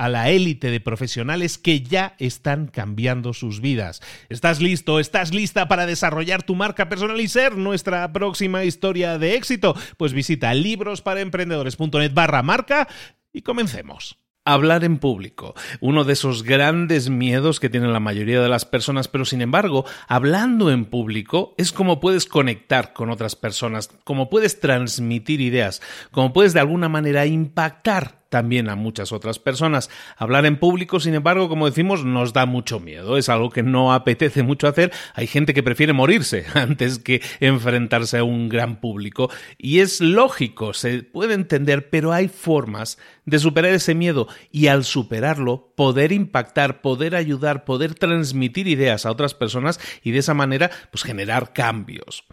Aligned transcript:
a 0.00 0.08
la 0.08 0.30
élite 0.30 0.70
de 0.70 0.80
profesionales 0.80 1.58
que 1.58 1.82
ya 1.82 2.14
están 2.18 2.68
cambiando 2.68 3.34
sus 3.34 3.60
vidas. 3.60 4.00
¿Estás 4.30 4.62
listo? 4.62 4.98
¿Estás 4.98 5.34
lista 5.34 5.68
para 5.68 5.84
desarrollar 5.84 6.42
tu 6.42 6.54
marca 6.54 6.88
personal 6.88 7.20
y 7.20 7.28
ser 7.28 7.58
nuestra 7.58 8.10
próxima 8.10 8.64
historia 8.64 9.18
de 9.18 9.34
éxito? 9.34 9.76
Pues 9.98 10.14
visita 10.14 10.54
librosparaemprendedores.net 10.54 12.14
barra 12.14 12.42
marca 12.42 12.88
y 13.30 13.42
comencemos. 13.42 14.16
Hablar 14.46 14.84
en 14.84 14.96
público, 14.96 15.54
uno 15.82 16.04
de 16.04 16.14
esos 16.14 16.44
grandes 16.44 17.10
miedos 17.10 17.60
que 17.60 17.68
tienen 17.68 17.92
la 17.92 18.00
mayoría 18.00 18.40
de 18.40 18.48
las 18.48 18.64
personas, 18.64 19.06
pero 19.06 19.26
sin 19.26 19.42
embargo, 19.42 19.84
hablando 20.08 20.70
en 20.70 20.86
público 20.86 21.54
es 21.58 21.72
como 21.72 22.00
puedes 22.00 22.24
conectar 22.24 22.94
con 22.94 23.10
otras 23.10 23.36
personas, 23.36 23.90
como 24.04 24.30
puedes 24.30 24.60
transmitir 24.60 25.42
ideas, 25.42 25.82
como 26.10 26.32
puedes 26.32 26.54
de 26.54 26.60
alguna 26.60 26.88
manera 26.88 27.26
impactar 27.26 28.19
también 28.30 28.70
a 28.70 28.76
muchas 28.76 29.12
otras 29.12 29.38
personas. 29.38 29.90
Hablar 30.16 30.46
en 30.46 30.56
público, 30.56 31.00
sin 31.00 31.14
embargo, 31.14 31.48
como 31.48 31.66
decimos, 31.66 32.04
nos 32.04 32.32
da 32.32 32.46
mucho 32.46 32.80
miedo. 32.80 33.18
Es 33.18 33.28
algo 33.28 33.50
que 33.50 33.62
no 33.62 33.92
apetece 33.92 34.42
mucho 34.42 34.68
hacer. 34.68 34.92
Hay 35.14 35.26
gente 35.26 35.52
que 35.52 35.62
prefiere 35.62 35.92
morirse 35.92 36.46
antes 36.54 36.98
que 36.98 37.20
enfrentarse 37.40 38.18
a 38.18 38.24
un 38.24 38.48
gran 38.48 38.80
público. 38.80 39.30
Y 39.58 39.80
es 39.80 40.00
lógico, 40.00 40.72
se 40.72 41.02
puede 41.02 41.34
entender, 41.34 41.90
pero 41.90 42.12
hay 42.12 42.28
formas 42.28 42.98
de 43.26 43.38
superar 43.38 43.74
ese 43.74 43.94
miedo 43.94 44.28
y 44.50 44.68
al 44.68 44.84
superarlo 44.84 45.72
poder 45.76 46.12
impactar, 46.12 46.80
poder 46.80 47.16
ayudar, 47.16 47.64
poder 47.64 47.94
transmitir 47.94 48.68
ideas 48.68 49.06
a 49.06 49.10
otras 49.10 49.34
personas 49.34 49.80
y 50.02 50.12
de 50.12 50.18
esa 50.18 50.34
manera 50.34 50.70
pues 50.90 51.02
generar 51.02 51.52
cambios. 51.52 52.24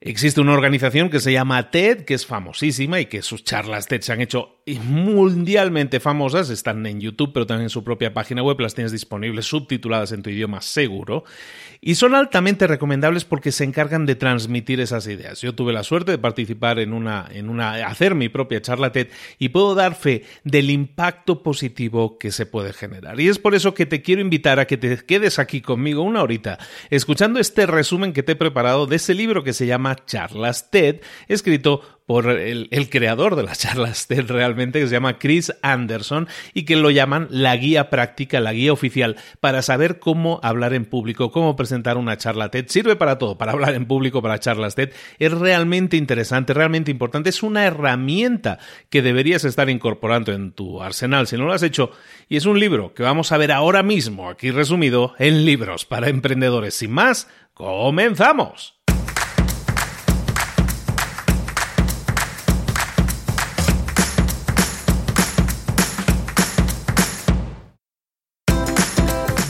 Existe 0.00 0.40
una 0.40 0.52
organización 0.52 1.10
que 1.10 1.18
se 1.18 1.32
llama 1.32 1.72
TED, 1.72 2.04
que 2.04 2.14
es 2.14 2.24
famosísima 2.24 3.00
y 3.00 3.06
que 3.06 3.20
sus 3.20 3.42
charlas 3.42 3.88
TED 3.88 4.02
se 4.02 4.12
han 4.12 4.20
hecho 4.20 4.58
mundialmente 4.76 5.98
famosas, 5.98 6.50
están 6.50 6.84
en 6.86 7.00
YouTube, 7.00 7.32
pero 7.32 7.46
también 7.46 7.64
en 7.64 7.70
su 7.70 7.82
propia 7.82 8.14
página 8.14 8.42
web, 8.42 8.60
las 8.60 8.74
tienes 8.74 8.92
disponibles 8.92 9.46
subtituladas 9.46 10.12
en 10.12 10.22
tu 10.22 10.30
idioma 10.30 10.60
seguro, 10.60 11.24
y 11.80 11.94
son 11.94 12.14
altamente 12.14 12.66
recomendables 12.66 13.24
porque 13.24 13.50
se 13.50 13.64
encargan 13.64 14.06
de 14.06 14.14
transmitir 14.14 14.80
esas 14.80 15.06
ideas. 15.06 15.40
Yo 15.40 15.54
tuve 15.54 15.72
la 15.72 15.82
suerte 15.82 16.12
de 16.12 16.18
participar 16.18 16.78
en 16.78 16.92
una, 16.92 17.26
en 17.32 17.48
una, 17.48 17.86
hacer 17.86 18.14
mi 18.14 18.28
propia 18.28 18.60
charla 18.60 18.92
TED 18.92 19.08
y 19.38 19.48
puedo 19.48 19.74
dar 19.74 19.94
fe 19.94 20.24
del 20.44 20.70
impacto 20.70 21.42
positivo 21.42 22.18
que 22.18 22.30
se 22.30 22.46
puede 22.46 22.72
generar. 22.72 23.18
Y 23.20 23.28
es 23.28 23.38
por 23.38 23.54
eso 23.54 23.74
que 23.74 23.86
te 23.86 24.02
quiero 24.02 24.20
invitar 24.20 24.60
a 24.60 24.66
que 24.66 24.76
te 24.76 24.96
quedes 24.98 25.38
aquí 25.38 25.60
conmigo 25.60 26.02
una 26.02 26.22
horita, 26.22 26.58
escuchando 26.90 27.40
este 27.40 27.66
resumen 27.66 28.12
que 28.12 28.22
te 28.22 28.32
he 28.32 28.36
preparado 28.36 28.86
de 28.86 28.96
ese 28.96 29.14
libro 29.14 29.44
que 29.44 29.52
se 29.52 29.66
llama 29.66 29.87
Charlas 29.94 30.70
TED, 30.70 31.00
escrito 31.28 31.82
por 32.08 32.30
el, 32.30 32.88
creador 32.88 33.36
de 33.36 33.42
las 33.42 33.58
charlas 33.58 34.06
TED 34.06 34.28
realmente, 34.28 34.80
que 34.80 34.86
se 34.86 34.94
llama 34.94 35.18
Chris 35.18 35.52
Anderson, 35.60 36.26
y 36.54 36.64
que 36.64 36.74
lo 36.74 36.90
llaman 36.90 37.28
la 37.30 37.54
guía 37.54 37.90
práctica, 37.90 38.40
la 38.40 38.54
guía 38.54 38.72
oficial, 38.72 39.16
para 39.40 39.60
saber 39.60 39.98
cómo 39.98 40.40
hablar 40.42 40.72
en 40.72 40.86
público, 40.86 41.30
cómo 41.30 41.54
presentar 41.54 41.98
una 41.98 42.16
charla 42.16 42.50
TED. 42.50 42.64
Sirve 42.68 42.96
para 42.96 43.18
todo, 43.18 43.36
para 43.36 43.52
hablar 43.52 43.74
en 43.74 43.84
público, 43.84 44.22
para 44.22 44.40
charlas 44.40 44.74
TED. 44.74 44.90
Es 45.18 45.32
realmente 45.32 45.98
interesante, 45.98 46.54
realmente 46.54 46.90
importante. 46.90 47.28
Es 47.28 47.42
una 47.42 47.66
herramienta 47.66 48.58
que 48.88 49.02
deberías 49.02 49.44
estar 49.44 49.68
incorporando 49.68 50.32
en 50.32 50.52
tu 50.52 50.82
arsenal, 50.82 51.26
si 51.26 51.36
no 51.36 51.44
lo 51.44 51.52
has 51.52 51.62
hecho. 51.62 51.90
Y 52.26 52.38
es 52.38 52.46
un 52.46 52.58
libro 52.58 52.94
que 52.94 53.02
vamos 53.02 53.32
a 53.32 53.36
ver 53.36 53.52
ahora 53.52 53.82
mismo, 53.82 54.30
aquí 54.30 54.50
resumido, 54.50 55.12
en 55.18 55.44
libros 55.44 55.84
para 55.84 56.08
emprendedores. 56.08 56.72
Sin 56.72 56.92
más, 56.92 57.28
comenzamos. 57.52 58.78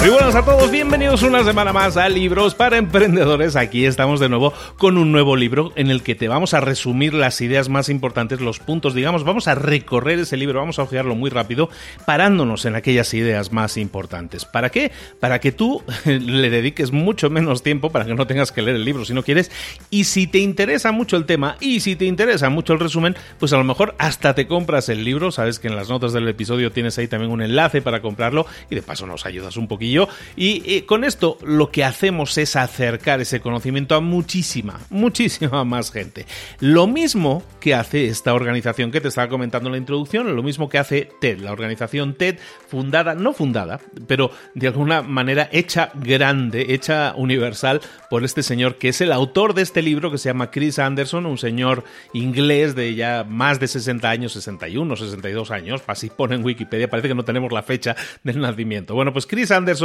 Muy 0.00 0.08
buenas 0.08 0.34
a 0.34 0.42
todos, 0.42 0.70
bienvenidos 0.70 1.22
una 1.22 1.44
semana 1.44 1.74
más 1.74 1.98
a 1.98 2.08
Libros 2.08 2.54
para 2.54 2.78
Emprendedores. 2.78 3.54
Aquí 3.54 3.84
estamos 3.84 4.18
de 4.18 4.30
nuevo 4.30 4.54
con 4.78 4.96
un 4.96 5.12
nuevo 5.12 5.36
libro 5.36 5.72
en 5.76 5.90
el 5.90 6.02
que 6.02 6.14
te 6.14 6.26
vamos 6.26 6.54
a 6.54 6.60
resumir 6.60 7.12
las 7.12 7.42
ideas 7.42 7.68
más 7.68 7.90
importantes, 7.90 8.40
los 8.40 8.60
puntos, 8.60 8.94
digamos, 8.94 9.24
vamos 9.24 9.46
a 9.46 9.54
recorrer 9.54 10.18
ese 10.18 10.38
libro, 10.38 10.58
vamos 10.58 10.78
a 10.78 10.84
ojearlo 10.84 11.16
muy 11.16 11.28
rápido, 11.28 11.68
parándonos 12.06 12.64
en 12.64 12.76
aquellas 12.76 13.12
ideas 13.12 13.52
más 13.52 13.76
importantes. 13.76 14.46
¿Para 14.46 14.70
qué? 14.70 14.90
Para 15.20 15.38
que 15.38 15.52
tú 15.52 15.82
le 16.06 16.48
dediques 16.48 16.92
mucho 16.92 17.28
menos 17.28 17.62
tiempo, 17.62 17.90
para 17.90 18.06
que 18.06 18.14
no 18.14 18.26
tengas 18.26 18.52
que 18.52 18.62
leer 18.62 18.76
el 18.76 18.86
libro 18.86 19.04
si 19.04 19.12
no 19.12 19.22
quieres, 19.22 19.50
y 19.90 20.04
si 20.04 20.26
te 20.26 20.38
interesa 20.38 20.92
mucho 20.92 21.18
el 21.18 21.26
tema 21.26 21.58
y 21.60 21.80
si 21.80 21.94
te 21.94 22.06
interesa 22.06 22.48
mucho 22.48 22.72
el 22.72 22.80
resumen, 22.80 23.16
pues 23.38 23.52
a 23.52 23.58
lo 23.58 23.64
mejor 23.64 23.96
hasta 23.98 24.34
te 24.34 24.46
compras 24.46 24.88
el 24.88 25.04
libro, 25.04 25.30
sabes 25.30 25.58
que 25.58 25.68
en 25.68 25.76
las 25.76 25.90
notas 25.90 26.14
del 26.14 26.26
episodio 26.26 26.72
tienes 26.72 26.96
ahí 26.96 27.06
también 27.06 27.30
un 27.30 27.42
enlace 27.42 27.82
para 27.82 28.00
comprarlo 28.00 28.46
y 28.70 28.76
de 28.76 28.80
paso 28.80 29.06
nos 29.06 29.26
ayudas 29.26 29.58
un 29.58 29.68
poquillo 29.68 29.89
y 30.36 30.82
con 30.82 31.04
esto 31.04 31.38
lo 31.42 31.70
que 31.70 31.84
hacemos 31.84 32.36
es 32.38 32.56
acercar 32.56 33.20
ese 33.20 33.40
conocimiento 33.40 33.94
a 33.94 34.00
muchísima, 34.00 34.80
muchísima 34.90 35.64
más 35.64 35.90
gente. 35.90 36.26
Lo 36.60 36.86
mismo 36.86 37.42
que 37.60 37.74
hace 37.74 38.06
esta 38.06 38.34
organización 38.34 38.90
que 38.90 39.00
te 39.00 39.08
estaba 39.08 39.28
comentando 39.28 39.68
en 39.68 39.72
la 39.72 39.78
introducción, 39.78 40.34
lo 40.34 40.42
mismo 40.42 40.68
que 40.68 40.78
hace 40.78 41.08
TED, 41.20 41.40
la 41.40 41.52
organización 41.52 42.14
TED 42.14 42.38
fundada, 42.68 43.14
no 43.14 43.32
fundada, 43.32 43.80
pero 44.06 44.30
de 44.54 44.68
alguna 44.68 45.02
manera 45.02 45.48
hecha 45.52 45.90
grande, 45.94 46.74
hecha 46.74 47.14
universal 47.16 47.80
por 48.08 48.24
este 48.24 48.42
señor 48.42 48.76
que 48.76 48.88
es 48.88 49.00
el 49.00 49.12
autor 49.12 49.54
de 49.54 49.62
este 49.62 49.82
libro 49.82 50.10
que 50.10 50.18
se 50.18 50.28
llama 50.28 50.50
Chris 50.50 50.78
Anderson, 50.78 51.26
un 51.26 51.38
señor 51.38 51.84
inglés 52.12 52.74
de 52.74 52.94
ya 52.94 53.24
más 53.28 53.60
de 53.60 53.68
60 53.68 54.08
años, 54.08 54.32
61, 54.32 54.96
62 54.96 55.50
años, 55.50 55.82
así 55.86 56.10
pone 56.10 56.34
en 56.34 56.44
Wikipedia, 56.44 56.88
parece 56.88 57.08
que 57.08 57.14
no 57.14 57.24
tenemos 57.24 57.52
la 57.52 57.62
fecha 57.62 57.96
del 58.22 58.40
nacimiento. 58.40 58.94
Bueno, 58.94 59.12
pues 59.12 59.26
Chris 59.26 59.50
Anderson 59.50 59.79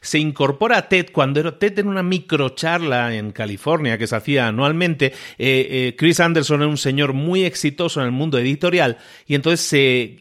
se 0.00 0.18
incorpora 0.18 0.78
a 0.78 0.88
TED 0.88 1.06
cuando 1.12 1.40
era 1.40 1.58
TED 1.58 1.80
en 1.80 1.88
una 1.88 2.02
microcharla 2.02 3.14
en 3.14 3.32
California 3.32 3.98
que 3.98 4.06
se 4.06 4.16
hacía 4.16 4.48
anualmente. 4.48 5.06
Eh, 5.38 5.68
eh, 5.70 5.94
Chris 5.96 6.20
Anderson 6.20 6.60
era 6.60 6.68
un 6.68 6.78
señor 6.78 7.12
muy 7.12 7.44
exitoso 7.44 8.00
en 8.00 8.06
el 8.06 8.12
mundo 8.12 8.38
editorial 8.38 8.98
y 9.26 9.34
entonces 9.34 9.72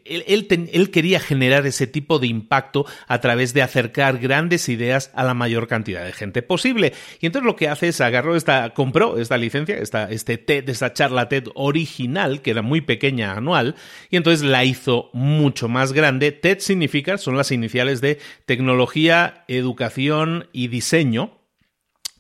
él, 0.06 0.24
él, 0.28 0.92
quería 0.92 1.20
generar 1.20 1.66
ese 1.66 1.88
tipo 1.88 2.20
de 2.20 2.28
impacto 2.28 2.86
a 3.08 3.20
través 3.20 3.54
de 3.54 3.62
acercar 3.62 4.20
grandes 4.20 4.70
ideas 4.70 5.12
a 5.16 5.24
la 5.24 5.34
mayor 5.34 5.68
cantidad 5.68 6.06
de 6.06 6.14
gente 6.14 6.42
posible. 6.42 6.94
Y 7.20 7.26
entonces 7.26 7.46
lo 7.46 7.56
que 7.56 7.70
hace 7.70 7.90
es 7.90 8.02
agarró 8.02 8.36
esta, 8.36 8.72
compró 8.72 9.18
esta 9.18 9.38
licencia, 9.38 9.78
esta, 9.78 10.10
este 10.10 10.38
TED, 10.38 10.70
esta 10.70 10.94
charla 10.94 11.30
TED 11.30 11.46
original, 11.56 12.42
que 12.42 12.52
era 12.52 12.62
muy 12.62 12.82
pequeña 12.82 13.34
anual, 13.34 13.76
y 14.10 14.18
entonces 14.18 14.46
la 14.46 14.64
hizo 14.66 15.10
mucho 15.14 15.68
más 15.68 15.94
grande. 15.94 16.32
TED 16.32 16.60
significa, 16.60 17.18
son 17.18 17.38
las 17.38 17.52
iniciales 17.52 18.02
de 18.02 18.20
tecnología 18.46 19.13
educación 19.48 20.48
y 20.52 20.68
diseño 20.68 21.43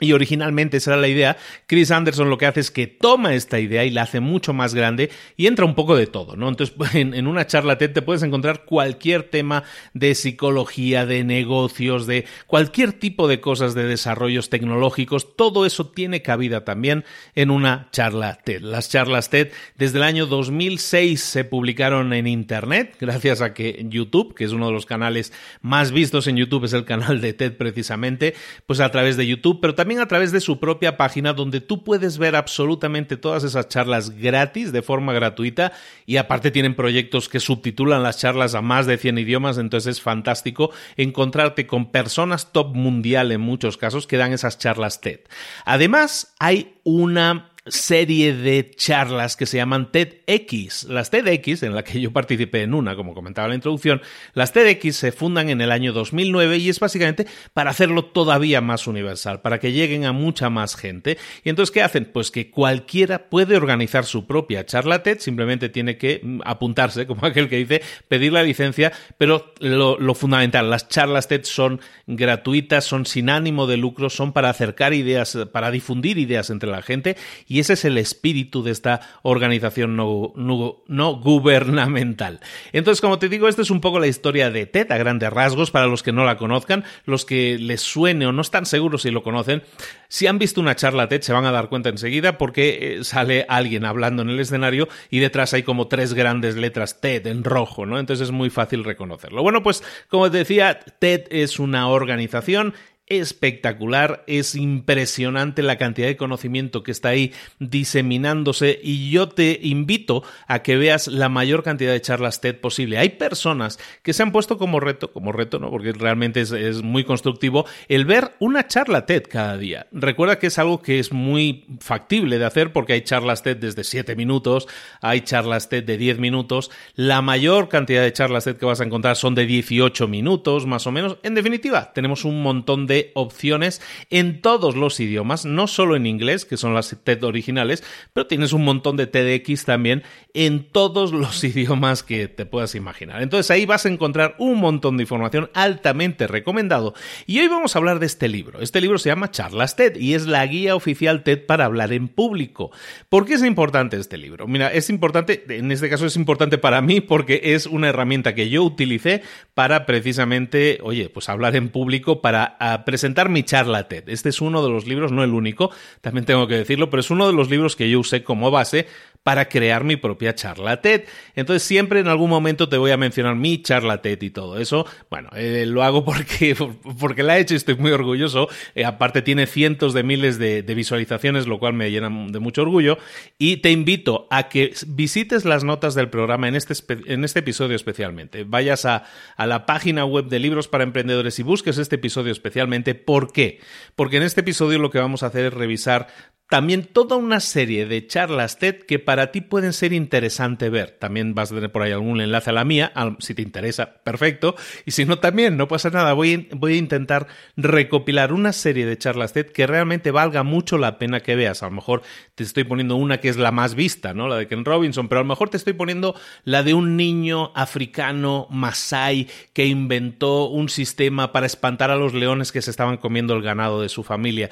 y 0.04 0.14
originalmente 0.14 0.78
esa 0.78 0.92
era 0.92 1.02
la 1.02 1.08
idea. 1.08 1.38
Chris 1.68 1.92
Anderson 1.92 2.30
lo 2.30 2.38
que 2.38 2.46
hace 2.46 2.60
es 2.60 2.72
que 2.72 2.88
toma 2.88 3.34
esta 3.34 3.60
idea 3.60 3.86
y 3.86 3.90
la 3.90 4.04
hace 4.04 4.20
mucho 4.20 4.54
más 4.54 4.74
grande 4.74 5.10
y 5.38 5.48
entra 5.48 5.66
un 5.66 5.76
poco 5.76 5.96
de 5.96 6.08
todo, 6.08 6.36
¿no? 6.36 6.50
Entonces, 6.50 6.76
en, 6.94 7.28
una 7.28 7.48
charla 7.48 7.78
TED 7.78 7.92
te 7.92 8.02
puedes 8.02 8.24
encontrar 8.24 8.66
cualquier 8.66 9.24
tema 9.24 9.64
de 9.94 10.16
psicología, 10.16 11.06
de 11.06 11.24
negocios, 11.24 12.08
de 12.08 12.26
cualquier 12.48 12.94
tipo 12.94 13.28
de 13.28 13.40
cosas 13.40 13.74
de 13.74 13.84
desarrollos 13.86 14.50
tecnológicos. 14.50 15.36
Todo 15.36 15.66
eso 15.66 15.88
tiene 15.88 16.22
cabida 16.22 16.66
también 16.66 17.06
en 17.36 17.50
una 17.50 17.90
charla 17.92 18.40
TED. 18.44 18.62
Las 18.62 18.90
charlas 18.90 19.30
TED 19.30 19.52
desde 19.78 19.98
el 19.98 20.04
año 20.04 20.26
2006 20.26 21.22
se 21.22 21.44
publicaron 21.44 22.14
en 22.14 22.28
Internet, 22.28 22.98
gracias 23.00 23.42
a 23.42 23.54
que 23.54 23.86
YouTube, 23.90 24.36
que 24.36 24.44
es 24.44 24.52
uno 24.52 24.68
de 24.68 24.74
los 24.74 24.86
canales 24.86 25.34
más 25.62 25.92
vistos 25.92 26.28
en 26.28 26.38
YouTube, 26.38 26.66
es 26.66 26.74
el 26.74 26.86
canal 26.86 27.22
de 27.22 27.34
TED 27.34 27.54
precisamente, 27.54 28.34
pues 28.68 28.80
a 28.80 28.92
través 28.92 29.18
de 29.18 29.28
YouTube, 29.28 29.60
pero 29.62 29.76
también 29.76 29.93
a 30.00 30.08
través 30.08 30.32
de 30.32 30.42
su 30.42 30.60
propia 30.60 30.98
página 30.98 31.34
donde 31.34 31.62
tú 31.62 31.84
puedes 31.84 32.18
ver 32.18 32.36
absolutamente 32.36 33.18
todas 33.18 33.44
esas 33.44 33.68
charlas 33.68 34.12
gratis 34.12 34.72
de 34.72 34.82
forma 34.82 35.14
gratuita 35.14 35.74
y 36.06 36.18
aparte 36.18 36.52
tienen 36.52 36.76
proyectos 36.76 37.30
que 37.30 37.40
subtitulan 37.40 38.04
las 38.04 38.18
charlas 38.18 38.56
a 38.56 38.62
más 38.62 38.86
de 38.86 38.98
100 38.98 39.18
idiomas, 39.18 39.58
entonces 39.58 39.98
es 39.98 40.02
fantástico 40.02 40.72
encontrarte 40.98 41.68
con 41.68 41.92
personas 41.92 42.52
top 42.52 42.76
mundial 42.76 43.32
en 43.32 43.42
muchos 43.42 43.78
casos 43.78 44.08
que 44.08 44.18
dan 44.18 44.34
esas 44.34 44.58
charlas 44.58 45.02
TED. 45.02 45.22
Además, 45.66 46.34
hay 46.40 46.76
una 46.84 47.53
serie 47.66 48.34
de 48.34 48.72
charlas 48.72 49.38
que 49.38 49.46
se 49.46 49.58
llaman 49.58 49.92
TEDx. 49.92 50.84
Las 50.86 51.10
TEDx, 51.12 51.64
en 51.64 51.74
la 51.74 51.84
que 51.84 52.02
yo 52.02 52.12
participé 52.12 52.64
en 52.64 52.74
una, 52.74 52.96
como 52.96 53.14
comentaba 53.14 53.46
en 53.46 53.52
la 53.52 53.56
introducción, 53.56 54.02
las 54.34 54.52
TEDx 54.52 54.96
se 54.96 55.12
fundan 55.14 55.50
en 55.50 55.62
el 55.62 55.72
año 55.72 55.94
2009 55.94 56.58
y 56.58 56.70
es 56.70 56.80
básicamente 56.80 57.26
para 57.54 57.72
hacerlo 57.72 58.06
todavía 58.06 58.60
más 58.60 58.86
universal, 58.86 59.42
para 59.42 59.60
que 59.60 59.72
lleguen 59.72 60.04
a 60.06 60.12
mucha 60.12 60.50
más 60.50 60.76
gente. 60.76 61.18
Y 61.44 61.50
entonces, 61.50 61.72
¿qué 61.72 61.82
hacen? 61.82 62.06
Pues 62.12 62.32
que 62.32 62.52
cualquiera 62.52 63.30
puede 63.30 63.56
organizar 63.56 64.04
su 64.06 64.28
propia 64.28 64.66
charla 64.66 65.02
TED, 65.02 65.20
simplemente 65.20 65.70
tiene 65.70 65.98
que 65.98 66.20
mm, 66.22 66.42
apuntarse, 66.44 67.08
como 67.08 67.26
aquel 67.26 67.48
que 67.48 67.58
dice, 67.58 67.82
pedir 68.10 68.34
la 68.34 68.44
licencia, 68.44 68.92
pero 69.18 69.54
lo, 69.60 69.98
fundamental, 70.16 70.70
las 70.70 70.90
charlas 70.90 71.30
TED 71.30 71.44
son 71.46 71.80
gratuitas, 72.08 72.84
son 72.84 73.06
sin 73.06 73.30
ánimo 73.30 73.68
de 73.68 73.78
lucro, 73.78 74.10
son 74.10 74.34
para 74.34 74.50
acercar 74.50 74.94
ideas, 74.94 75.38
para 75.54 75.72
difundir 75.72 76.18
ideas 76.18 76.50
entre 76.50 76.70
la 76.70 76.82
gente 76.82 77.16
ese 77.60 77.74
es 77.74 77.86
el 77.86 77.98
espíritu 77.98 78.64
de 78.64 78.72
esta 78.72 79.02
organización 79.22 79.96
no, 79.96 80.34
no, 80.36 81.16
gubernamental. 81.16 82.40
Entonces, 82.72 83.02
como 83.02 83.20
te 83.20 83.30
digo, 83.30 83.48
esta 83.48 83.62
es 83.62 83.72
un 83.72 83.82
poco 83.82 84.00
la 84.00 84.08
historia 84.08 84.50
de 84.50 84.66
TED 84.66 84.92
a 84.92 84.98
grandes 84.98 85.32
rasgos 85.32 85.72
para 85.72 85.88
los 85.88 86.04
que 86.04 86.12
no 86.12 86.26
la 86.26 86.38
conozcan, 86.38 86.84
los 87.06 87.26
que 87.26 87.58
les 87.60 87.82
suene 87.82 88.26
o 88.26 88.32
no 88.32 88.42
están 88.42 88.66
seguros 88.66 89.04
si 89.04 89.12
lo 89.12 89.24
conocen. 89.24 89.64
Si 90.08 90.28
han 90.28 90.38
visto 90.38 90.62
una 90.62 90.76
charla 90.76 91.08
TED 91.08 91.22
se 91.22 91.34
van 91.34 91.46
a 91.46 91.52
dar 91.52 91.70
cuenta 91.70 91.90
enseguida 91.90 92.38
porque 92.38 92.98
eh, 92.98 93.04
sale 93.04 93.46
alguien 93.50 93.86
hablando 93.86 94.22
en 94.22 94.30
el 94.30 94.40
escenario 94.40 94.88
y 95.10 95.20
detrás 95.20 95.54
hay 95.54 95.64
como 95.64 95.88
tres 95.88 96.14
grandes 96.14 96.56
letras 96.56 97.02
TED 97.02 97.28
en 97.28 97.44
rojo, 97.44 97.86
¿no? 97.86 98.00
Entonces 98.00 98.28
es 98.28 98.32
muy 98.32 98.50
fácil 98.50 98.84
reconocerlo. 98.84 99.42
Bueno, 99.42 99.64
pues 99.64 99.84
como 100.08 100.30
te 100.30 100.38
decía, 100.38 100.80
TED 101.00 101.24
es 101.30 101.60
una 101.60 101.88
organización 101.88 102.74
espectacular, 103.08 104.24
es 104.28 104.56
impresionante 104.56 105.62
la 105.62 105.78
cantidad 105.78 106.08
de 106.08 106.16
conocimiento 106.16 106.84
que 106.84 106.92
está 106.92 107.10
ahí 107.10 107.34
diseminándose 107.60 108.80
y 108.82 109.12
yo 109.12 109.28
te 109.28 109.60
invito 109.62 110.24
a 110.48 110.64
que 110.64 110.78
veas 110.78 111.08
la 111.08 111.28
mayor 111.28 111.64
cantidad 111.64 111.92
de 111.92 112.02
charlas 112.02 112.40
TED 112.40 112.60
posible. 112.60 112.98
Hay 112.98 113.10
personas 113.10 113.78
que 114.04 114.14
se 114.14 114.24
han 114.24 114.32
puesto 114.32 114.58
como 114.58 114.80
reto, 114.80 115.12
como 115.12 115.34
reto, 115.34 115.60
¿no? 115.60 115.70
Porque 115.70 115.92
realmente 115.92 116.42
es, 116.42 116.52
es 116.52 116.82
muy 116.82 117.04
constructivo, 117.04 117.66
el 117.90 118.06
ver 118.06 118.36
una 118.40 118.68
charla 118.68 119.06
TED 119.06 119.24
cada 119.30 119.58
día. 119.58 119.88
Recuerda 119.92 120.40
que 120.40 120.48
es 120.48 120.58
algo 120.58 120.82
que 120.82 121.00
es 121.00 121.12
muy 121.12 121.66
factible 121.80 122.40
de 122.40 122.46
hacer 122.46 122.72
porque 122.72 122.94
hay 122.94 123.02
charlas 123.02 123.44
TED 123.44 123.58
desde 123.58 123.84
7 123.84 124.16
minutos, 124.16 124.68
hay 125.02 125.22
charlas 125.22 125.68
TED 125.68 125.84
de 125.84 125.98
10 125.98 126.20
minutos, 126.20 126.72
la 126.96 127.22
mayor 127.22 127.68
cantidad 127.68 128.02
de 128.02 128.14
charlas 128.14 128.46
TED 128.46 128.56
que 128.56 128.66
vas 128.66 128.80
a 128.80 128.86
encontrar 128.86 129.18
son 129.18 129.36
de 129.36 129.46
18 129.46 130.08
minutos, 130.08 130.66
más 130.66 130.88
o 130.88 130.92
menos. 130.92 131.18
En 131.24 131.36
definitiva, 131.36 131.92
tenemos 131.94 132.24
un 132.24 132.42
montón 132.42 132.88
de 132.88 132.93
opciones 133.14 133.82
en 134.10 134.42
todos 134.42 134.76
los 134.76 135.00
idiomas, 135.00 135.46
no 135.46 135.68
solo 135.68 135.96
en 135.96 136.06
inglés, 136.06 136.46
que 136.46 136.58
son 136.58 136.74
las 136.74 136.96
TED 137.04 137.24
originales, 137.24 137.84
pero 138.14 138.28
tienes 138.28 138.54
un 138.54 138.64
montón 138.64 138.98
de 138.98 139.08
TEDx 139.08 139.66
también 139.66 140.04
en 140.34 140.70
todos 140.70 141.12
los 141.12 141.44
idiomas 141.44 142.04
que 142.04 142.28
te 142.28 142.46
puedas 142.46 142.76
imaginar. 142.76 143.22
Entonces 143.22 143.52
ahí 143.52 143.66
vas 143.66 143.86
a 143.86 143.90
encontrar 143.90 144.36
un 144.40 144.60
montón 144.60 144.98
de 144.98 145.04
información 145.04 145.50
altamente 145.54 146.28
recomendado. 146.28 146.94
Y 147.26 147.40
hoy 147.40 147.48
vamos 147.48 147.76
a 147.76 147.80
hablar 147.80 148.00
de 148.00 148.06
este 148.06 148.28
libro. 148.28 148.62
Este 148.62 148.82
libro 148.82 148.98
se 148.98 149.10
llama 149.10 149.32
Charlas 149.32 149.76
TED 149.76 149.96
y 149.96 150.14
es 150.14 150.26
la 150.26 150.46
guía 150.46 150.76
oficial 150.76 151.24
TED 151.24 151.46
para 151.46 151.66
hablar 151.66 151.94
en 151.94 152.08
público. 152.08 152.72
¿Por 153.10 153.26
qué 153.26 153.36
es 153.36 153.44
importante 153.44 153.98
este 153.98 154.18
libro? 154.18 154.48
Mira, 154.48 154.72
es 154.72 154.90
importante, 154.90 155.44
en 155.50 155.72
este 155.72 155.90
caso 155.90 156.06
es 156.06 156.16
importante 156.16 156.58
para 156.58 156.82
mí 156.82 157.02
porque 157.02 157.42
es 157.44 157.66
una 157.66 157.90
herramienta 157.90 158.36
que 158.36 158.50
yo 158.50 158.64
utilicé 158.64 159.22
para 159.54 159.86
precisamente, 159.86 160.80
oye, 160.82 161.10
pues 161.10 161.30
hablar 161.30 161.56
en 161.56 161.70
público, 161.70 162.22
para 162.22 162.58
presentar 162.86 163.30
mi 163.30 163.44
charla 163.44 163.88
TED. 163.88 164.10
Este 164.10 164.30
es 164.30 164.42
uno 164.42 164.64
de 164.64 164.70
los 164.70 164.88
libros, 164.88 165.12
no 165.12 165.24
el 165.24 165.32
único, 165.32 165.72
también 166.02 166.26
tengo 166.26 166.48
que 166.48 166.56
decirlo, 166.56 166.90
pero 166.90 167.02
es 167.02 167.10
uno 167.10 167.28
de 167.28 167.34
los 167.34 167.50
libros 167.50 167.76
que 167.76 167.90
yo 167.90 168.00
usé 168.00 168.24
como 168.24 168.52
base 168.52 168.88
para 169.24 169.48
crear 169.48 169.84
mi 169.84 169.96
propia 169.96 170.36
charla 170.36 170.82
TED. 170.82 171.04
Entonces 171.36 171.64
siempre 171.64 172.02
en 172.02 172.08
algún 172.08 172.30
momento 172.30 172.68
te 172.68 172.78
voy 172.78 172.92
a 172.92 172.98
mencionar 172.98 173.36
mi 173.36 173.62
charla 173.62 174.02
TED 174.02 174.22
y 174.22 174.30
todo 174.30 174.60
eso. 174.60 174.86
Bueno, 175.10 175.30
eh, 175.36 175.66
lo 175.66 175.82
hago 175.84 176.04
porque, 176.04 176.56
porque 177.00 177.24
la 177.24 177.38
he 177.38 177.42
hecho 177.42 177.54
y 177.54 177.58
estoy 177.58 177.76
muy 177.76 177.92
orgulloso. 177.92 178.50
Eh, 178.76 178.84
aparte 178.84 179.22
tiene 179.22 179.48
cientos 179.48 179.94
de 179.94 180.04
miles 180.04 180.38
de, 180.38 180.62
visualizaciones, 180.74 181.48
lo 181.48 181.60
cual 181.60 181.74
me 181.74 181.90
llena 181.90 182.10
de 182.10 182.40
mucho 182.40 182.64
orgullo. 182.64 182.98
Y 183.38 183.58
te 183.58 183.72
invito 183.72 184.28
a 184.30 184.50
que 184.50 184.74
visites 184.88 185.46
las 185.46 185.64
notas 185.64 185.96
del 185.96 186.10
programa 186.10 186.48
en 186.48 186.56
este, 186.56 186.74
en 187.06 187.24
este 187.24 187.40
episodio 187.40 187.76
especialmente. 187.76 188.44
Vayas 188.44 188.86
a, 188.86 189.06
a 189.38 189.48
la 189.48 189.66
página 189.66 190.04
web 190.04 190.26
de 190.26 190.40
Libros 190.40 190.68
para 190.68 190.84
Emprendedores 190.84 191.40
y 191.40 191.44
busques 191.44 191.78
este 191.78 191.96
episodio 191.96 192.32
especialmente. 192.32 192.94
¿Por 192.94 193.32
qué? 193.32 193.62
Porque 193.96 194.18
en 194.18 194.24
este 194.24 194.42
episodio 194.42 194.80
lo 194.80 194.90
que 194.90 195.00
vamos 195.00 195.24
a 195.24 195.28
hacer 195.28 195.46
es 195.46 195.54
revisar 195.54 196.08
también 196.50 196.84
toda 196.84 197.16
una 197.16 197.40
serie 197.40 197.86
de 197.88 198.06
charlas 198.06 198.60
TED 198.60 198.84
que 198.84 199.00
para 199.00 199.32
ti 199.32 199.42
pueden 199.42 199.74
ser 199.74 199.92
interesante 199.92 200.70
ver. 200.70 200.92
También 200.92 201.34
vas 201.34 201.52
a 201.52 201.56
tener 201.56 201.72
por 201.72 201.82
ahí 201.82 201.92
algún 201.92 202.22
enlace 202.22 202.52
a 202.52 202.54
la 202.54 202.64
mía, 202.64 202.92
si 203.20 203.34
te 203.34 203.42
interesa, 203.42 203.96
perfecto. 204.04 204.56
Y 204.86 204.92
si 204.92 205.06
no, 205.06 205.18
también, 205.18 205.58
no 205.58 205.68
pasa 205.68 205.90
nada. 205.90 206.14
Voy, 206.14 206.50
voy 206.52 206.74
a 206.74 206.78
intentar 206.78 207.28
recopilar 207.58 208.34
una 208.34 208.54
serie 208.54 208.86
de 208.86 208.98
charlas 208.98 209.34
TED 209.34 209.48
que 209.48 209.66
realmente 209.66 210.12
valga 210.12 210.44
mucho 210.44 210.78
la 210.78 211.00
pena 211.00 211.22
que 211.22 211.36
veas. 211.36 211.64
A 211.64 211.68
lo 211.68 211.72
mejor 211.72 212.04
te 212.36 212.44
estoy 212.44 212.66
poniendo 212.66 212.98
una 212.98 213.20
que 213.20 213.30
es 213.30 213.38
la 213.38 213.52
más 213.52 213.74
vista, 213.74 214.14
¿no? 214.14 214.28
La 214.28 214.38
de 214.38 214.48
Ken 214.48 214.66
Robinson, 214.66 215.08
pero 215.08 215.22
a 215.22 215.24
lo 215.24 215.30
mejor 215.30 215.50
te 215.50 215.58
estoy 215.58 215.74
poniendo 215.74 216.14
la 216.44 216.62
de 216.62 216.74
un 216.74 216.98
niño 216.98 217.52
africano 217.56 218.48
masai 218.52 219.28
que 219.54 219.66
inventó 219.66 220.46
un 220.50 220.70
sistema 220.70 221.32
para 221.32 221.48
espantar 221.48 221.90
a 221.90 221.96
los 221.96 222.14
leones 222.14 222.52
que 222.52 222.62
se 222.62 222.70
estaban 222.70 222.98
comiendo 222.98 223.34
el 223.34 223.42
ganado 223.42 223.82
de 223.82 223.90
su 223.90 224.04
familia. 224.04 224.50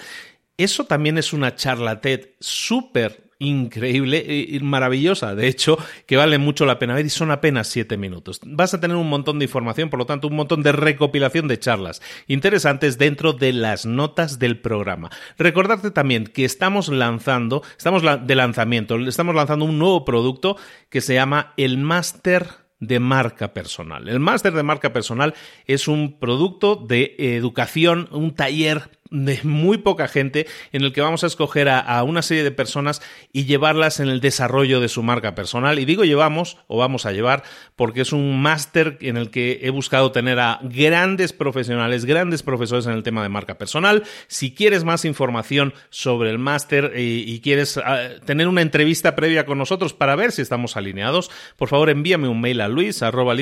Eso 0.64 0.86
también 0.86 1.18
es 1.18 1.34
una 1.34 1.56
charla 1.56 2.02
TED 2.02 2.30
súper 2.40 3.32
increíble 3.40 4.24
y 4.48 4.60
maravillosa, 4.60 5.34
de 5.34 5.48
hecho, 5.48 5.80
que 6.06 6.16
vale 6.16 6.38
mucho 6.38 6.68
la 6.68 6.78
pena 6.78 6.94
ver 6.94 7.08
y 7.08 7.10
son 7.10 7.32
apenas 7.32 7.68
siete 7.68 7.98
minutos. 7.98 8.40
Vas 8.46 8.76
a 8.76 8.80
tener 8.80 8.96
un 8.96 9.10
montón 9.10 9.40
de 9.40 9.46
información, 9.46 9.90
por 9.90 9.98
lo 9.98 10.06
tanto, 10.06 10.28
un 10.28 10.36
montón 10.36 10.62
de 10.62 10.72
recopilación 10.72 11.48
de 11.48 11.58
charlas 11.58 12.04
interesantes 12.28 13.00
dentro 13.00 13.34
de 13.34 13.54
las 13.54 13.88
notas 13.88 14.38
del 14.38 14.60
programa. 14.60 15.10
Recordarte 15.40 15.90
también 15.90 16.26
que 16.26 16.46
estamos 16.46 16.90
lanzando, 16.90 17.64
estamos 17.76 18.04
de 18.04 18.36
lanzamiento, 18.36 19.00
estamos 19.00 19.34
lanzando 19.34 19.66
un 19.66 19.80
nuevo 19.80 20.06
producto 20.06 20.58
que 20.90 21.02
se 21.02 21.16
llama 21.16 21.54
el 21.58 21.80
Máster 21.80 22.48
de 22.80 23.00
marca 23.00 23.54
personal. 23.54 24.10
El 24.10 24.20
máster 24.20 24.54
de 24.54 24.64
marca 24.64 24.92
personal 24.92 25.34
es 25.66 25.88
un 25.88 26.20
producto 26.20 26.76
de 26.76 27.16
educación, 27.18 28.10
un 28.12 28.34
taller 28.34 28.90
de 29.12 29.40
muy 29.44 29.78
poca 29.78 30.08
gente 30.08 30.48
en 30.72 30.84
el 30.84 30.94
que 30.94 31.02
vamos 31.02 31.24
a 31.24 31.28
escoger 31.28 31.70
a, 31.70 32.02
una 32.04 32.22
serie 32.22 32.44
de 32.44 32.52
personas 32.52 33.02
y 33.32 33.46
llevarlas 33.46 34.00
en 34.00 34.08
el 34.08 34.22
desarrollo 34.22 34.80
de 34.80 34.90
su 34.90 35.04
marca 35.04 35.36
personal. 35.36 35.80
Y 35.80 35.86
digo 35.86 36.06
llevamos 36.06 36.58
o 36.68 36.78
vamos 36.78 37.06
a 37.06 37.12
llevar 37.12 37.44
porque 37.76 38.02
es 38.02 38.14
un 38.14 38.42
máster 38.42 38.98
en 39.02 39.18
el 39.18 39.30
que 39.30 39.60
he 39.64 39.70
buscado 39.70 40.12
tener 40.12 40.40
a 40.40 40.60
grandes 40.64 41.34
profesionales, 41.34 42.06
grandes 42.06 42.42
profesores 42.42 42.88
en 42.88 42.94
el 42.94 43.04
tema 43.04 43.22
de 43.22 43.30
marca 43.30 43.58
personal. 43.58 44.04
Si 44.28 44.54
quieres 44.54 44.84
más 44.84 45.06
información 45.06 45.74
sobre 45.90 46.30
el 46.30 46.40
máster 46.40 46.94
y, 46.98 47.40
quieres 47.42 47.78
ah, 47.78 48.10
tener 48.26 48.48
una 48.48 48.62
entrevista 48.62 49.16
previa 49.16 49.46
con 49.46 49.58
nosotros 49.58 49.94
para 49.94 50.16
ver 50.16 50.32
si 50.32 50.42
estamos 50.42 50.78
alineados, 50.78 51.32
por 51.58 51.68
favor 51.70 51.90
envíame 51.90 52.28
un 52.28 52.40
mail 52.40 52.62
a 52.62 52.68
luis 52.68 53.04
arroba 53.04 53.36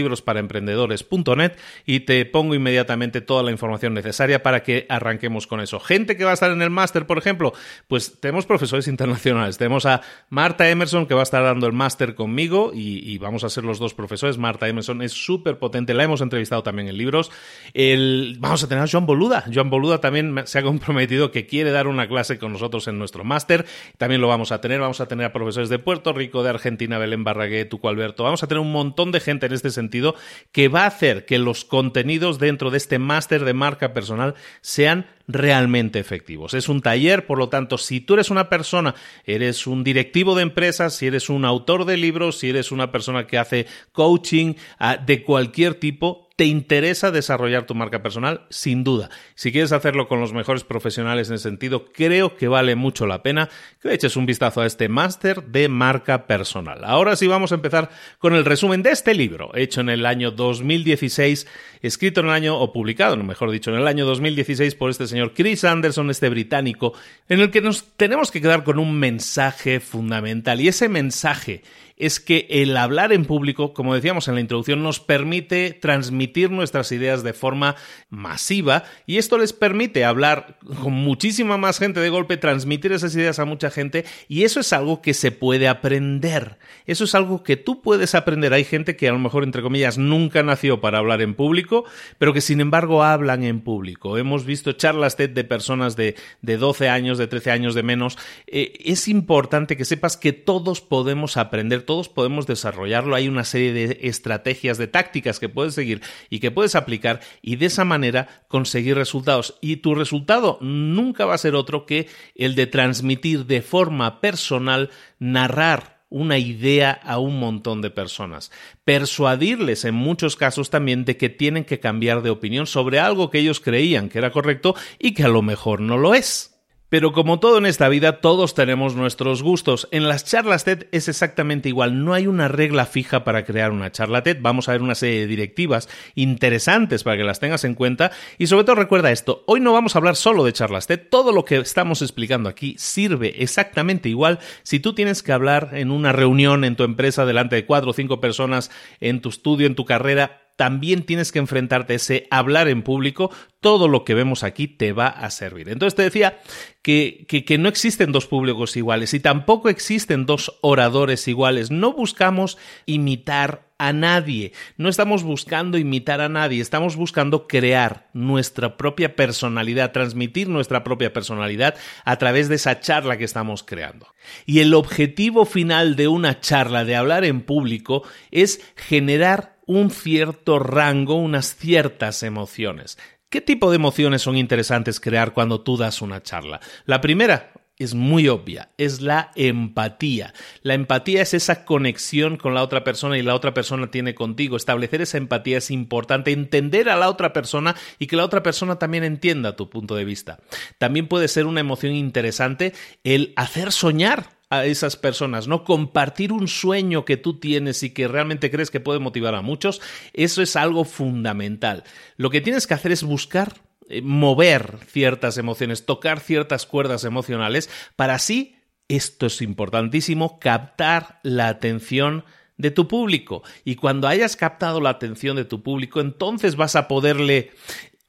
y 1.85 1.99
te 2.01 2.25
pongo 2.25 2.55
inmediatamente 2.55 3.21
toda 3.21 3.43
la 3.43 3.51
información 3.51 3.93
necesaria 3.93 4.41
para 4.41 4.63
que 4.63 4.85
arranquemos 4.89 5.45
con 5.45 5.58
eso. 5.63 5.79
Gente 5.79 6.17
que 6.17 6.23
va 6.23 6.31
a 6.31 6.33
estar 6.33 6.51
en 6.51 6.61
el 6.61 6.69
máster, 6.69 7.05
por 7.05 7.17
ejemplo, 7.17 7.53
pues 7.87 8.19
tenemos 8.19 8.45
profesores 8.45 8.87
internacionales. 8.87 9.57
Tenemos 9.57 9.85
a 9.85 10.01
Marta 10.29 10.69
Emerson 10.69 11.05
que 11.05 11.13
va 11.13 11.21
a 11.21 11.23
estar 11.23 11.43
dando 11.43 11.67
el 11.67 11.73
máster 11.73 12.15
conmigo 12.15 12.71
y, 12.73 13.17
vamos 13.19 13.43
a 13.43 13.49
ser 13.49 13.63
los 13.63 13.79
dos 13.79 13.93
profesores. 13.93 14.37
Marta 14.37 14.67
Emerson 14.67 15.01
es 15.01 15.11
súper 15.11 15.59
potente, 15.59 15.93
la 15.93 16.03
hemos 16.03 16.21
entrevistado 16.21 16.63
también 16.63 16.87
en 16.87 16.97
libros. 16.97 17.31
El, 17.73 18.37
vamos 18.39 18.63
a 18.63 18.67
tener 18.67 18.83
a 18.83 18.87
Joan 18.87 19.05
Boluda. 19.05 19.45
Joan 19.53 19.69
Boluda 19.69 19.99
también 19.99 20.35
se 20.45 20.59
ha 20.59 20.63
comprometido 20.63 21.31
que 21.31 21.45
quiere 21.45 21.71
dar 21.71 21.87
una 21.87 22.07
clase 22.07 22.39
con 22.39 22.53
nosotros 22.53 22.87
en 22.87 22.97
nuestro 22.97 23.23
máster. 23.23 23.65
También 23.97 24.21
lo 24.21 24.27
vamos 24.27 24.51
a 24.51 24.61
tener. 24.61 24.79
Vamos 24.79 25.01
a 25.01 25.07
tener 25.07 25.25
a 25.25 25.33
profesores 25.33 25.69
de 25.69 25.79
Puerto 25.79 26.13
Rico, 26.13 26.43
de 26.43 26.49
Argentina, 26.49 26.97
Belén 26.97 27.23
Barragué, 27.23 27.65
Tuco 27.65 27.89
Alberto. 27.89 28.23
Vamos 28.23 28.43
a 28.43 28.47
tener 28.47 28.61
un 28.61 28.71
montón 28.71 29.11
de 29.11 29.19
gente 29.19 29.47
en 29.47 29.53
este 29.53 29.71
sentido 29.71 30.15
que 30.51 30.67
va 30.67 30.83
a 30.83 30.87
hacer 30.87 31.25
que 31.25 31.37
los 31.39 31.65
contenidos 31.65 32.39
dentro 32.39 32.71
de 32.71 32.77
este 32.77 32.99
máster 32.99 33.45
de 33.45 33.53
marca 33.53 33.93
personal 33.93 34.35
sean 34.61 35.05
realmente 35.29 35.99
efectivos. 35.99 36.55
Es 36.55 36.67
un 36.67 36.81
taller, 36.81 37.27
por 37.27 37.37
lo 37.37 37.49
tanto, 37.49 37.77
si 37.77 38.01
tú 38.01 38.15
eres 38.15 38.31
una 38.31 38.49
persona, 38.49 38.95
eres 39.25 39.67
un 39.67 39.83
directivo 39.83 40.35
de 40.35 40.41
empresas, 40.41 40.95
si 40.95 41.05
eres 41.05 41.29
un 41.29 41.45
autor 41.45 41.85
de 41.85 41.97
libros, 41.97 42.39
si 42.39 42.49
eres 42.49 42.71
una 42.71 42.91
persona 42.91 43.27
que 43.27 43.37
hace 43.37 43.67
coaching 43.91 44.55
ah, 44.79 44.97
de 44.97 45.23
cualquier 45.23 45.75
tipo, 45.75 46.28
¿Te 46.39 46.45
interesa 46.45 47.11
desarrollar 47.11 47.65
tu 47.65 47.75
marca 47.75 48.01
personal? 48.01 48.45
Sin 48.49 48.85
duda. 48.85 49.09
Si 49.35 49.51
quieres 49.51 49.73
hacerlo 49.73 50.07
con 50.07 50.21
los 50.21 50.31
mejores 50.31 50.63
profesionales 50.63 51.27
en 51.27 51.35
ese 51.35 51.43
sentido, 51.43 51.91
creo 51.91 52.37
que 52.37 52.47
vale 52.47 52.77
mucho 52.77 53.05
la 53.05 53.21
pena 53.21 53.49
que 53.81 53.93
eches 53.93 54.15
un 54.15 54.25
vistazo 54.25 54.61
a 54.61 54.65
este 54.65 54.87
máster 54.87 55.43
de 55.43 55.67
marca 55.67 56.27
personal. 56.27 56.85
Ahora 56.85 57.17
sí 57.17 57.27
vamos 57.27 57.51
a 57.51 57.55
empezar 57.55 57.89
con 58.19 58.35
el 58.35 58.45
resumen 58.45 58.83
de 58.83 58.91
este 58.91 59.15
libro, 59.15 59.51
hecho 59.53 59.81
en 59.81 59.89
el 59.89 60.05
año 60.05 60.31
2016, 60.31 61.45
escrito 61.81 62.21
en 62.21 62.27
el 62.27 62.31
año, 62.31 62.57
o 62.57 62.71
publicado, 62.71 63.17
mejor 63.17 63.51
dicho, 63.51 63.71
en 63.71 63.81
el 63.81 63.87
año 63.87 64.05
2016 64.05 64.75
por 64.75 64.91
este 64.91 65.07
señor 65.07 65.33
Chris 65.33 65.65
Anderson, 65.65 66.09
este 66.09 66.29
británico, 66.29 66.93
en 67.27 67.41
el 67.41 67.51
que 67.51 67.59
nos 67.59 67.83
tenemos 67.97 68.31
que 68.31 68.39
quedar 68.39 68.63
con 68.63 68.79
un 68.79 68.97
mensaje 68.97 69.81
fundamental. 69.81 70.61
Y 70.61 70.69
ese 70.69 70.87
mensaje 70.87 71.63
es 71.99 72.21
que 72.21 72.47
el 72.49 72.75
hablar 72.77 73.11
en 73.11 73.25
público, 73.25 73.73
como 73.73 73.93
decíamos 73.93 74.27
en 74.29 74.35
la 74.35 74.41
introducción, 74.41 74.81
nos 74.81 75.01
permite 75.01 75.73
transmitir 75.73 76.49
nuestras 76.49 76.91
ideas 76.93 77.23
de 77.23 77.33
forma 77.33 77.75
masiva 78.09 78.85
y 79.05 79.17
esto 79.17 79.37
les 79.37 79.51
permite 79.51 80.05
hablar 80.05 80.57
con 80.81 80.93
muchísima 80.93 81.57
más 81.57 81.77
gente 81.77 81.99
de 81.99 82.09
golpe, 82.09 82.37
transmitir 82.37 82.93
esas 82.93 83.13
ideas 83.15 83.39
a 83.39 83.45
mucha 83.45 83.69
gente 83.69 84.05
y 84.29 84.43
eso 84.43 84.61
es 84.61 84.71
algo 84.71 85.01
que 85.01 85.13
se 85.13 85.31
puede 85.31 85.67
aprender. 85.67 86.57
Eso 86.85 87.03
es 87.03 87.13
algo 87.15 87.43
que 87.43 87.57
tú 87.57 87.81
puedes 87.81 88.15
aprender. 88.15 88.53
Hay 88.53 88.63
gente 88.63 88.95
que 88.95 89.09
a 89.09 89.11
lo 89.11 89.19
mejor, 89.19 89.43
entre 89.43 89.61
comillas, 89.61 89.97
nunca 89.97 90.41
nació 90.41 90.79
para 90.79 90.99
hablar 90.99 91.21
en 91.21 91.35
público, 91.35 91.83
pero 92.17 92.33
que 92.33 92.41
sin 92.41 92.61
embargo 92.61 93.03
hablan 93.03 93.43
en 93.43 93.59
público. 93.59 94.17
Hemos 94.17 94.45
visto 94.45 94.71
charlas 94.71 95.17
TED 95.17 95.31
de 95.31 95.43
personas 95.43 95.97
de, 95.97 96.15
de 96.41 96.57
12 96.57 96.87
años, 96.87 97.17
de 97.17 97.27
13 97.27 97.51
años 97.51 97.75
de 97.75 97.83
menos. 97.83 98.17
Eh, 98.47 98.71
es 98.85 99.09
importante 99.09 99.75
que 99.75 99.83
sepas 99.83 100.15
que 100.15 100.31
todos 100.31 100.79
podemos 100.79 101.35
aprender 101.35 101.83
todos 101.89 102.07
podemos 102.07 102.45
desarrollarlo. 102.45 103.15
Hay 103.15 103.27
una 103.27 103.43
serie 103.43 103.73
de 103.73 104.01
estrategias, 104.03 104.77
de 104.77 104.85
tácticas 104.85 105.39
que 105.39 105.49
puedes 105.49 105.73
seguir 105.73 106.03
y 106.29 106.39
que 106.39 106.51
puedes 106.51 106.75
aplicar 106.75 107.19
y 107.41 107.55
de 107.55 107.65
esa 107.65 107.83
manera 107.83 108.45
conseguir 108.47 108.95
resultados. 108.95 109.57
Y 109.59 109.77
tu 109.77 109.95
resultado 109.95 110.59
nunca 110.61 111.25
va 111.25 111.33
a 111.33 111.39
ser 111.39 111.55
otro 111.55 111.87
que 111.87 112.07
el 112.35 112.53
de 112.53 112.67
transmitir 112.67 113.47
de 113.47 113.63
forma 113.63 114.21
personal, 114.21 114.91
narrar 115.17 116.03
una 116.09 116.37
idea 116.37 116.91
a 116.91 117.17
un 117.17 117.39
montón 117.39 117.81
de 117.81 117.89
personas. 117.89 118.51
Persuadirles 118.83 119.83
en 119.83 119.95
muchos 119.95 120.35
casos 120.35 120.69
también 120.69 121.05
de 121.05 121.17
que 121.17 121.29
tienen 121.29 121.65
que 121.65 121.79
cambiar 121.79 122.21
de 122.21 122.29
opinión 122.29 122.67
sobre 122.67 122.99
algo 122.99 123.31
que 123.31 123.39
ellos 123.39 123.59
creían 123.59 124.09
que 124.09 124.19
era 124.19 124.29
correcto 124.29 124.75
y 124.99 125.15
que 125.15 125.23
a 125.23 125.27
lo 125.27 125.41
mejor 125.41 125.81
no 125.81 125.97
lo 125.97 126.13
es. 126.13 126.58
Pero 126.89 127.13
como 127.13 127.39
todo 127.39 127.59
en 127.59 127.67
esta 127.67 127.87
vida, 127.87 128.19
todos 128.19 128.55
tenemos 128.55 128.95
nuestros 128.95 129.43
gustos. 129.43 129.87
En 129.91 130.07
las 130.07 130.25
charlas 130.25 130.63
TED 130.63 130.87
es 130.91 131.07
exactamente 131.07 131.69
igual. 131.69 132.03
No 132.03 132.15
hay 132.15 132.25
una 132.25 132.47
regla 132.47 132.87
fija 132.87 133.23
para 133.23 133.45
crear 133.45 133.71
una 133.71 133.91
charla 133.91 134.23
TED. 134.23 134.39
Vamos 134.41 134.67
a 134.67 134.71
ver 134.71 134.81
una 134.81 134.95
serie 134.95 135.19
de 135.19 135.27
directivas 135.27 135.87
interesantes 136.15 137.03
para 137.03 137.17
que 137.17 137.23
las 137.23 137.39
tengas 137.39 137.63
en 137.63 137.75
cuenta. 137.75 138.11
Y 138.39 138.47
sobre 138.47 138.63
todo 138.63 138.75
recuerda 138.75 139.11
esto, 139.11 139.43
hoy 139.45 139.59
no 139.59 139.71
vamos 139.71 139.95
a 139.95 139.99
hablar 139.99 140.15
solo 140.15 140.43
de 140.43 140.53
charlas 140.53 140.87
TED. 140.87 140.99
Todo 141.11 141.31
lo 141.31 141.45
que 141.45 141.57
estamos 141.57 142.01
explicando 142.01 142.49
aquí 142.49 142.75
sirve 142.79 143.35
exactamente 143.43 144.09
igual 144.09 144.39
si 144.63 144.79
tú 144.79 144.93
tienes 144.93 145.21
que 145.21 145.31
hablar 145.31 145.69
en 145.73 145.91
una 145.91 146.11
reunión 146.11 146.63
en 146.63 146.75
tu 146.75 146.83
empresa 146.83 147.25
delante 147.25 147.55
de 147.55 147.65
cuatro 147.65 147.91
o 147.91 147.93
cinco 147.93 148.19
personas, 148.19 148.71
en 148.99 149.21
tu 149.21 149.29
estudio, 149.29 149.67
en 149.67 149.75
tu 149.75 149.85
carrera 149.85 150.48
también 150.59 151.03
tienes 151.03 151.31
que 151.31 151.39
enfrentarte 151.39 151.93
a 151.93 151.95
ese 151.95 152.27
hablar 152.31 152.67
en 152.67 152.83
público. 152.83 153.31
Todo 153.61 153.87
lo 153.87 154.03
que 154.03 154.13
vemos 154.13 154.43
aquí 154.43 154.67
te 154.67 154.91
va 154.91 155.07
a 155.07 155.29
servir. 155.29 155.69
Entonces 155.69 155.95
te 155.95 156.03
decía 156.03 156.39
que, 156.81 157.25
que, 157.29 157.57
no 157.57 157.69
existen 157.69 158.11
dos 158.11 158.27
públicos 158.27 158.75
iguales 158.75 159.13
y 159.13 159.21
tampoco 159.21 159.69
existen 159.69 160.25
dos 160.25 160.59
oradores 160.59 161.29
iguales. 161.29 161.71
No 161.71 161.93
buscamos 161.93 162.57
imitar 162.85 163.69
a 163.77 163.93
nadie. 163.93 164.51
No 164.75 164.89
estamos 164.89 165.23
buscando 165.23 165.77
imitar 165.77 166.19
a 166.19 166.27
nadie, 166.27 166.61
estamos 166.61 166.97
buscando 166.97 167.47
crear 167.47 168.09
nuestra 168.11 168.75
propia 168.75 169.15
personalidad, 169.15 169.93
transmitir 169.93 170.49
nuestra 170.49 170.83
propia 170.83 171.13
personalidad 171.13 171.75
a 172.03 172.17
través 172.17 172.49
de 172.49 172.55
esa 172.55 172.81
charla 172.81 173.17
que 173.17 173.23
estamos 173.23 173.63
creando. 173.63 174.07
Y 174.45 174.59
el 174.59 174.73
objetivo 174.73 175.45
final 175.45 175.95
de 175.95 176.09
una 176.09 176.41
charla, 176.41 176.83
de 176.83 176.97
hablar 176.97 177.23
en 177.23 177.43
público, 177.43 178.03
es 178.29 178.59
generar 178.75 179.58
un 179.69 179.91
cierto 179.91 180.57
rango, 180.57 181.13
unas 181.13 181.55
ciertas 181.55 182.23
emociones. 182.23 182.97
¿Qué 183.29 183.39
tipo 183.39 183.69
de 183.69 183.75
emociones 183.75 184.23
son 184.23 184.35
interesantes 184.35 184.99
crear 184.99 185.31
cuando 185.31 185.61
tú 185.61 185.77
das 185.77 186.01
una 186.01 186.23
charla? 186.23 186.59
La 186.85 187.01
primera, 187.01 187.53
es 187.77 187.93
muy 187.93 188.27
obvia, 188.29 188.71
es 188.79 188.99
la 188.99 189.29
empatía. 189.35 190.33
La 190.63 190.73
empatía 190.73 191.21
es 191.21 191.35
esa 191.35 191.65
conexión 191.65 192.37
con 192.37 192.55
la 192.55 192.63
otra 192.63 192.83
persona 192.83 193.19
y 193.19 193.21
la 193.21 193.35
otra 193.35 193.53
persona 193.53 193.91
tiene 193.91 194.15
contigo. 194.15 194.57
Establecer 194.57 195.03
esa 195.03 195.19
empatía 195.19 195.59
es 195.59 195.69
importante, 195.69 196.31
entender 196.31 196.89
a 196.89 196.97
la 196.97 197.07
otra 197.07 197.31
persona 197.31 197.75
y 197.99 198.07
que 198.07 198.15
la 198.15 198.25
otra 198.25 198.41
persona 198.41 198.79
también 198.79 199.03
entienda 199.03 199.55
tu 199.55 199.69
punto 199.69 199.95
de 199.95 200.03
vista. 200.03 200.39
También 200.79 201.07
puede 201.07 201.27
ser 201.27 201.45
una 201.45 201.59
emoción 201.59 201.93
interesante 201.93 202.73
el 203.03 203.33
hacer 203.35 203.71
soñar 203.71 204.38
a 204.49 204.65
esas 204.65 204.95
personas, 204.95 205.47
¿no? 205.47 205.63
Compartir 205.63 206.31
un 206.31 206.47
sueño 206.47 207.05
que 207.05 207.17
tú 207.17 207.39
tienes 207.39 207.83
y 207.83 207.91
que 207.91 208.07
realmente 208.07 208.49
crees 208.49 208.71
que 208.71 208.79
puede 208.79 208.99
motivar 208.99 209.35
a 209.35 209.41
muchos, 209.41 209.81
eso 210.13 210.41
es 210.41 210.55
algo 210.55 210.85
fundamental. 210.85 211.83
Lo 212.17 212.29
que 212.29 212.41
tienes 212.41 212.65
que 212.65 212.73
hacer 212.73 212.91
es 212.91 213.03
buscar 213.03 213.53
eh, 213.89 214.01
mover 214.03 214.77
ciertas 214.87 215.37
emociones, 215.37 215.85
tocar 215.85 216.19
ciertas 216.19 216.67
cuerdas 216.67 217.03
emocionales, 217.05 217.69
para 217.95 218.15
así, 218.15 218.55
esto 218.87 219.25
es 219.25 219.41
importantísimo, 219.41 220.39
captar 220.39 221.19
la 221.23 221.47
atención 221.47 222.23
de 222.57 222.69
tu 222.69 222.87
público. 222.87 223.41
Y 223.65 223.75
cuando 223.75 224.07
hayas 224.07 224.35
captado 224.35 224.79
la 224.79 224.91
atención 224.91 225.37
de 225.37 225.45
tu 225.45 225.63
público, 225.63 226.01
entonces 226.01 226.55
vas 226.55 226.75
a 226.75 226.87
poderle 226.87 227.51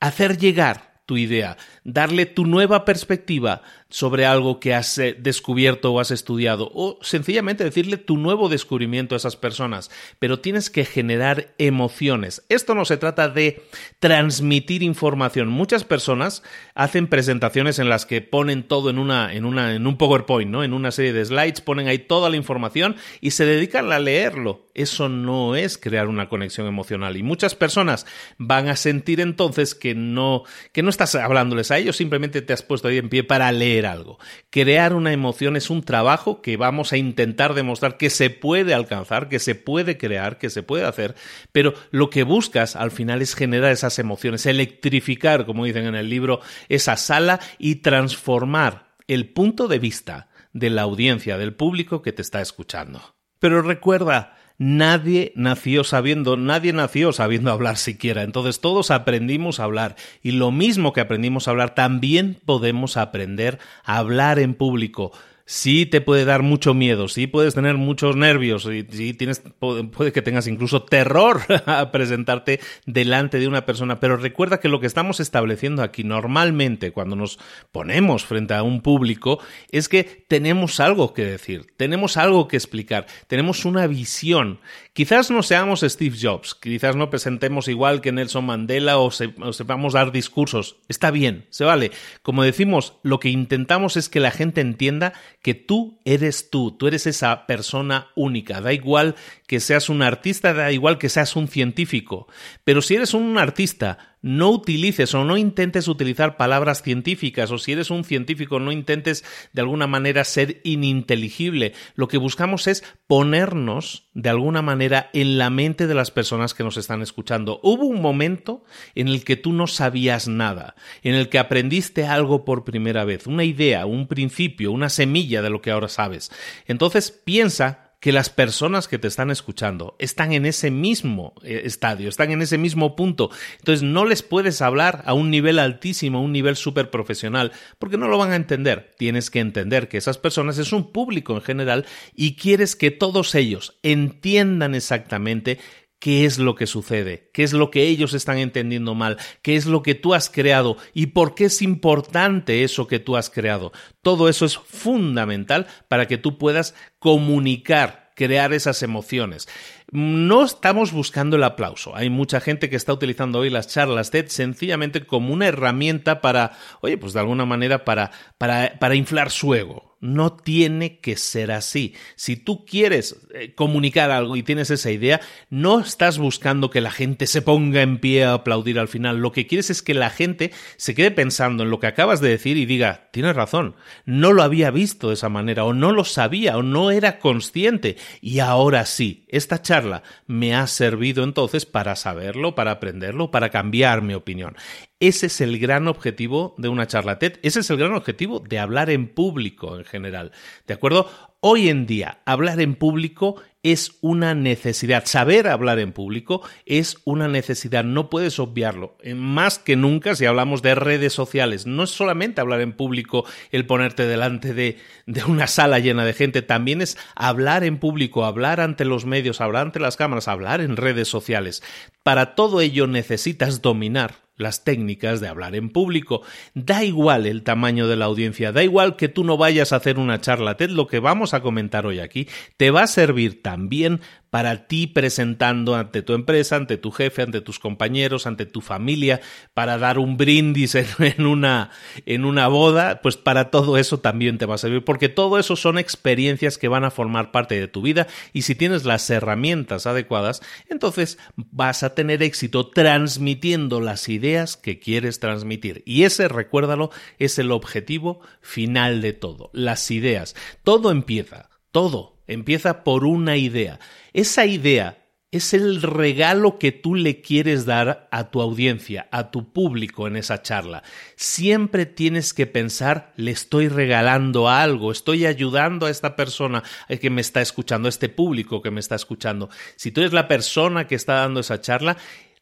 hacer 0.01 0.37
llegar 0.37 1.03
tu 1.07 1.17
idea, 1.17 1.57
darle 1.83 2.27
tu 2.27 2.47
nueva 2.47 2.85
perspectiva 2.85 3.63
sobre 3.91 4.25
algo 4.25 4.61
que 4.61 4.73
has 4.73 4.97
eh, 4.99 5.17
descubierto 5.19 5.93
o 5.93 6.01
has 6.01 6.13
estudiado, 6.13 6.71
o 6.73 6.99
sencillamente 7.03 7.65
decirle 7.65 7.97
tu 7.99 8.17
nuevo 8.17 8.49
descubrimiento 8.49 9.15
a 9.15 9.19
esas 9.19 9.37
personas, 9.37 9.91
pero 10.19 10.39
tienes 10.39 10.71
que 10.71 10.85
generar 10.85 11.55
emociones. 11.59 12.45
Esto 12.49 12.75
no 12.75 12.85
se 12.85 12.97
trata 12.97 13.29
de 13.29 13.63
transmitir 13.99 14.83
información. 14.83 15.49
Muchas 15.49 15.85
personas 15.85 16.43
hacen 16.75 17.09
presentaciones 17.09 17.79
en 17.79 17.89
las 17.89 18.07
que 18.07 18.21
ponen 18.21 18.63
todo 18.63 18.91
en 18.91 18.99
una 18.99 19.35
en 19.35 19.45
una 19.45 19.75
en 19.75 19.87
un 19.87 19.97
PowerPoint, 19.97 20.51
¿no? 20.51 20.63
En 20.63 20.73
una 20.73 20.93
serie 20.93 21.13
de 21.13 21.25
slides, 21.25 21.61
ponen 21.61 21.89
ahí 21.89 21.99
toda 21.99 22.31
la 22.31 22.37
información 22.37 22.97
y 23.21 23.33
se 23.33 23.45
dedican 23.45 23.91
a 23.93 23.99
leerlo. 23.99 24.69
Eso 24.75 25.09
no 25.09 25.57
es 25.57 25.77
crear 25.77 26.07
una 26.07 26.29
conexión 26.29 26.67
emocional 26.67 27.17
y 27.17 27.23
muchas 27.23 27.57
personas 27.57 28.07
van 28.39 28.69
a 28.69 28.77
sentir 28.77 29.21
entonces 29.21 29.75
que 29.75 29.97
no 29.97 30.45
que 30.73 30.83
no 30.83 30.91
estás 30.91 31.17
hablándoles 31.17 31.73
a 31.73 31.79
ellos, 31.79 31.97
simplemente 31.97 32.41
te 32.41 32.53
has 32.53 32.63
puesto 32.63 32.89
ahí 32.89 32.99
en 32.99 33.09
pie 33.09 33.25
para 33.25 33.51
leer 33.51 33.80
algo. 33.87 34.19
Crear 34.51 34.95
una 34.95 35.13
emoción 35.13 35.57
es 35.57 35.71
un 35.71 35.83
trabajo 35.83 36.43
que 36.43 36.57
vamos 36.57 36.93
a 36.93 36.97
intentar 36.97 37.55
demostrar 37.55 37.97
que 37.97 38.11
se 38.11 38.31
puede 38.31 38.75
alcanzar, 38.75 39.29
que 39.29 39.39
se 39.39 39.55
puede 39.55 39.99
crear, 39.99 40.39
que 40.39 40.51
se 40.51 40.63
puede 40.63 40.85
hacer, 40.85 41.15
pero 41.53 41.75
lo 41.91 42.11
que 42.11 42.23
buscas 42.23 42.77
al 42.77 42.91
final 42.91 43.23
es 43.23 43.35
generar 43.35 43.73
esas 43.73 43.99
emociones, 43.99 44.47
electrificar, 44.47 45.47
como 45.47 45.65
dicen 45.65 45.87
en 45.87 45.95
el 45.95 46.09
libro, 46.09 46.41
esa 46.69 46.97
sala 46.97 47.41
y 47.59 47.77
transformar 47.77 48.91
el 49.07 49.29
punto 49.29 49.69
de 49.69 49.79
vista 49.79 50.29
de 50.53 50.71
la 50.71 50.83
audiencia, 50.83 51.39
del 51.39 51.55
público 51.55 52.03
que 52.03 52.13
te 52.13 52.23
está 52.23 52.41
escuchando. 52.41 53.17
Pero 53.39 53.63
recuerda, 53.63 54.37
Nadie 54.63 55.33
nació 55.37 55.85
sabiendo, 55.85 56.37
nadie 56.37 56.75
nació 56.75 57.15
sabiendo 57.15 57.51
hablar 57.51 57.79
siquiera. 57.79 58.25
Entonces 58.25 58.61
todos 58.61 58.91
aprendimos 58.91 59.59
a 59.59 59.65
hablar. 59.65 59.97
Y 60.23 60.33
lo 60.33 60.51
mismo 60.51 60.93
que 60.93 61.01
aprendimos 61.01 61.49
a 61.49 61.53
hablar, 61.53 61.75
también 61.75 62.37
podemos 62.45 62.99
aprender 62.99 63.59
a 63.85 63.97
hablar 63.97 64.39
en 64.39 64.53
público 64.53 65.13
sí 65.51 65.85
te 65.85 66.01
puede 66.01 66.25
dar 66.25 66.45
mucho 66.45 66.75
miedo, 66.75 67.09
sí 67.09 67.27
puedes 67.27 67.57
tener 67.57 67.75
muchos 67.75 68.15
nervios, 68.15 68.67
y 68.67 68.87
sí 68.89 69.15
tienes, 69.15 69.43
puede 69.59 70.13
que 70.13 70.23
tengas 70.23 70.47
incluso 70.47 70.85
terror 70.85 71.41
a 71.67 71.91
presentarte 71.91 72.61
delante 72.87 73.41
de 73.41 73.49
una 73.49 73.67
persona, 73.67 73.99
pero 73.99 74.17
recuerda 74.17 74.61
que 74.61 74.69
lo 74.69 74.79
que 74.79 74.87
estamos 74.87 75.19
estableciendo 75.19 75.83
aquí 75.83 76.05
normalmente 76.05 76.93
cuando 76.93 77.17
nos 77.17 77.41
ponemos 77.73 78.25
frente 78.25 78.55
a 78.55 78.63
un 78.63 78.81
público 78.81 79.41
es 79.73 79.89
que 79.89 80.05
tenemos 80.29 80.79
algo 80.79 81.15
que 81.15 81.25
decir, 81.25 81.67
tenemos 81.77 82.17
algo 82.17 82.47
que 82.47 82.57
explicar, 82.57 83.07
tenemos 83.27 83.65
una 83.65 83.89
visión. 83.89 84.61
Quizás 84.93 85.31
no 85.31 85.45
seamos 85.45 85.81
Steve 85.81 86.17
Jobs, 86.21 86.57
quizás 86.57 86.97
no 86.97 87.11
presentemos 87.11 87.69
igual 87.69 88.01
que 88.01 88.11
Nelson 88.11 88.45
Mandela 88.45 88.99
o, 88.99 89.07
o 89.07 89.53
sepamos 89.53 89.93
dar 89.93 90.11
discursos, 90.11 90.77
está 90.89 91.13
bien, 91.13 91.47
se 91.51 91.65
vale. 91.65 91.93
Como 92.23 92.43
decimos, 92.43 92.95
lo 93.05 93.21
que 93.21 93.29
intentamos 93.29 93.97
es 93.97 94.09
que 94.09 94.19
la 94.19 94.33
gente 94.33 94.61
entienda 94.61 95.13
que 95.43 95.55
tú 95.55 96.01
eres 96.05 96.51
tú, 96.51 96.73
tú 96.73 96.89
eres 96.89 97.07
esa 97.07 97.47
persona 97.47 98.09
única. 98.17 98.61
Da 98.61 98.73
igual 98.73 99.15
que 99.47 99.61
seas 99.61 99.89
un 99.89 100.03
artista, 100.03 100.53
da 100.55 100.73
igual 100.73 100.99
que 100.99 101.09
seas 101.09 101.37
un 101.37 101.47
científico. 101.47 102.27
Pero 102.65 102.83
si 102.83 102.97
eres 102.97 103.15
un 103.15 103.39
artista, 103.39 104.10
no 104.23 104.51
utilices 104.51 105.15
o 105.15 105.25
no 105.25 105.37
intentes 105.37 105.89
utilizar 105.89 106.37
palabras 106.37 106.83
científicas 106.83 107.51
o 107.51 107.59
si 107.59 107.73
eres 107.73 107.91
un 107.91 108.05
científico 108.05 108.61
no 108.61 108.73
intentes 108.73 109.25
de 109.53 109.63
alguna 109.63 109.87
manera 109.87 110.25
ser 110.25 110.61
ininteligible. 110.65 111.73
Lo 111.95 112.09
que 112.09 112.19
buscamos 112.19 112.67
es 112.67 112.85
ponernos 113.07 114.09
de 114.15 114.29
alguna 114.29 114.63
manera 114.63 115.11
en 115.13 115.39
la 115.39 115.51
mente 115.51 115.87
de 115.87 115.95
las 115.95 116.11
personas 116.11 116.55
que 116.55 116.65
nos 116.65 116.77
están 116.77 117.03
escuchando. 117.03 117.61
Hubo 117.63 117.87
un 117.87 118.03
momento 118.03 118.65
en 118.95 119.09
el 119.09 119.25
que 119.25 119.37
tú 119.37 119.53
no 119.53 119.67
sabías 119.67 120.29
nada, 120.29 120.75
en 121.03 121.15
el 121.15 121.29
que 121.29 121.39
aprendiste 121.39 122.07
algo 122.07 122.45
por 122.45 122.65
primera 122.65 123.05
vez, 123.05 123.27
una 123.27 123.45
idea, 123.45 123.87
un 123.87 124.07
principio, 124.07 124.73
una 124.73 124.89
semilla 124.89 125.43
de 125.43 125.51
lo 125.51 125.63
que 125.63 125.71
ahora 125.71 125.89
sabes. 125.89 126.31
Entonces 126.67 127.11
piensa 127.11 127.90
que 128.01 128.13
las 128.13 128.31
personas 128.31 128.89
que 128.89 128.99
te 128.99 129.09
están 129.09 129.31
escuchando 129.31 129.95
están 129.99 130.33
en 130.33 130.47
ese 130.47 130.71
mismo 130.71 131.35
eh, 131.45 131.63
estadio, 131.65 132.09
están 132.09 132.31
en 132.31 132.43
ese 132.43 132.59
mismo 132.59 132.97
punto. 132.97 133.31
Entonces 133.59 133.83
no 133.83 134.07
les 134.07 134.23
puedes 134.23 134.63
hablar 134.63 135.03
a 135.05 135.13
un 135.13 135.31
nivel 135.31 135.59
altísimo, 135.59 136.19
a 136.19 136.23
un 136.23 136.33
nivel 136.33 136.57
súper 136.57 136.91
profesional, 136.91 137.53
porque 137.79 137.99
no 137.99 138.09
lo 138.09 138.19
van 138.19 138.33
a 138.33 138.37
entender. 138.37 138.93
Tienes 138.97 139.31
que 139.31 139.41
entender 139.41 139.89
que 139.89 139.99
esas 139.99 140.19
personas 140.19 140.59
es 140.59 140.73
un 140.73 140.91
público 140.91 141.35
en 141.35 141.43
general 141.43 141.87
y 142.17 142.37
quieres 142.37 142.75
que 142.75 142.91
todos 142.91 143.35
ellos 143.35 143.79
entiendan 143.83 144.75
exactamente 144.75 145.59
qué 146.01 146.25
es 146.25 146.39
lo 146.39 146.57
que 146.57 146.67
sucede, 146.67 147.31
qué 147.33 147.45
es 147.45 147.53
lo 147.53 147.71
que 147.71 147.87
ellos 147.87 148.15
están 148.15 148.39
entendiendo 148.39 148.95
mal, 148.95 149.19
qué 149.43 149.55
es 149.55 149.67
lo 149.67 149.83
que 149.83 149.95
tú 149.95 150.15
has 150.15 150.29
creado 150.31 150.79
y 150.95 151.07
por 151.07 151.35
qué 151.35 151.45
es 151.45 151.63
importante 151.63 152.65
eso 152.65 152.89
que 152.89 152.99
tú 152.99 153.17
has 153.17 153.31
creado. 153.31 153.71
Todo 154.03 154.29
eso 154.29 154.47
es 154.47 154.57
fundamental 154.57 155.67
para 155.89 156.09
que 156.09 156.17
tú 156.17 156.39
puedas 156.39 156.75
comunicar, 156.99 158.13
crear 158.17 158.53
esas 158.55 158.83
emociones. 158.83 159.47
No 159.93 160.45
estamos 160.45 160.93
buscando 160.93 161.37
el 161.37 161.45
aplauso. 161.45 161.97
Hay 161.97 162.11
mucha 162.11 162.41
gente 162.41 162.71
que 162.71 162.77
está 162.77 162.93
utilizando 162.93 163.41
hoy 163.41 163.51
las 163.51 163.69
charlas 163.69 164.11
TED 164.11 164.29
sencillamente 164.29 165.05
como 165.05 165.33
una 165.33 165.49
herramienta 165.49 166.21
para, 166.21 166.53
oye, 166.81 166.97
pues 166.97 167.13
de 167.13 167.21
alguna 167.21 167.45
manera 167.45 167.85
para, 167.85 168.13
para, 168.39 168.79
para 168.79 168.95
inflar 168.95 169.31
su 169.31 169.55
ego 169.55 169.91
no 170.01 170.33
tiene 170.33 170.99
que 170.99 171.17
ser 171.17 171.53
así. 171.53 171.95
Si 172.17 172.37
tú 172.37 172.65
quieres 172.65 173.21
eh, 173.35 173.55
comunicar 173.55 174.11
algo 174.11 174.35
y 174.35 174.43
tienes 174.43 174.71
esa 174.71 174.91
idea, 174.91 175.21
no 175.51 175.81
estás 175.81 176.19
buscando 176.19 176.71
que 176.71 176.81
la 176.81 176.91
gente 176.91 177.27
se 177.27 177.43
ponga 177.43 177.83
en 177.83 177.99
pie 177.99 178.25
a 178.25 178.33
aplaudir 178.33 178.79
al 178.79 178.89
final. 178.89 179.19
Lo 179.19 179.33
que 179.33 179.47
quieres 179.47 179.69
es 179.69 179.83
que 179.83 179.95
la 179.95 180.11
gente 180.11 180.53
se 180.77 180.95
quede 180.95 181.11
pensando 181.11 181.63
en 181.63 181.71
lo 181.71 181.81
que 181.81 181.87
acabas 181.87 182.21
de 182.21 182.31
decir 182.31 182.57
y 182.57 182.65
diga, 182.65 183.11
tienes 183.13 183.37
razón, 183.37 183.77
no 184.07 184.33
lo 184.33 184.43
había 184.43 184.71
visto 184.71 185.09
de 185.09 185.15
esa 185.15 185.29
manera, 185.29 185.65
o 185.65 185.75
no 185.75 185.93
lo 185.93 186.05
sabía, 186.05 186.57
o 186.57 186.63
no 186.63 186.91
era 186.91 187.19
consciente. 187.19 187.97
Y 188.23 188.39
ahora 188.39 188.87
sí, 188.87 189.27
esta 189.29 189.61
charla 189.61 189.80
me 190.27 190.55
ha 190.55 190.67
servido 190.67 191.25
entonces 191.25 191.67
para 191.67 191.97
saberlo, 191.97 192.55
para 192.55 192.73
aprenderlo, 192.73 193.31
para 193.31 193.51
cambiar 193.51 194.03
mi 194.03 194.15
opinión. 194.15 194.57
Ese 195.01 195.27
es 195.27 195.41
el 195.41 195.59
gran 195.59 195.89
objetivo 195.89 196.55
de 196.59 196.69
una 196.69 196.87
charla 196.87 197.19
TED, 197.19 197.39
ese 197.43 197.61
es 197.61 197.71
el 197.71 197.79
gran 197.79 197.95
objetivo 197.95 198.41
de 198.41 198.59
hablar 198.59 198.91
en 198.91 199.09
público 199.09 199.79
en 199.79 199.85
general. 199.85 200.33
¿De 200.67 200.75
acuerdo? 200.75 201.09
Hoy 201.41 201.71
en 201.71 201.87
día, 201.87 202.19
hablar 202.27 202.61
en 202.61 202.75
público 202.75 203.37
es 203.63 203.99
una 204.01 204.35
necesidad. 204.35 205.05
Saber 205.07 205.47
hablar 205.47 205.79
en 205.79 205.93
público 205.93 206.43
es 206.65 206.99
una 207.05 207.29
necesidad. 207.29 207.85
No 207.85 208.09
puedes 208.09 208.39
obviarlo. 208.39 208.97
Más 209.15 209.59
que 209.59 209.77
nunca 209.77 210.15
si 210.15 210.27
hablamos 210.27 210.63
de 210.63 210.75
redes 210.75 211.13
sociales. 211.13 211.67
No 211.67 211.83
es 211.83 211.91
solamente 211.91 212.41
hablar 212.41 212.61
en 212.61 212.73
público 212.73 213.25
el 213.51 213.67
ponerte 213.67 214.07
delante 214.07 214.55
de, 214.55 214.79
de 215.07 215.25
una 215.25 215.47
sala 215.47 215.79
llena 215.79 216.05
de 216.05 216.15
gente. 216.15 216.43
También 216.43 216.81
es 216.81 216.97
hablar 217.15 217.65
en 217.65 217.79
público, 217.79 218.25
hablar 218.25 218.61
ante 218.61 218.85
los 218.85 219.05
medios, 219.05 219.41
hablar 219.41 219.67
ante 219.67 219.81
las 219.81 219.97
cámaras, 219.97 220.29
hablar 220.29 220.61
en 220.61 220.77
redes 220.77 221.09
sociales. 221.09 221.63
Para 222.03 222.35
todo 222.35 222.61
ello 222.61 222.87
necesitas 222.87 223.61
dominar 223.61 224.30
las 224.41 224.65
técnicas 224.65 225.21
de 225.21 225.29
hablar 225.29 225.55
en 225.55 225.71
público. 225.71 226.23
Da 226.55 226.85
igual 226.85 227.27
el 227.27 227.43
tamaño 227.43 227.87
de 227.89 227.97
la 227.97 228.07
audiencia, 228.07 228.53
da 228.53 228.63
igual 228.63 228.97
que 228.97 229.09
tú 229.09 229.25
no 229.25 229.37
vayas 229.37 229.73
a 229.73 229.77
hacer 229.77 229.99
una 229.99 230.21
charla 230.21 230.57
TED, 230.57 230.71
lo 230.71 230.87
que 230.87 230.99
vamos 230.99 231.35
a 231.35 231.41
comentar 231.41 231.87
hoy 231.87 232.01
aquí 232.01 232.29
te 232.57 232.71
va 232.71 232.83
a 232.83 232.87
servir 232.87 233.43
también 233.43 234.01
para 234.31 234.69
ti 234.69 234.87
presentando 234.87 235.75
ante 235.75 236.03
tu 236.03 236.15
empresa, 236.15 236.57
ante 236.57 236.79
tu 236.79 236.93
jefe, 236.93 237.23
ante 237.23 237.41
tus 237.41 237.59
compañeros, 237.59 238.27
ante 238.27 238.47
tu 238.47 238.61
familia, 238.61 239.21
para 239.55 239.77
dar 239.77 239.99
un 239.99 240.17
brindis 240.17 240.75
en, 240.99 241.27
una, 241.27 241.71
en 242.07 242.25
una 242.25 242.47
boda, 242.47 243.01
pues 243.03 243.17
para 243.17 243.51
todo 243.51 243.77
eso 243.77 243.99
también 243.99 244.39
te 244.39 244.47
va 244.47 244.55
a 244.55 244.59
servir, 244.59 244.85
porque 244.85 245.09
todo 245.09 245.39
eso 245.39 245.57
son 245.57 245.79
experiencias 245.79 246.59
que 246.59 246.69
van 246.69 246.85
a 246.85 246.93
formar 246.93 247.33
parte 247.33 247.59
de 247.59 247.69
tu 247.69 247.83
vida 247.83 248.07
y 248.33 248.43
si 248.43 248.55
tienes 248.55 248.85
las 248.85 249.11
herramientas 249.11 249.87
adecuadas, 249.87 250.41
entonces 250.69 251.19
vas 251.37 251.83
a 251.83 251.95
tener 251.95 252.23
éxito 252.23 252.69
transmitiendo 252.69 253.81
las 253.81 254.09
ideas 254.09 254.57
que 254.57 254.79
quieres 254.79 255.19
transmitir. 255.19 255.83
Y 255.85 256.05
ese, 256.05 256.29
recuérdalo, 256.29 256.91
es 257.19 257.39
el 257.41 257.51
objetivo 257.51 258.21
final 258.41 259.01
de 259.01 259.13
todo, 259.13 259.51
las 259.53 259.91
ideas. 259.91 260.37
Todo 260.63 260.93
empieza, 260.93 261.51
todo 261.73 262.21
Empieza 262.31 262.85
por 262.85 263.07
una 263.07 263.37
idea. 263.37 263.81
Esa 264.13 264.47
idea 264.47 264.97
es 265.33 265.55
el 265.55 265.81
regalo 265.81 266.59
que 266.59 266.73
tú 266.73 266.97
le 266.97 267.21
quieres 267.21 267.65
dar 267.65 268.09
a 268.11 268.31
tu 268.31 268.41
audiencia, 268.41 269.09
a 269.13 269.31
tu 269.31 269.53
público 269.53 270.09
en 270.09 270.17
esa 270.17 270.43
charla. 270.43 270.83
Siempre 271.15 271.87
tienes 271.87 272.35
que 272.35 272.47
pensar, 272.47 273.13
le 273.17 273.31
estoy 273.31 273.69
regalando 273.69 274.49
algo, 274.49 274.91
estoy 274.91 275.27
ayudando 275.27 275.87
a 275.87 275.91
esta 275.91 276.17
persona 276.17 276.65
que 277.01 277.11
me 277.11 277.21
está 277.21 277.41
escuchando, 277.41 277.87
a 277.87 277.91
este 277.91 278.09
público 278.09 278.61
que 278.61 278.73
me 278.73 278.81
está 278.81 278.97
escuchando. 278.97 279.51
Si 279.77 279.93
tú 279.93 280.01
eres 280.01 280.13
la 280.13 280.27
persona 280.27 280.89
que 280.89 280.97
está 280.97 281.15
dando 281.15 281.41
esa 281.41 281.61
charla, 281.61 281.97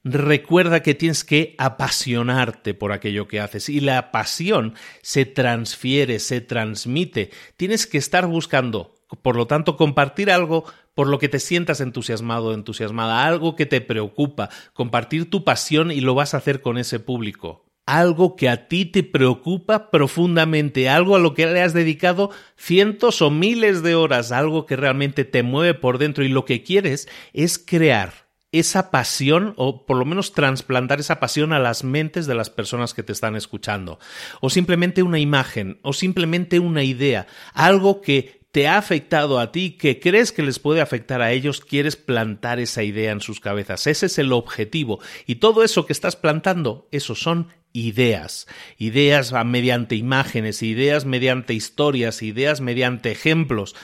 Recuerda 0.05 0.81
que 0.81 0.95
tienes 0.95 1.25
que 1.25 1.57
apasionarte 1.59 2.73
por 2.73 2.93
aquello 2.93 3.27
que 3.27 3.41
haces 3.41 3.69
y 3.69 3.81
la 3.81 4.13
pasión 4.13 4.75
se 5.03 5.27
transfiere, 5.27 6.21
se 6.21 6.41
transmite. 6.41 7.31
Tienes 7.57 7.87
que 7.87 7.99
estar 7.99 8.27
buscando, 8.27 8.95
por 9.23 9.35
lo 9.35 9.49
tanto, 9.49 9.77
compartir 9.77 10.31
algo 10.31 10.65
por 10.99 11.07
lo 11.07 11.21
que 11.21 11.29
te 11.29 11.39
sientas 11.39 11.81
entusiasmado 11.81 12.47
o 12.47 12.55
entusiasmada, 12.55 13.25
algo 13.25 13.55
que 13.55 13.67
te 13.67 13.81
preocupa, 13.81 14.49
compartir 14.73 15.31
tu 15.31 15.45
pasión 15.45 15.93
y 15.93 16.01
lo 16.01 16.17
vas 16.17 16.35
a 16.35 16.39
hacer 16.39 16.61
con 16.61 16.77
ese 16.77 16.99
público. 16.99 17.65
Algo 17.87 18.35
que 18.35 18.49
a 18.49 18.67
ti 18.67 18.85
te 18.85 19.05
preocupa 19.05 19.93
profundamente, 19.93 20.89
algo 20.89 21.15
a 21.15 21.21
lo 21.21 21.35
que 21.35 21.47
le 21.47 21.63
has 21.63 21.73
dedicado 21.73 22.33
cientos 22.57 23.23
o 23.23 23.31
miles 23.31 23.85
de 23.85 23.95
horas, 23.95 24.33
algo 24.33 24.67
que 24.67 24.75
realmente 24.75 25.25
te 25.25 25.45
mueve 25.45 25.75
por 25.75 25.99
dentro 25.99 26.25
y 26.25 26.29
lo 26.31 26.45
que 26.45 26.65
quieres 26.65 27.09
es 27.33 27.61
crear 27.61 28.27
esa 28.51 28.91
pasión 28.91 29.55
o 29.57 29.85
por 29.85 29.99
lo 29.99 30.05
menos 30.05 30.33
trasplantar 30.33 31.01
esa 31.01 31.21
pasión 31.21 31.53
a 31.53 31.59
las 31.59 31.85
mentes 31.85 32.27
de 32.27 32.35
las 32.35 32.51
personas 32.51 32.95
que 32.95 33.03
te 33.05 33.13
están 33.13 33.37
escuchando. 33.37 33.99
O 34.41 34.51
simplemente 34.51 35.03
una 35.05 35.19
imagen, 35.19 35.79
o 35.83 35.93
simplemente 35.93 36.59
una 36.59 36.83
idea, 36.83 37.27
algo 37.53 38.01
que 38.01 38.38
te 38.51 38.67
ha 38.67 38.79
afectado 38.79 39.39
a 39.39 39.53
ti, 39.53 39.73
que 39.73 40.01
crees 40.01 40.33
que 40.33 40.43
les 40.43 40.59
puede 40.59 40.81
afectar 40.81 41.21
a 41.21 41.33
ellos, 41.33 41.61
quieres 41.61 41.97
plantar 41.97 42.61
esa 42.61 42.83
idea 42.83 43.13
en 43.13 43.21
sus 43.21 43.41
cabezas. 43.41 43.87
Ese 43.87 44.07
es 44.07 44.19
el 44.19 44.33
objetivo. 44.33 45.01
Y 45.27 45.37
todo 45.37 45.63
eso 45.63 45.87
que 45.87 45.93
estás 45.93 46.17
plantando, 46.17 46.89
eso 46.91 47.15
son 47.15 47.49
ideas. 47.73 48.47
Ideas 48.79 49.33
mediante 49.45 49.97
imágenes, 49.97 50.63
ideas 50.63 51.05
mediante 51.05 51.55
historias, 51.55 52.23
ideas 52.23 52.61
mediante 52.61 53.11
ejemplos. 53.11 53.75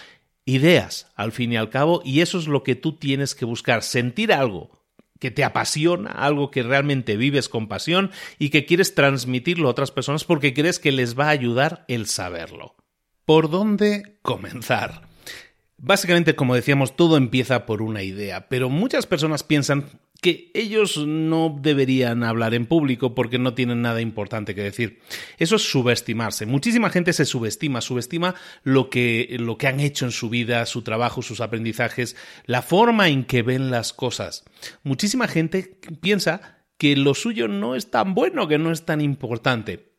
Ideas, 0.46 1.09
al 1.14 1.33
fin 1.33 1.53
y 1.53 1.57
al 1.57 1.70
cabo, 1.70 2.03
y 2.05 2.20
eso 2.20 2.38
es 2.38 2.48
lo 2.48 2.62
que 2.62 2.74
tú 2.74 2.96
tienes 2.96 3.35
que 3.35 3.46
buscar, 3.46 3.83
sentir 3.83 4.31
algo, 4.31 4.83
que 5.18 5.31
te 5.31 5.42
apasiona, 5.42 6.11
algo 6.11 6.50
que 6.50 6.62
realmente 6.62 7.16
vives 7.16 7.48
con 7.48 7.66
pasión 7.66 8.11
y 8.38 8.50
que 8.50 8.66
quieres 8.66 8.94
transmitirlo 8.94 9.68
a 9.68 9.70
otras 9.70 9.90
personas 9.90 10.24
porque 10.24 10.53
crees 10.53 10.79
que 10.79 10.92
les 10.92 11.18
va 11.18 11.27
a 11.27 11.31
ayudar 11.31 11.87
el 11.88 12.07
saberlo. 12.07 12.77
¿Por 13.25 13.49
dónde 13.49 14.19
comenzar? 14.21 15.09
Básicamente, 15.79 16.37
como 16.37 16.55
decíamos, 16.55 16.95
todo 16.95 17.17
empieza 17.17 17.67
por 17.67 17.81
una 17.81 18.03
idea, 18.03 18.49
pero 18.49 18.69
muchas 18.69 19.07
personas 19.07 19.43
piensan 19.43 19.87
que 20.21 20.51
ellos 20.55 20.97
no 21.07 21.59
deberían 21.61 22.25
hablar 22.25 22.55
en 22.55 22.65
público 22.65 23.15
porque 23.15 23.39
no 23.39 23.53
tienen 23.53 23.83
nada 23.83 24.01
importante 24.01 24.55
que 24.55 24.63
decir. 24.63 25.01
Eso 25.39 25.57
es 25.57 25.63
subestimarse. 25.71 26.47
Muchísima 26.47 26.89
gente 26.89 27.13
se 27.13 27.27
subestima, 27.27 27.81
subestima 27.83 28.35
lo 28.63 28.89
que, 28.89 29.37
lo 29.39 29.59
que 29.59 29.69
han 29.69 29.81
hecho 29.81 30.07
en 30.07 30.13
su 30.13 30.31
vida, 30.31 30.65
su 30.67 30.83
trabajo, 30.83 31.21
sus 31.21 31.41
aprendizajes, 31.41 32.17
la 32.47 32.63
forma 32.63 33.09
en 33.09 33.25
que 33.25 33.43
ven 33.43 33.71
las 33.71 33.93
cosas. 33.93 34.45
Muchísima 34.83 35.29
gente 35.29 35.79
piensa 36.01 36.59
que 36.79 36.97
lo 36.97 37.15
suyo 37.15 37.49
no 37.49 37.75
es 37.75 37.91
tan 37.91 38.15
bueno, 38.15 38.49
que 38.49 38.59
no 38.59 38.71
es 38.71 38.87
tan 38.87 39.01
importante. 39.01 39.93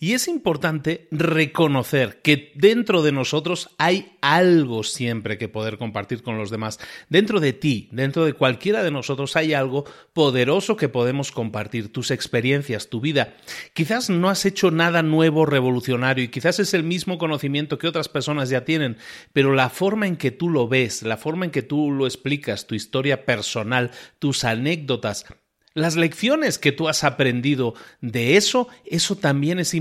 Y 0.00 0.12
es 0.12 0.28
importante 0.28 1.08
reconocer 1.10 2.20
que 2.22 2.52
dentro 2.54 3.02
de 3.02 3.12
nosotros 3.12 3.70
hay 3.78 4.16
algo 4.20 4.82
siempre 4.82 5.38
que 5.38 5.48
poder 5.48 5.78
compartir 5.78 6.22
con 6.22 6.38
los 6.38 6.50
demás. 6.50 6.78
Dentro 7.08 7.40
de 7.40 7.52
ti, 7.52 7.88
dentro 7.92 8.24
de 8.24 8.32
cualquiera 8.32 8.82
de 8.82 8.90
nosotros 8.90 9.36
hay 9.36 9.54
algo 9.54 9.84
poderoso 10.12 10.76
que 10.76 10.88
podemos 10.88 11.32
compartir, 11.32 11.92
tus 11.92 12.10
experiencias, 12.10 12.88
tu 12.88 13.00
vida. 13.00 13.34
Quizás 13.72 14.10
no 14.10 14.30
has 14.30 14.44
hecho 14.46 14.70
nada 14.70 15.02
nuevo, 15.02 15.46
revolucionario, 15.46 16.24
y 16.24 16.28
quizás 16.28 16.58
es 16.58 16.74
el 16.74 16.84
mismo 16.84 17.18
conocimiento 17.18 17.78
que 17.78 17.88
otras 17.88 18.08
personas 18.08 18.48
ya 18.48 18.64
tienen, 18.64 18.96
pero 19.32 19.54
la 19.54 19.70
forma 19.70 20.06
en 20.06 20.16
que 20.16 20.30
tú 20.30 20.48
lo 20.48 20.68
ves, 20.68 21.02
la 21.02 21.16
forma 21.16 21.44
en 21.44 21.50
que 21.50 21.62
tú 21.62 21.90
lo 21.90 22.06
explicas, 22.06 22.66
tu 22.66 22.74
historia 22.74 23.24
personal, 23.24 23.90
tus 24.18 24.44
anécdotas, 24.44 25.26
las 25.74 25.96
lecciones 25.96 26.58
que 26.58 26.70
tú 26.70 26.88
has 26.88 27.02
aprendido 27.02 27.74
de 28.00 28.36
eso, 28.36 28.68
eso 28.86 29.16
también 29.16 29.58
es 29.58 29.74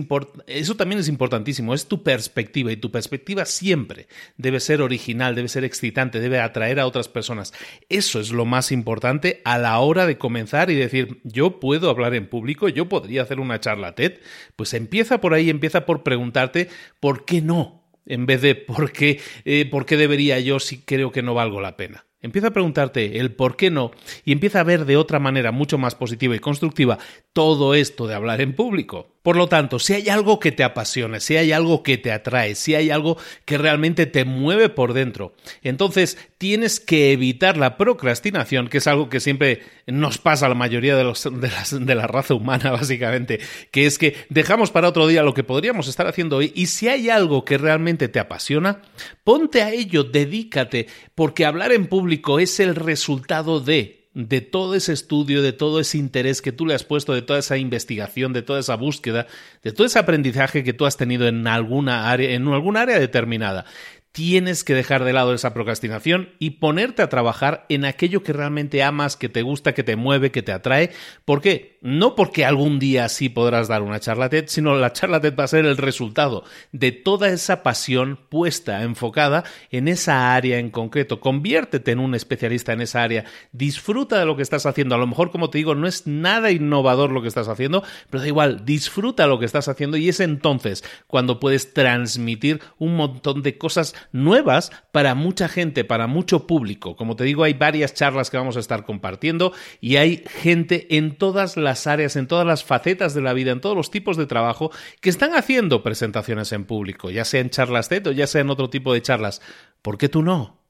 eso 0.48 0.76
también 0.76 1.00
es 1.00 1.08
importantísimo, 1.08 1.74
es 1.74 1.88
tu 1.88 2.02
perspectiva 2.02 2.72
y 2.72 2.78
tu 2.78 2.92
perspectiva 2.92 3.46
siempre 3.46 4.08
debe 4.38 4.60
ser 4.60 4.82
original, 4.82 5.36
debe 5.36 5.48
ser 5.48 5.64
excitante, 5.64 6.20
debe 6.20 6.40
atraer 6.40 6.80
a 6.80 6.88
otras 6.88 7.10
personas. 7.10 7.54
Eso 7.90 8.20
es 8.20 8.32
lo 8.32 8.46
más 8.46 8.72
importante 8.72 9.42
a 9.46 9.60
la 9.60 9.78
hora 9.80 10.08
de 10.08 10.18
comenzar 10.18 10.72
y 10.72 10.76
decir, 10.76 11.22
yo 11.24 11.60
puedo 11.60 11.92
hablar 11.92 12.16
en 12.16 12.28
público, 12.28 12.70
yo 12.70 12.90
podría 12.90 13.22
hacer 13.22 13.40
una 13.40 13.60
charla 13.60 13.94
TED, 13.94 14.14
pues 14.56 14.74
empieza 14.74 15.22
por 15.22 15.36
ahí, 15.36 15.52
empieza 15.52 15.86
por 15.86 16.02
preguntarte 16.02 16.70
por 17.00 17.24
qué 17.24 17.42
no, 17.42 17.84
en 18.08 18.26
vez 18.26 18.42
de 18.42 18.56
por 18.56 18.92
qué, 18.92 19.22
eh, 19.46 19.70
por 19.70 19.86
qué 19.86 19.96
debería 19.98 20.40
yo 20.40 20.60
si 20.60 20.82
creo 20.82 21.12
que 21.12 21.22
no 21.22 21.36
valgo 21.36 21.62
la 21.62 21.78
pena. 21.78 22.06
Empieza 22.24 22.48
a 22.48 22.52
preguntarte 22.52 23.20
el 23.20 23.36
por 23.36 23.58
qué 23.58 23.70
no 23.70 23.92
y 24.26 24.32
empieza 24.32 24.62
a 24.62 24.64
ver 24.64 24.86
de 24.86 24.98
otra 24.98 25.20
manera 25.20 25.52
mucho 25.52 25.78
más 25.78 25.94
positiva 25.94 26.36
y 26.36 26.40
constructiva 26.40 26.98
todo 27.34 27.76
esto 27.76 28.08
de 28.08 28.16
hablar 28.16 28.42
en 28.42 28.56
público. 28.56 29.12
Por 29.24 29.38
lo 29.38 29.48
tanto, 29.48 29.80
si 29.80 29.94
hay 29.94 30.10
algo 30.10 30.38
que 30.42 30.52
te 30.52 30.66
apasiona, 30.66 31.22
si 31.22 31.38
hay 31.38 31.54
algo 31.54 31.82
que 31.82 31.98
te 31.98 32.12
atrae, 32.12 32.56
si 32.56 32.76
hay 32.76 32.92
algo 32.92 33.18
que 33.46 33.58
realmente 33.58 34.06
te 34.06 34.26
mueve 34.26 34.68
por 34.68 34.92
dentro, 34.92 35.34
entonces 35.62 36.18
tienes 36.38 36.82
que 36.82 37.14
evitar 37.14 37.56
la 37.56 37.78
procrastinación, 37.78 38.68
que 38.68 38.80
es 38.80 38.88
algo 38.88 39.10
que 39.10 39.22
siempre 39.22 39.62
nos 39.88 40.18
pasa 40.18 40.46
a 40.46 40.50
la 40.50 40.56
mayoría 40.56 40.98
de, 40.98 41.06
los, 41.06 41.24
de, 41.24 41.96
la 41.96 42.06
raza 42.06 42.34
humana, 42.34 42.72
básicamente, 42.74 43.40
que 43.72 43.86
es 43.86 43.98
que 43.98 44.18
dejamos 44.28 44.72
para 44.72 44.90
otro 44.90 45.08
día 45.08 45.24
lo 45.24 45.34
que 45.34 45.46
podríamos 45.46 45.88
estar 45.88 46.06
haciendo 46.06 46.36
hoy 46.38 46.52
y 46.54 46.66
si 46.66 46.90
hay 46.90 47.10
algo 47.10 47.46
que 47.46 47.58
realmente 47.58 48.10
te 48.10 48.20
apasiona, 48.20 48.82
ponte 49.24 49.62
a 49.62 49.72
ello, 49.72 50.04
dedícate, 50.04 50.88
porque 51.16 51.46
hablar 51.46 51.72
en 51.72 51.88
público 51.88 52.40
es 52.40 52.60
el 52.60 52.76
resultado 52.76 53.62
de 53.62 54.03
de 54.13 54.41
todo 54.41 54.76
ese 54.76 54.93
estudio, 54.93 55.41
de 55.41 55.54
todo 55.54 55.80
ese 55.80 55.97
interés 55.97 56.41
que 56.41 56.52
tú 56.52 56.65
le 56.65 56.76
has 56.76 56.84
puesto, 56.84 57.13
de 57.13 57.21
toda 57.21 57.39
esa 57.39 57.58
investigación, 57.58 58.34
de 58.34 58.43
toda 58.43 58.60
esa 58.60 58.76
búsqueda, 58.76 59.28
de 59.63 59.71
todo 59.71 59.88
ese 59.88 59.99
aprendizaje 59.99 60.63
que 60.63 60.73
tú 60.73 60.86
has 60.86 60.97
tenido 60.97 61.28
en 61.28 61.47
alguna 61.47 62.12
área, 62.12 62.32
en 62.32 62.47
alguna 62.47 62.82
área 62.82 62.99
determinada 62.99 63.65
tienes 64.13 64.63
que 64.63 64.76
dejar 64.76 65.04
de 65.04 65.12
lado 65.12 65.34
esa 65.34 65.56
procrastinación 65.56 66.30
y 66.38 66.52
ponerte 66.52 67.02
a 67.02 67.10
trabajar 67.10 67.65
en 67.67 67.84
aquello 67.84 68.21
que 68.21 68.32
realmente 68.32 68.84
amas, 68.84 69.17
que 69.17 69.28
te 69.28 69.41
gusta, 69.41 69.73
que 69.73 69.84
te 69.84 69.95
mueve, 69.95 70.32
que 70.32 70.43
te 70.43 70.52
atrae. 70.52 70.91
¿Por 71.26 71.41
qué? 71.41 71.80
No 71.82 72.15
porque 72.15 72.45
algún 72.45 72.78
día 72.78 73.10
sí 73.10 73.28
podrás 73.28 73.67
dar 73.67 73.82
una 73.82 73.99
charla 73.99 74.30
TED, 74.30 74.45
sino 74.47 74.76
la 74.76 74.93
charla 74.93 75.19
TED 75.19 75.36
va 75.38 75.45
a 75.45 75.47
ser 75.47 75.65
el 75.65 75.78
resultado 75.78 76.43
de 76.71 76.91
toda 76.91 77.30
esa 77.30 77.63
pasión 77.63 78.19
puesta, 78.30 78.84
enfocada 78.84 79.45
en 79.71 79.88
esa 79.88 80.36
área 80.36 80.60
en 80.60 80.69
concreto. 80.69 81.19
Conviértete 81.19 81.91
en 81.91 81.99
un 81.99 82.13
especialista 82.13 82.71
en 82.71 82.82
esa 82.82 83.02
área. 83.02 83.26
Disfruta 83.52 84.19
de 84.19 84.28
lo 84.28 84.36
que 84.36 84.43
estás 84.43 84.67
haciendo. 84.67 84.93
A 84.93 84.99
lo 84.99 85.08
mejor, 85.08 85.32
como 85.32 85.49
te 85.49 85.58
digo, 85.58 85.73
no 85.73 85.88
es 85.88 86.06
nada 86.06 86.52
innovador 86.52 87.12
lo 87.12 87.23
que 87.23 87.28
estás 87.30 87.47
haciendo, 87.47 87.84
pero 88.12 88.21
da 88.21 88.28
igual, 88.28 88.63
disfruta 88.63 89.26
lo 89.26 89.39
que 89.39 89.45
estás 89.45 89.67
haciendo 89.67 89.97
y 89.97 90.08
es 90.08 90.19
entonces 90.19 90.84
cuando 91.08 91.39
puedes 91.39 91.73
transmitir 91.73 92.62
un 92.78 92.95
montón 92.95 93.41
de 93.41 93.58
cosas 93.58 93.95
nuevas 94.12 94.72
para 94.92 95.16
mucha 95.16 95.48
gente, 95.48 95.84
para 95.84 96.08
mucho 96.08 96.48
público. 96.48 96.96
Como 96.96 97.16
te 97.16 97.24
digo, 97.24 97.44
hay 97.44 97.54
varias 97.54 97.94
charlas 97.94 98.30
que 98.30 98.38
vamos 98.38 98.58
a 98.58 98.60
estar 98.60 98.86
compartiendo 98.86 99.54
y 99.80 99.98
hay 99.98 100.24
gente 100.42 100.98
en 100.98 101.18
todas 101.18 101.58
las 101.58 101.88
áreas, 101.88 102.16
en 102.16 102.28
todas 102.28 102.46
las 102.46 102.63
facetas 102.63 103.13
de 103.13 103.22
la 103.22 103.34
vida, 103.34 103.52
en 103.52 103.62
todos 103.62 103.76
los 103.76 103.92
tipos 103.92 104.18
de 104.18 104.26
trabajo 104.26 104.72
que 105.02 105.10
están 105.10 105.36
haciendo 105.36 105.84
presentaciones 105.84 106.52
en 106.52 106.66
público, 106.66 107.10
ya 107.10 107.26
sea 107.26 107.42
en 107.42 107.50
charlas 107.50 107.89
TED 107.89 108.08
o 108.08 108.12
ya 108.12 108.28
sea 108.28 108.42
en 108.42 108.50
otro 108.50 108.70
tipo 108.70 108.94
de 108.94 109.02
charlas. 109.02 109.42
¿Por 109.82 109.98
qué 109.98 110.10
tú 110.10 110.22
no? 110.22 110.62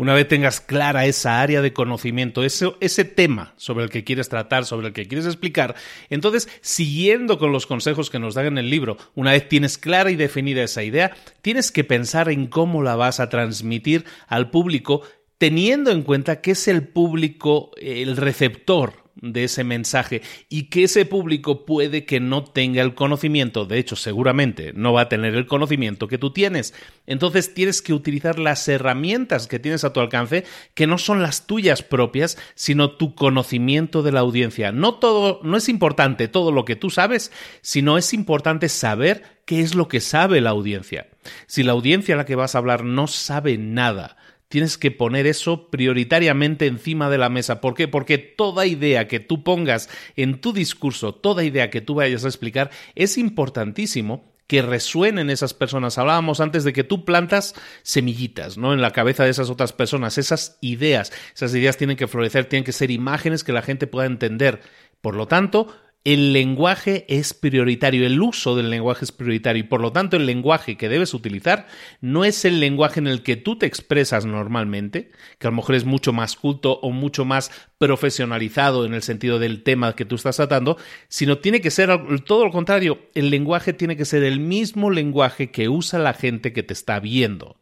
Una 0.00 0.14
vez 0.14 0.28
tengas 0.28 0.62
clara 0.62 1.04
esa 1.04 1.42
área 1.42 1.60
de 1.60 1.74
conocimiento, 1.74 2.42
ese, 2.42 2.72
ese, 2.80 3.04
tema 3.04 3.52
sobre 3.58 3.84
el 3.84 3.90
que 3.90 4.02
quieres 4.02 4.30
tratar, 4.30 4.64
sobre 4.64 4.86
el 4.86 4.94
que 4.94 5.06
quieres 5.06 5.26
explicar, 5.26 5.74
entonces, 6.08 6.48
siguiendo 6.62 7.38
con 7.38 7.52
los 7.52 7.66
consejos 7.66 8.08
que 8.08 8.18
nos 8.18 8.32
dan 8.32 8.46
en 8.46 8.56
el 8.56 8.70
libro, 8.70 8.96
una 9.14 9.32
vez 9.32 9.46
tienes 9.46 9.76
clara 9.76 10.10
y 10.10 10.16
definida 10.16 10.62
esa 10.62 10.82
idea, 10.82 11.14
tienes 11.42 11.70
que 11.70 11.84
pensar 11.84 12.30
en 12.30 12.46
cómo 12.46 12.82
la 12.82 12.96
vas 12.96 13.20
a 13.20 13.28
transmitir 13.28 14.06
al 14.26 14.48
público, 14.48 15.02
teniendo 15.36 15.90
en 15.90 16.00
cuenta 16.00 16.40
que 16.40 16.52
es 16.52 16.66
el 16.66 16.88
público 16.88 17.70
el 17.76 18.16
receptor 18.16 18.99
de 19.20 19.44
ese 19.44 19.64
mensaje 19.64 20.22
y 20.48 20.64
que 20.64 20.84
ese 20.84 21.04
público 21.04 21.64
puede 21.64 22.04
que 22.04 22.20
no 22.20 22.44
tenga 22.44 22.82
el 22.82 22.94
conocimiento, 22.94 23.66
de 23.66 23.78
hecho 23.78 23.96
seguramente 23.96 24.72
no 24.74 24.92
va 24.92 25.02
a 25.02 25.08
tener 25.08 25.34
el 25.34 25.46
conocimiento 25.46 26.08
que 26.08 26.18
tú 26.18 26.32
tienes. 26.32 26.74
Entonces 27.06 27.54
tienes 27.54 27.82
que 27.82 27.92
utilizar 27.92 28.38
las 28.38 28.66
herramientas 28.68 29.46
que 29.46 29.58
tienes 29.58 29.84
a 29.84 29.92
tu 29.92 30.00
alcance, 30.00 30.44
que 30.74 30.86
no 30.86 30.98
son 30.98 31.22
las 31.22 31.46
tuyas 31.46 31.82
propias, 31.82 32.38
sino 32.54 32.92
tu 32.92 33.14
conocimiento 33.14 34.02
de 34.02 34.12
la 34.12 34.20
audiencia. 34.20 34.72
No 34.72 34.94
todo, 34.94 35.40
no 35.42 35.56
es 35.56 35.68
importante 35.68 36.28
todo 36.28 36.52
lo 36.52 36.64
que 36.64 36.76
tú 36.76 36.90
sabes, 36.90 37.32
sino 37.60 37.98
es 37.98 38.14
importante 38.14 38.68
saber 38.68 39.40
qué 39.44 39.60
es 39.60 39.74
lo 39.74 39.88
que 39.88 40.00
sabe 40.00 40.40
la 40.40 40.50
audiencia. 40.50 41.08
Si 41.46 41.62
la 41.62 41.72
audiencia 41.72 42.14
a 42.14 42.18
la 42.18 42.24
que 42.24 42.36
vas 42.36 42.54
a 42.54 42.58
hablar 42.58 42.84
no 42.84 43.06
sabe 43.06 43.58
nada, 43.58 44.16
tienes 44.50 44.76
que 44.76 44.90
poner 44.90 45.26
eso 45.28 45.70
prioritariamente 45.70 46.66
encima 46.66 47.08
de 47.08 47.18
la 47.18 47.28
mesa. 47.28 47.60
¿Por 47.60 47.74
qué? 47.74 47.86
Porque 47.86 48.18
toda 48.18 48.66
idea 48.66 49.06
que 49.06 49.20
tú 49.20 49.44
pongas 49.44 49.88
en 50.16 50.40
tu 50.40 50.52
discurso, 50.52 51.14
toda 51.14 51.44
idea 51.44 51.70
que 51.70 51.80
tú 51.80 51.94
vayas 51.94 52.24
a 52.24 52.28
explicar, 52.28 52.70
es 52.96 53.16
importantísimo 53.16 54.24
que 54.48 54.60
resuenen 54.60 55.30
esas 55.30 55.54
personas. 55.54 55.96
Hablábamos 55.98 56.40
antes 56.40 56.64
de 56.64 56.72
que 56.72 56.82
tú 56.82 57.04
plantas 57.04 57.54
semillitas, 57.82 58.58
¿no? 58.58 58.74
En 58.74 58.82
la 58.82 58.90
cabeza 58.90 59.22
de 59.22 59.30
esas 59.30 59.50
otras 59.50 59.72
personas, 59.72 60.18
esas 60.18 60.58
ideas. 60.60 61.12
Esas 61.32 61.54
ideas 61.54 61.76
tienen 61.76 61.96
que 61.96 62.08
florecer, 62.08 62.46
tienen 62.46 62.64
que 62.64 62.72
ser 62.72 62.90
imágenes 62.90 63.44
que 63.44 63.52
la 63.52 63.62
gente 63.62 63.86
pueda 63.86 64.08
entender. 64.08 64.60
Por 65.00 65.14
lo 65.14 65.28
tanto, 65.28 65.72
el 66.04 66.32
lenguaje 66.32 67.04
es 67.08 67.34
prioritario, 67.34 68.06
el 68.06 68.20
uso 68.22 68.56
del 68.56 68.70
lenguaje 68.70 69.04
es 69.04 69.12
prioritario 69.12 69.60
y 69.60 69.66
por 69.66 69.82
lo 69.82 69.92
tanto 69.92 70.16
el 70.16 70.24
lenguaje 70.24 70.78
que 70.78 70.88
debes 70.88 71.12
utilizar 71.12 71.66
no 72.00 72.24
es 72.24 72.46
el 72.46 72.58
lenguaje 72.58 73.00
en 73.00 73.06
el 73.06 73.22
que 73.22 73.36
tú 73.36 73.56
te 73.56 73.66
expresas 73.66 74.24
normalmente, 74.24 75.10
que 75.38 75.46
a 75.46 75.50
lo 75.50 75.56
mejor 75.56 75.74
es 75.74 75.84
mucho 75.84 76.14
más 76.14 76.36
culto 76.36 76.78
o 76.80 76.90
mucho 76.90 77.26
más 77.26 77.50
profesionalizado 77.76 78.86
en 78.86 78.94
el 78.94 79.02
sentido 79.02 79.38
del 79.38 79.62
tema 79.62 79.94
que 79.94 80.06
tú 80.06 80.14
estás 80.14 80.36
tratando, 80.36 80.78
sino 81.08 81.38
tiene 81.38 81.60
que 81.60 81.70
ser 81.70 81.90
todo 82.24 82.46
lo 82.46 82.50
contrario, 82.50 83.10
el 83.14 83.28
lenguaje 83.28 83.74
tiene 83.74 83.96
que 83.96 84.06
ser 84.06 84.24
el 84.24 84.40
mismo 84.40 84.90
lenguaje 84.90 85.50
que 85.50 85.68
usa 85.68 85.98
la 85.98 86.14
gente 86.14 86.54
que 86.54 86.62
te 86.62 86.72
está 86.72 86.98
viendo. 86.98 87.60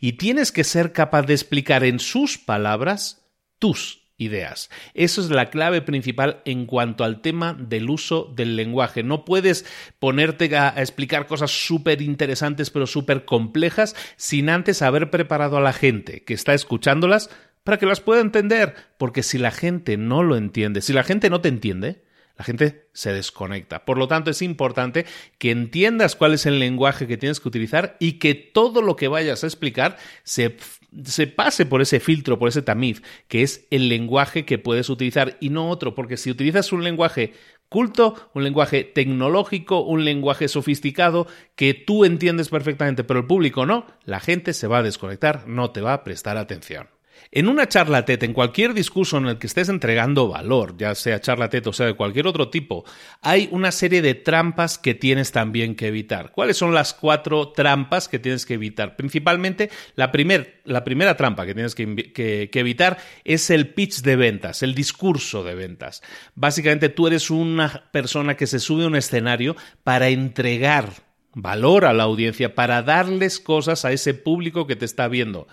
Y 0.00 0.12
tienes 0.12 0.50
que 0.50 0.64
ser 0.64 0.92
capaz 0.92 1.24
de 1.24 1.34
explicar 1.34 1.84
en 1.84 1.98
sus 1.98 2.38
palabras 2.38 3.26
tus 3.58 4.05
ideas. 4.18 4.70
Eso 4.94 5.20
es 5.20 5.30
la 5.30 5.50
clave 5.50 5.82
principal 5.82 6.40
en 6.44 6.66
cuanto 6.66 7.04
al 7.04 7.20
tema 7.20 7.54
del 7.54 7.90
uso 7.90 8.32
del 8.34 8.56
lenguaje. 8.56 9.02
No 9.02 9.24
puedes 9.24 9.66
ponerte 9.98 10.56
a, 10.56 10.68
explicar 10.76 11.26
cosas 11.26 11.50
súper 11.50 12.02
interesantes 12.02 12.70
pero 12.70 12.86
súper 12.86 13.24
complejas 13.24 13.94
sin 14.16 14.48
antes 14.48 14.82
haber 14.82 15.10
preparado 15.10 15.56
a 15.56 15.60
la 15.60 15.72
gente 15.72 16.24
que 16.24 16.34
está 16.34 16.54
escuchándolas 16.54 17.30
para 17.64 17.78
que 17.78 17.86
las 17.86 18.00
pueda 18.00 18.20
entender. 18.20 18.74
Porque 18.98 19.22
si 19.22 19.38
la 19.38 19.50
gente 19.50 19.96
no 19.96 20.22
lo 20.22 20.36
entiende, 20.36 20.80
si 20.80 20.92
la 20.92 21.04
gente 21.04 21.30
no 21.30 21.40
te 21.40 21.48
entiende, 21.48 22.04
la 22.36 22.44
gente 22.44 22.88
se 22.92 23.12
desconecta. 23.12 23.84
Por 23.84 23.96
lo 23.98 24.08
tanto, 24.08 24.30
es 24.30 24.42
importante 24.42 25.06
que 25.38 25.50
entiendas 25.50 26.16
cuál 26.16 26.34
es 26.34 26.44
el 26.44 26.58
lenguaje 26.58 27.06
que 27.06 27.16
tienes 27.16 27.40
que 27.40 27.48
utilizar 27.48 27.96
y 27.98 28.14
que 28.14 28.34
todo 28.34 28.82
lo 28.82 28.94
que 28.96 29.08
vayas 29.08 29.42
a 29.42 29.46
explicar 29.46 29.96
se, 30.22 30.56
se, 31.04 31.26
pase 31.26 31.66
por 31.66 31.82
ese 31.82 32.00
filtro, 32.00 32.38
por 32.38 32.48
ese 32.48 32.62
tamiz, 32.62 33.02
que 33.28 33.42
es 33.42 33.66
el 33.70 33.88
lenguaje 33.88 34.44
que 34.44 34.58
puedes 34.58 34.88
utilizar 34.88 35.36
y 35.40 35.50
no 35.50 35.68
otro, 35.68 35.94
porque 35.94 36.16
si 36.16 36.30
utilizas 36.30 36.72
un 36.72 36.84
lenguaje 36.84 37.34
culto, 37.68 38.30
un 38.34 38.44
lenguaje 38.44 38.84
tecnológico, 38.84 39.80
un 39.80 40.04
lenguaje 40.04 40.48
sofisticado 40.48 41.26
que 41.54 41.74
tú 41.74 42.04
entiendes 42.04 42.48
perfectamente, 42.48 43.04
pero 43.04 43.20
el 43.20 43.26
público 43.26 43.66
no, 43.66 43.86
la 44.04 44.20
gente 44.20 44.52
se 44.52 44.66
va 44.66 44.78
a 44.78 44.82
desconectar, 44.82 45.46
no 45.46 45.70
te 45.70 45.80
va 45.80 45.92
a 45.92 46.04
prestar 46.04 46.36
atención. 46.36 46.95
En 47.30 47.48
una 47.48 47.68
charla 47.68 48.04
TED, 48.04 48.24
en 48.24 48.32
cualquier 48.32 48.74
discurso 48.74 49.18
en 49.18 49.26
el 49.26 49.38
que 49.38 49.46
estés 49.46 49.68
entregando 49.68 50.28
valor, 50.28 50.76
ya 50.76 50.94
sea 50.94 51.20
charla 51.20 51.48
TED 51.48 51.66
o 51.66 51.72
sea 51.72 51.86
de 51.86 51.94
cualquier 51.94 52.26
otro 52.26 52.48
tipo, 52.50 52.84
hay 53.20 53.48
una 53.50 53.72
serie 53.72 54.02
de 54.02 54.14
trampas 54.14 54.78
que 54.78 54.94
tienes 54.94 55.32
también 55.32 55.74
que 55.74 55.88
evitar. 55.88 56.32
¿Cuáles 56.32 56.56
son 56.56 56.74
las 56.74 56.94
cuatro 56.94 57.48
trampas 57.48 58.08
que 58.08 58.18
tienes 58.18 58.46
que 58.46 58.54
evitar? 58.54 58.96
Principalmente, 58.96 59.70
la, 59.94 60.10
la 60.64 60.84
primera 60.84 61.16
trampa 61.16 61.46
que 61.46 61.54
tienes 61.54 61.74
que, 61.74 62.12
que 62.12 62.60
evitar 62.60 62.98
es 63.24 63.50
el 63.50 63.68
pitch 63.68 64.02
de 64.02 64.16
ventas, 64.16 64.62
el 64.62 64.74
discurso 64.74 65.42
de 65.42 65.54
ventas. 65.54 66.02
Básicamente, 66.34 66.88
tú 66.88 67.06
eres 67.06 67.30
una 67.30 67.90
persona 67.92 68.36
que 68.36 68.46
se 68.46 68.60
sube 68.60 68.84
a 68.84 68.88
un 68.88 68.96
escenario 68.96 69.56
para 69.82 70.08
entregar 70.08 71.06
valor 71.36 71.84
a 71.84 71.92
la 71.92 72.04
audiencia, 72.04 72.54
para 72.54 72.82
darles 72.82 73.40
cosas 73.40 73.84
a 73.84 73.92
ese 73.92 74.14
público 74.14 74.66
que 74.66 74.74
te 74.74 74.86
está 74.86 75.06
viendo. 75.06 75.46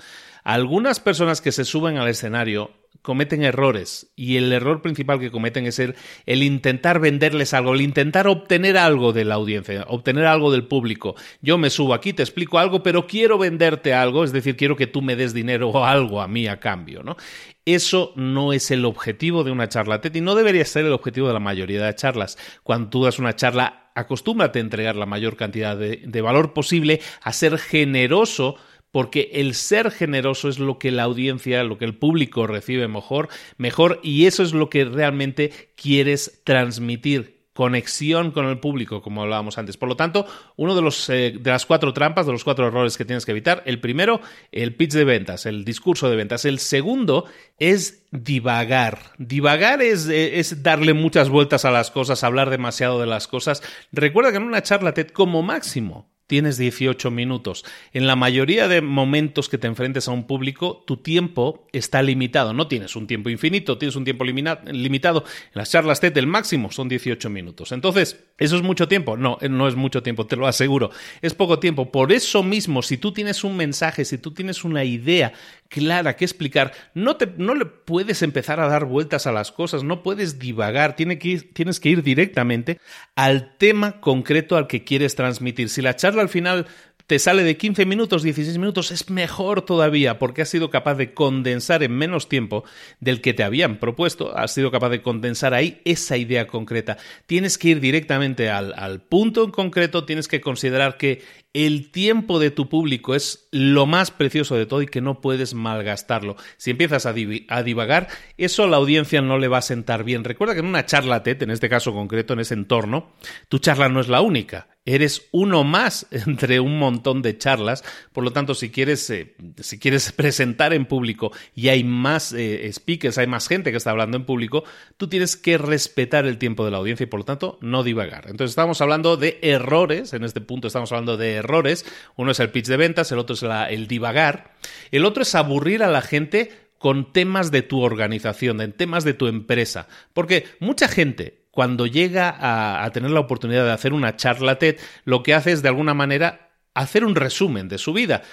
Algunas 0.44 1.00
personas 1.00 1.42
que 1.42 1.52
se 1.52 1.66
suben 1.66 1.98
al 1.98 2.10
escenario 2.10 2.72
cometen 3.04 3.44
errores 3.44 4.12
y 4.16 4.38
el 4.38 4.52
error 4.54 4.82
principal 4.82 5.20
que 5.20 5.30
cometen 5.30 5.66
es 5.66 5.78
el, 5.78 5.96
intentar 6.26 7.00
venderles 7.00 7.54
algo, 7.54 7.74
el 7.74 7.82
intentar 7.82 8.28
obtener 8.28 8.78
algo 8.78 9.12
de 9.12 9.26
la 9.26 9.36
audiencia, 9.36 9.86
obtener 9.90 10.26
algo 10.26 10.52
del 10.52 10.66
público. 10.66 11.16
Yo 11.42 11.58
me 11.58 11.70
subo 11.70 11.94
aquí, 11.94 12.14
te 12.14 12.24
explico 12.24 12.60
algo, 12.60 12.82
pero 12.82 13.06
quiero 13.06 13.38
venderte 13.38 13.94
algo, 13.94 14.24
es 14.24 14.32
decir, 14.32 14.56
quiero 14.56 14.78
que 14.78 14.88
tú 14.88 15.02
me 15.02 15.18
des 15.18 15.34
dinero 15.34 15.70
o 15.70 15.84
algo 15.84 16.22
a 16.22 16.28
mí 16.28 16.48
a 16.48 16.60
cambio, 16.60 17.04
¿no? 17.04 17.18
Eso 17.66 18.14
no 18.16 18.54
es 18.54 18.72
el 18.72 18.86
objetivo 18.86 19.44
de 19.44 19.52
una 19.52 19.70
charla 19.70 20.02
TED 20.02 20.16
y 20.16 20.22
no 20.22 20.36
debería 20.36 20.66
ser 20.66 20.86
el 20.86 20.94
objetivo 20.94 21.28
de 21.28 21.34
la 21.34 21.40
mayoría 21.40 21.86
de 21.86 21.96
charlas. 21.96 22.38
Cuando 22.64 22.90
tú 22.90 23.04
das 23.04 23.20
una 23.20 23.36
charla, 23.36 23.92
acostúmbrate 23.96 24.60
a 24.60 24.62
entregar 24.62 24.96
la 24.96 25.06
mayor 25.06 25.36
cantidad 25.36 25.78
de 25.78 26.22
valor 26.22 26.54
posible, 26.54 27.02
a 27.22 27.32
ser 27.32 27.58
generoso 27.58 28.58
porque 28.94 29.32
el 29.34 29.56
ser 29.56 29.90
generoso 29.90 30.48
es 30.50 30.60
lo 30.60 30.78
que 30.78 30.92
la 30.92 31.04
audiencia, 31.04 31.64
lo 31.64 31.80
que 31.80 31.86
el 31.86 31.96
público 31.96 32.46
recibe 32.46 32.88
mejor, 32.88 33.28
mejor 33.58 34.00
y 34.04 34.28
eso 34.28 34.44
es 34.44 34.54
lo 34.54 34.70
que 34.70 34.86
realmente 34.86 35.52
quieres 35.76 36.42
transmitir 36.44 37.42
conexión 37.54 38.32
con 38.32 38.46
el 38.46 38.60
público, 38.60 39.02
como 39.02 39.24
hablábamos 39.24 39.58
antes. 39.58 39.78
Por 39.78 39.90
lo 39.90 39.96
tanto, 39.96 40.28
uno 40.58 40.76
de, 40.76 40.82
los, 40.84 41.10
eh, 41.10 41.36
de 41.40 41.50
las 41.50 41.66
cuatro 41.66 41.92
trampas, 41.92 42.28
de 42.28 42.34
los 42.34 42.44
cuatro 42.44 42.68
errores 42.68 42.96
que 42.96 43.06
tienes 43.06 43.26
que 43.26 43.32
evitar, 43.32 43.64
el 43.66 43.80
primero, 43.80 44.22
el 44.52 44.76
pitch 44.76 44.94
de 44.94 45.06
ventas, 45.06 45.48
el 45.48 45.66
discurso 45.66 46.10
de 46.10 46.16
ventas. 46.16 46.46
El 46.46 46.60
segundo 46.60 47.26
es 47.58 48.06
divagar. 48.12 49.14
Divagar 49.18 49.82
es, 49.82 50.08
eh, 50.08 50.40
es 50.40 50.62
darle 50.62 50.94
muchas 50.94 51.30
vueltas 51.30 51.66
a 51.66 51.72
las 51.72 51.90
cosas, 51.90 52.24
hablar 52.24 52.52
demasiado 52.52 53.00
de 53.00 53.08
las 53.08 53.28
cosas. 53.28 53.64
Recuerda 53.92 54.32
que 54.32 54.38
en 54.38 54.44
una 54.44 54.62
charla 54.62 54.94
TED, 54.94 55.10
como 55.10 55.42
máximo, 55.42 56.13
tienes 56.28 56.58
18 56.58 57.12
minutos. 57.12 57.66
En 57.92 58.08
la 58.08 58.16
mayoría 58.16 58.68
de 58.68 58.82
momentos 58.82 59.50
que 59.50 59.58
te 59.58 59.68
enfrentes 59.68 60.08
a 60.08 60.12
un 60.12 60.26
público, 60.26 60.84
tu 60.88 60.98
tiempo 60.98 61.68
está 61.72 62.02
limitado. 62.02 62.54
No 62.54 62.68
tienes 62.68 62.96
un 62.96 63.08
tiempo 63.08 63.30
infinito, 63.30 63.78
tienes 63.78 63.96
un 63.96 64.04
tiempo 64.04 64.24
limitado. 64.24 65.24
En 65.26 65.52
las 65.54 65.72
charlas 65.72 66.00
TED 66.00 66.18
el 66.18 66.28
máximo 66.28 66.72
son 66.72 66.90
18 66.90 67.30
minutos. 67.30 67.72
Entonces, 67.72 68.24
¿eso 68.38 68.56
es 68.56 68.62
mucho 68.62 68.88
tiempo? 68.88 69.18
No, 69.18 69.38
eh, 69.42 69.50
no 69.50 69.68
es 69.68 69.76
mucho 69.76 70.04
tiempo, 70.04 70.26
te 70.26 70.36
lo 70.36 70.48
aseguro. 70.48 70.92
Es 71.22 71.34
poco 71.34 71.60
tiempo. 71.60 71.92
Por 71.92 72.12
eso 72.12 72.44
mismo, 72.44 72.82
si 72.82 72.98
tú 72.98 73.12
tienes 73.12 73.44
un 73.44 73.58
mensaje, 73.58 74.06
si 74.06 74.18
tú 74.18 74.32
tienes 74.32 74.64
una 74.64 74.84
idea 74.84 75.34
clara 75.74 76.16
que 76.16 76.24
explicar, 76.24 76.72
no, 76.94 77.18
te, 77.18 77.34
no 77.38 77.56
le 77.56 77.66
puedes 77.66 78.22
empezar 78.22 78.60
a 78.60 78.68
dar 78.68 78.86
vueltas 78.86 79.26
a 79.26 79.32
las 79.32 79.52
cosas, 79.52 79.84
no 79.84 80.04
puedes 80.04 80.38
divagar, 80.38 80.96
tienes 80.96 81.80
que 81.80 81.90
ir 81.90 82.04
directamente 82.04 82.80
al 83.16 83.58
tema 83.58 84.00
concreto 84.00 84.56
al 84.56 84.68
que 84.68 84.84
quieres 84.84 85.16
transmitir. 85.16 85.70
Si 85.70 85.82
la 85.82 85.96
charla 85.96 86.22
al 86.22 86.30
final 86.30 86.68
te 87.08 87.20
sale 87.20 87.44
de 87.44 87.58
15 87.58 87.86
minutos, 87.86 88.24
16 88.24 88.58
minutos, 88.58 88.92
es 88.92 89.10
mejor 89.10 89.64
todavía 89.64 90.20
porque 90.20 90.42
has 90.42 90.50
sido 90.50 90.70
capaz 90.70 90.96
de 90.96 91.14
condensar 91.14 91.84
en 91.84 91.92
menos 91.92 92.30
tiempo 92.30 92.64
del 93.00 93.22
que 93.22 93.34
te 93.34 93.44
habían 93.44 93.78
propuesto, 93.78 94.38
has 94.38 94.54
sido 94.54 94.72
capaz 94.72 94.90
de 94.90 95.02
condensar 95.02 95.54
ahí 95.54 95.82
esa 95.86 96.18
idea 96.18 96.48
concreta. 96.48 96.98
Tienes 97.26 97.58
que 97.58 97.70
ir 97.70 97.80
directamente 97.80 98.50
al, 98.50 98.74
al 98.78 99.02
punto 99.02 99.44
en 99.44 99.52
concreto, 99.52 100.06
tienes 100.06 100.28
que 100.28 100.42
considerar 100.42 100.98
que 100.98 101.22
el 101.54 101.92
tiempo 101.92 102.40
de 102.40 102.50
tu 102.50 102.68
público 102.68 103.14
es 103.14 103.48
lo 103.52 103.86
más 103.86 104.10
precioso 104.10 104.56
de 104.56 104.66
todo 104.66 104.82
y 104.82 104.88
que 104.88 105.02
no 105.02 105.22
puedes 105.22 105.54
malgastarlo. 105.54 106.36
Si 106.58 106.72
empiezas 106.72 107.06
a, 107.06 107.14
divagar, 107.14 108.08
eso 108.38 108.64
a 108.64 108.68
la 108.68 108.78
audiencia 108.78 109.22
no 109.22 109.38
le 109.38 109.48
va 109.48 109.60
a 109.60 109.62
sentar 109.62 110.04
bien. 110.04 110.24
Recuerda 110.24 110.56
que 110.56 110.62
en 110.62 110.66
una 110.66 110.86
charla 110.86 111.22
TED, 111.22 111.44
en 111.44 111.52
este 111.52 111.70
caso 111.70 111.94
concreto, 111.94 112.34
en 112.34 112.40
ese 112.40 112.56
entorno, 112.56 113.14
tu 113.50 113.60
charla 113.60 113.88
no 113.88 114.00
es 114.00 114.08
la 114.08 114.22
única. 114.22 114.68
Eres 114.86 115.30
uno 115.32 115.64
más 115.64 116.08
entre 116.12 116.60
un 116.60 116.78
montón 116.78 117.22
de 117.22 117.38
charlas. 117.38 117.84
Por 118.12 118.24
lo 118.24 118.32
tanto, 118.32 118.54
si 118.54 118.70
quieres, 118.70 119.10
eh, 119.10 119.36
si 119.62 119.80
quieres 119.80 120.12
presentar 120.16 120.74
en 120.74 120.86
público 120.86 121.32
y 121.56 121.70
hay 121.70 121.84
más 121.84 122.34
eh, 122.34 122.70
speakers, 122.72 123.18
hay 123.18 123.28
más 123.28 123.48
gente 123.48 123.72
que 123.72 123.78
está 123.78 123.92
hablando 123.92 124.18
en 124.18 124.26
público, 124.26 124.64
tú 124.98 125.08
tienes 125.08 125.38
que 125.38 125.58
respetar 125.58 126.26
el 126.26 126.38
tiempo 126.38 126.66
de 126.66 126.72
la 126.72 126.78
audiencia 126.78 127.06
y 127.06 127.08
por 127.08 127.22
lo 127.22 127.26
tanto 127.26 127.58
no 127.62 127.84
divagar. 127.84 128.26
Entonces 128.30 128.52
estamos 128.52 128.82
hablando 128.82 129.18
de 129.18 129.40
errores. 129.42 130.14
En 130.14 130.24
este 130.24 130.42
punto 130.42 130.68
estamos 130.68 130.92
hablando 130.92 131.18
de 131.18 131.36
errores. 131.36 131.86
Uno 132.16 132.32
es 132.32 132.40
el 132.40 132.50
pitch 132.50 132.68
de 132.68 132.78
ventas, 132.78 133.12
el 133.12 133.20
otro 133.20 133.36
es 133.36 133.44
el 133.44 133.88
divagar. 133.88 134.54
El 134.92 135.06
otro 135.06 135.24
es 135.24 135.36
aburrir 135.36 135.84
a 135.84 135.88
la 135.88 136.02
gente 136.02 136.52
con 136.84 137.14
temas 137.14 137.50
de 137.50 137.62
tu 137.62 137.82
organización, 137.82 138.60
en 138.60 138.74
temas 138.74 139.06
de 139.06 139.14
tu 139.14 139.28
empresa. 139.28 139.88
Porque 140.12 140.48
mucha 140.60 140.90
gente, 140.90 141.43
cuando 141.54 141.86
llega 141.86 142.32
a, 142.32 142.84
a, 142.84 142.90
tener 142.90 143.12
la 143.12 143.20
oportunidad 143.20 143.64
de 143.64 143.72
hacer 143.72 143.94
una 143.94 144.16
charla 144.16 144.58
TED, 144.58 144.78
lo 145.06 145.22
que 145.22 145.36
hace 145.36 145.52
es 145.52 145.62
de 145.62 145.70
alguna 145.70 145.94
manera 145.94 146.53
hacer 146.74 147.06
un 147.06 147.16
resumen 147.16 147.70
de 147.70 147.78
su 147.78 147.94
vida. 147.94 148.24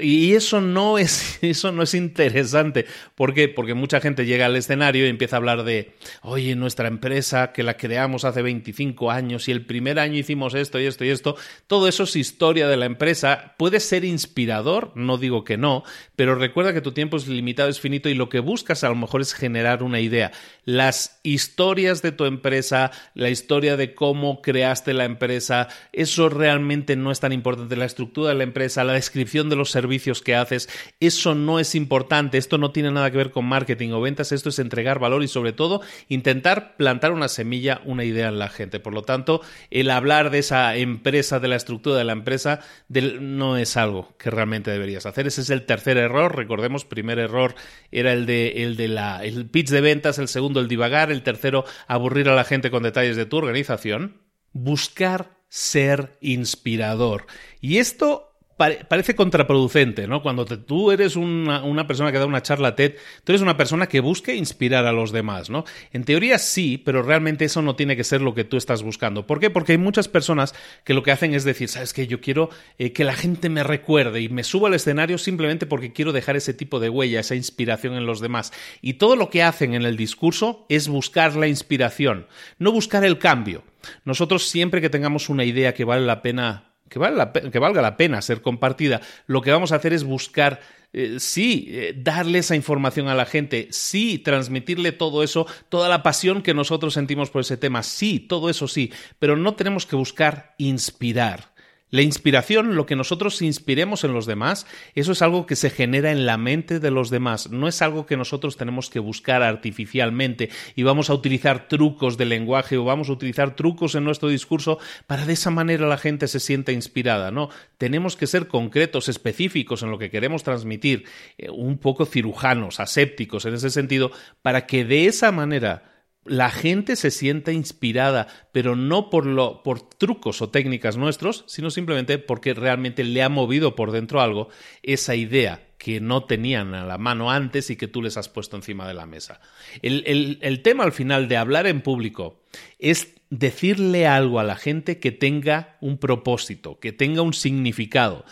Y 0.00 0.34
eso 0.34 0.60
no 0.60 0.98
es, 0.98 1.38
eso 1.42 1.72
no 1.72 1.82
es 1.82 1.94
interesante. 1.94 2.86
¿Por 3.14 3.34
qué? 3.34 3.48
Porque 3.48 3.74
mucha 3.74 4.00
gente 4.00 4.26
llega 4.26 4.46
al 4.46 4.56
escenario 4.56 5.06
y 5.06 5.08
empieza 5.08 5.36
a 5.36 5.38
hablar 5.38 5.64
de, 5.64 5.94
oye, 6.22 6.56
nuestra 6.56 6.88
empresa 6.88 7.52
que 7.52 7.62
la 7.62 7.76
creamos 7.76 8.24
hace 8.24 8.42
25 8.42 9.10
años 9.10 9.48
y 9.48 9.52
el 9.52 9.64
primer 9.64 9.98
año 9.98 10.18
hicimos 10.18 10.54
esto 10.54 10.80
y 10.80 10.86
esto 10.86 11.04
y 11.04 11.10
esto. 11.10 11.36
Todo 11.66 11.88
eso 11.88 12.04
es 12.04 12.16
historia 12.16 12.68
de 12.68 12.76
la 12.76 12.86
empresa. 12.86 13.54
Puede 13.58 13.80
ser 13.80 14.04
inspirador, 14.04 14.92
no 14.94 15.18
digo 15.18 15.44
que 15.44 15.56
no, 15.56 15.84
pero 16.16 16.34
recuerda 16.34 16.72
que 16.72 16.80
tu 16.80 16.92
tiempo 16.92 17.16
es 17.16 17.28
limitado, 17.28 17.68
es 17.68 17.80
finito 17.80 18.08
y 18.08 18.14
lo 18.14 18.28
que 18.28 18.40
buscas 18.40 18.84
a 18.84 18.88
lo 18.88 18.94
mejor 18.96 19.20
es 19.20 19.34
generar 19.34 19.82
una 19.82 20.00
idea. 20.00 20.32
Las 20.64 21.20
historias 21.22 22.02
de 22.02 22.12
tu 22.12 22.24
empresa, 22.24 22.90
la 23.14 23.30
historia 23.30 23.76
de 23.76 23.94
cómo 23.94 24.42
creaste 24.42 24.94
la 24.94 25.04
empresa, 25.04 25.68
eso 25.92 26.28
realmente 26.28 26.96
no 26.96 27.10
es 27.10 27.20
tan 27.20 27.32
importante 27.32 27.67
de 27.68 27.76
la 27.76 27.84
estructura 27.84 28.30
de 28.30 28.36
la 28.36 28.44
empresa, 28.44 28.84
la 28.84 28.94
descripción 28.94 29.48
de 29.48 29.56
los 29.56 29.70
servicios 29.70 30.22
que 30.22 30.34
haces, 30.34 30.68
eso 31.00 31.34
no 31.34 31.60
es 31.60 31.74
importante, 31.74 32.38
esto 32.38 32.58
no 32.58 32.72
tiene 32.72 32.90
nada 32.90 33.10
que 33.10 33.16
ver 33.16 33.30
con 33.30 33.44
marketing 33.44 33.90
o 33.90 34.00
ventas, 34.00 34.32
esto 34.32 34.48
es 34.48 34.58
entregar 34.58 34.98
valor 34.98 35.22
y 35.22 35.28
sobre 35.28 35.52
todo 35.52 35.80
intentar 36.08 36.76
plantar 36.76 37.12
una 37.12 37.28
semilla, 37.28 37.80
una 37.84 38.04
idea 38.04 38.28
en 38.28 38.38
la 38.38 38.48
gente. 38.48 38.80
Por 38.80 38.94
lo 38.94 39.02
tanto, 39.02 39.40
el 39.70 39.90
hablar 39.90 40.30
de 40.30 40.38
esa 40.38 40.76
empresa, 40.76 41.40
de 41.40 41.48
la 41.48 41.56
estructura 41.56 41.96
de 41.96 42.04
la 42.04 42.12
empresa, 42.12 42.60
no 42.88 43.56
es 43.56 43.76
algo 43.76 44.14
que 44.18 44.30
realmente 44.30 44.70
deberías 44.70 45.06
hacer. 45.06 45.26
Ese 45.26 45.42
es 45.42 45.50
el 45.50 45.66
tercer 45.66 45.96
error. 45.96 46.36
Recordemos, 46.36 46.84
primer 46.84 47.18
error 47.18 47.54
era 47.90 48.12
el 48.12 48.26
de, 48.26 48.64
el 48.64 48.76
de 48.76 48.88
la, 48.88 49.24
el 49.24 49.46
pitch 49.46 49.68
de 49.70 49.80
ventas, 49.80 50.18
el 50.18 50.28
segundo 50.28 50.60
el 50.60 50.68
divagar, 50.68 51.10
el 51.10 51.22
tercero 51.22 51.64
aburrir 51.86 52.28
a 52.28 52.34
la 52.34 52.44
gente 52.44 52.70
con 52.70 52.82
detalles 52.82 53.16
de 53.16 53.26
tu 53.26 53.36
organización. 53.36 54.22
Buscar 54.52 55.38
ser 55.48 56.18
inspirador. 56.20 57.26
Y 57.60 57.78
esto 57.78 58.28
parece 58.58 59.14
contraproducente, 59.14 60.08
¿no? 60.08 60.20
Cuando 60.20 60.44
tú 60.44 60.90
eres 60.90 61.14
una, 61.14 61.86
persona 61.86 62.10
que 62.10 62.18
da 62.18 62.26
una 62.26 62.42
charla 62.42 62.74
TED, 62.74 62.96
tú 63.22 63.30
eres 63.30 63.40
una 63.40 63.56
persona 63.56 63.86
que 63.86 64.00
busque 64.00 64.34
inspirar 64.34 64.84
a 64.84 64.92
los 64.92 65.12
demás, 65.12 65.48
¿no? 65.48 65.64
En 65.92 66.02
teoría 66.02 66.38
sí, 66.38 66.76
pero 66.76 67.02
realmente 67.02 67.44
eso 67.44 67.62
no 67.62 67.76
tiene 67.76 67.96
que 67.96 68.02
ser 68.02 68.20
lo 68.20 68.34
que 68.34 68.42
tú 68.42 68.56
estás 68.56 68.82
buscando. 68.82 69.28
¿Por 69.28 69.38
qué? 69.38 69.48
Porque 69.50 69.72
hay 69.72 69.78
muchas 69.78 70.08
personas 70.08 70.56
que 70.84 70.92
lo 70.92 71.04
que 71.04 71.12
hacen 71.12 71.34
es 71.34 71.44
decir, 71.44 71.68
¿sabes 71.68 71.92
qué? 71.92 72.08
Yo 72.08 72.20
quiero 72.20 72.50
eh, 72.78 72.92
que 72.92 73.04
la 73.04 73.14
gente 73.14 73.48
me 73.48 73.62
recuerde 73.62 74.20
y 74.22 74.28
me 74.28 74.42
subo 74.42 74.66
al 74.66 74.74
escenario 74.74 75.18
simplemente 75.18 75.66
porque 75.66 75.92
quiero 75.92 76.12
dejar 76.12 76.34
ese 76.34 76.52
tipo 76.52 76.80
de 76.80 76.88
huella, 76.88 77.20
esa 77.20 77.36
inspiración 77.36 77.94
en 77.94 78.06
los 78.06 78.20
demás. 78.20 78.52
Y 78.82 78.94
todo 78.94 79.14
lo 79.14 79.30
que 79.30 79.44
hacen 79.44 79.74
en 79.74 79.84
el 79.84 79.96
discurso 79.96 80.66
es 80.68 80.88
buscar 80.88 81.36
la 81.36 81.46
inspiración, 81.46 82.26
no 82.58 82.72
buscar 82.72 83.04
el 83.04 83.18
cambio. 83.18 83.62
Nosotros 84.04 84.48
siempre 84.48 84.80
que 84.80 84.90
tengamos 84.90 85.28
una 85.28 85.44
idea 85.44 85.74
que 85.74 85.84
vale 85.84 86.04
la 86.04 86.22
pena 86.22 86.68
que, 86.88 86.98
valga 86.98 87.82
la 87.82 87.96
pena 87.96 88.22
ser 88.22 88.42
compartida, 88.42 89.00
lo 89.26 89.42
que 89.42 89.52
vamos 89.52 89.72
a 89.72 89.76
hacer 89.76 89.92
es 89.92 90.04
buscar, 90.04 90.60
eh, 90.92 91.16
sí, 91.18 91.66
eh, 91.68 91.94
darle 91.96 92.38
esa 92.38 92.56
información 92.56 93.08
a 93.08 93.14
la 93.14 93.26
gente, 93.26 93.68
sí, 93.70 94.18
transmitirle 94.18 94.92
todo 94.92 95.22
eso, 95.22 95.46
toda 95.68 95.88
la 95.88 96.02
pasión 96.02 96.42
que 96.42 96.54
nosotros 96.54 96.94
sentimos 96.94 97.30
por 97.30 97.42
ese 97.42 97.56
tema, 97.56 97.82
sí, 97.82 98.20
todo 98.20 98.50
eso 98.50 98.68
sí, 98.68 98.92
pero 99.18 99.36
no 99.36 99.54
tenemos 99.54 99.86
que 99.86 99.96
buscar 99.96 100.54
inspirar. 100.58 101.52
La 101.90 102.02
inspiración, 102.02 102.76
lo 102.76 102.84
que 102.84 102.96
nosotros 102.96 103.40
inspiremos 103.40 104.04
en 104.04 104.12
los 104.12 104.26
demás, 104.26 104.66
eso 104.94 105.12
es 105.12 105.22
algo 105.22 105.46
que 105.46 105.56
se 105.56 105.70
genera 105.70 106.12
en 106.12 106.26
la 106.26 106.36
mente 106.36 106.80
de 106.80 106.90
los 106.90 107.08
demás, 107.08 107.50
no 107.50 107.66
es 107.66 107.80
algo 107.80 108.04
que 108.04 108.18
nosotros 108.18 108.58
tenemos 108.58 108.90
que 108.90 108.98
buscar 108.98 109.42
artificialmente 109.42 110.50
y 110.76 110.82
vamos 110.82 111.08
a 111.08 111.14
utilizar 111.14 111.66
trucos 111.66 112.18
de 112.18 112.26
lenguaje 112.26 112.76
o 112.76 112.84
vamos 112.84 113.08
a 113.08 113.12
utilizar 113.12 113.56
trucos 113.56 113.94
en 113.94 114.04
nuestro 114.04 114.28
discurso 114.28 114.78
para 115.06 115.24
de 115.24 115.32
esa 115.32 115.50
manera 115.50 115.86
la 115.86 115.96
gente 115.96 116.28
se 116.28 116.40
sienta 116.40 116.72
inspirada, 116.72 117.30
no, 117.30 117.48
tenemos 117.78 118.16
que 118.16 118.26
ser 118.26 118.48
concretos, 118.48 119.08
específicos 119.08 119.82
en 119.82 119.90
lo 119.90 119.98
que 119.98 120.10
queremos 120.10 120.42
transmitir, 120.42 121.06
eh, 121.38 121.48
un 121.48 121.78
poco 121.78 122.04
cirujanos, 122.04 122.80
asépticos 122.80 123.46
en 123.46 123.54
ese 123.54 123.70
sentido, 123.70 124.10
para 124.42 124.66
que 124.66 124.84
de 124.84 125.06
esa 125.06 125.32
manera 125.32 125.97
la 126.24 126.50
gente 126.50 126.96
se 126.96 127.10
sienta 127.10 127.52
inspirada, 127.52 128.26
pero 128.52 128.76
no 128.76 129.10
por, 129.10 129.26
lo, 129.26 129.62
por 129.62 129.80
trucos 129.80 130.42
o 130.42 130.50
técnicas 130.50 130.96
nuestros, 130.96 131.44
sino 131.46 131.70
simplemente 131.70 132.18
porque 132.18 132.54
realmente 132.54 133.04
le 133.04 133.22
ha 133.22 133.28
movido 133.28 133.74
por 133.74 133.92
dentro 133.92 134.20
algo 134.20 134.48
esa 134.82 135.14
idea 135.14 135.64
que 135.78 136.00
no 136.00 136.24
tenían 136.24 136.74
a 136.74 136.84
la 136.84 136.98
mano 136.98 137.30
antes 137.30 137.70
y 137.70 137.76
que 137.76 137.88
tú 137.88 138.02
les 138.02 138.16
has 138.16 138.28
puesto 138.28 138.56
encima 138.56 138.86
de 138.86 138.94
la 138.94 139.06
mesa. 139.06 139.40
El, 139.80 140.38
el 140.42 140.62
tema 140.62 140.84
al 140.84 140.92
final 140.92 141.28
de 141.28 141.36
hablar 141.36 141.66
en 141.66 141.80
público 141.80 142.42
es 142.78 143.14
decirle 143.30 144.06
algo 144.06 144.40
a 144.40 144.44
la 144.44 144.56
gente 144.56 144.98
que 144.98 145.12
tenga 145.12 145.76
un 145.80 145.98
propósito, 145.98 146.80
que 146.80 146.92
tenga 146.92 147.22
un 147.22 147.32
significado. 147.32 148.24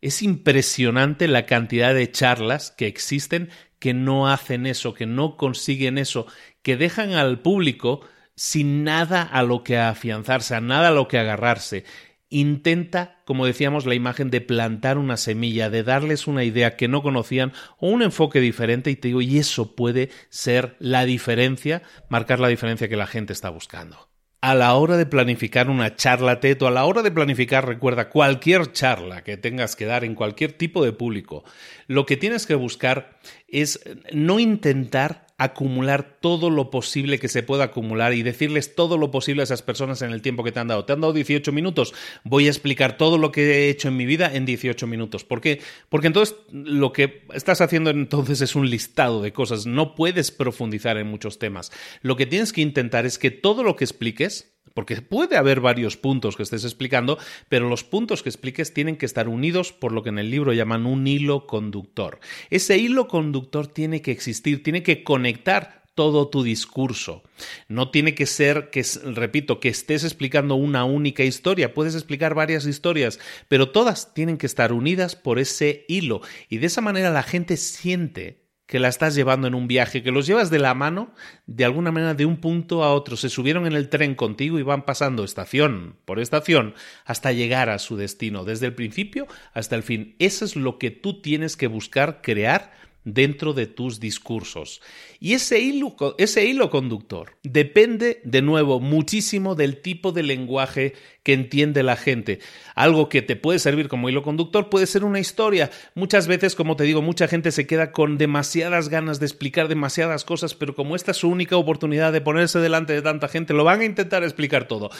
Es 0.00 0.22
impresionante 0.22 1.28
la 1.28 1.46
cantidad 1.46 1.94
de 1.94 2.10
charlas 2.10 2.70
que 2.70 2.86
existen 2.86 3.50
que 3.78 3.94
no 3.94 4.28
hacen 4.28 4.66
eso, 4.66 4.94
que 4.94 5.06
no 5.06 5.36
consiguen 5.36 5.98
eso, 5.98 6.26
que 6.62 6.76
dejan 6.76 7.12
al 7.12 7.40
público 7.40 8.00
sin 8.34 8.84
nada 8.84 9.22
a 9.22 9.42
lo 9.42 9.64
que 9.64 9.78
afianzarse, 9.78 10.54
a 10.54 10.60
nada 10.60 10.88
a 10.88 10.92
lo 10.92 11.08
que 11.08 11.18
agarrarse. 11.18 11.84
Intenta, 12.28 13.22
como 13.24 13.46
decíamos, 13.46 13.86
la 13.86 13.94
imagen 13.94 14.30
de 14.30 14.40
plantar 14.40 14.98
una 14.98 15.16
semilla, 15.16 15.70
de 15.70 15.82
darles 15.82 16.26
una 16.26 16.44
idea 16.44 16.76
que 16.76 16.88
no 16.88 17.02
conocían 17.02 17.52
o 17.78 17.88
un 17.88 18.02
enfoque 18.02 18.40
diferente 18.40 18.90
y 18.90 18.96
te 18.96 19.08
digo, 19.08 19.22
y 19.22 19.38
eso 19.38 19.76
puede 19.76 20.10
ser 20.28 20.76
la 20.80 21.04
diferencia, 21.04 21.82
marcar 22.08 22.40
la 22.40 22.48
diferencia 22.48 22.88
que 22.88 22.96
la 22.96 23.06
gente 23.06 23.32
está 23.32 23.48
buscando 23.50 24.15
a 24.40 24.54
la 24.54 24.74
hora 24.74 24.96
de 24.96 25.06
planificar 25.06 25.70
una 25.70 25.96
charla 25.96 26.40
TED 26.40 26.62
o 26.62 26.66
a 26.66 26.70
la 26.70 26.84
hora 26.84 27.02
de 27.02 27.10
planificar, 27.10 27.66
recuerda, 27.66 28.10
cualquier 28.10 28.72
charla 28.72 29.24
que 29.24 29.36
tengas 29.36 29.76
que 29.76 29.86
dar 29.86 30.04
en 30.04 30.14
cualquier 30.14 30.52
tipo 30.52 30.84
de 30.84 30.92
público, 30.92 31.44
lo 31.86 32.06
que 32.06 32.16
tienes 32.16 32.46
que 32.46 32.54
buscar 32.54 33.18
es 33.48 33.80
no 34.12 34.38
intentar 34.38 35.25
acumular 35.38 36.18
todo 36.20 36.48
lo 36.48 36.70
posible 36.70 37.18
que 37.18 37.28
se 37.28 37.42
pueda 37.42 37.64
acumular 37.64 38.14
y 38.14 38.22
decirles 38.22 38.74
todo 38.74 38.96
lo 38.96 39.10
posible 39.10 39.42
a 39.42 39.44
esas 39.44 39.62
personas 39.62 40.00
en 40.02 40.12
el 40.12 40.22
tiempo 40.22 40.42
que 40.44 40.52
te 40.52 40.60
han 40.60 40.68
dado. 40.68 40.84
Te 40.84 40.94
han 40.94 41.00
dado 41.00 41.12
18 41.12 41.52
minutos, 41.52 41.94
voy 42.24 42.46
a 42.46 42.50
explicar 42.50 42.96
todo 42.96 43.18
lo 43.18 43.32
que 43.32 43.42
he 43.42 43.68
hecho 43.68 43.88
en 43.88 43.96
mi 43.96 44.06
vida 44.06 44.34
en 44.34 44.46
18 44.46 44.86
minutos. 44.86 45.24
¿Por 45.24 45.40
qué? 45.40 45.60
Porque 45.88 46.06
entonces 46.06 46.36
lo 46.50 46.92
que 46.92 47.24
estás 47.34 47.60
haciendo 47.60 47.90
entonces 47.90 48.40
es 48.40 48.56
un 48.56 48.70
listado 48.70 49.20
de 49.20 49.32
cosas, 49.32 49.66
no 49.66 49.94
puedes 49.94 50.30
profundizar 50.30 50.96
en 50.96 51.06
muchos 51.06 51.38
temas. 51.38 51.70
Lo 52.00 52.16
que 52.16 52.26
tienes 52.26 52.52
que 52.52 52.62
intentar 52.62 53.04
es 53.04 53.18
que 53.18 53.30
todo 53.30 53.62
lo 53.62 53.76
que 53.76 53.84
expliques 53.84 54.55
porque 54.74 55.00
puede 55.00 55.36
haber 55.36 55.60
varios 55.60 55.96
puntos 55.96 56.36
que 56.36 56.42
estés 56.42 56.64
explicando, 56.64 57.18
pero 57.48 57.68
los 57.68 57.84
puntos 57.84 58.22
que 58.22 58.28
expliques 58.28 58.74
tienen 58.74 58.96
que 58.96 59.06
estar 59.06 59.28
unidos 59.28 59.72
por 59.72 59.92
lo 59.92 60.02
que 60.02 60.10
en 60.10 60.18
el 60.18 60.30
libro 60.30 60.52
llaman 60.52 60.86
un 60.86 61.06
hilo 61.06 61.46
conductor. 61.46 62.20
Ese 62.50 62.78
hilo 62.78 63.08
conductor 63.08 63.66
tiene 63.66 64.02
que 64.02 64.12
existir, 64.12 64.62
tiene 64.62 64.82
que 64.82 65.02
conectar 65.04 65.86
todo 65.96 66.28
tu 66.28 66.42
discurso. 66.42 67.24
No 67.68 67.90
tiene 67.90 68.14
que 68.14 68.26
ser 68.26 68.70
que, 68.70 68.84
repito, 69.04 69.58
que 69.58 69.70
estés 69.70 70.04
explicando 70.04 70.54
una 70.54 70.84
única 70.84 71.24
historia. 71.24 71.72
Puedes 71.72 71.94
explicar 71.94 72.34
varias 72.34 72.66
historias, 72.66 73.18
pero 73.48 73.70
todas 73.70 74.12
tienen 74.12 74.36
que 74.36 74.46
estar 74.46 74.72
unidas 74.72 75.16
por 75.16 75.38
ese 75.38 75.86
hilo. 75.88 76.20
Y 76.50 76.58
de 76.58 76.66
esa 76.66 76.82
manera 76.82 77.10
la 77.10 77.22
gente 77.22 77.56
siente 77.56 78.45
que 78.66 78.80
la 78.80 78.88
estás 78.88 79.14
llevando 79.14 79.46
en 79.46 79.54
un 79.54 79.68
viaje, 79.68 80.02
que 80.02 80.10
los 80.10 80.26
llevas 80.26 80.50
de 80.50 80.58
la 80.58 80.74
mano, 80.74 81.14
de 81.46 81.64
alguna 81.64 81.92
manera, 81.92 82.14
de 82.14 82.26
un 82.26 82.38
punto 82.38 82.82
a 82.82 82.92
otro. 82.92 83.16
Se 83.16 83.28
subieron 83.28 83.66
en 83.66 83.74
el 83.74 83.88
tren 83.88 84.14
contigo 84.14 84.58
y 84.58 84.62
van 84.62 84.84
pasando 84.84 85.24
estación 85.24 85.96
por 86.04 86.18
estación 86.18 86.74
hasta 87.04 87.32
llegar 87.32 87.70
a 87.70 87.78
su 87.78 87.96
destino, 87.96 88.44
desde 88.44 88.66
el 88.66 88.74
principio 88.74 89.26
hasta 89.54 89.76
el 89.76 89.84
fin. 89.84 90.16
Eso 90.18 90.44
es 90.44 90.56
lo 90.56 90.78
que 90.78 90.90
tú 90.90 91.22
tienes 91.22 91.56
que 91.56 91.68
buscar 91.68 92.20
crear 92.22 92.72
dentro 93.06 93.54
de 93.54 93.66
tus 93.66 94.00
discursos. 94.00 94.82
Y 95.20 95.32
ese 95.32 95.60
hilo, 95.60 95.96
ese 96.18 96.44
hilo 96.44 96.68
conductor 96.68 97.38
depende, 97.42 98.20
de 98.24 98.42
nuevo, 98.42 98.80
muchísimo 98.80 99.54
del 99.54 99.80
tipo 99.80 100.12
de 100.12 100.24
lenguaje 100.24 100.92
que 101.22 101.32
entiende 101.32 101.82
la 101.82 101.96
gente. 101.96 102.40
Algo 102.74 103.08
que 103.08 103.22
te 103.22 103.36
puede 103.36 103.60
servir 103.60 103.88
como 103.88 104.08
hilo 104.08 104.22
conductor 104.22 104.68
puede 104.68 104.86
ser 104.86 105.04
una 105.04 105.20
historia. 105.20 105.70
Muchas 105.94 106.26
veces, 106.26 106.56
como 106.56 106.76
te 106.76 106.84
digo, 106.84 107.00
mucha 107.00 107.28
gente 107.28 107.52
se 107.52 107.66
queda 107.66 107.92
con 107.92 108.18
demasiadas 108.18 108.88
ganas 108.88 109.20
de 109.20 109.26
explicar 109.26 109.68
demasiadas 109.68 110.24
cosas, 110.24 110.54
pero 110.54 110.74
como 110.74 110.96
esta 110.96 111.12
es 111.12 111.18
su 111.18 111.28
única 111.28 111.56
oportunidad 111.56 112.12
de 112.12 112.20
ponerse 112.20 112.58
delante 112.58 112.92
de 112.92 113.02
tanta 113.02 113.28
gente, 113.28 113.54
lo 113.54 113.64
van 113.64 113.80
a 113.80 113.84
intentar 113.84 114.24
explicar 114.24 114.66
todo. 114.66 114.90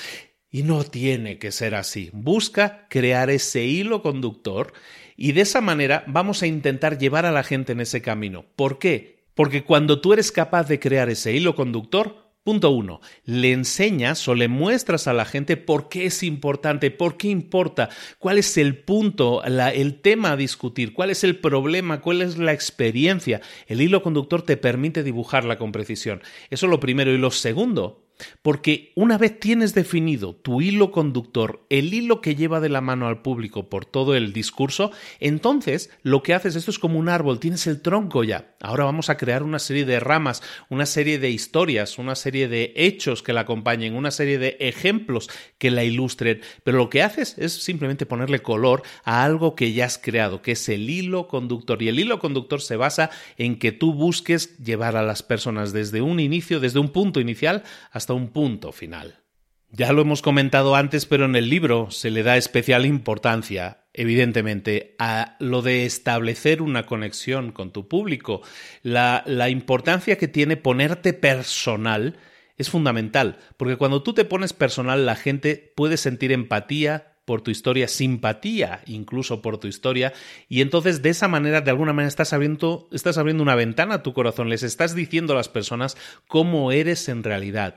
Y 0.49 0.63
no 0.63 0.85
tiene 0.85 1.39
que 1.39 1.51
ser 1.51 1.75
así. 1.75 2.11
Busca 2.13 2.87
crear 2.89 3.31
ese 3.31 3.65
hilo 3.65 4.01
conductor 4.01 4.73
y 5.17 5.33
de 5.33 5.43
esa 5.43 5.61
manera 5.61 6.05
vamos 6.07 6.43
a 6.43 6.47
intentar 6.47 6.99
llevar 6.99 7.27
a 7.27 7.33
la 7.33 7.43
gente 7.43 7.73
en 7.73 7.81
ese 7.81 8.03
camino. 8.03 8.45
¿Por 8.57 8.79
qué? 8.79 9.25
Porque 9.35 9.65
cuando 9.65 10.01
tú 10.01 10.13
eres 10.13 10.33
capaz 10.33 10.69
de 10.69 10.81
crear 10.81 11.09
ese 11.09 11.33
hilo 11.33 11.55
conductor, 11.55 12.27
Punto 12.47 12.71
uno, 12.71 13.01
le 13.25 13.51
enseñas 13.51 14.29
o 14.29 14.37
le 14.37 14.47
muestras 14.47 15.09
a 15.09 15.13
la 15.13 15.25
gente 15.25 15.57
por 15.57 15.89
qué 15.89 16.07
es 16.07 16.23
importante, 16.23 16.93
por 16.93 17.17
qué 17.17 17.27
importa, 17.27 17.89
cuál 18.21 18.39
es 18.39 18.57
el 18.57 18.79
punto, 18.85 19.43
el 19.43 20.01
tema 20.01 20.31
a 20.31 20.37
discutir, 20.37 20.93
cuál 20.93 21.11
es 21.11 21.25
el 21.25 21.41
problema, 21.41 22.01
cuál 22.01 22.23
es 22.23 22.39
la 22.39 22.53
experiencia. 22.53 23.41
El 23.67 23.81
hilo 23.81 24.01
conductor 24.01 24.43
te 24.43 24.57
permite 24.57 25.03
dibujarla 25.03 25.59
con 25.59 25.73
precisión. 25.73 26.23
Eso 26.49 26.67
es 26.67 26.71
lo 26.71 26.79
primero. 26.79 27.11
Y 27.11 27.19
lo 27.19 27.33
segundo 27.33 28.06
porque 28.43 28.93
una 28.95 29.19
vez 29.19 29.39
tienes 29.39 29.75
definido 29.75 30.35
tu 30.35 30.61
hilo 30.61 30.91
conductor, 30.91 31.67
el 31.71 31.93
hilo 31.93 32.21
que 32.21 32.35
lleva 32.35 32.61
de 32.61 32.69
la 32.69 32.81
mano 32.81 33.07
al 33.07 33.23
público 33.23 33.69
por 33.69 33.85
todo 33.85 34.15
el 34.15 34.33
discurso, 34.33 34.91
entonces 35.21 35.91
lo 36.03 36.23
que 36.23 36.35
haces, 36.35 36.57
esto 36.57 36.71
es 36.71 36.79
como 36.79 36.99
un 36.99 37.09
árbol, 37.09 37.41
tienes 37.41 37.67
el 37.67 37.83
tronco 37.83 38.25
ya. 38.25 38.55
Ahora 38.61 38.85
vamos 38.85 39.11
a 39.11 39.17
crear 39.17 39.43
una 39.43 39.59
serie 39.59 39.85
de 39.85 40.01
ramas, 40.01 40.43
una 40.69 40.87
serie 40.87 41.19
de 41.19 41.31
historias, 41.31 41.99
una 41.99 42.15
serie 42.15 42.49
de 42.49 42.73
hechos 42.77 43.23
que 43.23 43.33
la 43.33 43.43
acompañen, 43.43 43.95
una 43.95 44.11
serie 44.11 44.39
de 44.39 44.57
ejemplos 44.61 45.29
que 45.59 45.71
la 45.71 45.85
ilustren. 45.85 46.41
Pero 46.65 46.79
lo 46.79 46.91
que 46.91 47.03
haces 47.03 47.37
es 47.39 47.53
simplemente 47.53 48.07
ponerle 48.07 48.41
color 48.41 48.83
a 49.05 49.25
algo 49.25 49.55
que 49.55 49.73
ya 49.73 49.85
has 49.85 49.99
creado, 49.99 50.43
que 50.43 50.53
es 50.53 50.69
el 50.69 50.89
hilo 50.89 51.29
conductor. 51.29 51.83
Y 51.83 51.89
el 51.89 52.01
hilo 52.01 52.19
conductor 52.19 52.61
se 52.61 52.77
basa 52.77 53.11
en 53.37 53.59
que 53.59 53.73
tú 53.73 53.93
busques 53.93 54.59
llevar 54.59 54.97
a 54.97 55.03
las 55.03 55.23
personas 55.23 55.73
desde 55.73 56.01
un 56.01 56.21
inicio, 56.21 56.61
desde 56.61 56.79
un 56.79 56.91
punto 56.91 57.21
inicial, 57.21 57.63
hasta 57.93 58.06
un 58.15 58.29
punto 58.29 58.73
final. 58.73 59.23
Ya 59.71 59.93
lo 59.93 60.03
hemos 60.03 60.23
comentado 60.23 60.77
antes, 60.77 61.07
pero 61.07 61.25
en 61.25 61.35
el 61.35 61.51
libro 61.51 61.91
se 61.91 62.11
le 62.11 62.23
da 62.23 62.37
especial 62.37 62.87
importancia, 62.87 63.85
evidentemente, 63.93 64.95
a 64.99 65.37
lo 65.41 65.61
de 65.61 65.85
establecer 65.85 66.63
una 66.63 66.87
conexión 66.87 67.53
con 67.53 67.73
tu 67.73 67.89
público. 67.89 68.43
La, 68.83 69.23
la 69.27 69.51
importancia 69.51 70.17
que 70.17 70.29
tiene 70.29 70.57
ponerte 70.57 71.13
personal 71.13 72.17
es 72.57 72.71
fundamental, 72.71 73.39
porque 73.57 73.77
cuando 73.77 74.03
tú 74.03 74.15
te 74.15 74.25
pones 74.25 74.53
personal, 74.53 75.05
la 75.05 75.17
gente 75.17 75.73
puede 75.77 75.97
sentir 75.97 76.33
empatía, 76.33 77.16
por 77.27 77.43
tu 77.43 77.51
historia, 77.51 77.89
simpatía 77.89 78.81
incluso 78.87 79.43
por 79.43 79.59
tu 79.59 79.67
historia, 79.67 80.15
y 80.49 80.63
entonces 80.63 81.03
de 81.03 81.11
esa 81.11 81.29
manera, 81.29 81.61
de 81.61 81.71
alguna 81.71 81.93
manera, 81.93 82.09
estás 82.09 82.33
abriendo, 82.33 82.89
estás 82.93 83.19
abriendo 83.19 83.43
una 83.43 83.57
ventana 83.57 83.97
a 83.97 84.03
tu 84.03 84.15
corazón, 84.15 84.49
les 84.49 84.63
estás 84.63 84.95
diciendo 84.95 85.35
a 85.35 85.37
las 85.37 85.51
personas 85.51 85.99
cómo 86.29 86.73
eres 86.73 87.11
en 87.11 87.23
realidad. 87.23 87.75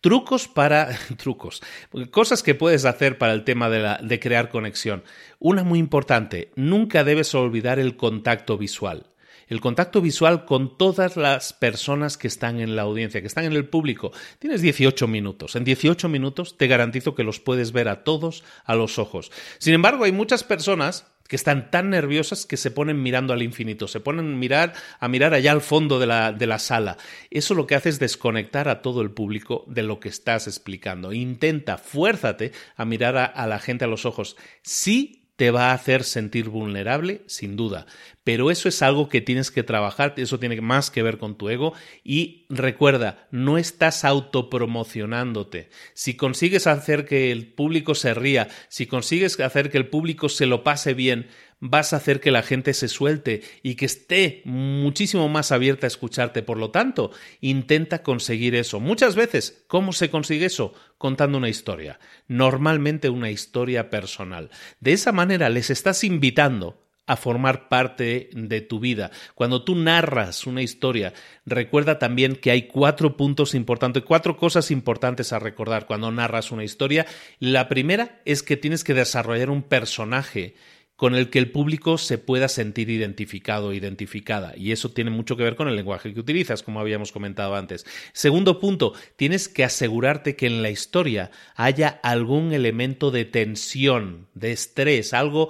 Trucos 0.00 0.48
para, 0.48 0.96
trucos, 1.18 1.62
cosas 2.10 2.42
que 2.42 2.54
puedes 2.54 2.86
hacer 2.86 3.18
para 3.18 3.34
el 3.34 3.44
tema 3.44 3.68
de, 3.68 3.80
la, 3.80 3.98
de 3.98 4.20
crear 4.20 4.48
conexión. 4.48 5.02
Una 5.38 5.64
muy 5.64 5.80
importante, 5.80 6.52
nunca 6.54 7.04
debes 7.04 7.34
olvidar 7.34 7.78
el 7.78 7.96
contacto 7.96 8.56
visual 8.56 9.11
el 9.52 9.60
contacto 9.60 10.00
visual 10.00 10.46
con 10.46 10.78
todas 10.78 11.18
las 11.18 11.52
personas 11.52 12.16
que 12.16 12.26
están 12.26 12.58
en 12.58 12.74
la 12.74 12.82
audiencia, 12.82 13.20
que 13.20 13.26
están 13.26 13.44
en 13.44 13.52
el 13.52 13.66
público. 13.66 14.10
Tienes 14.38 14.62
18 14.62 15.06
minutos. 15.06 15.56
En 15.56 15.64
18 15.64 16.08
minutos 16.08 16.56
te 16.56 16.68
garantizo 16.68 17.14
que 17.14 17.22
los 17.22 17.38
puedes 17.38 17.72
ver 17.72 17.88
a 17.88 18.02
todos 18.02 18.44
a 18.64 18.74
los 18.74 18.98
ojos. 18.98 19.30
Sin 19.58 19.74
embargo, 19.74 20.04
hay 20.04 20.12
muchas 20.12 20.42
personas 20.42 21.06
que 21.28 21.36
están 21.36 21.70
tan 21.70 21.90
nerviosas 21.90 22.46
que 22.46 22.56
se 22.56 22.70
ponen 22.70 23.02
mirando 23.02 23.34
al 23.34 23.42
infinito, 23.42 23.88
se 23.88 24.00
ponen 24.00 24.32
a 24.32 24.36
mirar, 24.36 24.72
a 24.98 25.08
mirar 25.08 25.34
allá 25.34 25.52
al 25.52 25.60
fondo 25.60 25.98
de 25.98 26.06
la, 26.06 26.32
de 26.32 26.46
la 26.46 26.58
sala. 26.58 26.96
Eso 27.30 27.54
lo 27.54 27.66
que 27.66 27.74
hace 27.74 27.90
es 27.90 27.98
desconectar 27.98 28.68
a 28.68 28.80
todo 28.80 29.02
el 29.02 29.10
público 29.10 29.64
de 29.66 29.82
lo 29.82 30.00
que 30.00 30.08
estás 30.08 30.46
explicando. 30.46 31.12
Intenta, 31.12 31.76
fuérzate 31.76 32.52
a 32.76 32.86
mirar 32.86 33.18
a, 33.18 33.26
a 33.26 33.46
la 33.46 33.58
gente 33.58 33.84
a 33.84 33.88
los 33.88 34.06
ojos. 34.06 34.36
Sí 34.62 35.21
te 35.42 35.50
va 35.50 35.72
a 35.72 35.74
hacer 35.74 36.04
sentir 36.04 36.50
vulnerable, 36.50 37.22
sin 37.26 37.56
duda. 37.56 37.86
Pero 38.22 38.52
eso 38.52 38.68
es 38.68 38.80
algo 38.80 39.08
que 39.08 39.20
tienes 39.20 39.50
que 39.50 39.64
trabajar, 39.64 40.14
eso 40.16 40.38
tiene 40.38 40.60
más 40.60 40.88
que 40.88 41.02
ver 41.02 41.18
con 41.18 41.36
tu 41.36 41.48
ego. 41.48 41.74
Y 42.04 42.46
recuerda, 42.48 43.26
no 43.32 43.58
estás 43.58 44.04
autopromocionándote. 44.04 45.68
Si 45.94 46.14
consigues 46.14 46.68
hacer 46.68 47.06
que 47.06 47.32
el 47.32 47.48
público 47.54 47.96
se 47.96 48.14
ría, 48.14 48.50
si 48.68 48.86
consigues 48.86 49.40
hacer 49.40 49.68
que 49.68 49.78
el 49.78 49.88
público 49.88 50.28
se 50.28 50.46
lo 50.46 50.62
pase 50.62 50.94
bien, 50.94 51.26
vas 51.62 51.92
a 51.92 51.96
hacer 51.96 52.20
que 52.20 52.32
la 52.32 52.42
gente 52.42 52.74
se 52.74 52.88
suelte 52.88 53.42
y 53.62 53.76
que 53.76 53.86
esté 53.86 54.42
muchísimo 54.44 55.28
más 55.28 55.52
abierta 55.52 55.86
a 55.86 55.88
escucharte. 55.88 56.42
Por 56.42 56.58
lo 56.58 56.72
tanto, 56.72 57.12
intenta 57.40 58.02
conseguir 58.02 58.56
eso. 58.56 58.80
Muchas 58.80 59.14
veces, 59.14 59.64
¿cómo 59.68 59.92
se 59.92 60.10
consigue 60.10 60.46
eso? 60.46 60.74
Contando 60.98 61.38
una 61.38 61.48
historia. 61.48 62.00
Normalmente 62.26 63.10
una 63.10 63.30
historia 63.30 63.90
personal. 63.90 64.50
De 64.80 64.92
esa 64.92 65.12
manera 65.12 65.48
les 65.50 65.70
estás 65.70 66.02
invitando 66.02 66.82
a 67.06 67.16
formar 67.16 67.68
parte 67.68 68.30
de 68.32 68.60
tu 68.60 68.80
vida. 68.80 69.12
Cuando 69.36 69.62
tú 69.62 69.76
narras 69.76 70.48
una 70.48 70.62
historia, 70.62 71.12
recuerda 71.46 71.98
también 71.98 72.34
que 72.34 72.50
hay 72.50 72.66
cuatro 72.66 73.16
puntos 73.16 73.54
importantes, 73.54 74.02
cuatro 74.04 74.36
cosas 74.36 74.72
importantes 74.72 75.32
a 75.32 75.38
recordar 75.38 75.86
cuando 75.86 76.10
narras 76.10 76.50
una 76.50 76.64
historia. 76.64 77.06
La 77.38 77.68
primera 77.68 78.20
es 78.24 78.42
que 78.42 78.56
tienes 78.56 78.82
que 78.82 78.94
desarrollar 78.94 79.50
un 79.50 79.62
personaje 79.62 80.56
con 81.02 81.16
el 81.16 81.30
que 81.30 81.40
el 81.40 81.50
público 81.50 81.98
se 81.98 82.16
pueda 82.16 82.46
sentir 82.46 82.88
identificado 82.88 83.72
identificada. 83.72 84.54
Y 84.56 84.70
eso 84.70 84.92
tiene 84.92 85.10
mucho 85.10 85.36
que 85.36 85.42
ver 85.42 85.56
con 85.56 85.66
el 85.66 85.74
lenguaje 85.74 86.14
que 86.14 86.20
utilizas, 86.20 86.62
como 86.62 86.78
habíamos 86.78 87.10
comentado 87.10 87.56
antes. 87.56 87.84
Segundo 88.12 88.60
punto, 88.60 88.92
tienes 89.16 89.48
que 89.48 89.64
asegurarte 89.64 90.36
que 90.36 90.46
en 90.46 90.62
la 90.62 90.70
historia 90.70 91.32
haya 91.56 91.88
algún 92.04 92.52
elemento 92.52 93.10
de 93.10 93.24
tensión, 93.24 94.28
de 94.34 94.52
estrés, 94.52 95.12
algo, 95.12 95.48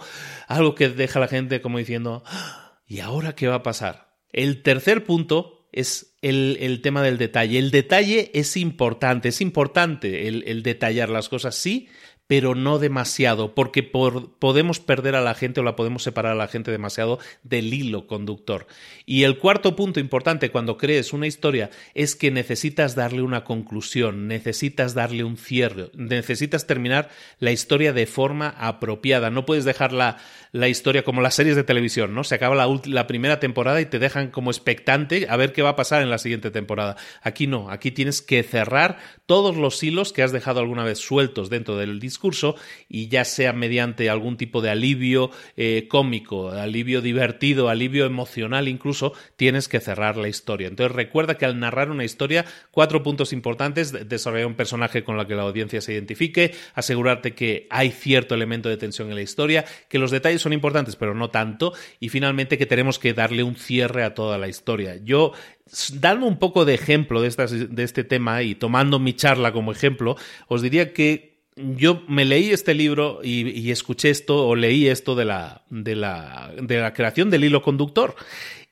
algo 0.49 0.75
que 0.75 0.89
deja 0.89 1.19
a 1.19 1.21
la 1.21 1.29
gente 1.29 1.61
como 1.61 1.77
diciendo, 1.77 2.23
ah, 2.25 2.81
¿y 2.87 3.01
ahora 3.01 3.35
qué 3.35 3.47
va 3.47 3.57
a 3.57 3.63
pasar? 3.63 4.17
El 4.33 4.63
tercer 4.63 5.05
punto 5.05 5.69
es 5.71 6.17
el, 6.23 6.57
el, 6.61 6.81
tema 6.81 7.03
del 7.03 7.19
detalle. 7.19 7.59
El 7.59 7.71
detalle 7.71 8.31
es 8.33 8.57
importante, 8.57 9.29
es 9.29 9.43
importante 9.43 10.29
el, 10.29 10.45
el, 10.47 10.63
detallar 10.63 11.11
las 11.11 11.29
cosas, 11.29 11.57
sí, 11.57 11.89
pero 12.27 12.55
no 12.55 12.79
demasiado, 12.79 13.55
porque 13.55 13.83
podemos 13.83 14.81
perder 14.81 15.17
a 15.17 15.21
la 15.21 15.35
gente 15.35 15.61
o 15.61 15.63
la 15.63 15.77
podemos 15.77 16.03
separar 16.03 16.33
a 16.33 16.37
la 16.37 16.49
gente 16.49 16.71
demasiado 16.71 17.19
del 17.43 17.75
hilo 17.75 18.07
conductor. 18.07 18.67
Y 19.05 19.25
el 19.25 19.39
cuarto 19.39 19.77
punto 19.77 20.01
importante 20.01 20.51
cuando 20.51 20.79
crees 20.79 21.13
una 21.13 21.27
historia 21.27 21.71
es 21.95 22.17
que 22.17 22.31
necesitas 22.31 22.95
darle 22.95 23.23
una 23.23 23.45
conclusión, 23.45 24.29
necesitas 24.29 24.95
darle 24.95 25.25
un 25.25 25.37
cierre, 25.37 25.91
necesitas 25.95 26.67
terminar 26.67 27.11
la 27.39 27.53
historia 27.53 27.93
de 27.93 28.07
forma 28.07 28.49
apropiada. 28.49 29.31
No 29.31 29.45
puedes 29.45 29.65
dejar 29.65 29.93
la, 29.93 30.19
la 30.53 30.69
historia 30.69 31.05
como 31.05 31.21
las 31.21 31.35
series 31.35 31.57
de 31.57 31.65
televisión, 31.65 32.15
¿no? 32.15 32.25
Se 32.25 32.35
acaba 32.35 32.55
la, 32.55 32.81
la 32.85 33.07
primera 33.07 33.41
temporada 33.41 33.81
y 33.81 33.87
te 33.87 33.99
dejan 33.99 34.31
como 34.31 34.51
expectante 34.51 35.27
a 35.29 35.37
ver 35.37 35.53
qué 35.53 35.63
va 35.63 35.71
a 35.71 35.77
pasar 35.77 36.03
en 36.03 36.11
la 36.11 36.19
siguiente 36.19 36.51
temporada. 36.51 36.97
Aquí 37.21 37.47
no, 37.47 37.71
aquí 37.71 37.91
tienes 37.91 38.23
que 38.23 38.43
cerrar 38.43 38.99
todos 39.27 39.57
los 39.57 39.83
hilos 39.83 40.13
que 40.13 40.23
has 40.23 40.33
dejado 40.33 40.61
alguna 40.61 40.85
vez 40.85 40.99
sueltos 40.99 41.51
dentro 41.51 41.77
del 41.77 42.01
discurso 42.13 42.55
y 42.89 43.09
ya 43.09 43.25
sea 43.25 43.53
mediante 43.53 44.11
algún 44.11 44.37
tipo 44.37 44.61
de 44.61 44.71
alivio 44.71 45.31
eh, 45.57 45.87
cómico, 45.89 46.51
alivio 46.51 47.01
divertido, 47.01 47.69
alivio 47.69 48.05
emocional 48.05 48.69
incluso, 48.69 49.15
tienes 49.37 49.69
que 49.69 49.81
cerrar 49.81 50.17
la 50.17 50.29
historia. 50.29 50.69
Entonces 50.69 50.95
recuerda 50.95 51.37
que 51.37 51.47
al 51.47 51.59
narrar 51.59 51.91
una 51.91 52.05
historia, 52.05 52.45
cuatro 52.71 53.03
puntos 53.03 53.33
importantes, 53.33 54.09
desarrollar 54.09 54.47
un 54.47 54.55
personaje 54.55 55.05
con 55.05 55.19
el 55.19 55.27
que 55.27 55.35
la 55.35 55.43
audiencia 55.43 55.81
se 55.81 55.95
identifique, 55.95 56.55
asegurarte 56.75 57.35
que 57.35 57.67
hay 57.71 57.91
cierto 57.91 58.35
elemento 58.35 58.69
de 58.69 58.77
tensión 58.77 59.09
en 59.09 59.15
la 59.15 59.23
historia, 59.23 59.65
que 59.89 59.99
los 59.99 60.11
detalles 60.11 60.43
son 60.43 60.53
importantes 60.53 60.97
pero 60.97 61.15
no 61.15 61.31
tanto 61.31 61.73
y 61.99 62.09
finalmente 62.11 62.59
que 62.59 62.67
tenemos 62.67 62.99
que 62.99 63.15
darle 63.15 63.43
un 63.43 63.57
cierre 63.57 64.05
a 64.05 64.15
toda 64.15 64.39
la 64.39 64.49
historia. 64.49 64.97
Yo 65.03 65.33
dando 65.95 66.27
un 66.27 66.39
poco 66.39 66.65
de 66.65 66.75
ejemplo 66.75 67.23
de, 67.23 67.31
de 67.71 67.83
este 67.83 68.05
tema 68.05 68.43
y 68.43 68.55
tomando 68.55 68.99
mi 68.99 69.15
charla 69.15 69.53
como 69.53 69.73
ejemplo, 69.73 70.17
os 70.49 70.63
diría 70.63 70.93
que 70.93 71.32
yo 71.57 72.03
me 72.09 72.25
leí 72.25 72.51
este 72.51 72.75
libro 72.75 73.21
y, 73.23 73.71
escuché 73.71 74.11
esto 74.11 74.47
o 74.47 74.57
leí 74.57 74.89
esto 74.89 75.15
de 75.15 75.25
la, 75.25 75.63
de, 75.71 75.95
la, 75.95 76.53
de 76.61 76.81
la 76.81 76.93
creación 76.93 77.31
del 77.31 77.45
hilo 77.45 77.63
conductor. 77.63 78.15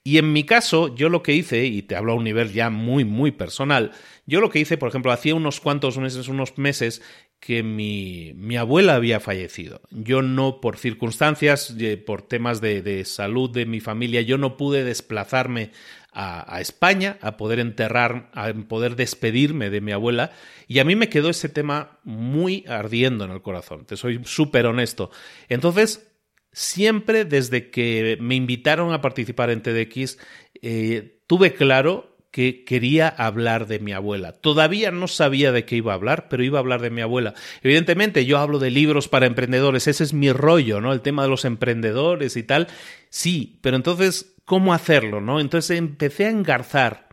Y 0.02 0.16
en 0.16 0.32
mi 0.32 0.44
caso, 0.44 0.94
yo 0.94 1.10
lo 1.10 1.22
que 1.22 1.34
hice, 1.34 1.66
y 1.66 1.82
te 1.82 1.94
hablo 1.94 2.12
a 2.12 2.16
un 2.16 2.24
nivel 2.24 2.52
ya 2.52 2.70
muy, 2.70 3.04
muy 3.04 3.32
personal, 3.32 3.92
yo 4.24 4.40
lo 4.40 4.48
que 4.48 4.60
hice, 4.60 4.78
por 4.78 4.88
ejemplo, 4.88 5.12
hacía 5.12 5.34
unos 5.34 5.60
cuantos 5.60 5.98
meses, 5.98 6.28
unos 6.28 6.56
meses, 6.56 7.02
que 7.38 7.62
mi, 7.62 8.32
mi 8.34 8.56
abuela 8.56 8.94
había 8.94 9.20
fallecido. 9.20 9.82
Yo 9.90 10.22
no, 10.22 10.60
por 10.60 10.78
circunstancias, 10.78 11.74
eh, 11.78 11.98
por 11.98 12.22
temas 12.22 12.62
de, 12.62 12.80
de 12.80 13.04
salud 13.04 13.50
de 13.50 13.66
mi 13.66 13.80
familia, 13.80 14.22
yo 14.22 14.38
no 14.38 14.56
pude 14.56 14.84
desplazarme 14.84 15.70
a, 16.12 16.60
España, 16.60 17.18
a 17.20 17.36
poder 17.36 17.60
enterrar, 17.60 18.30
a 18.34 18.52
poder 18.68 18.96
despedirme 18.96 19.70
de 19.70 19.80
mi 19.80 19.92
abuela. 19.92 20.32
Y 20.66 20.78
a 20.78 20.84
mí 20.84 20.96
me 20.96 21.08
quedó 21.08 21.30
ese 21.30 21.48
tema 21.48 21.98
muy 22.04 22.64
ardiendo 22.68 23.24
en 23.24 23.30
el 23.30 23.42
corazón, 23.42 23.84
te 23.86 23.96
soy 23.96 24.20
súper 24.24 24.66
honesto. 24.66 25.10
Entonces, 25.48 26.08
siempre 26.52 27.24
desde 27.24 27.70
que 27.70 28.18
me 28.20 28.34
invitaron 28.34 28.92
a 28.92 29.00
participar 29.00 29.50
en 29.50 29.62
TDX, 29.62 30.18
eh, 30.62 31.20
tuve 31.26 31.54
claro 31.54 32.10
que 32.30 32.64
quería 32.64 33.08
hablar 33.08 33.66
de 33.66 33.80
mi 33.80 33.92
abuela. 33.92 34.32
Todavía 34.32 34.92
no 34.92 35.08
sabía 35.08 35.50
de 35.50 35.64
qué 35.64 35.76
iba 35.76 35.92
a 35.92 35.96
hablar, 35.96 36.28
pero 36.28 36.44
iba 36.44 36.58
a 36.58 36.60
hablar 36.60 36.80
de 36.80 36.90
mi 36.90 37.00
abuela. 37.00 37.34
Evidentemente, 37.62 38.24
yo 38.24 38.38
hablo 38.38 38.60
de 38.60 38.70
libros 38.70 39.08
para 39.08 39.26
emprendedores, 39.26 39.88
ese 39.88 40.04
es 40.04 40.12
mi 40.12 40.30
rollo, 40.30 40.80
¿no? 40.80 40.92
El 40.92 41.00
tema 41.00 41.24
de 41.24 41.28
los 41.28 41.44
emprendedores 41.44 42.36
y 42.36 42.44
tal. 42.44 42.68
Sí, 43.08 43.58
pero 43.62 43.76
entonces 43.76 44.36
cómo 44.50 44.74
hacerlo, 44.74 45.20
¿no? 45.20 45.38
Entonces 45.38 45.78
empecé 45.78 46.26
a 46.26 46.30
engarzar. 46.30 47.06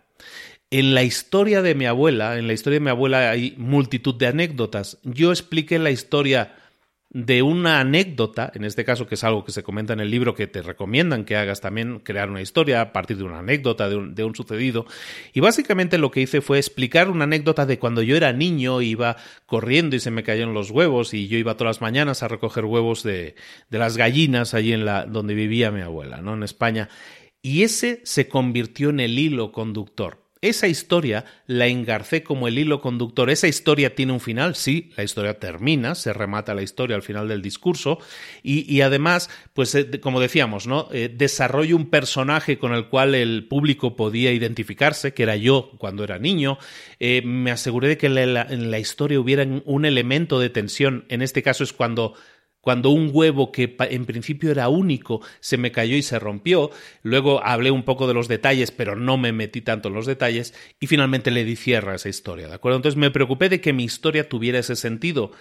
En 0.71 0.95
la 0.95 1.03
historia 1.03 1.61
de 1.61 1.75
mi 1.75 1.85
abuela, 1.85 2.39
en 2.39 2.47
la 2.47 2.53
historia 2.53 2.79
de 2.79 2.85
mi 2.85 2.89
abuela 2.89 3.29
hay 3.29 3.53
multitud 3.59 4.15
de 4.15 4.25
anécdotas. 4.25 4.97
Yo 5.03 5.29
expliqué 5.29 5.77
la 5.77 5.91
historia 5.91 6.55
de 7.09 7.41
una 7.41 7.79
anécdota, 7.79 8.51
en 8.53 8.65
este 8.65 8.83
caso 8.83 9.07
que 9.07 9.15
es 9.15 9.23
algo 9.23 9.45
que 9.45 9.51
se 9.51 9.63
comenta 9.63 9.93
en 9.93 9.99
el 9.99 10.11
libro 10.11 10.33
que 10.33 10.47
te 10.47 10.61
recomiendan 10.61 11.25
que 11.25 11.37
hagas 11.37 11.61
también, 11.61 11.99
crear 11.99 12.29
una 12.29 12.41
historia 12.41 12.81
a 12.81 12.91
partir 12.91 13.17
de 13.17 13.23
una 13.23 13.39
anécdota, 13.39 13.87
de 13.87 14.23
un, 14.23 14.35
sucedido. 14.35 14.87
Y 15.31 15.39
básicamente 15.39 15.97
lo 15.99 16.11
que 16.11 16.21
hice 16.21 16.41
fue 16.41 16.57
explicar 16.57 17.09
una 17.09 17.23
anécdota 17.25 17.65
de 17.65 17.79
cuando 17.79 18.01
yo 18.01 18.17
era 18.17 18.33
niño, 18.33 18.81
iba 18.81 19.15
corriendo 19.45 19.95
y 19.95 19.99
se 19.99 20.11
me 20.11 20.23
cayeron 20.23 20.53
los 20.53 20.71
huevos 20.71 21.13
y 21.13 21.27
yo 21.27 21.37
iba 21.37 21.55
todas 21.55 21.77
las 21.77 21.81
mañanas 21.81 22.23
a 22.23 22.27
recoger 22.27 22.65
huevos 22.65 23.03
de, 23.03 23.35
de 23.69 23.77
las 23.77 23.95
gallinas 23.95 24.53
allí 24.53 24.73
en 24.73 24.85
la, 24.85 25.05
donde 25.05 25.35
vivía 25.35 25.71
mi 25.71 25.81
abuela, 25.81 26.21
¿no? 26.21 26.33
En 26.33 26.43
España. 26.43 26.89
Y 27.47 27.63
ese 27.63 28.01
se 28.03 28.27
convirtió 28.27 28.89
en 28.89 28.99
el 28.99 29.17
hilo 29.17 29.53
conductor. 29.53 30.21
esa 30.41 30.67
historia 30.67 31.23
la 31.47 31.67
engarcé 31.67 32.21
como 32.21 32.49
el 32.49 32.59
hilo 32.59 32.81
conductor. 32.81 33.29
Esa 33.29 33.47
historia 33.47 33.95
tiene 33.95 34.11
un 34.11 34.19
final, 34.19 34.55
sí, 34.55 34.91
la 34.97 35.05
historia 35.05 35.39
termina, 35.39 35.95
se 35.95 36.11
remata 36.11 36.53
la 36.53 36.61
historia 36.61 36.97
al 36.97 37.03
final 37.03 37.29
del 37.29 37.41
discurso 37.41 37.99
y, 38.43 38.81
además, 38.81 39.29
pues 39.53 39.73
eh, 39.75 40.01
como 40.01 40.19
decíamos, 40.19 40.67
¿no? 40.67 40.89
Eh, 40.91 41.09
desarrollo 41.09 41.77
un 41.77 41.89
personaje 41.89 42.57
con 42.57 42.73
el 42.73 42.89
cual 42.89 43.15
el 43.15 43.47
público 43.47 43.95
podía 43.95 44.33
identificarse, 44.33 45.13
que 45.13 45.23
era 45.23 45.37
yo 45.37 45.71
cuando 45.77 46.03
era 46.03 46.19
niño. 46.19 46.57
Eh, 46.99 47.21
me 47.23 47.51
aseguré 47.51 47.87
de 47.87 47.97
que 47.97 48.07
en 48.07 48.71
la 48.71 48.79
historia 48.79 49.21
hubiera 49.21 49.47
un 49.63 49.85
elemento 49.85 50.37
de 50.41 50.49
tensión. 50.49 51.05
En 51.07 51.21
este 51.21 51.43
caso 51.43 51.63
es 51.63 51.71
cuando 51.71 52.13
cuando 52.67 52.89
un 52.89 53.11
huevo 53.13 53.53
que 53.53 53.77
en 53.79 54.05
principio 54.05 54.51
era 54.51 54.67
único 54.67 55.21
se 55.39 55.55
me 55.55 55.71
cayó 55.71 55.95
y 55.95 56.01
se 56.01 56.19
rompió. 56.19 56.69
Luego 57.01 57.41
hablé 57.41 57.71
un 57.71 57.83
poco 57.83 58.09
de 58.09 58.13
los 58.13 58.27
detalles, 58.27 58.71
pero 58.71 58.97
no 58.97 59.15
me 59.15 59.31
metí 59.31 59.61
tanto 59.61 59.87
en 59.87 59.93
los 59.93 60.05
detalles 60.05 60.53
y 60.77 60.87
finalmente 60.87 61.31
le 61.31 61.45
di 61.45 61.55
cierre 61.55 61.93
a 61.93 61.95
esa 61.95 62.09
historia, 62.09 62.49
¿de 62.49 62.55
acuerdo? 62.55 62.75
Entonces 62.75 62.97
me 62.97 63.09
preocupé 63.09 63.47
de 63.47 63.61
que 63.61 63.71
mi 63.71 63.85
historia 63.85 64.27
tuviera 64.27 64.59
ese 64.59 64.75
sentido 64.75 65.31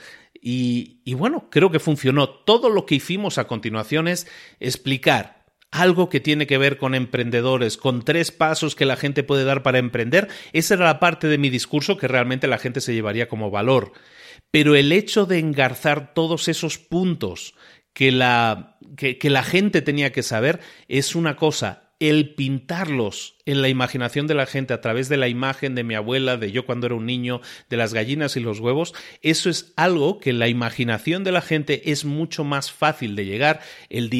y, 0.40 1.00
y 1.04 1.14
bueno, 1.14 1.48
creo 1.50 1.72
que 1.72 1.80
funcionó. 1.80 2.28
Todo 2.28 2.70
lo 2.70 2.86
que 2.86 2.94
hicimos 2.94 3.38
a 3.38 3.48
continuación 3.48 4.06
es 4.06 4.28
explicar 4.60 5.44
algo 5.72 6.08
que 6.08 6.20
tiene 6.20 6.46
que 6.46 6.58
ver 6.58 6.78
con 6.78 6.94
emprendedores, 6.94 7.76
con 7.76 8.04
tres 8.04 8.30
pasos 8.30 8.76
que 8.76 8.86
la 8.86 8.94
gente 8.94 9.24
puede 9.24 9.42
dar 9.42 9.64
para 9.64 9.80
emprender. 9.80 10.28
Esa 10.52 10.74
era 10.74 10.84
la 10.84 11.00
parte 11.00 11.26
de 11.26 11.38
mi 11.38 11.50
discurso 11.50 11.96
que 11.96 12.06
realmente 12.06 12.46
la 12.46 12.58
gente 12.58 12.80
se 12.80 12.94
llevaría 12.94 13.26
como 13.26 13.50
valor. 13.50 13.90
Pero 14.50 14.74
el 14.74 14.92
hecho 14.92 15.26
de 15.26 15.38
engarzar 15.38 16.14
todos 16.14 16.48
esos 16.48 16.78
puntos 16.78 17.54
que 17.92 18.12
la, 18.12 18.78
que, 18.96 19.18
la 19.30 19.42
gente 19.42 19.82
tenía 19.82 20.12
que 20.12 20.22
saber 20.22 20.60
es 20.88 21.14
una 21.14 21.36
cosa 21.36 21.86
el 21.98 22.34
pintarlos 22.34 23.36
en 23.46 23.62
la 23.62 23.70
imaginación 23.70 24.26
de 24.26 24.34
la 24.34 24.44
gente 24.44 24.74
a 24.74 24.82
través 24.82 25.08
de 25.08 25.16
la 25.16 25.28
imagen 25.28 25.74
de 25.74 25.82
mi 25.82 25.94
abuela, 25.94 26.36
de 26.36 26.52
yo 26.52 26.66
cuando 26.66 26.86
era 26.86 26.94
un 26.94 27.06
niño, 27.06 27.40
de 27.70 27.78
las 27.78 27.94
gallinas 27.94 28.36
y 28.36 28.40
los 28.40 28.60
huevos, 28.60 28.92
eso 29.22 29.48
es 29.48 29.72
algo 29.76 30.18
que 30.18 30.34
la 30.34 30.48
imaginación 30.48 31.24
de 31.24 31.32
la 31.32 31.40
gente 31.40 31.90
es 31.90 32.04
mucho 32.04 32.44
más 32.44 32.70
fácil 32.70 33.16
de 33.16 33.24
llegar, 33.24 33.60
el, 33.88 34.10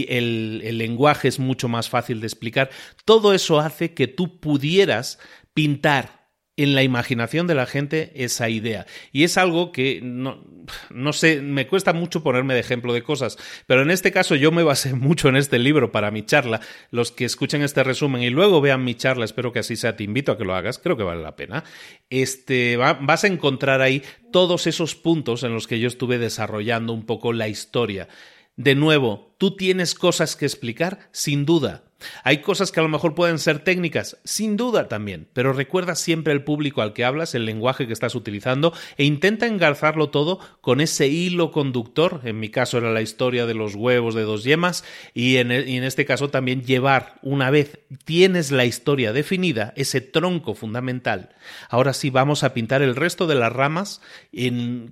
lenguaje 0.79 1.29
es 1.29 1.39
mucho 1.39 1.69
más 1.69 1.91
fácil 1.91 2.21
de 2.21 2.27
explicar. 2.29 2.71
Todo 3.05 3.35
eso 3.35 3.61
hace 3.61 3.93
que 3.93 4.09
tú 4.09 4.41
pudieras 4.41 5.19
pintar 5.53 6.26
en 6.57 6.75
la 6.75 6.83
imaginación 6.83 7.47
de 7.47 7.55
la 7.55 7.67
gente 7.67 8.13
esa 8.15 8.49
idea. 8.49 8.87
Y 9.13 9.25
es 9.25 9.37
algo 9.37 9.73
que 9.73 10.01
no, 10.03 10.43
no, 10.91 11.13
sé, 11.13 11.43
me 11.43 11.67
cuesta 11.67 11.93
mucho 11.93 12.23
ponerme 12.23 12.55
de 12.55 12.61
ejemplo 12.61 12.93
de 12.93 13.03
cosas, 13.03 13.37
pero 13.67 13.83
en 13.83 13.91
este 13.91 14.11
caso 14.13 14.35
yo 14.35 14.53
me 14.53 14.63
basé 14.63 14.95
mucho 14.95 15.29
en 15.29 15.37
este 15.37 15.59
libro 15.59 15.93
para 15.93 16.11
mi 16.11 16.25
charla. 16.25 16.61
Los 16.91 17.13
que 17.13 17.25
escuchen 17.25 17.63
este 17.63 17.85
resumen 17.85 18.23
y 18.23 18.31
luego 18.31 18.61
vean 18.61 18.85
mi 18.85 18.95
charla, 18.95 19.25
espero 19.25 19.53
que 19.53 19.59
así 19.59 19.77
sea, 19.77 19.97
te 19.97 20.05
invito 20.05 20.33
a 20.33 20.39
que 20.39 20.45
lo 20.45 20.55
hagas, 20.55 20.79
creo 20.79 20.97
que 20.97 21.03
vale 21.03 21.23
la 21.23 21.37
pena. 21.37 21.65
Este, 22.09 22.77
vas 22.77 23.25
a 23.25 23.27
encontrar 23.27 23.83
ahí 23.83 24.03
todos 24.33 24.67
esos 24.67 24.95
puntos 24.95 25.43
en 25.43 25.53
los 25.53 25.67
que 25.67 25.79
yo 25.79 25.89
estuve 25.89 26.19
desarrollando 26.19 26.93
un 26.93 27.05
poco 27.05 27.33
la 27.33 27.49
historia. 27.49 28.09
De 28.57 28.75
nuevo, 28.75 29.36
¿tú 29.39 29.57
tienes 29.57 29.95
cosas 29.95 30.37
que 30.37 30.47
explicar? 30.47 31.09
Sin 31.13 31.45
duda. 31.45 31.87
Hay 32.25 32.43
cosas 32.43 32.73
que 32.73 32.81
a 32.81 32.83
lo 32.83 32.89
mejor 32.89 33.15
pueden 33.15 33.39
ser 33.39 33.61
técnicas, 33.61 34.19
sin 34.25 34.57
duda 34.57 34.87
también, 34.89 35.29
pero 35.33 35.53
recuerda 35.53 35.95
siempre 35.95 36.33
el 36.35 36.45
público 36.45 36.83
al 36.83 36.93
que 36.93 37.05
hablas, 37.05 37.35
el 37.35 37.47
lenguaje 37.47 37.87
que 37.87 37.93
estás 37.93 38.15
utilizando 38.15 38.75
e 38.99 39.05
intenta 39.05 39.47
engarzarlo 39.47 40.11
todo 40.11 40.39
con 40.61 40.81
ese 40.81 41.09
hilo 41.09 41.51
conductor, 41.51 42.21
en 42.25 42.39
mi 42.39 42.51
caso 42.51 42.79
era 42.79 42.93
la 42.93 43.01
historia 43.01 43.47
de 43.47 43.55
los 43.55 43.75
huevos 43.75 44.15
de 44.15 44.23
dos 44.23 44.45
yemas 44.45 44.85
y 45.15 45.37
en, 45.37 45.51
e, 45.51 45.87
este 45.87 46.05
caso 46.05 46.29
también 46.29 46.65
llevar, 46.65 47.19
una 47.23 47.51
vez 47.51 47.79
tienes 48.05 48.51
la 48.51 48.67
historia 48.67 49.13
definida, 49.15 49.73
ese 49.77 50.03
tronco 50.03 50.55
fundamental, 50.55 51.35
ahora 51.71 51.95
sí 51.95 52.11
vamos 52.11 52.45
a 52.45 52.53
pintar 52.53 52.83
el 52.83 52.95
resto 52.95 53.27
de 53.27 53.37
las 53.37 53.53
ramas 53.53 54.03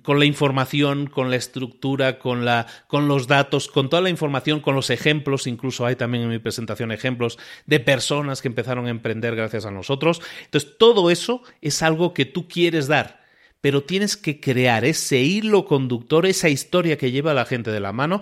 con 0.01 0.19
la 0.19 0.25
información, 0.25 1.05
con 1.07 1.29
la 1.29 1.35
estructura, 1.35 2.17
con, 2.17 2.45
con 2.87 3.07
los 3.07 3.27
datos, 3.27 3.67
con 3.67 3.89
toda 3.89 4.01
la 4.01 4.09
información, 4.09 4.34
con 4.61 4.75
los 4.75 4.89
ejemplos, 4.89 5.47
incluso 5.47 5.85
hay 5.85 5.95
también 5.95 6.23
en 6.23 6.29
mi 6.29 6.39
presentación 6.39 6.91
ejemplos 6.91 7.37
de 7.65 7.79
personas 7.79 8.41
que 8.41 8.47
empezaron 8.47 8.87
a 8.87 8.89
emprender 8.89 9.35
gracias 9.35 9.65
a 9.65 9.71
nosotros. 9.71 10.21
Entonces, 10.43 10.77
todo 10.77 11.09
eso 11.09 11.41
es 11.61 11.81
algo 11.81 12.13
que 12.13 12.25
tú 12.25 12.47
quieres 12.47 12.87
dar, 12.87 13.23
pero 13.61 13.83
tienes 13.83 14.17
que 14.17 14.39
crear 14.39 14.85
ese 14.85 15.19
hilo 15.19 15.65
conductor, 15.65 16.25
esa 16.25 16.49
historia 16.49 16.97
que 16.97 17.11
lleva 17.11 17.31
a 17.31 17.35
la 17.35 17.45
gente 17.45 17.71
de 17.71 17.79
la 17.79 17.93
mano, 17.93 18.21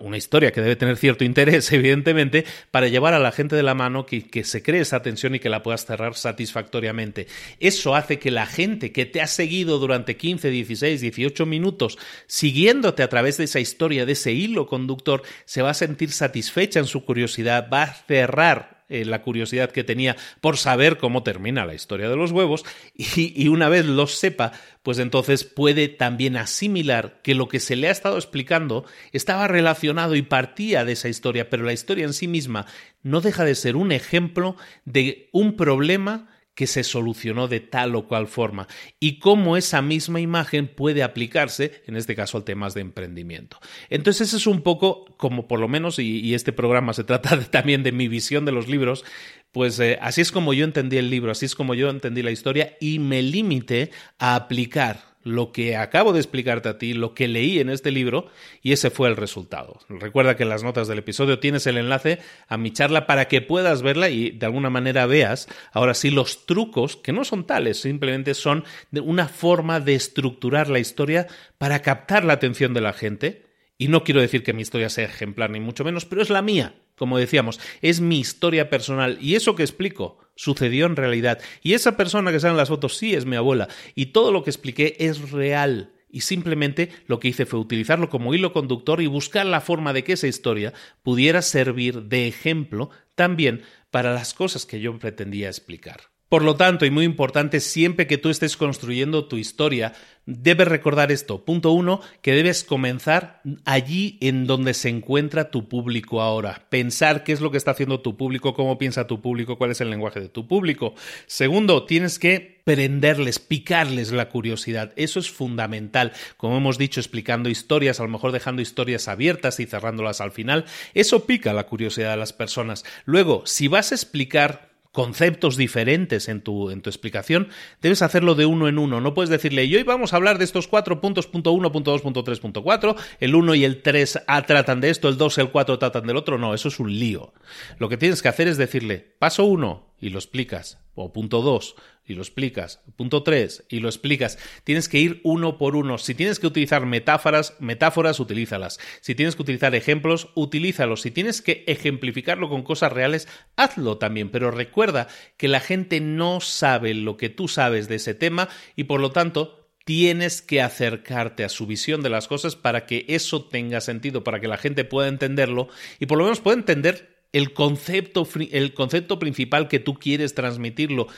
una 0.00 0.16
historia 0.16 0.50
que 0.52 0.60
debe 0.60 0.74
tener 0.74 0.96
cierto 0.96 1.24
interés, 1.24 1.70
evidentemente, 1.72 2.44
para 2.70 2.88
llevar 2.88 3.14
a 3.14 3.18
la 3.18 3.32
gente 3.32 3.54
de 3.54 3.62
la 3.62 3.74
mano 3.74 4.04
que, 4.04 4.26
que, 4.26 4.42
se 4.44 4.62
cree 4.62 4.80
esa 4.80 4.96
atención 4.96 5.34
y 5.34 5.38
que 5.38 5.48
la 5.48 5.62
puedas 5.62 5.86
cerrar 5.86 6.14
satisfactoriamente. 6.14 7.28
Eso 7.60 7.94
hace 7.94 8.18
que 8.18 8.30
la 8.30 8.46
gente 8.46 8.92
que 8.92 9.06
te 9.06 9.20
ha 9.20 9.26
seguido 9.26 9.78
durante 9.78 10.16
15, 10.16 10.50
16, 10.50 11.00
18 11.00 11.46
minutos, 11.46 11.98
siguiéndote 12.26 13.02
a 13.02 13.08
través 13.08 13.36
de 13.36 13.44
esa 13.44 13.60
historia, 13.60 14.06
de 14.06 14.12
ese 14.12 14.32
hilo 14.32 14.66
conductor, 14.66 15.22
se 15.44 15.62
va 15.62 15.70
a 15.70 15.74
sentir 15.74 16.10
satisfecha 16.10 16.80
en 16.80 16.86
su 16.86 17.04
curiosidad, 17.04 17.68
va 17.72 17.84
a 17.84 17.94
cerrar 17.94 18.79
eh, 18.90 19.04
la 19.04 19.22
curiosidad 19.22 19.70
que 19.70 19.84
tenía 19.84 20.16
por 20.40 20.56
saber 20.56 20.98
cómo 20.98 21.22
termina 21.22 21.64
la 21.64 21.74
historia 21.74 22.08
de 22.08 22.16
los 22.16 22.32
huevos 22.32 22.64
y, 22.94 23.48
una 23.48 23.68
vez 23.68 23.86
lo 23.86 24.06
sepa, 24.06 24.52
pues 24.82 24.98
entonces 24.98 25.44
puede 25.44 25.88
también 25.88 26.36
asimilar 26.36 27.20
que 27.22 27.34
lo 27.34 27.48
que 27.48 27.60
se 27.60 27.76
le 27.76 27.88
ha 27.88 27.92
estado 27.92 28.16
explicando 28.16 28.84
estaba 29.12 29.48
relacionado 29.48 30.16
y 30.16 30.22
partía 30.22 30.84
de 30.84 30.92
esa 30.92 31.08
historia, 31.08 31.48
pero 31.48 31.64
la 31.64 31.72
historia 31.72 32.04
en 32.04 32.12
sí 32.12 32.28
misma 32.28 32.66
no 33.02 33.20
deja 33.20 33.44
de 33.44 33.54
ser 33.54 33.76
un 33.76 33.92
ejemplo 33.92 34.56
de 34.84 35.28
un 35.32 35.56
problema 35.56 36.28
que 36.60 36.66
se 36.66 36.84
solucionó 36.84 37.48
de 37.48 37.60
tal 37.60 37.96
o 37.96 38.06
cual 38.06 38.26
forma 38.26 38.68
y 39.00 39.18
cómo 39.18 39.56
esa 39.56 39.80
misma 39.80 40.20
imagen 40.20 40.68
puede 40.68 41.02
aplicarse, 41.02 41.80
en 41.86 41.96
este 41.96 42.14
caso, 42.14 42.36
al 42.36 42.44
temas 42.44 42.74
de 42.74 42.82
emprendimiento. 42.82 43.58
Entonces, 43.88 44.28
eso 44.28 44.36
es 44.36 44.46
un 44.46 44.60
poco 44.60 45.06
como 45.16 45.48
por 45.48 45.58
lo 45.58 45.68
menos, 45.68 45.98
y, 45.98 46.34
este 46.34 46.52
programa 46.52 46.92
se 46.92 47.04
trata 47.04 47.40
también 47.50 47.82
de 47.82 47.92
mi 47.92 48.08
visión 48.08 48.44
de 48.44 48.52
los 48.52 48.68
libros, 48.68 49.06
pues 49.52 49.80
eh, 49.80 49.98
así 50.02 50.20
es 50.20 50.32
como 50.32 50.52
yo 50.52 50.66
entendí 50.66 50.98
el 50.98 51.08
libro, 51.08 51.32
así 51.32 51.46
es 51.46 51.54
como 51.54 51.72
yo 51.72 51.88
entendí 51.88 52.22
la 52.22 52.30
historia 52.30 52.76
y 52.78 52.98
me 52.98 53.22
limité 53.22 53.90
a 54.18 54.34
aplicar 54.34 55.09
lo 55.22 55.52
que 55.52 55.76
acabo 55.76 56.12
de 56.12 56.20
explicarte 56.20 56.68
a 56.68 56.78
ti, 56.78 56.94
lo 56.94 57.14
que 57.14 57.28
leí 57.28 57.58
en 57.58 57.68
este 57.68 57.90
libro, 57.90 58.28
y 58.62 58.72
ese 58.72 58.90
fue 58.90 59.08
el 59.08 59.16
resultado. 59.16 59.78
Recuerda 59.88 60.36
que 60.36 60.44
en 60.44 60.48
las 60.48 60.62
notas 60.62 60.88
del 60.88 60.98
episodio 60.98 61.38
tienes 61.38 61.66
el 61.66 61.76
enlace 61.76 62.20
a 62.48 62.56
mi 62.56 62.70
charla 62.70 63.06
para 63.06 63.28
que 63.28 63.42
puedas 63.42 63.82
verla 63.82 64.08
y 64.08 64.30
de 64.30 64.46
alguna 64.46 64.70
manera 64.70 65.06
veas 65.06 65.48
ahora 65.72 65.94
sí 65.94 66.10
los 66.10 66.46
trucos, 66.46 66.96
que 66.96 67.12
no 67.12 67.24
son 67.24 67.46
tales, 67.46 67.80
simplemente 67.80 68.34
son 68.34 68.64
una 68.92 69.28
forma 69.28 69.80
de 69.80 69.94
estructurar 69.94 70.68
la 70.68 70.78
historia 70.78 71.26
para 71.58 71.82
captar 71.82 72.24
la 72.24 72.34
atención 72.34 72.74
de 72.74 72.80
la 72.80 72.92
gente. 72.92 73.46
Y 73.76 73.88
no 73.88 74.04
quiero 74.04 74.20
decir 74.20 74.42
que 74.42 74.52
mi 74.52 74.62
historia 74.62 74.90
sea 74.90 75.06
ejemplar, 75.06 75.50
ni 75.50 75.60
mucho 75.60 75.84
menos, 75.84 76.04
pero 76.04 76.20
es 76.20 76.28
la 76.28 76.42
mía, 76.42 76.74
como 76.96 77.16
decíamos, 77.16 77.58
es 77.80 78.02
mi 78.02 78.20
historia 78.20 78.68
personal. 78.68 79.16
Y 79.22 79.36
eso 79.36 79.54
que 79.54 79.62
explico 79.62 80.18
sucedió 80.40 80.86
en 80.86 80.96
realidad. 80.96 81.38
Y 81.62 81.74
esa 81.74 81.98
persona 81.98 82.32
que 82.32 82.40
sale 82.40 82.52
en 82.52 82.56
las 82.56 82.70
fotos 82.70 82.96
sí 82.96 83.14
es 83.14 83.26
mi 83.26 83.36
abuela. 83.36 83.68
Y 83.94 84.06
todo 84.06 84.32
lo 84.32 84.42
que 84.42 84.48
expliqué 84.48 84.96
es 84.98 85.32
real. 85.32 85.92
Y 86.08 86.22
simplemente 86.22 86.88
lo 87.06 87.20
que 87.20 87.28
hice 87.28 87.44
fue 87.44 87.60
utilizarlo 87.60 88.08
como 88.08 88.32
hilo 88.32 88.54
conductor 88.54 89.02
y 89.02 89.06
buscar 89.06 89.44
la 89.44 89.60
forma 89.60 89.92
de 89.92 90.02
que 90.02 90.14
esa 90.14 90.28
historia 90.28 90.72
pudiera 91.02 91.42
servir 91.42 92.04
de 92.04 92.26
ejemplo 92.26 92.88
también 93.14 93.64
para 93.90 94.14
las 94.14 94.32
cosas 94.32 94.64
que 94.64 94.80
yo 94.80 94.98
pretendía 94.98 95.48
explicar. 95.48 96.00
Por 96.30 96.44
lo 96.44 96.54
tanto, 96.54 96.86
y 96.86 96.90
muy 96.90 97.04
importante, 97.04 97.58
siempre 97.58 98.06
que 98.06 98.16
tú 98.16 98.30
estés 98.30 98.56
construyendo 98.56 99.24
tu 99.24 99.36
historia, 99.36 99.94
debes 100.26 100.68
recordar 100.68 101.10
esto. 101.10 101.44
Punto 101.44 101.72
uno, 101.72 102.00
que 102.22 102.34
debes 102.34 102.62
comenzar 102.62 103.42
allí 103.64 104.16
en 104.20 104.46
donde 104.46 104.74
se 104.74 104.90
encuentra 104.90 105.50
tu 105.50 105.68
público 105.68 106.22
ahora. 106.22 106.66
Pensar 106.68 107.24
qué 107.24 107.32
es 107.32 107.40
lo 107.40 107.50
que 107.50 107.56
está 107.56 107.72
haciendo 107.72 108.00
tu 108.00 108.16
público, 108.16 108.54
cómo 108.54 108.78
piensa 108.78 109.08
tu 109.08 109.20
público, 109.20 109.58
cuál 109.58 109.72
es 109.72 109.80
el 109.80 109.90
lenguaje 109.90 110.20
de 110.20 110.28
tu 110.28 110.46
público. 110.46 110.94
Segundo, 111.26 111.84
tienes 111.84 112.20
que 112.20 112.60
prenderles, 112.62 113.40
picarles 113.40 114.12
la 114.12 114.28
curiosidad. 114.28 114.92
Eso 114.94 115.18
es 115.18 115.28
fundamental. 115.28 116.12
Como 116.36 116.58
hemos 116.58 116.78
dicho, 116.78 117.00
explicando 117.00 117.48
historias, 117.48 117.98
a 117.98 118.04
lo 118.04 118.08
mejor 118.08 118.30
dejando 118.30 118.62
historias 118.62 119.08
abiertas 119.08 119.58
y 119.58 119.66
cerrándolas 119.66 120.20
al 120.20 120.30
final. 120.30 120.64
Eso 120.94 121.26
pica 121.26 121.52
la 121.52 121.66
curiosidad 121.66 122.12
de 122.12 122.18
las 122.18 122.32
personas. 122.32 122.84
Luego, 123.04 123.42
si 123.46 123.66
vas 123.66 123.90
a 123.90 123.96
explicar 123.96 124.69
conceptos 124.92 125.56
diferentes 125.56 126.28
en 126.28 126.40
tu, 126.40 126.70
en 126.70 126.82
tu 126.82 126.90
explicación, 126.90 127.48
debes 127.80 128.02
hacerlo 128.02 128.34
de 128.34 128.46
uno 128.46 128.68
en 128.68 128.78
uno. 128.78 129.00
No 129.00 129.14
puedes 129.14 129.30
decirle, 129.30 129.64
y 129.64 129.76
hoy 129.76 129.82
vamos 129.82 130.12
a 130.12 130.16
hablar 130.16 130.38
de 130.38 130.44
estos 130.44 130.66
cuatro 130.66 131.00
puntos, 131.00 131.26
punto 131.26 131.52
uno, 131.52 131.70
punto 131.70 131.92
dos, 131.92 132.02
punto 132.02 132.24
tres, 132.24 132.40
punto 132.40 132.62
cuatro, 132.62 132.96
el 133.20 133.34
uno 133.34 133.54
y 133.54 133.64
el 133.64 133.82
tres 133.82 134.18
tratan 134.46 134.80
de 134.80 134.90
esto, 134.90 135.08
el 135.08 135.16
dos 135.16 135.38
y 135.38 135.42
el 135.42 135.50
cuatro 135.50 135.78
tratan 135.78 136.06
del 136.06 136.16
otro. 136.16 136.38
No, 136.38 136.54
eso 136.54 136.68
es 136.68 136.80
un 136.80 136.98
lío. 136.98 137.32
Lo 137.78 137.88
que 137.88 137.96
tienes 137.96 138.22
que 138.22 138.28
hacer 138.28 138.48
es 138.48 138.56
decirle, 138.56 139.14
paso 139.18 139.44
uno, 139.44 139.94
y 140.00 140.08
lo 140.08 140.18
explicas, 140.18 140.78
o 140.94 141.12
punto 141.12 141.42
dos, 141.42 141.76
y 142.10 142.14
lo 142.14 142.22
explicas. 142.22 142.80
Punto 142.96 143.22
3 143.22 143.64
y 143.68 143.80
lo 143.80 143.88
explicas. 143.88 144.38
Tienes 144.64 144.88
que 144.88 144.98
ir 144.98 145.20
uno 145.24 145.58
por 145.58 145.76
uno. 145.76 145.98
Si 145.98 146.14
tienes 146.14 146.38
que 146.38 146.46
utilizar 146.46 146.84
metáforas, 146.86 147.56
metáforas, 147.60 148.20
utilízalas. 148.20 148.78
Si 149.00 149.14
tienes 149.14 149.36
que 149.36 149.42
utilizar 149.42 149.74
ejemplos, 149.74 150.28
utilízalos. 150.34 151.02
Si 151.02 151.10
tienes 151.10 151.40
que 151.40 151.64
ejemplificarlo 151.66 152.48
con 152.48 152.62
cosas 152.62 152.92
reales, 152.92 153.28
hazlo 153.56 153.98
también. 153.98 154.30
Pero 154.30 154.50
recuerda 154.50 155.08
que 155.36 155.48
la 155.48 155.60
gente 155.60 156.00
no 156.00 156.40
sabe 156.40 156.94
lo 156.94 157.16
que 157.16 157.28
tú 157.28 157.48
sabes 157.48 157.88
de 157.88 157.96
ese 157.96 158.14
tema 158.14 158.48
y 158.76 158.84
por 158.84 159.00
lo 159.00 159.12
tanto 159.12 159.68
tienes 159.84 160.42
que 160.42 160.60
acercarte 160.60 161.44
a 161.44 161.48
su 161.48 161.66
visión 161.66 162.02
de 162.02 162.10
las 162.10 162.28
cosas 162.28 162.54
para 162.56 162.86
que 162.86 163.06
eso 163.08 163.44
tenga 163.44 163.80
sentido, 163.80 164.24
para 164.24 164.40
que 164.40 164.48
la 164.48 164.58
gente 164.58 164.84
pueda 164.84 165.08
entenderlo 165.08 165.68
y 165.98 166.06
por 166.06 166.18
lo 166.18 166.24
menos 166.24 166.40
pueda 166.40 166.58
entender 166.58 167.20
el 167.32 167.52
concepto, 167.52 168.26
el 168.50 168.74
concepto 168.74 169.18
principal 169.18 169.68
que 169.68 169.78
tú 169.78 169.94
quieres 169.94 170.34
transmitirlo. 170.34 171.08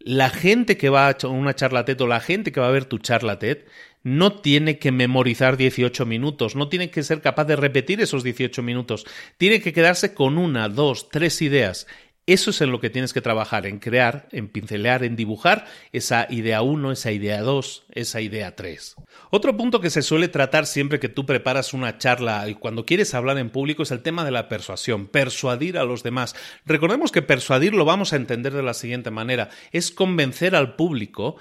La 0.00 0.30
gente 0.30 0.76
que 0.76 0.88
va 0.88 1.08
a 1.08 1.26
una 1.26 1.54
charla 1.54 1.84
TED 1.84 2.00
o 2.00 2.06
la 2.06 2.20
gente 2.20 2.52
que 2.52 2.60
va 2.60 2.68
a 2.68 2.72
ver 2.72 2.86
tu 2.86 2.98
charla 2.98 3.38
TED 3.38 3.58
no 4.02 4.40
tiene 4.40 4.78
que 4.78 4.92
memorizar 4.92 5.58
18 5.58 6.06
minutos, 6.06 6.56
no 6.56 6.68
tiene 6.68 6.90
que 6.90 7.02
ser 7.02 7.20
capaz 7.20 7.44
de 7.44 7.56
repetir 7.56 8.00
esos 8.00 8.22
18 8.22 8.62
minutos, 8.62 9.04
tiene 9.36 9.60
que 9.60 9.74
quedarse 9.74 10.14
con 10.14 10.38
una, 10.38 10.70
dos, 10.70 11.10
tres 11.10 11.42
ideas 11.42 11.86
eso 12.32 12.50
es 12.50 12.60
en 12.60 12.70
lo 12.70 12.80
que 12.80 12.90
tienes 12.90 13.12
que 13.12 13.20
trabajar, 13.20 13.66
en 13.66 13.78
crear, 13.78 14.28
en 14.32 14.48
pincelear, 14.48 15.04
en 15.04 15.16
dibujar 15.16 15.66
esa 15.92 16.26
idea 16.30 16.62
1, 16.62 16.92
esa 16.92 17.12
idea 17.12 17.40
2, 17.40 17.84
esa 17.92 18.20
idea 18.20 18.54
3. 18.54 18.96
Otro 19.30 19.56
punto 19.56 19.80
que 19.80 19.90
se 19.90 20.02
suele 20.02 20.28
tratar 20.28 20.66
siempre 20.66 21.00
que 21.00 21.08
tú 21.08 21.26
preparas 21.26 21.74
una 21.74 21.98
charla 21.98 22.48
y 22.48 22.54
cuando 22.54 22.86
quieres 22.86 23.14
hablar 23.14 23.38
en 23.38 23.50
público 23.50 23.82
es 23.82 23.90
el 23.90 24.02
tema 24.02 24.24
de 24.24 24.30
la 24.30 24.48
persuasión, 24.48 25.06
persuadir 25.06 25.78
a 25.78 25.84
los 25.84 26.02
demás. 26.02 26.34
Recordemos 26.64 27.12
que 27.12 27.22
persuadir 27.22 27.74
lo 27.74 27.84
vamos 27.84 28.12
a 28.12 28.16
entender 28.16 28.52
de 28.52 28.62
la 28.62 28.74
siguiente 28.74 29.10
manera, 29.10 29.50
es 29.72 29.90
convencer 29.90 30.54
al 30.54 30.76
público 30.76 31.36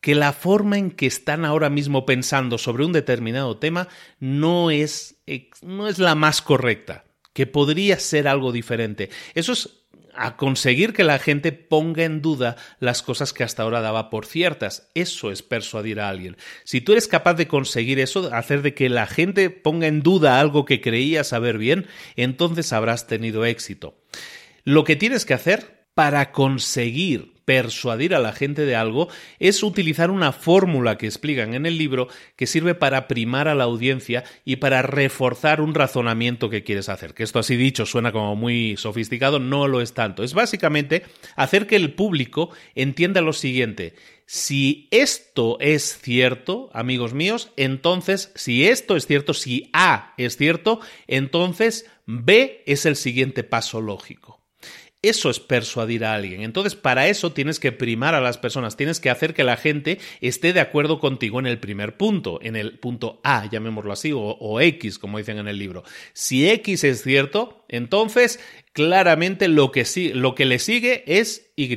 que 0.00 0.14
la 0.14 0.32
forma 0.32 0.78
en 0.78 0.90
que 0.90 1.06
están 1.06 1.44
ahora 1.44 1.70
mismo 1.70 2.06
pensando 2.06 2.58
sobre 2.58 2.84
un 2.84 2.92
determinado 2.92 3.58
tema 3.58 3.88
no 4.20 4.70
es, 4.70 5.16
no 5.62 5.88
es 5.88 5.98
la 5.98 6.14
más 6.14 6.42
correcta, 6.42 7.04
que 7.32 7.46
podría 7.46 7.98
ser 7.98 8.28
algo 8.28 8.52
diferente. 8.52 9.10
Eso 9.34 9.52
es 9.52 9.85
a 10.18 10.36
conseguir 10.36 10.92
que 10.92 11.04
la 11.04 11.18
gente 11.18 11.52
ponga 11.52 12.04
en 12.04 12.22
duda 12.22 12.56
las 12.80 13.02
cosas 13.02 13.32
que 13.32 13.44
hasta 13.44 13.62
ahora 13.62 13.80
daba 13.80 14.10
por 14.10 14.26
ciertas. 14.26 14.90
Eso 14.94 15.30
es 15.30 15.42
persuadir 15.42 16.00
a 16.00 16.08
alguien. 16.08 16.36
Si 16.64 16.80
tú 16.80 16.92
eres 16.92 17.08
capaz 17.08 17.34
de 17.34 17.48
conseguir 17.48 18.00
eso, 18.00 18.32
hacer 18.34 18.62
de 18.62 18.74
que 18.74 18.88
la 18.88 19.06
gente 19.06 19.50
ponga 19.50 19.86
en 19.86 20.00
duda 20.00 20.40
algo 20.40 20.64
que 20.64 20.80
creía 20.80 21.24
saber 21.24 21.58
bien, 21.58 21.86
entonces 22.16 22.72
habrás 22.72 23.06
tenido 23.06 23.44
éxito. 23.44 23.98
Lo 24.64 24.84
que 24.84 24.96
tienes 24.96 25.24
que 25.24 25.34
hacer 25.34 25.86
para 25.94 26.32
conseguir 26.32 27.35
persuadir 27.46 28.14
a 28.14 28.18
la 28.18 28.32
gente 28.32 28.66
de 28.66 28.76
algo 28.76 29.08
es 29.38 29.62
utilizar 29.62 30.10
una 30.10 30.32
fórmula 30.32 30.98
que 30.98 31.06
explican 31.06 31.54
en 31.54 31.64
el 31.64 31.78
libro 31.78 32.08
que 32.36 32.46
sirve 32.46 32.74
para 32.74 33.08
primar 33.08 33.48
a 33.48 33.54
la 33.54 33.64
audiencia 33.64 34.24
y 34.44 34.56
para 34.56 34.82
reforzar 34.82 35.62
un 35.62 35.72
razonamiento 35.72 36.50
que 36.50 36.64
quieres 36.64 36.90
hacer. 36.90 37.14
Que 37.14 37.22
esto 37.22 37.38
así 37.38 37.56
dicho 37.56 37.86
suena 37.86 38.12
como 38.12 38.36
muy 38.36 38.76
sofisticado, 38.76 39.38
no 39.38 39.68
lo 39.68 39.80
es 39.80 39.94
tanto. 39.94 40.22
Es 40.22 40.34
básicamente 40.34 41.04
hacer 41.36 41.66
que 41.66 41.76
el 41.76 41.94
público 41.94 42.50
entienda 42.74 43.22
lo 43.22 43.32
siguiente. 43.32 43.94
Si 44.26 44.88
esto 44.90 45.56
es 45.60 46.00
cierto, 46.02 46.68
amigos 46.72 47.14
míos, 47.14 47.52
entonces, 47.56 48.32
si 48.34 48.66
esto 48.66 48.96
es 48.96 49.06
cierto, 49.06 49.34
si 49.34 49.70
A 49.72 50.14
es 50.18 50.36
cierto, 50.36 50.80
entonces 51.06 51.86
B 52.06 52.64
es 52.66 52.86
el 52.86 52.96
siguiente 52.96 53.44
paso 53.44 53.80
lógico. 53.80 54.45
Eso 55.02 55.30
es 55.30 55.40
persuadir 55.40 56.04
a 56.04 56.14
alguien. 56.14 56.42
Entonces, 56.42 56.74
para 56.74 57.06
eso 57.06 57.32
tienes 57.32 57.60
que 57.60 57.70
primar 57.70 58.14
a 58.14 58.20
las 58.20 58.38
personas, 58.38 58.76
tienes 58.76 58.98
que 58.98 59.10
hacer 59.10 59.34
que 59.34 59.44
la 59.44 59.56
gente 59.56 59.98
esté 60.20 60.52
de 60.52 60.60
acuerdo 60.60 60.98
contigo 60.98 61.38
en 61.38 61.46
el 61.46 61.58
primer 61.58 61.96
punto, 61.96 62.40
en 62.42 62.56
el 62.56 62.78
punto 62.78 63.20
A, 63.22 63.48
llamémoslo 63.48 63.92
así, 63.92 64.12
o, 64.14 64.60
X, 64.60 64.98
como 64.98 65.18
dicen 65.18 65.38
en 65.38 65.48
el 65.48 65.58
libro. 65.58 65.84
Si 66.12 66.48
X 66.48 66.82
es 66.84 67.02
cierto, 67.02 67.64
entonces 67.68 68.40
claramente 68.72 69.48
lo 69.48 69.70
que, 69.70 69.84
lo 70.14 70.34
que 70.34 70.44
le 70.44 70.58
sigue 70.58 71.04
es 71.06 71.50
Y. 71.56 71.76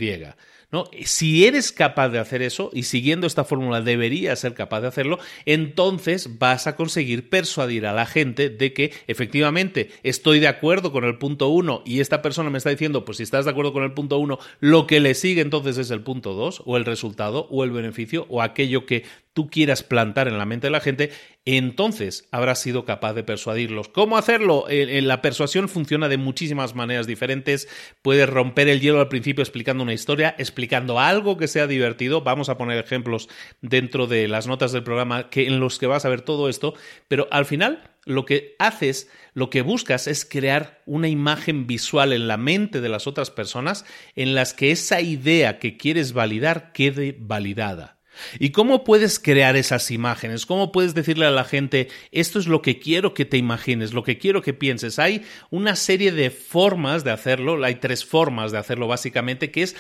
¿no? 0.72 0.86
Si 1.04 1.46
eres 1.46 1.72
capaz 1.72 2.10
de 2.10 2.20
hacer 2.20 2.42
eso, 2.42 2.70
y 2.74 2.84
siguiendo 2.84 3.28
esta 3.28 3.44
fórmula 3.44 3.82
deberías 3.82 4.40
ser 4.40 4.54
capaz 4.54 4.82
de 4.82 4.88
hacerlo, 4.88 5.20
entonces 5.46 6.38
vas 6.38 6.68
a 6.68 6.76
conseguir 6.76 7.30
persuadir 7.30 7.86
a 7.86 7.94
la 7.94 8.06
gente 8.06 8.50
de 8.50 8.74
que 8.74 8.94
efectivamente 9.08 9.92
estoy 10.04 10.40
de 10.40 10.48
acuerdo 10.48 10.92
con 10.92 11.04
el 11.04 11.18
punto 11.18 11.48
uno 11.50 11.82
y 11.86 12.00
esta 12.00 12.22
persona 12.22 12.50
me 12.50 12.58
está 12.58 12.70
diciendo, 12.70 13.06
pues 13.06 13.18
si 13.18 13.24
estás 13.24 13.46
de 13.46 13.52
acuerdo 13.52 13.74
con 13.74 13.84
el 13.84 13.94
punto 13.94 14.18
uno, 14.20 14.40
lo 14.60 14.88
que 14.88 15.00
le 15.00 15.14
sigue 15.16 15.42
entonces 15.42 15.78
es 15.78 15.92
el 15.92 16.02
punto 16.02 16.34
dos, 16.34 16.62
o 16.66 16.78
el 16.78 16.86
resultado, 16.86 17.48
o 17.50 17.64
el 17.64 17.72
beneficio, 17.72 18.26
o 18.30 18.42
aquello 18.42 18.86
que 18.86 19.04
tú 19.34 19.50
quieras 19.50 19.84
plantar 19.84 20.28
en 20.28 20.38
la 20.38 20.46
mente 20.46 20.68
de 20.68 20.72
la 20.72 20.80
gente, 20.80 21.12
entonces 21.46 22.28
habrás 22.32 22.60
sido 22.60 22.86
capaz 22.86 23.14
de 23.14 23.24
persuadirlos. 23.24 23.90
¿Cómo 23.90 24.18
hacerlo? 24.18 24.66
la 24.70 25.22
persuasión 25.22 25.70
funciona 25.70 26.10
de 26.10 26.18
muchísimas 26.18 26.76
maneras 26.76 27.08
diferentes. 27.08 27.68
Puedes 28.02 28.30
romper 28.30 28.68
el 28.68 28.82
hielo 28.82 29.00
al 29.00 29.08
principio 29.08 29.42
explicando 29.42 29.84
una 29.84 29.94
historia, 29.94 30.36
explicando 30.38 31.00
algo 31.00 31.38
que 31.38 31.48
sea 31.48 31.68
divertido. 31.68 32.22
Vamos 32.22 32.50
a 32.50 32.58
poner 32.58 32.78
ejemplos 32.78 33.30
dentro 33.62 34.08
de 34.08 34.28
las 34.28 34.48
notas 34.48 34.72
del 34.72 34.84
programa 34.84 35.30
que, 35.30 35.48
en 35.48 35.60
los 35.60 35.80
que 35.80 35.88
vas 35.88 36.06
a 36.06 36.10
ver 36.10 36.22
todo 36.22 36.50
esto, 36.50 36.74
pero 37.08 37.28
al 37.32 37.46
final 37.46 37.90
lo 38.06 38.26
que 38.26 38.56
haces, 38.60 39.10
lo 39.34 39.50
que 39.50 39.62
buscas 39.62 40.08
es 40.08 40.26
crear 40.26 40.82
una 40.86 41.08
imagen 41.08 41.68
visual 41.68 42.14
en 42.14 42.28
la 42.28 42.38
mente 42.38 42.82
de 42.82 42.90
las 42.90 43.08
otras 43.08 43.30
personas 43.30 43.86
en 44.16 44.36
las 44.36 44.54
que 44.54 44.72
esa 44.72 45.02
idea 45.02 45.60
que 45.60 45.78
quieres 45.78 46.14
validar 46.14 46.72
quede 46.74 47.16
validada. 47.20 47.99
¿Y 48.40 48.50
cómo 48.50 48.84
puedes 48.84 49.20
crear 49.20 49.56
esas 49.56 49.92
imágenes? 49.92 50.46
¿Cómo 50.46 50.72
puedes 50.72 50.94
decirle 50.94 51.26
a 51.26 51.32
la 51.32 51.44
gente, 51.44 51.90
esto 52.12 52.40
es 52.40 52.48
lo 52.48 52.62
que 52.62 52.80
quiero 52.80 53.14
que 53.14 53.26
te 53.26 53.38
imagines, 53.38 53.94
lo 53.94 54.04
que 54.04 54.18
quiero 54.18 54.42
que 54.42 54.54
pienses? 54.54 55.00
Hay 55.00 55.24
una 55.50 55.76
serie 55.76 56.12
de 56.12 56.30
formas 56.30 57.04
de 57.04 57.12
hacerlo, 57.12 57.64
hay 57.64 57.76
tres 57.76 58.06
formas 58.06 58.52
de 58.52 58.58
hacerlo 58.58 58.88
básicamente, 58.88 59.52
que 59.52 59.64
es 59.64 59.76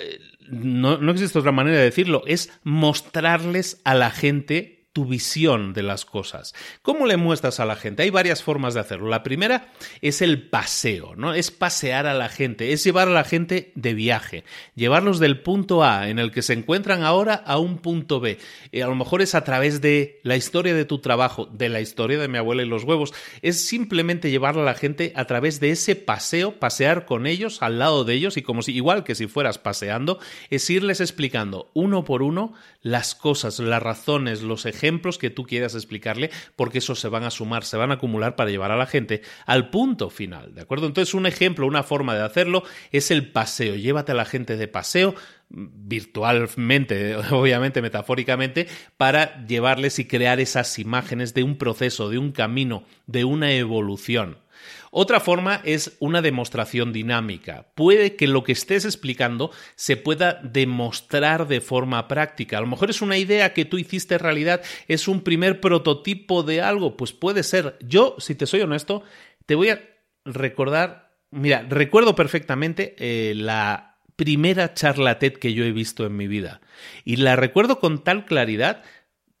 eh, 0.00 0.18
no, 0.48 0.98
no, 0.98 1.12
existe 1.12 1.38
otra 1.38 1.52
manera 1.52 1.76
de 1.78 1.84
decirlo, 1.84 2.22
es 2.26 2.50
mostrarles 2.62 3.80
a 3.84 3.94
la 3.94 4.10
gente 4.10 4.77
tu 4.98 5.04
visión 5.04 5.74
de 5.74 5.84
las 5.84 6.04
cosas. 6.04 6.56
¿Cómo 6.82 7.06
le 7.06 7.16
muestras 7.16 7.60
a 7.60 7.64
la 7.64 7.76
gente? 7.76 8.02
Hay 8.02 8.10
varias 8.10 8.42
formas 8.42 8.74
de 8.74 8.80
hacerlo. 8.80 9.06
La 9.06 9.22
primera 9.22 9.68
es 10.02 10.22
el 10.22 10.48
paseo, 10.48 11.14
¿no? 11.14 11.34
Es 11.34 11.52
pasear 11.52 12.08
a 12.08 12.14
la 12.14 12.28
gente, 12.28 12.72
es 12.72 12.82
llevar 12.82 13.06
a 13.06 13.12
la 13.12 13.22
gente 13.22 13.70
de 13.76 13.94
viaje, 13.94 14.42
llevarlos 14.74 15.20
del 15.20 15.40
punto 15.40 15.84
A 15.84 16.08
en 16.08 16.18
el 16.18 16.32
que 16.32 16.42
se 16.42 16.52
encuentran 16.52 17.04
ahora 17.04 17.34
a 17.34 17.58
un 17.58 17.78
punto 17.78 18.18
B. 18.18 18.38
Y 18.72 18.80
a 18.80 18.88
lo 18.88 18.96
mejor 18.96 19.22
es 19.22 19.36
a 19.36 19.44
través 19.44 19.80
de 19.80 20.18
la 20.24 20.34
historia 20.34 20.74
de 20.74 20.84
tu 20.84 20.98
trabajo, 20.98 21.46
de 21.46 21.68
la 21.68 21.80
historia 21.80 22.18
de 22.18 22.26
mi 22.26 22.38
abuela 22.38 22.64
y 22.64 22.68
los 22.68 22.82
huevos. 22.82 23.14
Es 23.40 23.64
simplemente 23.64 24.32
llevar 24.32 24.58
a 24.58 24.64
la 24.64 24.74
gente 24.74 25.12
a 25.14 25.26
través 25.26 25.60
de 25.60 25.70
ese 25.70 25.94
paseo, 25.94 26.58
pasear 26.58 27.06
con 27.06 27.28
ellos, 27.28 27.62
al 27.62 27.78
lado 27.78 28.02
de 28.02 28.14
ellos 28.14 28.36
y 28.36 28.42
como 28.42 28.62
si 28.62 28.72
igual 28.72 29.04
que 29.04 29.14
si 29.14 29.28
fueras 29.28 29.58
paseando, 29.58 30.18
es 30.50 30.68
irles 30.68 31.00
explicando 31.00 31.70
uno 31.72 32.04
por 32.04 32.22
uno 32.22 32.54
las 32.82 33.14
cosas, 33.14 33.60
las 33.60 33.80
razones, 33.80 34.42
los 34.42 34.66
ejemplos 34.66 34.87
ejemplos 34.88 35.18
que 35.18 35.28
tú 35.28 35.44
quieras 35.44 35.74
explicarle, 35.74 36.30
porque 36.56 36.78
esos 36.78 36.98
se 36.98 37.08
van 37.08 37.24
a 37.24 37.30
sumar, 37.30 37.64
se 37.64 37.76
van 37.76 37.90
a 37.90 37.94
acumular 37.94 38.36
para 38.36 38.50
llevar 38.50 38.70
a 38.70 38.76
la 38.76 38.86
gente 38.86 39.20
al 39.44 39.68
punto 39.68 40.08
final, 40.08 40.54
¿de 40.54 40.62
acuerdo? 40.62 40.86
Entonces, 40.86 41.12
un 41.12 41.26
ejemplo, 41.26 41.66
una 41.66 41.82
forma 41.82 42.14
de 42.14 42.22
hacerlo 42.22 42.62
es 42.90 43.10
el 43.10 43.30
paseo. 43.30 43.76
Llévate 43.76 44.12
a 44.12 44.14
la 44.14 44.24
gente 44.24 44.56
de 44.56 44.66
paseo 44.66 45.14
virtualmente, 45.50 47.16
obviamente 47.32 47.82
metafóricamente, 47.82 48.66
para 48.96 49.44
llevarles 49.46 49.98
y 49.98 50.06
crear 50.06 50.40
esas 50.40 50.78
imágenes 50.78 51.34
de 51.34 51.42
un 51.42 51.58
proceso, 51.58 52.08
de 52.08 52.16
un 52.16 52.32
camino, 52.32 52.84
de 53.06 53.24
una 53.24 53.52
evolución. 53.52 54.38
Otra 54.90 55.20
forma 55.20 55.60
es 55.64 55.96
una 56.00 56.22
demostración 56.22 56.92
dinámica. 56.92 57.66
Puede 57.74 58.16
que 58.16 58.26
lo 58.26 58.44
que 58.44 58.52
estés 58.52 58.84
explicando 58.84 59.50
se 59.74 59.96
pueda 59.96 60.40
demostrar 60.42 61.46
de 61.46 61.60
forma 61.60 62.08
práctica. 62.08 62.58
A 62.58 62.60
lo 62.60 62.66
mejor 62.66 62.90
es 62.90 63.02
una 63.02 63.18
idea 63.18 63.52
que 63.52 63.64
tú 63.64 63.78
hiciste 63.78 64.18
realidad, 64.18 64.62
es 64.86 65.08
un 65.08 65.22
primer 65.22 65.60
prototipo 65.60 66.42
de 66.42 66.62
algo, 66.62 66.96
pues 66.96 67.12
puede 67.12 67.42
ser. 67.42 67.76
Yo, 67.80 68.16
si 68.18 68.34
te 68.34 68.46
soy 68.46 68.60
honesto, 68.60 69.02
te 69.46 69.54
voy 69.54 69.70
a 69.70 69.80
recordar, 70.24 71.16
mira, 71.30 71.64
recuerdo 71.68 72.14
perfectamente 72.14 72.94
eh, 72.98 73.34
la 73.34 73.88
primera 74.18 74.74
charla 74.74 75.20
TED 75.20 75.34
que 75.34 75.54
yo 75.54 75.64
he 75.64 75.70
visto 75.70 76.04
en 76.04 76.16
mi 76.16 76.26
vida. 76.26 76.60
Y 77.04 77.16
la 77.16 77.36
recuerdo 77.36 77.78
con 77.78 78.02
tal 78.02 78.24
claridad 78.24 78.82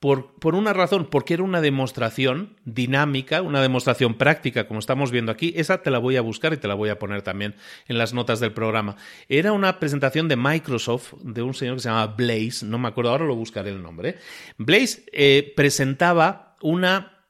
por, 0.00 0.34
por, 0.34 0.54
una 0.54 0.72
razón, 0.72 1.08
porque 1.10 1.34
era 1.34 1.42
una 1.42 1.60
demostración 1.60 2.56
dinámica, 2.64 3.42
una 3.42 3.60
demostración 3.60 4.14
práctica, 4.14 4.68
como 4.68 4.78
estamos 4.78 5.10
viendo 5.10 5.32
aquí. 5.32 5.52
Esa 5.56 5.82
te 5.82 5.90
la 5.90 5.98
voy 5.98 6.16
a 6.16 6.20
buscar 6.20 6.52
y 6.52 6.56
te 6.56 6.68
la 6.68 6.74
voy 6.74 6.88
a 6.88 6.98
poner 6.98 7.22
también 7.22 7.56
en 7.88 7.98
las 7.98 8.14
notas 8.14 8.38
del 8.38 8.52
programa. 8.52 8.96
Era 9.28 9.52
una 9.52 9.80
presentación 9.80 10.28
de 10.28 10.36
Microsoft 10.36 11.14
de 11.22 11.42
un 11.42 11.54
señor 11.54 11.76
que 11.76 11.82
se 11.82 11.88
llama 11.88 12.06
Blaze, 12.06 12.64
no 12.64 12.78
me 12.78 12.88
acuerdo, 12.88 13.10
ahora 13.10 13.24
lo 13.24 13.34
buscaré 13.34 13.70
el 13.70 13.82
nombre. 13.82 14.18
Blaze 14.56 15.04
eh, 15.12 15.52
presentaba 15.56 16.56
una, 16.62 17.24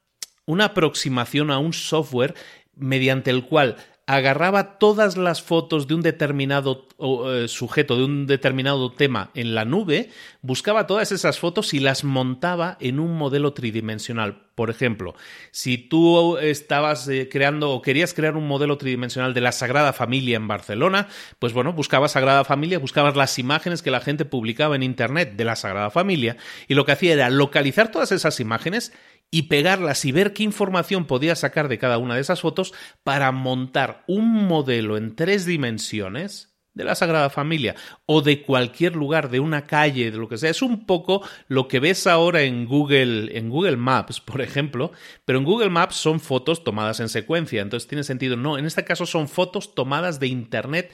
una 0.44 0.66
aproximación 0.66 1.50
a 1.50 1.58
un 1.58 1.72
software 1.72 2.34
mediante 2.76 3.30
el 3.30 3.44
cual 3.44 3.76
agarraba 4.08 4.78
todas 4.78 5.18
las 5.18 5.42
fotos 5.42 5.86
de 5.86 5.94
un 5.94 6.00
determinado 6.00 6.88
eh, 6.98 7.46
sujeto, 7.46 7.94
de 7.94 8.04
un 8.04 8.26
determinado 8.26 8.90
tema 8.90 9.30
en 9.34 9.54
la 9.54 9.66
nube, 9.66 10.08
buscaba 10.40 10.86
todas 10.86 11.12
esas 11.12 11.38
fotos 11.38 11.74
y 11.74 11.78
las 11.78 12.04
montaba 12.04 12.78
en 12.80 13.00
un 13.00 13.18
modelo 13.18 13.52
tridimensional. 13.52 14.46
Por 14.54 14.70
ejemplo, 14.70 15.14
si 15.50 15.76
tú 15.76 16.38
estabas 16.38 17.06
eh, 17.06 17.28
creando 17.30 17.70
o 17.70 17.82
querías 17.82 18.14
crear 18.14 18.34
un 18.38 18.48
modelo 18.48 18.78
tridimensional 18.78 19.34
de 19.34 19.42
la 19.42 19.52
Sagrada 19.52 19.92
Familia 19.92 20.36
en 20.36 20.48
Barcelona, 20.48 21.08
pues 21.38 21.52
bueno, 21.52 21.74
buscabas 21.74 22.12
Sagrada 22.12 22.44
Familia, 22.44 22.78
buscabas 22.78 23.14
las 23.14 23.38
imágenes 23.38 23.82
que 23.82 23.90
la 23.90 24.00
gente 24.00 24.24
publicaba 24.24 24.74
en 24.74 24.82
Internet 24.82 25.34
de 25.36 25.44
la 25.44 25.54
Sagrada 25.54 25.90
Familia 25.90 26.38
y 26.66 26.74
lo 26.74 26.86
que 26.86 26.92
hacía 26.92 27.12
era 27.12 27.28
localizar 27.28 27.92
todas 27.92 28.10
esas 28.10 28.40
imágenes 28.40 28.94
y 29.30 29.42
pegarlas 29.42 30.04
y 30.04 30.12
ver 30.12 30.32
qué 30.32 30.42
información 30.42 31.06
podía 31.06 31.36
sacar 31.36 31.68
de 31.68 31.78
cada 31.78 31.98
una 31.98 32.14
de 32.14 32.20
esas 32.20 32.40
fotos 32.40 32.72
para 33.02 33.30
montar 33.32 34.04
un 34.06 34.46
modelo 34.46 34.96
en 34.96 35.14
tres 35.14 35.44
dimensiones 35.44 36.57
de 36.78 36.84
la 36.84 36.94
Sagrada 36.94 37.28
Familia 37.28 37.74
o 38.06 38.22
de 38.22 38.42
cualquier 38.42 38.94
lugar, 38.94 39.30
de 39.30 39.40
una 39.40 39.66
calle, 39.66 40.12
de 40.12 40.16
lo 40.16 40.28
que 40.28 40.38
sea. 40.38 40.48
Es 40.48 40.62
un 40.62 40.86
poco 40.86 41.22
lo 41.48 41.66
que 41.66 41.80
ves 41.80 42.06
ahora 42.06 42.42
en 42.42 42.66
Google, 42.66 43.36
en 43.36 43.50
Google 43.50 43.76
Maps, 43.76 44.20
por 44.28 44.40
ejemplo, 44.40 44.92
pero 45.24 45.38
en 45.40 45.44
Google 45.44 45.70
Maps 45.70 45.96
son 45.96 46.20
fotos 46.20 46.62
tomadas 46.62 47.00
en 47.00 47.08
secuencia, 47.08 47.60
entonces 47.60 47.88
tiene 47.88 48.04
sentido. 48.04 48.36
No, 48.36 48.56
en 48.56 48.64
este 48.64 48.84
caso 48.84 49.04
son 49.06 49.28
fotos 49.28 49.74
tomadas 49.74 50.20
de 50.20 50.28
Internet 50.28 50.92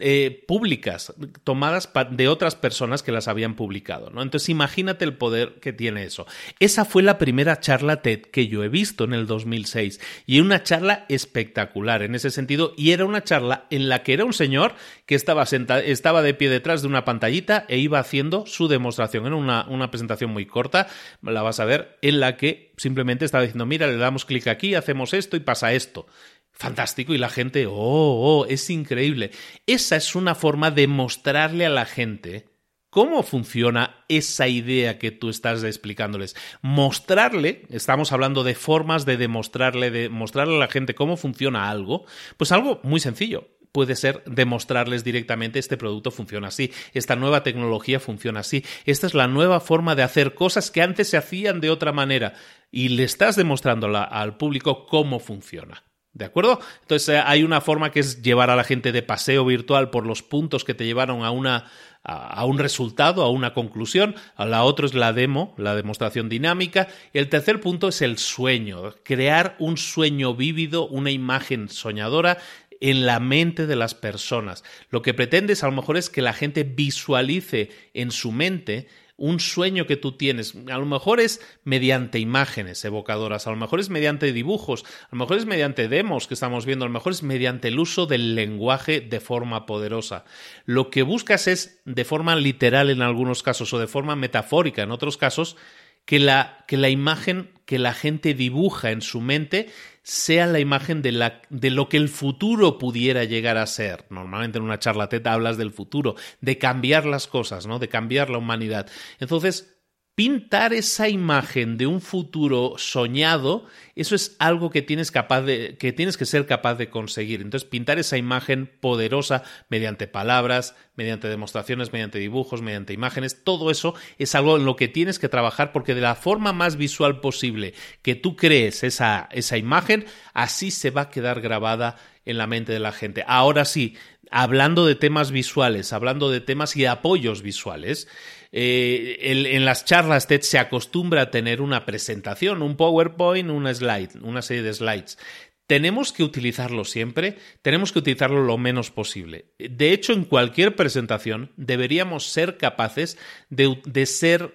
eh, 0.00 0.44
públicas, 0.48 1.14
tomadas 1.44 1.88
de 2.10 2.26
otras 2.26 2.56
personas 2.56 3.04
que 3.04 3.12
las 3.12 3.28
habían 3.28 3.54
publicado. 3.54 4.10
¿no? 4.10 4.20
Entonces 4.20 4.48
imagínate 4.48 5.04
el 5.04 5.16
poder 5.16 5.60
que 5.60 5.72
tiene 5.72 6.02
eso. 6.02 6.26
Esa 6.58 6.84
fue 6.84 7.04
la 7.04 7.18
primera 7.18 7.60
charla 7.60 8.02
TED 8.02 8.22
que 8.22 8.48
yo 8.48 8.64
he 8.64 8.68
visto 8.68 9.04
en 9.04 9.12
el 9.12 9.28
2006 9.28 10.00
y 10.26 10.40
una 10.40 10.64
charla 10.64 11.06
espectacular 11.08 12.02
en 12.02 12.16
ese 12.16 12.30
sentido 12.30 12.74
y 12.76 12.90
era 12.90 13.04
una 13.04 13.22
charla 13.22 13.66
en 13.70 13.88
la 13.88 14.02
que 14.02 14.14
era 14.14 14.24
un 14.24 14.32
señor 14.32 14.74
que 15.06 15.14
estaba, 15.26 15.80
estaba 15.80 16.22
de 16.22 16.34
pie 16.34 16.48
detrás 16.48 16.82
de 16.82 16.88
una 16.88 17.04
pantallita 17.04 17.64
e 17.68 17.78
iba 17.78 17.98
haciendo 17.98 18.46
su 18.46 18.68
demostración. 18.68 19.26
Era 19.26 19.36
una, 19.36 19.66
una 19.68 19.90
presentación 19.90 20.30
muy 20.30 20.46
corta, 20.46 20.86
la 21.22 21.42
vas 21.42 21.60
a 21.60 21.64
ver, 21.64 21.98
en 22.02 22.20
la 22.20 22.36
que 22.36 22.72
simplemente 22.76 23.24
estaba 23.24 23.42
diciendo, 23.42 23.66
mira, 23.66 23.86
le 23.86 23.96
damos 23.96 24.24
clic 24.24 24.46
aquí, 24.46 24.74
hacemos 24.74 25.14
esto 25.14 25.36
y 25.36 25.40
pasa 25.40 25.72
esto 25.72 26.06
fantástico 26.52 27.12
y 27.12 27.18
la 27.18 27.28
gente, 27.28 27.66
oh, 27.66 27.74
oh, 27.74 28.46
es 28.46 28.70
increíble. 28.70 29.30
Esa 29.66 29.96
es 29.96 30.14
una 30.14 30.34
forma 30.34 30.70
de 30.70 30.86
mostrarle 30.86 31.66
a 31.66 31.70
la 31.70 31.84
gente 31.84 32.48
cómo 32.96 33.22
funciona 33.22 34.06
esa 34.08 34.48
idea 34.48 34.98
que 34.98 35.10
tú 35.10 35.28
estás 35.28 35.62
explicándoles. 35.64 36.34
Mostrarle, 36.62 37.66
estamos 37.68 38.10
hablando 38.10 38.42
de 38.42 38.54
formas 38.54 39.04
de 39.04 39.18
demostrarle, 39.18 39.90
de 39.90 40.08
mostrarle 40.08 40.56
a 40.56 40.60
la 40.60 40.68
gente 40.68 40.94
cómo 40.94 41.18
funciona 41.18 41.68
algo, 41.68 42.06
pues 42.38 42.52
algo 42.52 42.80
muy 42.84 42.98
sencillo. 42.98 43.48
Puede 43.76 43.94
ser 43.94 44.22
demostrarles 44.24 45.04
directamente 45.04 45.58
este 45.58 45.76
producto 45.76 46.10
funciona 46.10 46.48
así, 46.48 46.72
esta 46.94 47.14
nueva 47.14 47.42
tecnología 47.42 48.00
funciona 48.00 48.40
así, 48.40 48.64
esta 48.86 49.06
es 49.06 49.12
la 49.12 49.28
nueva 49.28 49.60
forma 49.60 49.94
de 49.94 50.02
hacer 50.02 50.32
cosas 50.32 50.70
que 50.70 50.80
antes 50.80 51.10
se 51.10 51.18
hacían 51.18 51.60
de 51.60 51.68
otra 51.68 51.92
manera 51.92 52.32
y 52.72 52.88
le 52.88 53.04
estás 53.04 53.36
demostrando 53.36 53.94
al 53.94 54.38
público 54.38 54.86
cómo 54.86 55.18
funciona. 55.18 55.84
¿De 56.14 56.24
acuerdo? 56.24 56.58
Entonces 56.80 57.10
eh, 57.10 57.22
hay 57.22 57.42
una 57.42 57.60
forma 57.60 57.90
que 57.90 58.00
es 58.00 58.22
llevar 58.22 58.48
a 58.48 58.56
la 58.56 58.64
gente 58.64 58.92
de 58.92 59.02
paseo 59.02 59.44
virtual 59.44 59.90
por 59.90 60.06
los 60.06 60.22
puntos 60.22 60.64
que 60.64 60.72
te 60.72 60.86
llevaron 60.86 61.22
a 61.22 61.30
una 61.30 61.66
a, 62.06 62.44
un 62.44 62.58
resultado, 62.58 63.22
a 63.22 63.30
una 63.30 63.52
conclusión. 63.52 64.14
La 64.38 64.62
otra 64.62 64.86
es 64.86 64.94
la 64.94 65.12
demo, 65.12 65.54
la 65.58 65.74
demostración 65.74 66.28
dinámica. 66.28 66.88
Y 67.12 67.18
el 67.18 67.28
tercer 67.28 67.60
punto 67.60 67.88
es 67.88 68.00
el 68.00 68.18
sueño, 68.18 68.94
crear 69.02 69.56
un 69.58 69.76
sueño 69.76 70.34
vívido, 70.34 70.86
una 70.86 71.10
imagen 71.10 71.68
soñadora 71.68 72.38
en 72.80 73.06
la 73.06 73.20
mente 73.20 73.66
de 73.66 73.76
las 73.76 73.94
personas. 73.94 74.64
Lo 74.90 75.02
que 75.02 75.14
pretendes 75.14 75.62
a 75.62 75.66
lo 75.66 75.72
mejor 75.72 75.96
es 75.96 76.10
que 76.10 76.22
la 76.22 76.32
gente 76.32 76.64
visualice 76.64 77.70
en 77.94 78.10
su 78.10 78.32
mente 78.32 78.88
un 79.16 79.40
sueño 79.40 79.86
que 79.86 79.96
tú 79.96 80.12
tienes. 80.12 80.54
A 80.70 80.78
lo 80.78 80.86
mejor 80.86 81.20
es 81.20 81.40
mediante 81.64 82.18
imágenes 82.18 82.84
evocadoras, 82.84 83.46
a 83.46 83.50
lo 83.50 83.56
mejor 83.56 83.80
es 83.80 83.88
mediante 83.88 84.32
dibujos, 84.32 84.84
a 85.04 85.08
lo 85.12 85.18
mejor 85.18 85.38
es 85.38 85.46
mediante 85.46 85.88
demos 85.88 86.26
que 86.26 86.34
estamos 86.34 86.66
viendo, 86.66 86.84
a 86.84 86.88
lo 86.88 86.94
mejor 86.94 87.12
es 87.12 87.22
mediante 87.22 87.68
el 87.68 87.78
uso 87.78 88.06
del 88.06 88.34
lenguaje 88.34 89.00
de 89.00 89.20
forma 89.20 89.64
poderosa. 89.64 90.24
Lo 90.66 90.90
que 90.90 91.02
buscas 91.02 91.46
es, 91.46 91.80
de 91.84 92.04
forma 92.04 92.36
literal 92.36 92.90
en 92.90 93.02
algunos 93.02 93.42
casos 93.42 93.72
o 93.72 93.78
de 93.78 93.86
forma 93.86 94.16
metafórica 94.16 94.82
en 94.82 94.90
otros 94.90 95.16
casos, 95.16 95.56
que 96.04 96.18
la, 96.18 96.64
que 96.68 96.76
la 96.76 96.88
imagen 96.88 97.50
que 97.64 97.78
la 97.80 97.92
gente 97.92 98.32
dibuja 98.32 98.92
en 98.92 99.02
su 99.02 99.20
mente 99.20 99.68
sea 100.06 100.46
la 100.46 100.60
imagen 100.60 101.02
de, 101.02 101.10
la, 101.10 101.42
de, 101.50 101.70
lo 101.70 101.88
que 101.88 101.96
el 101.96 102.08
futuro 102.08 102.78
pudiera 102.78 103.24
llegar 103.24 103.58
a 103.58 103.66
ser. 103.66 104.04
Normalmente 104.08 104.58
en 104.58 104.62
una 104.62 104.78
charla 104.78 105.08
teta 105.08 105.32
hablas 105.32 105.56
del 105.56 105.72
futuro, 105.72 106.14
de 106.40 106.58
cambiar 106.58 107.06
las 107.06 107.26
cosas, 107.26 107.66
¿no? 107.66 107.80
De 107.80 107.88
cambiar 107.88 108.30
la 108.30 108.38
humanidad. 108.38 108.88
Entonces, 109.18 109.75
pintar 110.16 110.72
esa 110.72 111.10
imagen 111.10 111.76
de 111.76 111.86
un 111.86 112.00
futuro 112.00 112.76
soñado, 112.78 113.66
eso 113.94 114.14
es 114.14 114.34
algo 114.38 114.70
que 114.70 114.80
tienes, 114.80 115.10
capaz 115.10 115.42
de, 115.42 115.76
que 115.76 115.92
tienes 115.92 116.16
que 116.16 116.24
ser 116.24 116.46
capaz 116.46 116.76
de 116.76 116.88
conseguir. 116.88 117.42
Entonces, 117.42 117.68
pintar 117.68 117.98
esa 117.98 118.16
imagen 118.16 118.66
poderosa 118.80 119.42
mediante 119.68 120.06
palabras, 120.06 120.74
mediante 120.94 121.28
demostraciones, 121.28 121.92
mediante 121.92 122.18
dibujos, 122.18 122.62
mediante 122.62 122.94
imágenes, 122.94 123.44
todo 123.44 123.70
eso 123.70 123.94
es 124.16 124.34
algo 124.34 124.56
en 124.56 124.64
lo 124.64 124.74
que 124.74 124.88
tienes 124.88 125.18
que 125.18 125.28
trabajar 125.28 125.70
porque 125.70 125.94
de 125.94 126.00
la 126.00 126.14
forma 126.14 126.54
más 126.54 126.76
visual 126.76 127.20
posible 127.20 127.74
que 128.00 128.14
tú 128.14 128.36
crees 128.36 128.84
esa, 128.84 129.28
esa 129.32 129.58
imagen, 129.58 130.06
así 130.32 130.70
se 130.70 130.90
va 130.90 131.02
a 131.02 131.10
quedar 131.10 131.42
grabada 131.42 131.98
en 132.24 132.38
la 132.38 132.46
mente 132.46 132.72
de 132.72 132.80
la 132.80 132.92
gente. 132.92 133.22
Ahora 133.26 133.66
sí, 133.66 133.96
hablando 134.30 134.86
de 134.86 134.94
temas 134.94 135.30
visuales, 135.30 135.92
hablando 135.92 136.30
de 136.30 136.40
temas 136.40 136.74
y 136.74 136.86
apoyos 136.86 137.42
visuales, 137.42 138.08
eh, 138.52 139.16
en 139.20 139.64
las 139.64 139.84
charlas 139.84 140.26
TED 140.26 140.42
se 140.42 140.58
acostumbra 140.58 141.22
a 141.22 141.30
tener 141.30 141.60
una 141.60 141.84
presentación, 141.84 142.62
un 142.62 142.76
PowerPoint, 142.76 143.50
una 143.50 143.74
slide, 143.74 144.20
una 144.22 144.42
serie 144.42 144.62
de 144.62 144.74
slides. 144.74 145.18
Tenemos 145.66 146.12
que 146.12 146.22
utilizarlo 146.22 146.84
siempre, 146.84 147.38
tenemos 147.62 147.92
que 147.92 147.98
utilizarlo 147.98 148.44
lo 148.44 148.56
menos 148.56 148.90
posible. 148.92 149.46
De 149.58 149.92
hecho, 149.92 150.12
en 150.12 150.24
cualquier 150.24 150.76
presentación 150.76 151.52
deberíamos 151.56 152.26
ser 152.26 152.56
capaces 152.56 153.18
de, 153.50 153.80
de 153.84 154.06
ser 154.06 154.54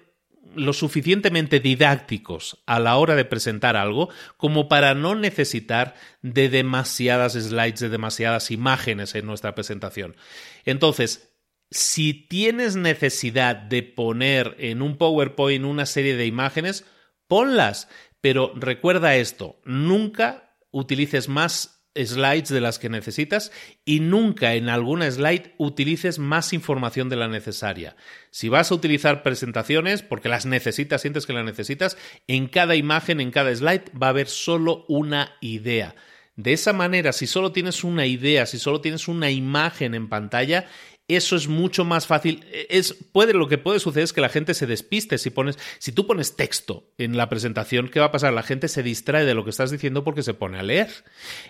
lo 0.55 0.73
suficientemente 0.73 1.59
didácticos 1.59 2.61
a 2.65 2.79
la 2.79 2.97
hora 2.97 3.15
de 3.15 3.25
presentar 3.25 3.77
algo 3.77 4.09
como 4.37 4.67
para 4.67 4.93
no 4.93 5.15
necesitar 5.15 5.95
de 6.21 6.49
demasiadas 6.49 7.33
slides, 7.33 7.79
de 7.79 7.89
demasiadas 7.89 8.51
imágenes 8.51 9.15
en 9.15 9.25
nuestra 9.25 9.55
presentación. 9.55 10.15
Entonces, 10.65 11.30
si 11.71 12.13
tienes 12.13 12.75
necesidad 12.75 13.55
de 13.55 13.81
poner 13.81 14.55
en 14.59 14.81
un 14.81 14.97
PowerPoint 14.97 15.65
una 15.65 15.85
serie 15.85 16.15
de 16.15 16.25
imágenes, 16.25 16.85
ponlas. 17.27 17.87
Pero 18.19 18.53
recuerda 18.55 19.15
esto, 19.15 19.59
nunca 19.65 20.53
utilices 20.69 21.27
más 21.27 21.81
slides 21.95 22.49
de 22.49 22.61
las 22.61 22.79
que 22.79 22.89
necesitas 22.89 23.51
y 23.83 23.99
nunca 23.99 24.53
en 24.53 24.69
alguna 24.69 25.09
slide 25.09 25.55
utilices 25.57 26.19
más 26.19 26.53
información 26.53 27.09
de 27.09 27.15
la 27.15 27.27
necesaria. 27.27 27.95
Si 28.29 28.49
vas 28.49 28.71
a 28.71 28.75
utilizar 28.75 29.23
presentaciones 29.23 30.01
porque 30.01 30.29
las 30.29 30.45
necesitas, 30.45 31.01
sientes 31.01 31.25
que 31.25 31.33
las 31.33 31.45
necesitas, 31.45 31.97
en 32.27 32.47
cada 32.47 32.75
imagen, 32.75 33.19
en 33.19 33.31
cada 33.31 33.55
slide 33.55 33.85
va 33.99 34.07
a 34.07 34.11
haber 34.11 34.27
solo 34.27 34.85
una 34.87 35.35
idea. 35.41 35.95
De 36.37 36.53
esa 36.53 36.71
manera, 36.71 37.11
si 37.11 37.27
solo 37.27 37.51
tienes 37.51 37.83
una 37.83 38.05
idea, 38.05 38.45
si 38.45 38.57
solo 38.57 38.79
tienes 38.79 39.07
una 39.07 39.29
imagen 39.29 39.93
en 39.93 40.07
pantalla, 40.07 40.67
eso 41.15 41.35
es 41.35 41.47
mucho 41.47 41.85
más 41.85 42.07
fácil. 42.07 42.45
Es, 42.69 42.93
puede, 43.11 43.33
lo 43.33 43.47
que 43.47 43.57
puede 43.57 43.79
suceder 43.79 44.03
es 44.03 44.13
que 44.13 44.21
la 44.21 44.29
gente 44.29 44.53
se 44.53 44.67
despiste 44.67 45.17
si 45.17 45.29
pones, 45.29 45.57
si 45.79 45.91
tú 45.91 46.07
pones 46.07 46.35
texto 46.35 46.91
en 46.97 47.17
la 47.17 47.29
presentación, 47.29 47.89
¿qué 47.89 47.99
va 47.99 48.07
a 48.07 48.11
pasar? 48.11 48.33
La 48.33 48.43
gente 48.43 48.67
se 48.67 48.83
distrae 48.83 49.25
de 49.25 49.33
lo 49.33 49.43
que 49.43 49.49
estás 49.49 49.71
diciendo 49.71 50.03
porque 50.03 50.23
se 50.23 50.33
pone 50.33 50.59
a 50.59 50.63
leer. 50.63 50.89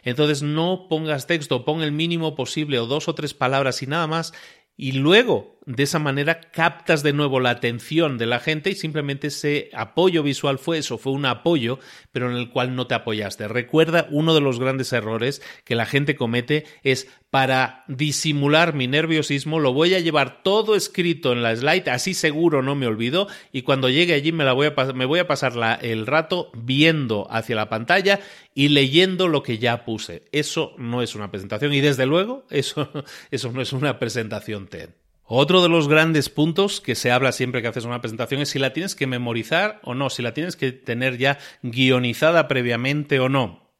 Entonces 0.04 0.42
no 0.42 0.88
pongas 0.90 1.28
texto, 1.28 1.66
pon 1.66 1.82
el 1.82 1.92
mínimo 1.92 2.36
posible 2.36 2.80
o 2.80 2.86
dos 2.86 3.08
o 3.08 3.16
tres 3.16 3.34
palabras 3.34 3.82
y 3.82 3.88
nada 3.88 4.08
más 4.08 4.34
y 4.82 4.94
luego 4.94 5.60
de 5.66 5.84
esa 5.84 6.00
manera 6.00 6.42
captas 6.42 7.04
de 7.04 7.14
nuevo 7.14 7.40
la 7.40 7.52
atención 7.52 8.18
de 8.18 8.26
la 8.26 8.40
gente 8.40 8.72
y 8.72 8.76
simplemente 8.76 9.28
ese 9.28 9.70
apoyo 9.74 10.24
visual 10.24 10.58
fue 10.58 10.80
eso, 10.80 10.98
fue 10.98 11.14
un 11.14 11.26
apoyo, 11.26 11.80
pero 12.12 12.32
en 12.32 12.38
el 12.38 12.50
cual 12.50 12.76
no 12.76 12.88
te 12.88 12.96
apoyaste. 12.96 13.48
Recuerda, 13.48 14.08
uno 14.10 14.34
de 14.34 14.42
los 14.42 14.60
grandes 14.60 14.92
errores 14.92 15.42
que 15.64 15.76
la 15.76 15.86
gente 15.86 16.16
comete 16.16 16.66
es 16.84 17.08
para 17.30 17.86
disimular 17.88 18.74
mi 18.74 18.88
nerviosismo, 18.88 19.60
lo 19.60 19.72
voy 19.72 19.94
a 19.94 20.00
llevar 20.00 20.44
todo 20.44 20.76
escrito 20.76 21.32
en 21.32 21.44
la 21.44 21.56
slide, 21.56 21.90
así 21.90 22.14
seguro 22.14 22.62
no 22.62 22.76
me 22.76 22.88
olvido, 22.88 23.28
y 23.54 23.62
cuando 23.62 23.88
llegue 23.88 24.14
allí 24.14 24.32
me, 24.32 24.44
la 24.44 24.54
voy, 24.54 24.68
a 24.68 24.94
me 24.94 25.06
voy 25.06 25.20
a 25.20 25.28
pasar 25.28 25.54
el 25.82 26.08
rato 26.08 26.52
viendo 26.54 27.28
hacia 27.30 27.56
la 27.56 27.70
pantalla 27.70 28.20
y 28.54 28.70
leyendo 28.70 29.28
lo 29.28 29.44
que 29.44 29.60
ya 29.60 29.86
puse. 29.86 30.24
Eso 30.32 30.74
no 30.78 31.02
es 31.02 31.16
una 31.16 31.32
presentación 31.32 31.74
y 31.74 31.82
desde 31.82 32.06
luego 32.06 32.46
eso, 32.50 32.92
eso 33.32 33.52
no 33.52 33.62
es 33.62 33.72
una 33.72 34.00
presentación 34.00 34.68
TED. 34.68 35.01
Otro 35.34 35.64
de 35.64 35.70
los 35.70 35.88
grandes 35.88 36.28
puntos 36.28 36.82
que 36.82 36.94
se 36.94 37.10
habla 37.10 37.32
siempre 37.32 37.62
que 37.62 37.70
haces 37.70 37.86
una 37.86 38.02
presentación 38.02 38.42
es 38.42 38.50
si 38.50 38.60
la 38.60 38.74
tienes 38.74 38.96
que 38.96 39.08
memorizar 39.08 39.80
o 39.82 39.96
no, 39.96 40.10
si 40.10 40.22
la 40.22 40.34
tienes 40.34 40.58
que 40.58 40.74
tener 40.74 41.18
ya 41.18 41.40
guionizada 41.62 42.50
previamente 42.50 43.22
o 43.22 43.30
no. 43.30 43.72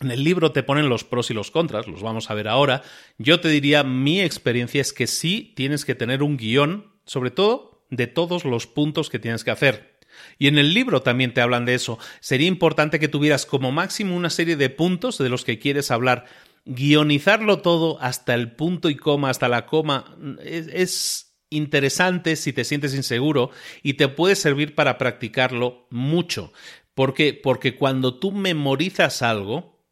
En 0.00 0.12
el 0.12 0.22
libro 0.22 0.52
te 0.52 0.62
ponen 0.62 0.88
los 0.88 1.02
pros 1.02 1.28
y 1.32 1.34
los 1.34 1.50
contras, 1.50 1.88
los 1.88 2.04
vamos 2.04 2.30
a 2.30 2.34
ver 2.34 2.46
ahora. 2.46 2.84
Yo 3.18 3.40
te 3.40 3.48
diría, 3.48 3.82
mi 3.82 4.20
experiencia 4.20 4.80
es 4.80 4.92
que 4.92 5.08
sí 5.08 5.52
tienes 5.56 5.84
que 5.84 5.96
tener 5.96 6.22
un 6.22 6.36
guion, 6.36 6.92
sobre 7.04 7.32
todo 7.32 7.84
de 7.90 8.06
todos 8.06 8.44
los 8.44 8.68
puntos 8.68 9.10
que 9.10 9.18
tienes 9.18 9.42
que 9.42 9.50
hacer. 9.50 9.98
Y 10.38 10.46
en 10.46 10.56
el 10.56 10.72
libro 10.72 11.02
también 11.02 11.34
te 11.34 11.40
hablan 11.40 11.64
de 11.64 11.74
eso. 11.74 11.98
Sería 12.20 12.46
importante 12.46 13.00
que 13.00 13.08
tuvieras 13.08 13.44
como 13.44 13.72
máximo 13.72 14.14
una 14.14 14.30
serie 14.30 14.54
de 14.54 14.70
puntos 14.70 15.18
de 15.18 15.30
los 15.30 15.44
que 15.44 15.58
quieres 15.58 15.90
hablar. 15.90 16.26
Guionizarlo 16.66 17.62
todo 17.62 17.98
hasta 18.00 18.34
el 18.34 18.52
punto 18.52 18.90
y 18.90 18.96
coma, 18.96 19.30
hasta 19.30 19.48
la 19.48 19.66
coma, 19.66 20.16
es, 20.42 21.26
interesante 21.48 22.34
si 22.36 22.52
te 22.52 22.64
sientes 22.64 22.94
inseguro 22.94 23.50
y 23.82 23.94
te 23.94 24.08
puede 24.08 24.34
servir 24.34 24.74
para 24.74 24.98
practicarlo 24.98 25.86
mucho. 25.90 26.52
¿Por 26.94 27.14
qué? 27.14 27.34
Porque 27.34 27.76
cuando 27.76 28.18
tú 28.18 28.32
memorizas 28.32 29.22
algo, 29.22 29.84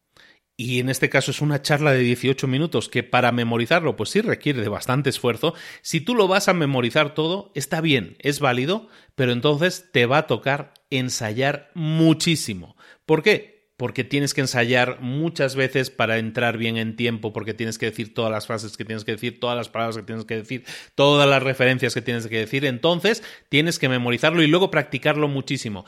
y 0.57 0.81
en 0.81 0.89
este 0.89 1.09
caso 1.09 1.31
es 1.31 1.41
una 1.41 1.63
charla 1.63 1.93
de 1.93 2.01
18 2.01 2.47
minutos 2.47 2.89
que 2.89 3.03
para 3.03 3.33
memorizarlo 3.33 3.97
pues 3.97 4.11
sí 4.11 4.21
requiere 4.21 4.63
de 4.63 4.69
bastante 4.69 5.11
esfuerzo, 5.11 5.55
si 5.83 6.01
tú 6.01 6.15
lo 6.15 6.29
vas 6.29 6.49
a 6.49 6.55
memorizar 6.55 7.15
todo, 7.15 7.53
está 7.55 7.81
bien, 7.81 8.17
es 8.21 8.41
válido, 8.41 8.89
pero 9.15 9.33
entonces 9.33 9.91
te 9.93 10.07
va 10.07 10.19
a 10.19 10.27
tocar 10.27 10.75
ensayar 10.91 11.71
muchísimo. 11.75 12.77
¿Por 13.07 13.23
qué? 13.23 13.54
Porque 13.77 14.05
tienes 14.05 14.35
que 14.35 14.41
ensayar 14.41 15.01
muchas 15.01 15.57
veces 15.57 15.91
para 15.91 16.19
entrar 16.19 16.59
bien 16.59 16.77
en 16.77 16.95
tiempo, 16.95 17.33
porque 17.33 17.55
tienes 17.55 17.77
que 17.77 17.87
decir 17.87 18.15
todas 18.15 18.31
las 18.31 18.47
frases 18.47 18.77
que 18.77 18.85
tienes 18.85 19.05
que 19.05 19.13
decir, 19.13 19.41
todas 19.41 19.57
las 19.57 19.69
palabras 19.69 19.97
que 19.97 20.05
tienes 20.05 20.25
que 20.25 20.37
decir, 20.37 20.65
todas 20.95 21.29
las 21.29 21.43
referencias 21.43 21.93
que 21.93 22.03
tienes 22.03 22.27
que 22.29 22.39
decir. 22.39 22.65
Entonces, 22.65 23.23
tienes 23.49 23.79
que 23.79 23.89
memorizarlo 23.89 24.43
y 24.43 24.47
luego 24.47 24.71
practicarlo 24.71 25.27
muchísimo. 25.27 25.85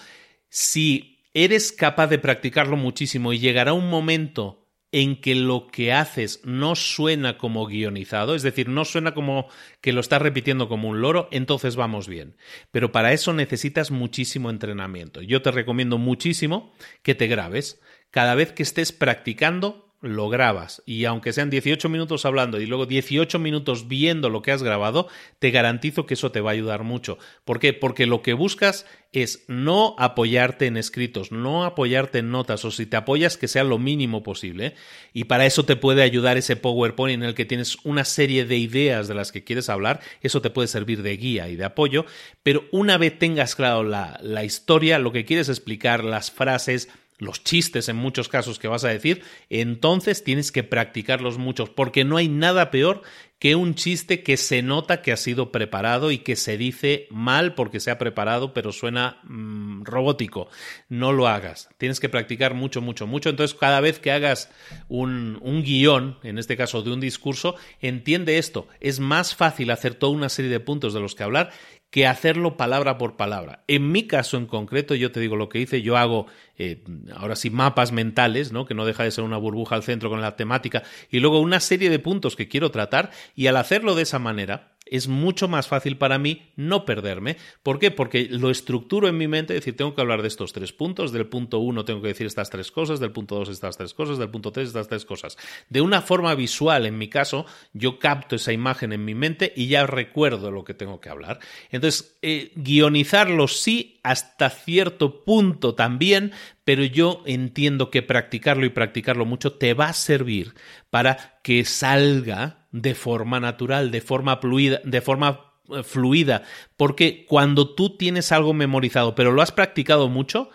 Si 0.48 1.24
eres 1.32 1.70
capaz 1.70 2.08
de 2.08 2.18
practicarlo 2.18 2.76
muchísimo 2.76 3.32
y 3.32 3.38
llegará 3.38 3.72
un 3.72 3.88
momento 3.88 4.65
en 4.96 5.20
que 5.20 5.34
lo 5.34 5.66
que 5.66 5.92
haces 5.92 6.40
no 6.42 6.74
suena 6.74 7.36
como 7.36 7.66
guionizado, 7.66 8.34
es 8.34 8.42
decir, 8.42 8.70
no 8.70 8.86
suena 8.86 9.12
como 9.12 9.46
que 9.82 9.92
lo 9.92 10.00
estás 10.00 10.22
repitiendo 10.22 10.70
como 10.70 10.88
un 10.88 11.02
loro, 11.02 11.28
entonces 11.32 11.76
vamos 11.76 12.08
bien. 12.08 12.38
Pero 12.70 12.92
para 12.92 13.12
eso 13.12 13.34
necesitas 13.34 13.90
muchísimo 13.90 14.48
entrenamiento. 14.48 15.20
Yo 15.20 15.42
te 15.42 15.50
recomiendo 15.50 15.98
muchísimo 15.98 16.72
que 17.02 17.14
te 17.14 17.26
grabes. 17.26 17.78
Cada 18.10 18.34
vez 18.34 18.52
que 18.52 18.62
estés 18.62 18.92
practicando, 18.92 19.85
lo 20.06 20.28
grabas 20.28 20.82
y 20.86 21.04
aunque 21.04 21.32
sean 21.32 21.50
18 21.50 21.88
minutos 21.88 22.24
hablando 22.24 22.60
y 22.60 22.66
luego 22.66 22.86
18 22.86 23.38
minutos 23.38 23.88
viendo 23.88 24.30
lo 24.30 24.42
que 24.42 24.52
has 24.52 24.62
grabado, 24.62 25.08
te 25.38 25.50
garantizo 25.50 26.06
que 26.06 26.14
eso 26.14 26.32
te 26.32 26.40
va 26.40 26.50
a 26.50 26.54
ayudar 26.54 26.84
mucho. 26.84 27.18
¿Por 27.44 27.58
qué? 27.58 27.72
Porque 27.72 28.06
lo 28.06 28.22
que 28.22 28.32
buscas 28.32 28.86
es 29.12 29.44
no 29.48 29.94
apoyarte 29.98 30.66
en 30.66 30.76
escritos, 30.76 31.32
no 31.32 31.64
apoyarte 31.64 32.18
en 32.18 32.30
notas 32.30 32.64
o 32.64 32.70
si 32.70 32.86
te 32.86 32.96
apoyas 32.96 33.36
que 33.36 33.48
sea 33.48 33.64
lo 33.64 33.78
mínimo 33.78 34.22
posible 34.22 34.74
y 35.12 35.24
para 35.24 35.46
eso 35.46 35.64
te 35.64 35.76
puede 35.76 36.02
ayudar 36.02 36.36
ese 36.36 36.56
PowerPoint 36.56 37.14
en 37.14 37.22
el 37.22 37.34
que 37.34 37.44
tienes 37.44 37.78
una 37.84 38.04
serie 38.04 38.44
de 38.44 38.58
ideas 38.58 39.08
de 39.08 39.14
las 39.14 39.32
que 39.32 39.44
quieres 39.44 39.68
hablar, 39.68 40.00
eso 40.20 40.42
te 40.42 40.50
puede 40.50 40.68
servir 40.68 41.02
de 41.02 41.16
guía 41.16 41.48
y 41.48 41.56
de 41.56 41.64
apoyo, 41.64 42.04
pero 42.42 42.64
una 42.72 42.98
vez 42.98 43.18
tengas 43.18 43.54
claro 43.54 43.84
la, 43.84 44.18
la 44.22 44.44
historia, 44.44 44.98
lo 44.98 45.12
que 45.12 45.24
quieres 45.24 45.48
explicar, 45.48 46.04
las 46.04 46.30
frases, 46.30 46.88
los 47.18 47.42
chistes 47.42 47.88
en 47.88 47.96
muchos 47.96 48.28
casos 48.28 48.58
que 48.58 48.68
vas 48.68 48.84
a 48.84 48.88
decir, 48.88 49.22
entonces 49.48 50.22
tienes 50.24 50.52
que 50.52 50.64
practicarlos 50.64 51.38
muchos, 51.38 51.70
porque 51.70 52.04
no 52.04 52.16
hay 52.16 52.28
nada 52.28 52.70
peor 52.70 53.02
que 53.38 53.54
un 53.54 53.74
chiste 53.74 54.22
que 54.22 54.38
se 54.38 54.62
nota 54.62 55.02
que 55.02 55.12
ha 55.12 55.16
sido 55.16 55.52
preparado 55.52 56.10
y 56.10 56.18
que 56.18 56.36
se 56.36 56.56
dice 56.56 57.06
mal 57.10 57.54
porque 57.54 57.80
se 57.80 57.90
ha 57.90 57.98
preparado, 57.98 58.54
pero 58.54 58.72
suena 58.72 59.20
mm, 59.24 59.84
robótico. 59.84 60.48
No 60.88 61.12
lo 61.12 61.28
hagas. 61.28 61.68
Tienes 61.76 62.00
que 62.00 62.08
practicar 62.08 62.54
mucho, 62.54 62.80
mucho, 62.80 63.06
mucho. 63.06 63.28
Entonces, 63.28 63.56
cada 63.58 63.80
vez 63.80 63.98
que 63.98 64.10
hagas 64.10 64.50
un, 64.88 65.38
un 65.42 65.62
guion, 65.62 66.18
en 66.22 66.38
este 66.38 66.56
caso 66.56 66.80
de 66.82 66.92
un 66.92 67.00
discurso, 67.00 67.56
entiende 67.82 68.38
esto. 68.38 68.68
Es 68.80 69.00
más 69.00 69.34
fácil 69.34 69.70
hacer 69.70 69.94
toda 69.94 70.12
una 70.12 70.30
serie 70.30 70.50
de 70.50 70.60
puntos 70.60 70.94
de 70.94 71.00
los 71.00 71.14
que 71.14 71.22
hablar 71.22 71.50
que 71.96 72.06
hacerlo 72.06 72.58
palabra 72.58 72.98
por 72.98 73.16
palabra. 73.16 73.64
En 73.68 73.90
mi 73.90 74.06
caso 74.06 74.36
en 74.36 74.44
concreto, 74.44 74.94
yo 74.94 75.12
te 75.12 75.18
digo 75.18 75.34
lo 75.34 75.48
que 75.48 75.60
hice, 75.60 75.80
yo 75.80 75.96
hago 75.96 76.26
eh, 76.58 76.84
ahora 77.16 77.36
sí 77.36 77.48
mapas 77.48 77.90
mentales, 77.90 78.52
¿no? 78.52 78.66
que 78.66 78.74
no 78.74 78.84
deja 78.84 79.02
de 79.02 79.10
ser 79.10 79.24
una 79.24 79.38
burbuja 79.38 79.76
al 79.76 79.82
centro 79.82 80.10
con 80.10 80.20
la 80.20 80.36
temática, 80.36 80.82
y 81.10 81.20
luego 81.20 81.40
una 81.40 81.58
serie 81.58 81.88
de 81.88 81.98
puntos 81.98 82.36
que 82.36 82.48
quiero 82.48 82.70
tratar, 82.70 83.12
y 83.34 83.46
al 83.46 83.56
hacerlo 83.56 83.94
de 83.94 84.02
esa 84.02 84.18
manera, 84.18 84.75
es 84.86 85.08
mucho 85.08 85.48
más 85.48 85.68
fácil 85.68 85.98
para 85.98 86.18
mí 86.18 86.42
no 86.56 86.84
perderme. 86.84 87.36
¿Por 87.62 87.78
qué? 87.78 87.90
Porque 87.90 88.28
lo 88.30 88.50
estructuro 88.50 89.08
en 89.08 89.18
mi 89.18 89.28
mente, 89.28 89.54
es 89.54 89.60
decir, 89.60 89.76
tengo 89.76 89.94
que 89.94 90.00
hablar 90.00 90.22
de 90.22 90.28
estos 90.28 90.52
tres 90.52 90.72
puntos, 90.72 91.12
del 91.12 91.26
punto 91.26 91.58
uno 91.58 91.84
tengo 91.84 92.00
que 92.00 92.08
decir 92.08 92.26
estas 92.26 92.50
tres 92.50 92.70
cosas, 92.70 93.00
del 93.00 93.12
punto 93.12 93.34
dos 93.34 93.48
estas 93.48 93.76
tres 93.76 93.94
cosas, 93.94 94.18
del 94.18 94.30
punto 94.30 94.52
tres 94.52 94.68
estas 94.68 94.88
tres 94.88 95.04
cosas. 95.04 95.36
De 95.68 95.80
una 95.80 96.00
forma 96.02 96.34
visual, 96.34 96.86
en 96.86 96.98
mi 96.98 97.08
caso, 97.08 97.46
yo 97.72 97.98
capto 97.98 98.36
esa 98.36 98.52
imagen 98.52 98.92
en 98.92 99.04
mi 99.04 99.14
mente 99.14 99.52
y 99.56 99.66
ya 99.66 99.86
recuerdo 99.86 100.50
lo 100.50 100.64
que 100.64 100.74
tengo 100.74 101.00
que 101.00 101.08
hablar. 101.08 101.40
Entonces, 101.70 102.16
eh, 102.22 102.52
guionizarlo 102.54 103.48
sí, 103.48 104.00
hasta 104.02 104.50
cierto 104.50 105.24
punto 105.24 105.74
también, 105.74 106.32
pero 106.64 106.84
yo 106.84 107.22
entiendo 107.26 107.90
que 107.90 108.02
practicarlo 108.02 108.66
y 108.66 108.70
practicarlo 108.70 109.24
mucho 109.24 109.52
te 109.54 109.74
va 109.74 109.88
a 109.88 109.92
servir 109.92 110.54
para 110.90 111.38
que 111.42 111.64
salga 111.64 112.65
de 112.80 112.94
forma 112.94 113.40
natural, 113.40 113.90
de 113.90 114.00
forma 114.00 114.36
fluida, 114.36 114.80
de 114.84 115.00
forma 115.00 115.52
eh, 115.70 115.82
fluida, 115.82 116.42
porque 116.76 117.24
cuando 117.26 117.74
tú 117.74 117.96
tienes 117.96 118.32
algo 118.32 118.52
memorizado, 118.52 119.14
pero 119.14 119.32
lo 119.32 119.40
has 119.40 119.50
practicado 119.50 120.08
mucho, 120.08 120.50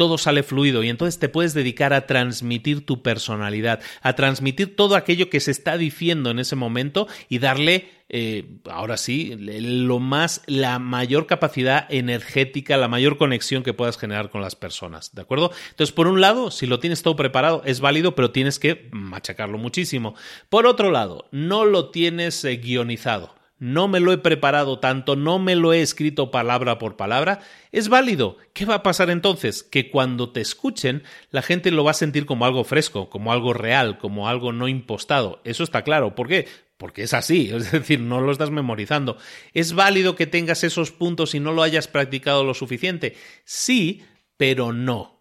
todo 0.00 0.16
sale 0.16 0.42
fluido 0.42 0.82
y 0.82 0.88
entonces 0.88 1.18
te 1.18 1.28
puedes 1.28 1.52
dedicar 1.52 1.92
a 1.92 2.06
transmitir 2.06 2.86
tu 2.86 3.02
personalidad, 3.02 3.80
a 4.00 4.14
transmitir 4.14 4.74
todo 4.74 4.96
aquello 4.96 5.28
que 5.28 5.40
se 5.40 5.50
está 5.50 5.76
diciendo 5.76 6.30
en 6.30 6.38
ese 6.38 6.56
momento 6.56 7.06
y 7.28 7.38
darle, 7.38 7.90
eh, 8.08 8.46
ahora 8.70 8.96
sí, 8.96 9.36
lo 9.36 9.98
más, 9.98 10.40
la 10.46 10.78
mayor 10.78 11.26
capacidad 11.26 11.86
energética, 11.90 12.78
la 12.78 12.88
mayor 12.88 13.18
conexión 13.18 13.62
que 13.62 13.74
puedas 13.74 13.98
generar 13.98 14.30
con 14.30 14.40
las 14.40 14.56
personas, 14.56 15.14
¿de 15.14 15.20
acuerdo? 15.20 15.52
Entonces, 15.68 15.92
por 15.94 16.06
un 16.06 16.22
lado, 16.22 16.50
si 16.50 16.66
lo 16.66 16.80
tienes 16.80 17.02
todo 17.02 17.14
preparado, 17.14 17.60
es 17.66 17.80
válido, 17.80 18.14
pero 18.14 18.30
tienes 18.30 18.58
que 18.58 18.88
machacarlo 18.92 19.58
muchísimo. 19.58 20.14
Por 20.48 20.64
otro 20.66 20.90
lado, 20.90 21.28
no 21.30 21.66
lo 21.66 21.90
tienes 21.90 22.42
eh, 22.46 22.56
guionizado 22.56 23.34
no 23.60 23.88
me 23.88 24.00
lo 24.00 24.10
he 24.12 24.18
preparado 24.18 24.78
tanto, 24.78 25.16
no 25.16 25.38
me 25.38 25.54
lo 25.54 25.74
he 25.74 25.82
escrito 25.82 26.30
palabra 26.30 26.78
por 26.78 26.96
palabra, 26.96 27.40
es 27.72 27.90
válido. 27.90 28.38
¿Qué 28.54 28.64
va 28.64 28.76
a 28.76 28.82
pasar 28.82 29.10
entonces? 29.10 29.62
Que 29.62 29.90
cuando 29.90 30.30
te 30.30 30.40
escuchen, 30.40 31.04
la 31.30 31.42
gente 31.42 31.70
lo 31.70 31.84
va 31.84 31.90
a 31.90 31.94
sentir 31.94 32.24
como 32.24 32.46
algo 32.46 32.64
fresco, 32.64 33.10
como 33.10 33.32
algo 33.32 33.52
real, 33.52 33.98
como 33.98 34.28
algo 34.28 34.52
no 34.52 34.66
impostado. 34.66 35.42
Eso 35.44 35.62
está 35.62 35.84
claro. 35.84 36.14
¿Por 36.14 36.26
qué? 36.26 36.48
Porque 36.78 37.02
es 37.02 37.12
así, 37.12 37.50
es 37.54 37.70
decir, 37.70 38.00
no 38.00 38.22
lo 38.22 38.32
estás 38.32 38.50
memorizando. 38.50 39.18
¿Es 39.52 39.74
válido 39.74 40.16
que 40.16 40.26
tengas 40.26 40.64
esos 40.64 40.90
puntos 40.90 41.34
y 41.34 41.40
no 41.40 41.52
lo 41.52 41.62
hayas 41.62 41.86
practicado 41.86 42.44
lo 42.44 42.54
suficiente? 42.54 43.14
Sí, 43.44 44.02
pero 44.38 44.72
no. 44.72 45.20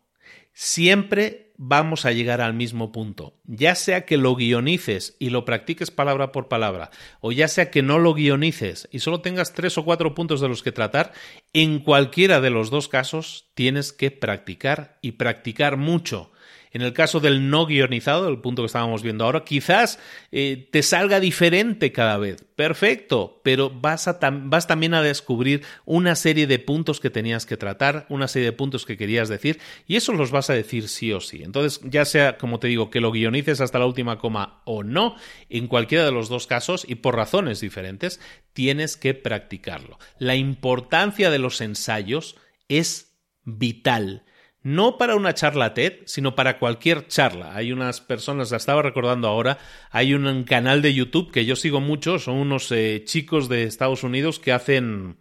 Siempre 0.53 1.48
vamos 1.61 2.05
a 2.05 2.13
llegar 2.13 2.39
al 2.39 2.53
mismo 2.53 2.93
punto. 2.93 3.37
Ya 3.43 3.75
sea 3.75 4.05
que 4.05 4.15
lo 4.15 4.33
guionices 4.35 5.17
y 5.19 5.29
lo 5.29 5.43
practiques 5.43 5.91
palabra 5.91 6.31
por 6.31 6.47
palabra, 6.47 6.89
o 7.19 7.33
ya 7.33 7.49
sea 7.49 7.69
que 7.69 7.83
no 7.83 7.99
lo 7.99 8.13
guionices 8.13 8.87
y 8.91 8.99
solo 8.99 9.19
tengas 9.19 9.53
tres 9.53 9.77
o 9.77 9.83
cuatro 9.83 10.15
puntos 10.15 10.39
de 10.39 10.47
los 10.47 10.63
que 10.63 10.71
tratar, 10.71 11.11
en 11.51 11.79
cualquiera 11.79 12.39
de 12.39 12.49
los 12.49 12.69
dos 12.69 12.87
casos 12.87 13.49
tienes 13.55 13.91
que 13.91 14.09
practicar 14.09 14.97
y 15.01 15.11
practicar 15.11 15.75
mucho. 15.75 16.31
En 16.71 16.81
el 16.81 16.93
caso 16.93 17.19
del 17.19 17.49
no 17.49 17.65
guionizado, 17.65 18.29
el 18.29 18.41
punto 18.41 18.61
que 18.61 18.67
estábamos 18.67 19.01
viendo 19.01 19.25
ahora, 19.25 19.43
quizás 19.43 19.99
eh, 20.31 20.67
te 20.71 20.83
salga 20.83 21.19
diferente 21.19 21.91
cada 21.91 22.17
vez. 22.17 22.45
Perfecto, 22.55 23.41
pero 23.43 23.69
vas, 23.69 24.07
a 24.07 24.19
vas 24.21 24.67
también 24.67 24.93
a 24.93 25.01
descubrir 25.01 25.63
una 25.85 26.15
serie 26.15 26.45
de 26.45 26.59
puntos 26.59 26.99
que 26.99 27.09
tenías 27.09 27.45
que 27.45 27.57
tratar, 27.57 28.05
una 28.09 28.27
serie 28.27 28.47
de 28.47 28.57
puntos 28.57 28.85
que 28.85 28.97
querías 28.97 29.29
decir, 29.29 29.59
y 29.87 29.95
eso 29.95 30.13
los 30.13 30.31
vas 30.31 30.49
a 30.49 30.53
decir 30.53 30.89
sí 30.89 31.11
o 31.11 31.21
sí. 31.21 31.41
Entonces, 31.43 31.81
ya 31.89 32.05
sea, 32.05 32.37
como 32.37 32.59
te 32.59 32.67
digo, 32.67 32.89
que 32.91 33.01
lo 33.01 33.11
guionices 33.11 33.61
hasta 33.61 33.79
la 33.79 33.85
última 33.87 34.19
coma 34.19 34.61
o 34.65 34.83
no, 34.83 35.15
en 35.49 35.67
cualquiera 35.67 36.05
de 36.05 36.11
los 36.11 36.29
dos 36.29 36.45
casos, 36.45 36.85
y 36.87 36.95
por 36.95 37.15
razones 37.15 37.61
diferentes, 37.61 38.19
tienes 38.53 38.95
que 38.95 39.15
practicarlo. 39.15 39.97
La 40.19 40.35
importancia 40.35 41.31
de 41.31 41.39
los 41.39 41.61
ensayos 41.61 42.35
es 42.67 43.17
vital 43.43 44.23
no 44.61 44.97
para 44.97 45.15
una 45.15 45.33
charla 45.33 45.73
TED, 45.73 45.99
sino 46.05 46.35
para 46.35 46.59
cualquier 46.59 47.07
charla. 47.07 47.55
Hay 47.55 47.71
unas 47.71 48.01
personas, 48.01 48.51
la 48.51 48.57
estaba 48.57 48.81
recordando 48.81 49.27
ahora, 49.27 49.57
hay 49.91 50.13
un 50.13 50.43
canal 50.43 50.81
de 50.81 50.93
YouTube 50.93 51.31
que 51.31 51.45
yo 51.45 51.55
sigo 51.55 51.79
mucho, 51.79 52.19
son 52.19 52.35
unos 52.35 52.71
eh, 52.71 53.03
chicos 53.05 53.49
de 53.49 53.63
Estados 53.63 54.03
Unidos 54.03 54.39
que 54.39 54.51
hacen... 54.51 55.17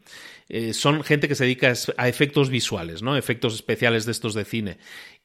Eh, 0.51 0.72
son 0.72 1.05
gente 1.05 1.28
que 1.28 1.34
se 1.34 1.45
dedica 1.45 1.74
a 1.99 2.09
efectos 2.09 2.49
visuales, 2.49 3.03
¿no? 3.03 3.18
Efectos 3.18 3.53
especiales 3.53 4.07
de 4.07 4.12
estos 4.12 4.32
de 4.32 4.47
cine. 4.47 4.78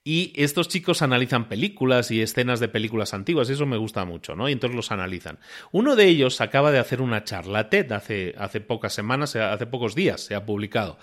Y 0.03 0.33
estos 0.35 0.67
chicos 0.67 1.01
analizan 1.01 1.47
películas 1.47 2.11
y 2.11 2.21
escenas 2.21 2.59
de 2.59 2.67
películas 2.67 3.13
antiguas, 3.13 3.49
y 3.49 3.53
eso 3.53 3.65
me 3.65 3.77
gusta 3.77 4.03
mucho, 4.03 4.35
¿no? 4.35 4.49
Y 4.49 4.51
entonces 4.51 4.75
los 4.75 4.91
analizan. 4.91 5.39
Uno 5.71 5.95
de 5.95 6.09
ellos 6.09 6.41
acaba 6.41 6.73
de 6.73 6.79
hacer 6.79 7.01
una 7.01 7.23
charla 7.23 7.69
TED 7.69 7.89
hace, 7.93 8.35
hace 8.37 8.59
pocas 8.59 8.93
semanas, 8.93 9.37
hace 9.37 9.65
pocos 9.65 9.95
días 9.95 10.19
se 10.19 10.35
ha 10.35 10.45
publicado. 10.45 10.99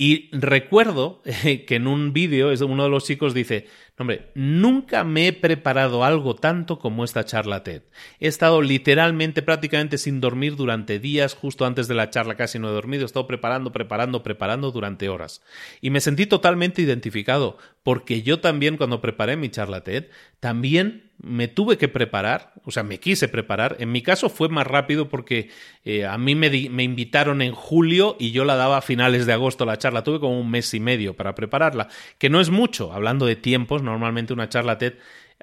Y 0.00 0.30
recuerdo 0.30 1.20
que 1.42 1.74
en 1.74 1.88
un 1.88 2.12
vídeo 2.14 2.50
uno 2.62 2.84
de 2.84 2.88
los 2.88 3.04
chicos 3.04 3.34
dice, 3.34 3.66
hombre, 3.98 4.30
nunca 4.34 5.04
me 5.04 5.28
he 5.28 5.32
preparado 5.32 6.04
algo 6.04 6.34
tanto 6.34 6.78
como 6.78 7.04
esta 7.04 7.24
charla 7.24 7.62
TED. 7.62 7.82
He 8.20 8.28
estado 8.28 8.62
literalmente 8.62 9.42
prácticamente 9.42 9.98
sin 9.98 10.20
dormir 10.20 10.56
durante 10.56 10.98
días, 10.98 11.34
justo 11.34 11.66
antes 11.66 11.88
de 11.88 11.94
la 11.94 12.10
charla 12.10 12.36
casi 12.36 12.58
no 12.58 12.68
he 12.68 12.72
dormido, 12.72 13.02
he 13.02 13.06
estado 13.06 13.26
preparando, 13.26 13.72
preparando, 13.72 14.22
preparando 14.22 14.70
durante 14.70 15.08
horas. 15.08 15.42
Y 15.80 15.90
me 15.90 16.00
sentí 16.00 16.26
totalmente 16.26 16.82
identificado, 16.82 17.58
porque 17.82 18.22
yo 18.22 18.40
también 18.40 18.76
cuando 18.76 19.00
preparé 19.00 19.36
mi 19.36 19.48
charla 19.48 19.82
TED, 19.82 20.06
también 20.40 21.08
me 21.20 21.48
tuve 21.48 21.78
que 21.78 21.88
preparar, 21.88 22.52
o 22.64 22.70
sea, 22.70 22.84
me 22.84 23.00
quise 23.00 23.26
preparar. 23.26 23.76
En 23.80 23.90
mi 23.90 24.02
caso 24.02 24.28
fue 24.28 24.48
más 24.48 24.66
rápido 24.66 25.08
porque 25.08 25.50
eh, 25.84 26.06
a 26.06 26.16
mí 26.16 26.36
me, 26.36 26.48
me, 26.70 26.84
invitaron 26.84 27.42
en 27.42 27.52
julio 27.52 28.16
y 28.20 28.30
yo 28.30 28.44
la 28.44 28.54
daba 28.54 28.78
a 28.78 28.82
finales 28.82 29.26
de 29.26 29.32
agosto 29.32 29.64
la 29.64 29.78
charla. 29.78 30.04
Tuve 30.04 30.20
como 30.20 30.40
un 30.40 30.50
mes 30.50 30.72
y 30.74 30.80
medio 30.80 31.16
para 31.16 31.34
prepararla, 31.34 31.88
que 32.18 32.30
no 32.30 32.40
es 32.40 32.50
mucho, 32.50 32.92
hablando 32.92 33.26
de 33.26 33.34
tiempos, 33.34 33.82
normalmente 33.88 34.32
una 34.32 34.48
charla 34.48 34.78
TED 34.78 34.94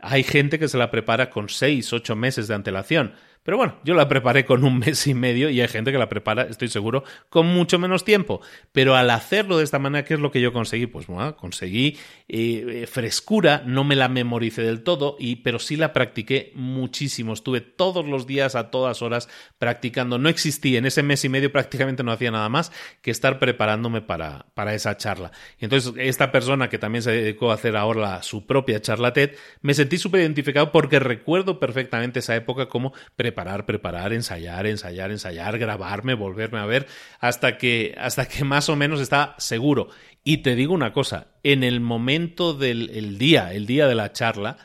hay 0.01 0.23
gente 0.23 0.59
que 0.59 0.67
se 0.67 0.77
la 0.77 0.91
prepara 0.91 1.29
con 1.29 1.49
seis, 1.49 1.91
ocho 1.93 2.15
meses 2.15 2.47
de 2.47 2.55
antelación. 2.55 3.13
Pero 3.45 3.57
bueno, 3.57 3.75
yo 3.83 3.93
la 3.93 4.07
preparé 4.07 4.43
con 4.43 4.63
un 4.63 4.79
mes 4.79 5.05
y 5.05 5.13
medio 5.13 5.51
y 5.51 5.61
hay 5.61 5.67
gente 5.67 5.91
que 5.91 5.99
la 5.99 6.09
prepara, 6.09 6.47
estoy 6.49 6.67
seguro, 6.67 7.03
con 7.29 7.45
mucho 7.45 7.77
menos 7.77 8.03
tiempo. 8.03 8.41
Pero 8.71 8.95
al 8.95 9.11
hacerlo 9.11 9.59
de 9.59 9.63
esta 9.63 9.77
manera, 9.77 10.03
¿qué 10.03 10.15
es 10.15 10.19
lo 10.19 10.31
que 10.31 10.41
yo 10.41 10.51
conseguí? 10.51 10.87
Pues 10.87 11.05
bueno, 11.05 11.37
conseguí 11.37 11.95
eh, 12.27 12.87
frescura, 12.91 13.61
no 13.63 13.83
me 13.83 13.95
la 13.95 14.09
memoricé 14.09 14.63
del 14.63 14.81
todo, 14.81 15.15
y, 15.19 15.37
pero 15.37 15.59
sí 15.59 15.75
la 15.75 15.93
practiqué 15.93 16.53
muchísimo. 16.55 17.33
Estuve 17.33 17.61
todos 17.61 18.07
los 18.07 18.25
días 18.25 18.55
a 18.55 18.71
todas 18.71 19.03
horas 19.03 19.29
practicando. 19.59 20.17
No 20.17 20.27
existía, 20.27 20.79
en 20.79 20.87
ese 20.87 21.03
mes 21.03 21.23
y 21.23 21.29
medio 21.29 21.51
prácticamente 21.51 22.01
no 22.01 22.11
hacía 22.11 22.31
nada 22.31 22.49
más 22.49 22.71
que 23.03 23.11
estar 23.11 23.37
preparándome 23.37 24.01
para, 24.01 24.47
para 24.55 24.73
esa 24.73 24.97
charla. 24.97 25.31
Y 25.59 25.65
entonces 25.65 25.93
esta 25.97 26.31
persona 26.31 26.67
que 26.67 26.79
también 26.79 27.03
se 27.03 27.11
dedicó 27.11 27.51
a 27.51 27.53
hacer 27.53 27.77
ahora 27.77 28.23
su 28.23 28.47
propia 28.47 28.81
charla 28.81 29.13
TED, 29.13 29.35
me 29.61 29.75
sentí 29.75 29.99
súper 29.99 30.21
identificado 30.21 30.71
porque 30.71 30.97
recuerdo 30.97 31.59
perfectamente 31.59 32.17
esa 32.17 32.35
época 32.35 32.69
como 32.69 32.91
preparar, 33.36 33.65
preparar, 33.65 34.13
ensayar, 34.13 34.65
ensayar, 34.65 35.11
ensayar, 35.11 35.57
grabarme, 35.57 36.13
volverme 36.13 36.59
a 36.59 36.65
ver, 36.65 36.88
hasta 37.19 37.57
que, 37.57 37.93
hasta 37.97 38.27
que 38.27 38.45
más 38.45 38.69
o 38.69 38.77
menos 38.77 39.01
estaba 39.01 39.36
seguro. 39.38 39.89
Y 40.23 40.38
te 40.38 40.55
digo 40.55 40.73
una 40.73 40.93
cosa, 40.93 41.27
en 41.43 41.63
el 41.63 41.81
momento 41.81 42.53
del 42.53 43.17
día, 43.17 43.53
el 43.53 43.65
día 43.65 43.88
de 43.88 43.95
la 43.95 44.13
charla, 44.13 44.57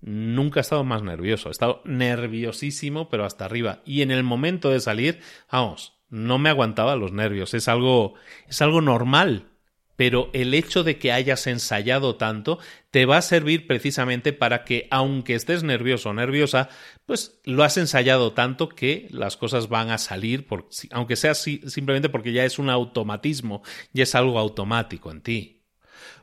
nunca 0.00 0.58
he 0.58 0.62
estado 0.62 0.82
más 0.82 1.02
nervioso. 1.02 1.48
He 1.48 1.52
estado 1.52 1.82
nerviosísimo, 1.84 3.08
pero 3.08 3.24
hasta 3.24 3.44
arriba. 3.44 3.80
Y 3.84 4.02
en 4.02 4.10
el 4.10 4.24
momento 4.24 4.70
de 4.70 4.80
salir, 4.80 5.20
vamos, 5.50 5.94
no 6.10 6.38
me 6.38 6.50
aguantaba 6.50 6.96
los 6.96 7.12
nervios. 7.12 7.54
Es 7.54 7.68
algo, 7.68 8.14
es 8.48 8.60
algo 8.60 8.80
normal 8.80 9.46
pero 9.96 10.30
el 10.32 10.54
hecho 10.54 10.84
de 10.84 10.98
que 10.98 11.12
hayas 11.12 11.46
ensayado 11.46 12.16
tanto 12.16 12.58
te 12.90 13.06
va 13.06 13.16
a 13.16 13.22
servir 13.22 13.66
precisamente 13.66 14.32
para 14.32 14.64
que, 14.64 14.86
aunque 14.90 15.34
estés 15.34 15.62
nervioso 15.62 16.10
o 16.10 16.14
nerviosa, 16.14 16.68
pues 17.06 17.40
lo 17.44 17.64
has 17.64 17.76
ensayado 17.76 18.32
tanto 18.32 18.68
que 18.68 19.08
las 19.10 19.36
cosas 19.36 19.68
van 19.68 19.90
a 19.90 19.98
salir, 19.98 20.46
aunque 20.92 21.16
sea 21.16 21.34
simplemente 21.34 22.08
porque 22.08 22.32
ya 22.32 22.44
es 22.44 22.58
un 22.58 22.70
automatismo, 22.70 23.62
ya 23.92 24.04
es 24.04 24.14
algo 24.14 24.38
automático 24.38 25.10
en 25.10 25.22
ti. 25.22 25.62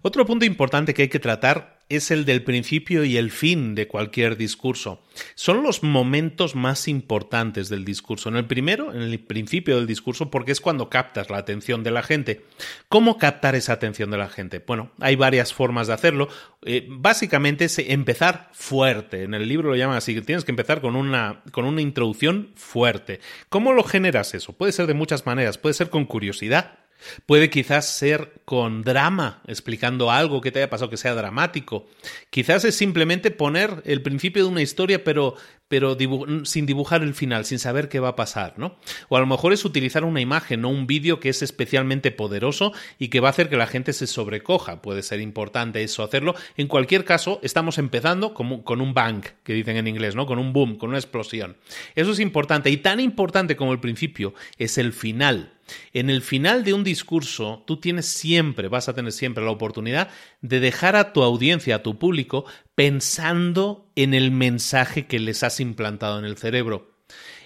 Otro 0.01 0.25
punto 0.25 0.45
importante 0.45 0.93
que 0.93 1.03
hay 1.03 1.09
que 1.09 1.19
tratar 1.19 1.72
es 1.89 2.11
el 2.11 2.25
del 2.25 2.43
principio 2.43 3.03
y 3.03 3.17
el 3.17 3.31
fin 3.31 3.75
de 3.75 3.87
cualquier 3.87 4.37
discurso. 4.37 5.01
Son 5.35 5.63
los 5.63 5.83
momentos 5.83 6.55
más 6.55 6.87
importantes 6.87 7.69
del 7.69 7.85
discurso. 7.85 8.29
En 8.29 8.35
el 8.35 8.45
primero, 8.45 8.93
en 8.93 9.01
el 9.01 9.19
principio 9.19 9.75
del 9.75 9.85
discurso, 9.85 10.31
porque 10.31 10.51
es 10.51 10.61
cuando 10.61 10.89
captas 10.89 11.29
la 11.29 11.37
atención 11.37 11.83
de 11.83 11.91
la 11.91 12.01
gente. 12.01 12.45
¿Cómo 12.89 13.17
captar 13.17 13.55
esa 13.55 13.73
atención 13.73 14.09
de 14.11 14.17
la 14.17 14.29
gente? 14.29 14.63
Bueno, 14.65 14.91
hay 14.99 15.15
varias 15.15 15.53
formas 15.53 15.87
de 15.87 15.93
hacerlo. 15.93 16.29
Eh, 16.65 16.87
básicamente 16.89 17.65
es 17.65 17.77
empezar 17.79 18.49
fuerte. 18.53 19.23
En 19.23 19.33
el 19.33 19.47
libro 19.47 19.69
lo 19.69 19.75
llaman 19.75 19.97
así, 19.97 20.19
tienes 20.21 20.45
que 20.45 20.51
empezar 20.51 20.81
con 20.81 20.95
una, 20.95 21.43
con 21.51 21.65
una 21.65 21.81
introducción 21.81 22.51
fuerte. 22.55 23.19
¿Cómo 23.49 23.73
lo 23.73 23.83
generas 23.83 24.33
eso? 24.33 24.53
Puede 24.53 24.71
ser 24.71 24.87
de 24.87 24.93
muchas 24.93 25.25
maneras. 25.25 25.57
Puede 25.57 25.73
ser 25.73 25.89
con 25.89 26.05
curiosidad 26.05 26.82
Puede 27.25 27.49
quizás 27.49 27.87
ser 27.87 28.41
con 28.45 28.83
drama, 28.83 29.41
explicando 29.47 30.11
algo 30.11 30.41
que 30.41 30.51
te 30.51 30.59
haya 30.59 30.69
pasado 30.69 30.89
que 30.89 30.97
sea 30.97 31.15
dramático. 31.15 31.87
Quizás 32.29 32.65
es 32.65 32.75
simplemente 32.75 33.31
poner 33.31 33.81
el 33.85 34.01
principio 34.01 34.43
de 34.43 34.49
una 34.49 34.61
historia, 34.61 35.03
pero, 35.03 35.35
pero 35.73 35.97
sin 36.43 36.67
dibujar 36.67 37.01
el 37.01 37.15
final, 37.15 37.45
sin 37.45 37.57
saber 37.57 37.89
qué 37.89 37.99
va 37.99 38.09
a 38.09 38.15
pasar, 38.15 38.53
¿no? 38.59 38.75
O 39.09 39.17
a 39.17 39.19
lo 39.19 39.25
mejor 39.25 39.53
es 39.53 39.65
utilizar 39.65 40.03
una 40.03 40.21
imagen 40.21 40.63
o 40.65 40.69
un 40.69 40.85
vídeo 40.85 41.19
que 41.19 41.29
es 41.29 41.41
especialmente 41.41 42.11
poderoso 42.11 42.73
y 42.99 43.07
que 43.07 43.19
va 43.19 43.29
a 43.29 43.31
hacer 43.31 43.49
que 43.49 43.57
la 43.57 43.65
gente 43.65 43.91
se 43.91 44.05
sobrecoja. 44.05 44.83
Puede 44.83 45.01
ser 45.01 45.19
importante 45.19 45.81
eso 45.81 46.03
hacerlo. 46.03 46.35
En 46.57 46.67
cualquier 46.67 47.05
caso, 47.05 47.39
estamos 47.41 47.79
empezando 47.79 48.35
con, 48.35 48.61
con 48.61 48.81
un 48.81 48.93
bang, 48.93 49.23
que 49.43 49.55
dicen 49.55 49.77
en 49.77 49.87
inglés, 49.87 50.13
¿no? 50.13 50.27
Con 50.27 50.37
un 50.37 50.53
boom, 50.53 50.77
con 50.77 50.89
una 50.89 50.99
explosión. 50.99 51.57
Eso 51.95 52.11
es 52.11 52.19
importante. 52.19 52.69
Y 52.69 52.77
tan 52.77 52.99
importante 52.99 53.55
como 53.55 53.73
el 53.73 53.79
principio 53.79 54.35
es 54.59 54.77
el 54.77 54.93
final 54.93 55.53
en 55.93 56.09
el 56.09 56.21
final 56.21 56.63
de 56.63 56.73
un 56.73 56.83
discurso, 56.83 57.63
tú 57.65 57.77
tienes 57.77 58.05
siempre, 58.05 58.67
vas 58.67 58.89
a 58.89 58.93
tener 58.93 59.11
siempre 59.11 59.43
la 59.43 59.51
oportunidad 59.51 60.09
de 60.41 60.59
dejar 60.59 60.95
a 60.95 61.13
tu 61.13 61.23
audiencia, 61.23 61.77
a 61.77 61.83
tu 61.83 61.97
público, 61.97 62.45
pensando 62.75 63.89
en 63.95 64.13
el 64.13 64.31
mensaje 64.31 65.05
que 65.05 65.19
les 65.19 65.43
has 65.43 65.59
implantado 65.59 66.19
en 66.19 66.25
el 66.25 66.37
cerebro. 66.37 66.91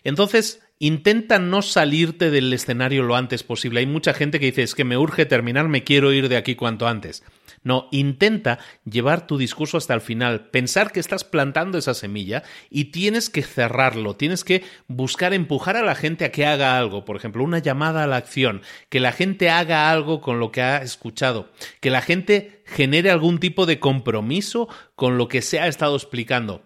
Entonces, 0.04 0.62
intenta 0.80 1.40
no 1.40 1.62
salirte 1.62 2.32
del 2.32 2.54
escenario 2.54 3.04
lo 3.04 3.16
antes 3.16 3.44
posible. 3.44 3.80
Hay 3.80 3.88
mucha 3.88 4.14
gente 4.14 4.40
que 4.40 4.48
dice, 4.48 4.64
es 4.64 4.76
que 4.76 4.84
me 4.84 4.98
urge 4.98 5.26
terminar, 5.26 5.68
me 5.68 5.84
quiero 5.84 6.14
ir 6.14 6.30
de 6.30 6.38
aquí 6.38 6.56
cuanto 6.56 6.88
antes. 6.88 7.24
No, 7.68 7.90
intenta 7.92 8.60
llevar 8.86 9.28
tu 9.28 9.38
discurso 9.38 9.76
hasta 9.76 9.94
el 9.94 10.00
final, 10.00 10.52
pensar 10.52 10.94
que 10.94 11.02
estás 11.02 11.26
plantando 11.26 11.78
esa 11.78 11.94
semilla 11.94 12.44
y 12.70 12.86
tienes 12.86 13.30
que 13.30 13.44
cerrarlo, 13.44 14.16
tienes 14.16 14.46
que 14.46 14.64
buscar 14.88 15.34
empujar 15.34 15.76
a 15.76 15.82
la 15.82 15.94
gente 15.94 16.24
a 16.24 16.32
que 16.32 16.46
haga 16.46 16.78
algo, 16.78 17.04
por 17.04 17.18
ejemplo, 17.18 17.44
una 17.44 17.60
llamada 17.60 18.06
a 18.06 18.08
la 18.08 18.16
acción, 18.16 18.62
que 18.88 19.02
la 19.02 19.12
gente 19.12 19.50
haga 19.50 19.92
algo 19.92 20.22
con 20.22 20.40
lo 20.40 20.50
que 20.50 20.62
ha 20.62 20.78
escuchado, 20.78 21.52
que 21.82 21.90
la 21.90 22.02
gente 22.02 22.64
genere 22.66 23.12
algún 23.12 23.38
tipo 23.38 23.66
de 23.66 23.82
compromiso 23.82 24.70
con 24.96 25.18
lo 25.18 25.28
que 25.28 25.42
se 25.42 25.60
ha 25.60 25.68
estado 25.68 25.98
explicando. 25.98 26.64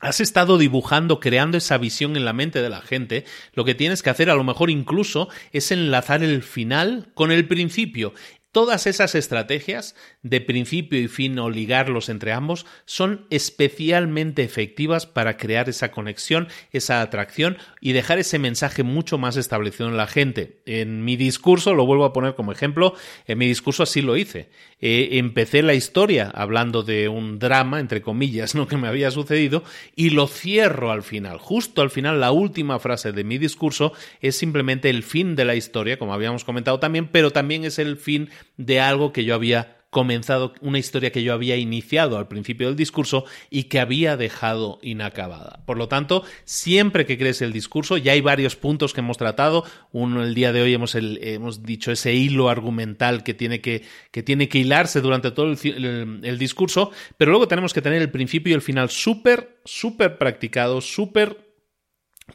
Has 0.00 0.20
estado 0.20 0.56
dibujando, 0.56 1.20
creando 1.20 1.58
esa 1.58 1.76
visión 1.76 2.16
en 2.16 2.24
la 2.24 2.32
mente 2.32 2.62
de 2.62 2.70
la 2.70 2.80
gente. 2.80 3.26
Lo 3.52 3.66
que 3.66 3.74
tienes 3.74 4.02
que 4.02 4.08
hacer 4.08 4.30
a 4.30 4.34
lo 4.34 4.44
mejor 4.44 4.70
incluso 4.70 5.28
es 5.52 5.70
enlazar 5.70 6.22
el 6.22 6.42
final 6.42 7.10
con 7.12 7.30
el 7.30 7.46
principio 7.46 8.14
Todas 8.52 8.86
esas 8.86 9.14
estrategias 9.14 9.94
de 10.22 10.40
principio 10.40 11.00
y 11.00 11.08
fin 11.08 11.38
o 11.38 11.48
ligarlos 11.48 12.08
entre 12.08 12.32
ambos 12.32 12.66
son 12.84 13.26
especialmente 13.30 14.42
efectivas 14.42 15.06
para 15.06 15.36
crear 15.36 15.68
esa 15.68 15.90
conexión, 15.90 16.48
esa 16.72 17.00
atracción 17.00 17.56
y 17.80 17.92
dejar 17.92 18.18
ese 18.18 18.38
mensaje 18.38 18.82
mucho 18.82 19.16
más 19.16 19.36
establecido 19.36 19.88
en 19.88 19.96
la 19.96 20.06
gente. 20.06 20.60
En 20.66 21.04
mi 21.04 21.16
discurso, 21.16 21.74
lo 21.74 21.86
vuelvo 21.86 22.04
a 22.04 22.12
poner 22.12 22.34
como 22.34 22.52
ejemplo, 22.52 22.94
en 23.26 23.38
mi 23.38 23.46
discurso 23.46 23.82
así 23.82 24.02
lo 24.02 24.16
hice. 24.16 24.50
Eh, 24.80 25.10
empecé 25.12 25.62
la 25.62 25.74
historia 25.74 26.30
hablando 26.34 26.82
de 26.82 27.08
un 27.08 27.38
drama, 27.38 27.80
entre 27.80 28.02
comillas, 28.02 28.54
¿no? 28.54 28.68
que 28.68 28.76
me 28.76 28.88
había 28.88 29.10
sucedido 29.10 29.64
y 29.96 30.10
lo 30.10 30.26
cierro 30.26 30.90
al 30.90 31.02
final. 31.02 31.38
Justo 31.38 31.80
al 31.82 31.90
final, 31.90 32.20
la 32.20 32.32
última 32.32 32.78
frase 32.78 33.12
de 33.12 33.24
mi 33.24 33.38
discurso 33.38 33.92
es 34.20 34.36
simplemente 34.36 34.90
el 34.90 35.02
fin 35.02 35.34
de 35.34 35.44
la 35.44 35.54
historia, 35.54 35.98
como 35.98 36.12
habíamos 36.12 36.44
comentado 36.44 36.78
también, 36.78 37.08
pero 37.08 37.30
también 37.30 37.64
es 37.64 37.78
el 37.78 37.96
fin 37.96 38.28
de 38.56 38.80
algo 38.80 39.12
que 39.12 39.24
yo 39.24 39.34
había 39.34 39.79
comenzado, 39.90 40.54
una 40.60 40.78
historia 40.78 41.10
que 41.10 41.22
yo 41.24 41.32
había 41.32 41.56
iniciado 41.56 42.16
al 42.16 42.28
principio 42.28 42.68
del 42.68 42.76
discurso 42.76 43.24
y 43.50 43.64
que 43.64 43.80
había 43.80 44.16
dejado 44.16 44.78
inacabada. 44.82 45.62
Por 45.66 45.76
lo 45.76 45.88
tanto, 45.88 46.22
siempre 46.44 47.06
que 47.06 47.18
crees 47.18 47.42
el 47.42 47.52
discurso, 47.52 47.96
ya 47.96 48.12
hay 48.12 48.20
varios 48.20 48.54
puntos 48.54 48.94
que 48.94 49.00
hemos 49.00 49.18
tratado. 49.18 49.64
Uno, 49.90 50.22
el 50.22 50.34
día 50.34 50.52
de 50.52 50.62
hoy 50.62 50.74
hemos, 50.74 50.94
hemos 50.94 51.64
dicho 51.64 51.90
ese 51.90 52.14
hilo 52.14 52.48
argumental 52.48 53.24
que 53.24 53.34
tiene 53.34 53.60
que, 53.60 53.82
que, 54.12 54.22
tiene 54.22 54.48
que 54.48 54.58
hilarse 54.58 55.00
durante 55.00 55.32
todo 55.32 55.52
el, 55.52 56.20
el 56.22 56.38
discurso, 56.38 56.92
pero 57.16 57.32
luego 57.32 57.48
tenemos 57.48 57.74
que 57.74 57.82
tener 57.82 58.00
el 58.00 58.10
principio 58.10 58.52
y 58.52 58.54
el 58.54 58.62
final 58.62 58.90
súper, 58.90 59.58
súper 59.64 60.18
practicados, 60.18 60.92
súper 60.92 61.49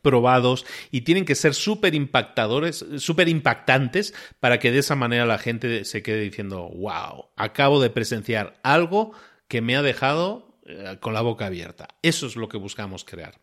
probados 0.01 0.65
y 0.91 1.01
tienen 1.01 1.25
que 1.25 1.35
ser 1.35 1.53
súper 1.53 1.95
impactadores, 1.95 2.85
súper 2.97 3.29
impactantes 3.29 4.13
para 4.39 4.59
que 4.59 4.71
de 4.71 4.79
esa 4.79 4.95
manera 4.95 5.25
la 5.25 5.37
gente 5.37 5.85
se 5.85 6.03
quede 6.03 6.21
diciendo, 6.21 6.69
wow, 6.75 7.29
acabo 7.35 7.81
de 7.81 7.89
presenciar 7.89 8.59
algo 8.63 9.13
que 9.47 9.61
me 9.61 9.75
ha 9.75 9.81
dejado 9.81 10.59
eh, 10.65 10.97
con 10.99 11.13
la 11.13 11.21
boca 11.21 11.45
abierta. 11.45 11.87
Eso 12.01 12.27
es 12.27 12.35
lo 12.35 12.49
que 12.49 12.57
buscamos 12.57 13.05
crear. 13.05 13.39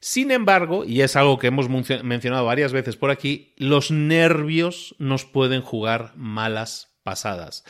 Sin 0.00 0.30
embargo, 0.30 0.84
y 0.84 1.00
es 1.00 1.16
algo 1.16 1.38
que 1.38 1.46
hemos 1.48 1.68
mencionado 1.68 2.44
varias 2.44 2.72
veces 2.72 2.96
por 2.96 3.10
aquí, 3.10 3.54
los 3.56 3.90
nervios 3.90 4.94
nos 4.98 5.24
pueden 5.24 5.62
jugar 5.62 6.12
malas 6.16 6.96
pasadas 7.02 7.64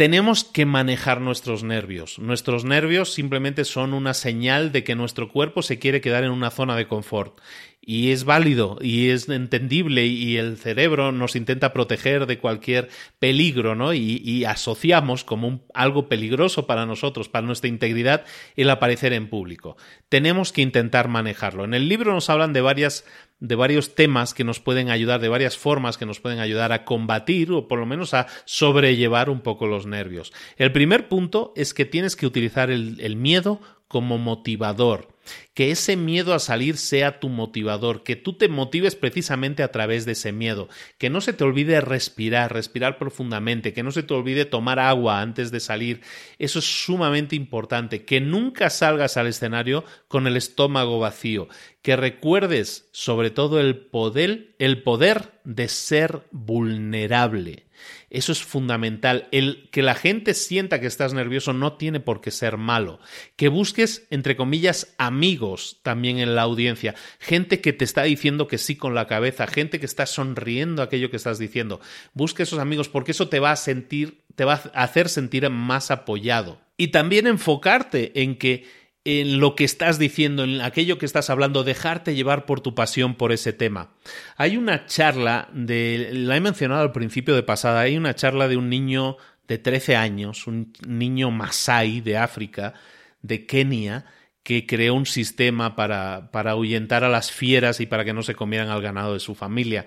tenemos 0.00 0.44
que 0.44 0.64
manejar 0.64 1.20
nuestros 1.20 1.62
nervios. 1.62 2.18
Nuestros 2.18 2.64
nervios 2.64 3.12
simplemente 3.12 3.66
son 3.66 3.92
una 3.92 4.14
señal 4.14 4.72
de 4.72 4.82
que 4.82 4.94
nuestro 4.94 5.28
cuerpo 5.28 5.60
se 5.60 5.78
quiere 5.78 6.00
quedar 6.00 6.24
en 6.24 6.30
una 6.30 6.50
zona 6.50 6.74
de 6.74 6.88
confort. 6.88 7.38
y 7.82 8.12
es 8.12 8.24
válido 8.24 8.78
y 8.80 9.08
es 9.08 9.28
entendible 9.28 10.06
y 10.06 10.36
el 10.36 10.58
cerebro 10.58 11.12
nos 11.12 11.34
intenta 11.34 11.72
proteger 11.72 12.26
de 12.26 12.38
cualquier 12.38 12.88
peligro, 13.18 13.74
¿no? 13.74 13.92
Y, 13.94 14.44
asociamos 14.44 15.24
como 15.24 15.66
algo 15.74 16.08
peligroso 16.08 16.66
para 16.66 16.86
nosotros, 16.86 17.28
para 17.28 17.46
nuestra 17.46 17.68
integridad, 17.68 18.24
el 18.56 18.70
aparecer 18.70 19.12
en 19.12 19.28
público. 19.28 19.76
Tenemos 20.08 20.52
que 20.52 20.62
intentar 20.62 21.08
manejarlo. 21.08 21.64
En 21.64 21.74
el 21.74 21.88
libro 21.88 22.12
nos 22.12 22.30
hablan 22.30 22.52
de 22.52 22.60
varias 22.60 23.04
de 23.40 23.54
varios 23.54 23.94
temas 23.94 24.34
que 24.34 24.44
nos 24.44 24.60
pueden 24.60 24.90
ayudar, 24.90 25.20
de 25.20 25.28
varias 25.28 25.56
formas 25.56 25.98
que 25.98 26.06
nos 26.06 26.20
pueden 26.20 26.38
ayudar 26.38 26.72
a 26.72 26.84
combatir 26.84 27.50
o 27.52 27.66
por 27.68 27.78
lo 27.78 27.86
menos 27.86 28.14
a 28.14 28.26
sobrellevar 28.44 29.30
un 29.30 29.40
poco 29.40 29.66
los 29.66 29.86
nervios. 29.86 30.32
El 30.56 30.72
primer 30.72 31.08
punto 31.08 31.52
es 31.56 31.74
que 31.74 31.84
tienes 31.86 32.16
que 32.16 32.26
utilizar 32.26 32.70
el 32.70 33.16
miedo 33.16 33.60
como 33.88 34.18
motivador 34.18 35.08
que 35.54 35.70
ese 35.70 35.96
miedo 35.96 36.34
a 36.34 36.38
salir 36.38 36.76
sea 36.76 37.20
tu 37.20 37.28
motivador, 37.28 38.02
que 38.02 38.16
tú 38.16 38.34
te 38.34 38.48
motives 38.48 38.96
precisamente 38.96 39.62
a 39.62 39.72
través 39.72 40.04
de 40.04 40.12
ese 40.12 40.32
miedo, 40.32 40.68
que 40.98 41.10
no 41.10 41.20
se 41.20 41.32
te 41.32 41.44
olvide 41.44 41.80
respirar, 41.80 42.52
respirar 42.52 42.98
profundamente, 42.98 43.72
que 43.72 43.82
no 43.82 43.90
se 43.90 44.02
te 44.02 44.14
olvide 44.14 44.44
tomar 44.44 44.78
agua 44.78 45.20
antes 45.20 45.50
de 45.50 45.60
salir. 45.60 46.00
Eso 46.38 46.60
es 46.60 46.84
sumamente 46.84 47.36
importante, 47.36 48.04
que 48.04 48.20
nunca 48.20 48.70
salgas 48.70 49.16
al 49.16 49.26
escenario 49.26 49.84
con 50.08 50.26
el 50.26 50.36
estómago 50.36 50.98
vacío, 50.98 51.48
que 51.82 51.96
recuerdes 51.96 52.88
sobre 52.92 53.30
todo 53.30 53.60
el 53.60 53.76
poder, 53.76 54.54
el 54.58 54.82
poder 54.82 55.32
de 55.44 55.68
ser 55.68 56.22
vulnerable. 56.30 57.69
Eso 58.10 58.32
es 58.32 58.42
fundamental. 58.42 59.28
El 59.30 59.68
que 59.70 59.82
la 59.82 59.94
gente 59.94 60.34
sienta 60.34 60.80
que 60.80 60.88
estás 60.88 61.14
nervioso 61.14 61.52
no 61.52 61.74
tiene 61.74 62.00
por 62.00 62.20
qué 62.20 62.32
ser 62.32 62.56
malo. 62.56 62.98
Que 63.36 63.48
busques, 63.48 64.06
entre 64.10 64.34
comillas, 64.34 64.94
amigos 64.98 65.78
también 65.82 66.18
en 66.18 66.34
la 66.34 66.42
audiencia. 66.42 66.96
Gente 67.20 67.60
que 67.60 67.72
te 67.72 67.84
está 67.84 68.02
diciendo 68.02 68.48
que 68.48 68.58
sí 68.58 68.74
con 68.74 68.96
la 68.96 69.06
cabeza, 69.06 69.46
gente 69.46 69.78
que 69.78 69.86
está 69.86 70.06
sonriendo 70.06 70.82
aquello 70.82 71.10
que 71.10 71.16
estás 71.16 71.38
diciendo. 71.38 71.80
Busque 72.12 72.42
esos 72.42 72.58
amigos 72.58 72.88
porque 72.88 73.12
eso 73.12 73.28
te 73.28 73.38
va 73.38 73.52
a 73.52 73.56
sentir, 73.56 74.24
te 74.34 74.44
va 74.44 74.60
a 74.74 74.82
hacer 74.82 75.08
sentir 75.08 75.48
más 75.48 75.92
apoyado. 75.92 76.60
Y 76.76 76.88
también 76.88 77.28
enfocarte 77.28 78.22
en 78.22 78.36
que 78.36 78.64
en 79.04 79.40
lo 79.40 79.54
que 79.54 79.64
estás 79.64 79.98
diciendo, 79.98 80.44
en 80.44 80.60
aquello 80.60 80.98
que 80.98 81.06
estás 81.06 81.30
hablando, 81.30 81.64
dejarte 81.64 82.14
llevar 82.14 82.44
por 82.44 82.60
tu 82.60 82.74
pasión 82.74 83.14
por 83.14 83.32
ese 83.32 83.52
tema. 83.52 83.94
Hay 84.36 84.56
una 84.56 84.86
charla 84.86 85.48
de, 85.52 86.10
la 86.12 86.36
he 86.36 86.40
mencionado 86.40 86.82
al 86.82 86.92
principio 86.92 87.34
de 87.34 87.42
pasada, 87.42 87.80
hay 87.80 87.96
una 87.96 88.14
charla 88.14 88.46
de 88.46 88.56
un 88.56 88.68
niño 88.68 89.16
de 89.48 89.58
13 89.58 89.96
años, 89.96 90.46
un 90.46 90.72
niño 90.86 91.30
masái 91.30 92.00
de 92.00 92.18
África, 92.18 92.74
de 93.22 93.46
Kenia, 93.46 94.04
que 94.42 94.66
creó 94.66 94.94
un 94.94 95.06
sistema 95.06 95.76
para, 95.76 96.30
para 96.30 96.52
ahuyentar 96.52 97.04
a 97.04 97.08
las 97.08 97.30
fieras 97.30 97.80
y 97.80 97.86
para 97.86 98.04
que 98.04 98.12
no 98.12 98.22
se 98.22 98.34
comieran 98.34 98.68
al 98.68 98.82
ganado 98.82 99.14
de 99.14 99.20
su 99.20 99.34
familia. 99.34 99.86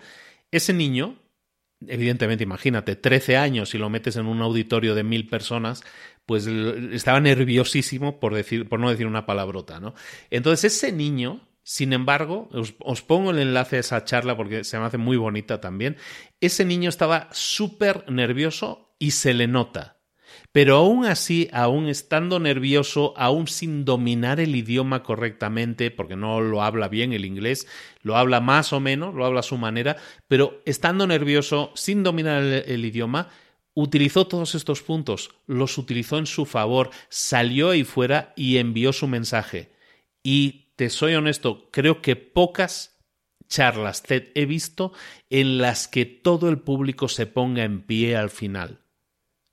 Ese 0.52 0.74
niño, 0.74 1.23
evidentemente, 1.88 2.44
imagínate, 2.44 2.96
13 2.96 3.38
años 3.38 3.74
y 3.74 3.78
lo 3.78 3.90
metes 3.90 4.16
en 4.16 4.26
un 4.26 4.42
auditorio 4.42 4.96
de 4.96 5.04
mil 5.04 5.28
personas, 5.28 5.84
pues 6.26 6.48
estaba 6.48 7.20
nerviosísimo 7.20 8.20
por, 8.20 8.34
decir, 8.34 8.68
por 8.70 8.80
no 8.80 8.90
decir 8.90 9.08
una 9.08 9.26
palabrota, 9.26 9.80
¿no? 9.80 9.94
Entonces 10.30 10.76
ese 10.76 10.92
niño, 10.92 11.48
sin 11.64 11.94
embargo, 11.94 12.50
os, 12.52 13.02
pongo 13.02 13.32
el 13.32 13.40
enlace 13.40 13.78
a 13.78 13.80
esa 13.80 14.04
charla 14.06 14.38
porque 14.38 14.64
se 14.64 14.80
me 14.80 14.86
hace 14.86 14.98
muy 14.98 15.18
bonita 15.18 15.60
también, 15.60 15.98
ese 16.40 16.66
niño 16.66 16.90
estaba 16.90 17.30
súper 17.32 18.10
nervioso 18.10 18.96
y 19.00 19.12
se 19.12 19.34
le 19.34 19.48
nota. 19.48 20.03
Pero 20.54 20.78
aún 20.78 21.04
así, 21.06 21.50
aún 21.52 21.88
estando 21.88 22.40
nervioso, 22.40 23.16
aún 23.18 23.48
sin 23.48 23.86
dominar 23.86 24.40
el 24.40 24.56
idioma 24.56 25.02
correctamente, 25.02 25.90
porque 25.90 26.16
no 26.16 26.42
lo 26.42 26.62
habla 26.62 26.88
bien 26.90 27.12
el 27.12 27.26
inglés, 27.26 27.68
lo 28.04 28.18
habla 28.18 28.40
más 28.40 28.72
o 28.72 28.80
menos, 28.80 29.16
lo 29.16 29.26
habla 29.26 29.40
a 29.40 29.44
su 29.44 29.58
manera, 29.58 29.98
pero 30.28 30.62
estando 30.66 31.08
nervioso, 31.08 31.72
sin 31.74 32.04
dominar 32.04 32.44
el 32.44 32.86
idioma, 32.86 33.30
utilizó 33.74 34.28
todos 34.28 34.54
estos 34.54 34.84
puntos, 34.84 35.32
los 35.48 35.80
utilizó 35.80 36.20
en 36.20 36.28
su 36.28 36.46
favor, 36.46 36.92
salió 37.10 37.72
ahí 37.72 37.84
fuera 37.84 38.32
y 38.36 38.58
envió 38.58 38.94
su 38.94 39.08
mensaje. 39.08 39.72
Y 40.22 40.72
te 40.76 40.92
soy 40.92 41.16
honesto, 41.16 41.72
creo 41.72 42.00
que 42.04 42.16
pocas 42.16 43.00
charlas 43.48 44.04
TED 44.04 44.26
he 44.36 44.46
visto 44.46 44.94
en 45.32 45.58
las 45.58 45.88
que 45.88 46.06
todo 46.06 46.50
el 46.50 46.60
público 46.60 47.08
se 47.08 47.26
ponga 47.26 47.64
en 47.64 47.82
pie 47.82 48.16
al 48.16 48.30
final. 48.30 48.83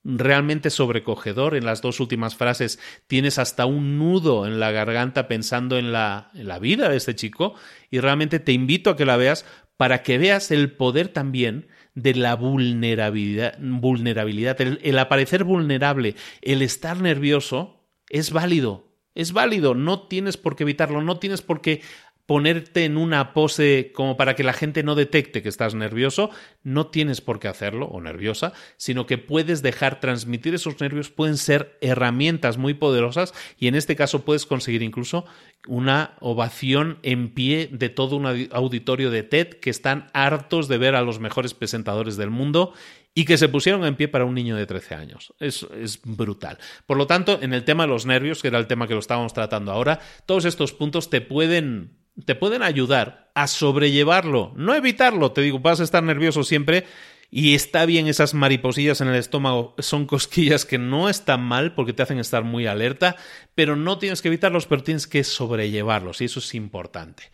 Realmente 0.03 0.69
sobrecogedor. 0.69 1.55
En 1.55 1.65
las 1.65 1.81
dos 1.81 1.99
últimas 1.99 2.35
frases 2.35 2.79
tienes 3.07 3.37
hasta 3.37 3.65
un 3.65 3.99
nudo 3.99 4.47
en 4.47 4.59
la 4.59 4.71
garganta 4.71 5.27
pensando 5.27 5.77
en 5.77 5.91
la, 5.91 6.31
en 6.33 6.47
la 6.47 6.59
vida 6.59 6.89
de 6.89 6.97
este 6.97 7.15
chico 7.15 7.55
y 7.89 7.99
realmente 7.99 8.39
te 8.39 8.51
invito 8.51 8.89
a 8.89 8.95
que 8.95 9.05
la 9.05 9.17
veas 9.17 9.45
para 9.81 10.03
que 10.03 10.19
veas 10.19 10.51
el 10.51 10.73
poder 10.73 11.07
también 11.07 11.67
de 11.95 12.13
la 12.13 12.35
vulnerabilidad, 12.35 13.57
vulnerabilidad. 13.59 14.61
El, 14.61 14.99
aparecer 14.99 15.43
vulnerable, 15.43 16.15
el 16.43 16.61
estar 16.61 17.01
nervioso, 17.01 17.87
es 18.07 18.31
válido. 18.31 18.91
Es 19.13 19.33
válido, 19.33 19.75
no 19.75 20.07
tienes 20.07 20.37
por 20.37 20.55
qué 20.55 20.63
evitarlo, 20.63 21.01
no 21.01 21.17
tienes 21.17 21.41
por 21.41 21.61
qué 21.61 21.81
ponerte 22.25 22.85
en 22.85 22.97
una 22.97 23.33
pose 23.33 23.91
como 23.93 24.17
para 24.17 24.35
que 24.35 24.43
la 24.43 24.53
gente 24.53 24.83
no 24.83 24.95
detecte 24.95 25.41
que 25.41 25.49
estás 25.49 25.75
nervioso, 25.75 26.29
no 26.63 26.87
tienes 26.87 27.21
por 27.21 27.39
qué 27.39 27.47
hacerlo 27.47 27.87
o 27.87 28.01
nerviosa, 28.01 28.53
sino 28.77 29.05
que 29.05 29.17
puedes 29.17 29.61
dejar 29.61 29.99
transmitir 29.99 30.53
esos 30.53 30.79
nervios, 30.79 31.09
pueden 31.09 31.37
ser 31.37 31.77
herramientas 31.81 32.57
muy 32.57 32.73
poderosas 32.73 33.33
y 33.57 33.67
en 33.67 33.75
este 33.75 33.95
caso 33.95 34.23
puedes 34.23 34.45
conseguir 34.45 34.81
incluso 34.81 35.25
una 35.67 36.15
ovación 36.19 36.99
en 37.03 37.33
pie 37.33 37.69
de 37.71 37.89
todo 37.89 38.15
un 38.15 38.47
auditorio 38.51 39.11
de 39.11 39.23
TED 39.23 39.47
que 39.59 39.69
están 39.69 40.07
hartos 40.13 40.67
de 40.67 40.77
ver 40.77 40.95
a 40.95 41.01
los 41.01 41.19
mejores 41.19 41.53
presentadores 41.53 42.17
del 42.17 42.29
mundo 42.29 42.73
y 43.13 43.25
que 43.25 43.37
se 43.37 43.49
pusieron 43.49 43.83
en 43.85 43.95
pie 43.95 44.07
para 44.07 44.25
un 44.25 44.33
niño 44.33 44.55
de 44.55 44.65
13 44.65 44.95
años. 44.95 45.33
Es, 45.39 45.67
es, 45.75 45.99
brutal. 46.03 46.57
Por 46.85 46.97
lo 46.97 47.07
tanto, 47.07 47.39
en 47.41 47.53
el 47.53 47.65
tema 47.65 47.83
de 47.83 47.89
los 47.89 48.05
nervios, 48.05 48.41
que 48.41 48.47
era 48.47 48.57
el 48.57 48.67
tema 48.67 48.87
que 48.87 48.93
lo 48.93 48.99
estábamos 48.99 49.33
tratando 49.33 49.71
ahora, 49.71 49.99
todos 50.25 50.45
estos 50.45 50.71
puntos 50.71 51.09
te 51.09 51.19
pueden 51.19 52.00
te 52.25 52.35
pueden 52.35 52.63
ayudar 52.63 53.31
a 53.35 53.47
sobrellevarlo, 53.47 54.53
no 54.55 54.75
evitarlo, 54.75 55.31
te 55.31 55.41
digo, 55.41 55.59
vas 55.59 55.79
a 55.79 55.83
estar 55.83 56.03
nervioso 56.03 56.43
siempre 56.43 56.85
y 57.29 57.55
está 57.55 57.85
bien 57.85 58.07
esas 58.07 58.33
mariposillas 58.33 58.99
en 58.99 59.07
el 59.07 59.15
estómago, 59.15 59.73
son 59.79 60.05
cosquillas 60.07 60.65
que 60.65 60.77
no 60.77 61.09
están 61.09 61.41
mal 61.41 61.73
porque 61.73 61.93
te 61.93 62.03
hacen 62.03 62.19
estar 62.19 62.43
muy 62.43 62.67
alerta, 62.67 63.15
pero 63.55 63.75
no 63.75 63.97
tienes 63.97 64.21
que 64.21 64.27
evitarlos, 64.27 64.65
pero 64.65 64.83
tienes 64.83 65.07
que 65.07 65.23
sobrellevarlos 65.23 66.21
y 66.21 66.25
eso 66.25 66.39
es 66.39 66.53
importante. 66.53 67.31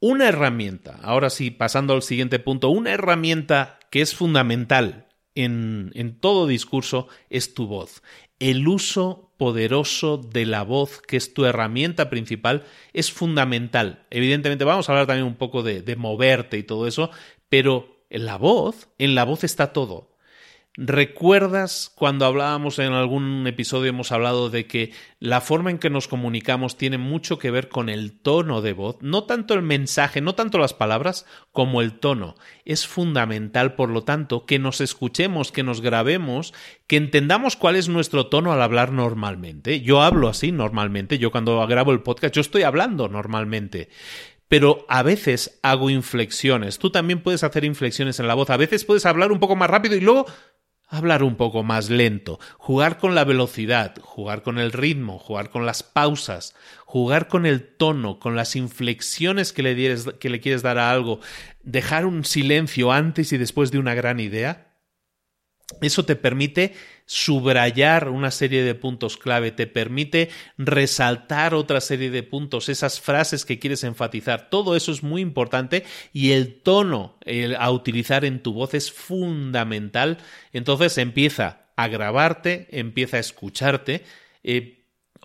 Una 0.00 0.28
herramienta, 0.28 0.98
ahora 1.02 1.30
sí, 1.30 1.50
pasando 1.50 1.94
al 1.94 2.02
siguiente 2.02 2.38
punto, 2.38 2.68
una 2.68 2.90
herramienta 2.90 3.78
que 3.90 4.02
es 4.02 4.14
fundamental 4.14 5.08
en, 5.34 5.90
en 5.94 6.18
todo 6.18 6.46
discurso 6.46 7.08
es 7.30 7.54
tu 7.54 7.66
voz. 7.66 8.02
El 8.38 8.68
uso 8.68 9.25
poderoso 9.36 10.18
de 10.18 10.46
la 10.46 10.62
voz, 10.62 11.00
que 11.00 11.16
es 11.16 11.34
tu 11.34 11.44
herramienta 11.44 12.10
principal, 12.10 12.64
es 12.92 13.12
fundamental. 13.12 14.06
Evidentemente 14.10 14.64
vamos 14.64 14.88
a 14.88 14.92
hablar 14.92 15.06
también 15.06 15.26
un 15.26 15.36
poco 15.36 15.62
de, 15.62 15.82
de 15.82 15.96
moverte 15.96 16.58
y 16.58 16.62
todo 16.62 16.86
eso, 16.86 17.10
pero 17.48 18.04
en 18.10 18.24
la 18.24 18.36
voz, 18.36 18.88
en 18.98 19.14
la 19.14 19.24
voz 19.24 19.44
está 19.44 19.72
todo. 19.72 20.15
¿Recuerdas 20.78 21.90
cuando 21.94 22.26
hablábamos 22.26 22.78
en 22.78 22.92
algún 22.92 23.46
episodio 23.46 23.88
hemos 23.88 24.12
hablado 24.12 24.50
de 24.50 24.66
que 24.66 24.92
la 25.20 25.40
forma 25.40 25.70
en 25.70 25.78
que 25.78 25.88
nos 25.88 26.06
comunicamos 26.06 26.76
tiene 26.76 26.98
mucho 26.98 27.38
que 27.38 27.50
ver 27.50 27.70
con 27.70 27.88
el 27.88 28.12
tono 28.12 28.60
de 28.60 28.74
voz? 28.74 28.98
No 29.00 29.24
tanto 29.24 29.54
el 29.54 29.62
mensaje, 29.62 30.20
no 30.20 30.34
tanto 30.34 30.58
las 30.58 30.74
palabras, 30.74 31.24
como 31.50 31.80
el 31.80 31.98
tono. 31.98 32.34
Es 32.66 32.86
fundamental, 32.86 33.74
por 33.74 33.88
lo 33.88 34.04
tanto, 34.04 34.44
que 34.44 34.58
nos 34.58 34.82
escuchemos, 34.82 35.50
que 35.50 35.62
nos 35.62 35.80
grabemos, 35.80 36.52
que 36.86 36.98
entendamos 36.98 37.56
cuál 37.56 37.76
es 37.76 37.88
nuestro 37.88 38.26
tono 38.26 38.52
al 38.52 38.60
hablar 38.60 38.92
normalmente. 38.92 39.80
Yo 39.80 40.02
hablo 40.02 40.28
así 40.28 40.52
normalmente, 40.52 41.16
yo 41.16 41.30
cuando 41.30 41.66
grabo 41.66 41.92
el 41.92 42.02
podcast, 42.02 42.34
yo 42.34 42.42
estoy 42.42 42.64
hablando 42.64 43.08
normalmente 43.08 43.88
pero 44.48 44.86
a 44.88 45.02
veces 45.02 45.58
hago 45.62 45.90
inflexiones. 45.90 46.78
Tú 46.78 46.90
también 46.90 47.20
puedes 47.20 47.42
hacer 47.42 47.64
inflexiones 47.64 48.20
en 48.20 48.28
la 48.28 48.34
voz. 48.34 48.50
A 48.50 48.56
veces 48.56 48.84
puedes 48.84 49.04
hablar 49.04 49.32
un 49.32 49.40
poco 49.40 49.56
más 49.56 49.68
rápido 49.68 49.96
y 49.96 50.00
luego 50.00 50.26
hablar 50.88 51.22
un 51.22 51.36
poco 51.36 51.62
más 51.62 51.90
lento, 51.90 52.38
jugar 52.58 52.98
con 52.98 53.14
la 53.14 53.24
velocidad, 53.24 53.94
jugar 54.00 54.42
con 54.42 54.58
el 54.58 54.72
ritmo, 54.72 55.18
jugar 55.18 55.50
con 55.50 55.66
las 55.66 55.82
pausas, 55.82 56.54
jugar 56.84 57.28
con 57.28 57.46
el 57.46 57.62
tono, 57.62 58.18
con 58.18 58.36
las 58.36 58.56
inflexiones 58.56 59.52
que 59.52 59.62
le, 59.62 60.40
quieres 60.40 60.62
dar 60.62 60.78
a 60.78 60.90
algo, 60.90 61.20
dejar 61.62 62.06
un 62.06 62.24
silencio 62.24 62.92
antes 62.92 63.32
y 63.32 63.38
después 63.38 63.70
de 63.70 63.78
una 63.78 63.94
gran 63.94 64.20
idea. 64.20 64.65
Eso 65.80 66.04
te 66.04 66.14
permite 66.14 66.74
subrayar 67.06 68.08
una 68.08 68.30
serie 68.30 68.62
de 68.62 68.74
puntos 68.74 69.16
clave, 69.16 69.50
te 69.50 69.66
permite 69.66 70.30
resaltar 70.58 71.54
otra 71.54 71.80
serie 71.80 72.10
de 72.10 72.22
puntos, 72.22 72.68
esas 72.68 73.00
frases 73.00 73.44
que 73.44 73.58
quieres 73.58 73.82
enfatizar. 73.82 74.48
Todo 74.48 74.76
eso 74.76 74.92
es 74.92 75.02
muy 75.02 75.22
importante 75.22 75.84
y 76.12 76.32
el 76.32 76.60
tono 76.62 77.18
a 77.58 77.70
utilizar 77.70 78.24
en 78.24 78.42
tu 78.42 78.52
voz 78.52 78.74
es 78.74 78.92
fundamental. 78.92 80.18
Entonces 80.52 80.98
empieza 80.98 81.66
a 81.74 81.88
grabarte, 81.88 82.68
empieza 82.70 83.16
a 83.16 83.20
escucharte. 83.20 84.04
Eh, 84.44 84.75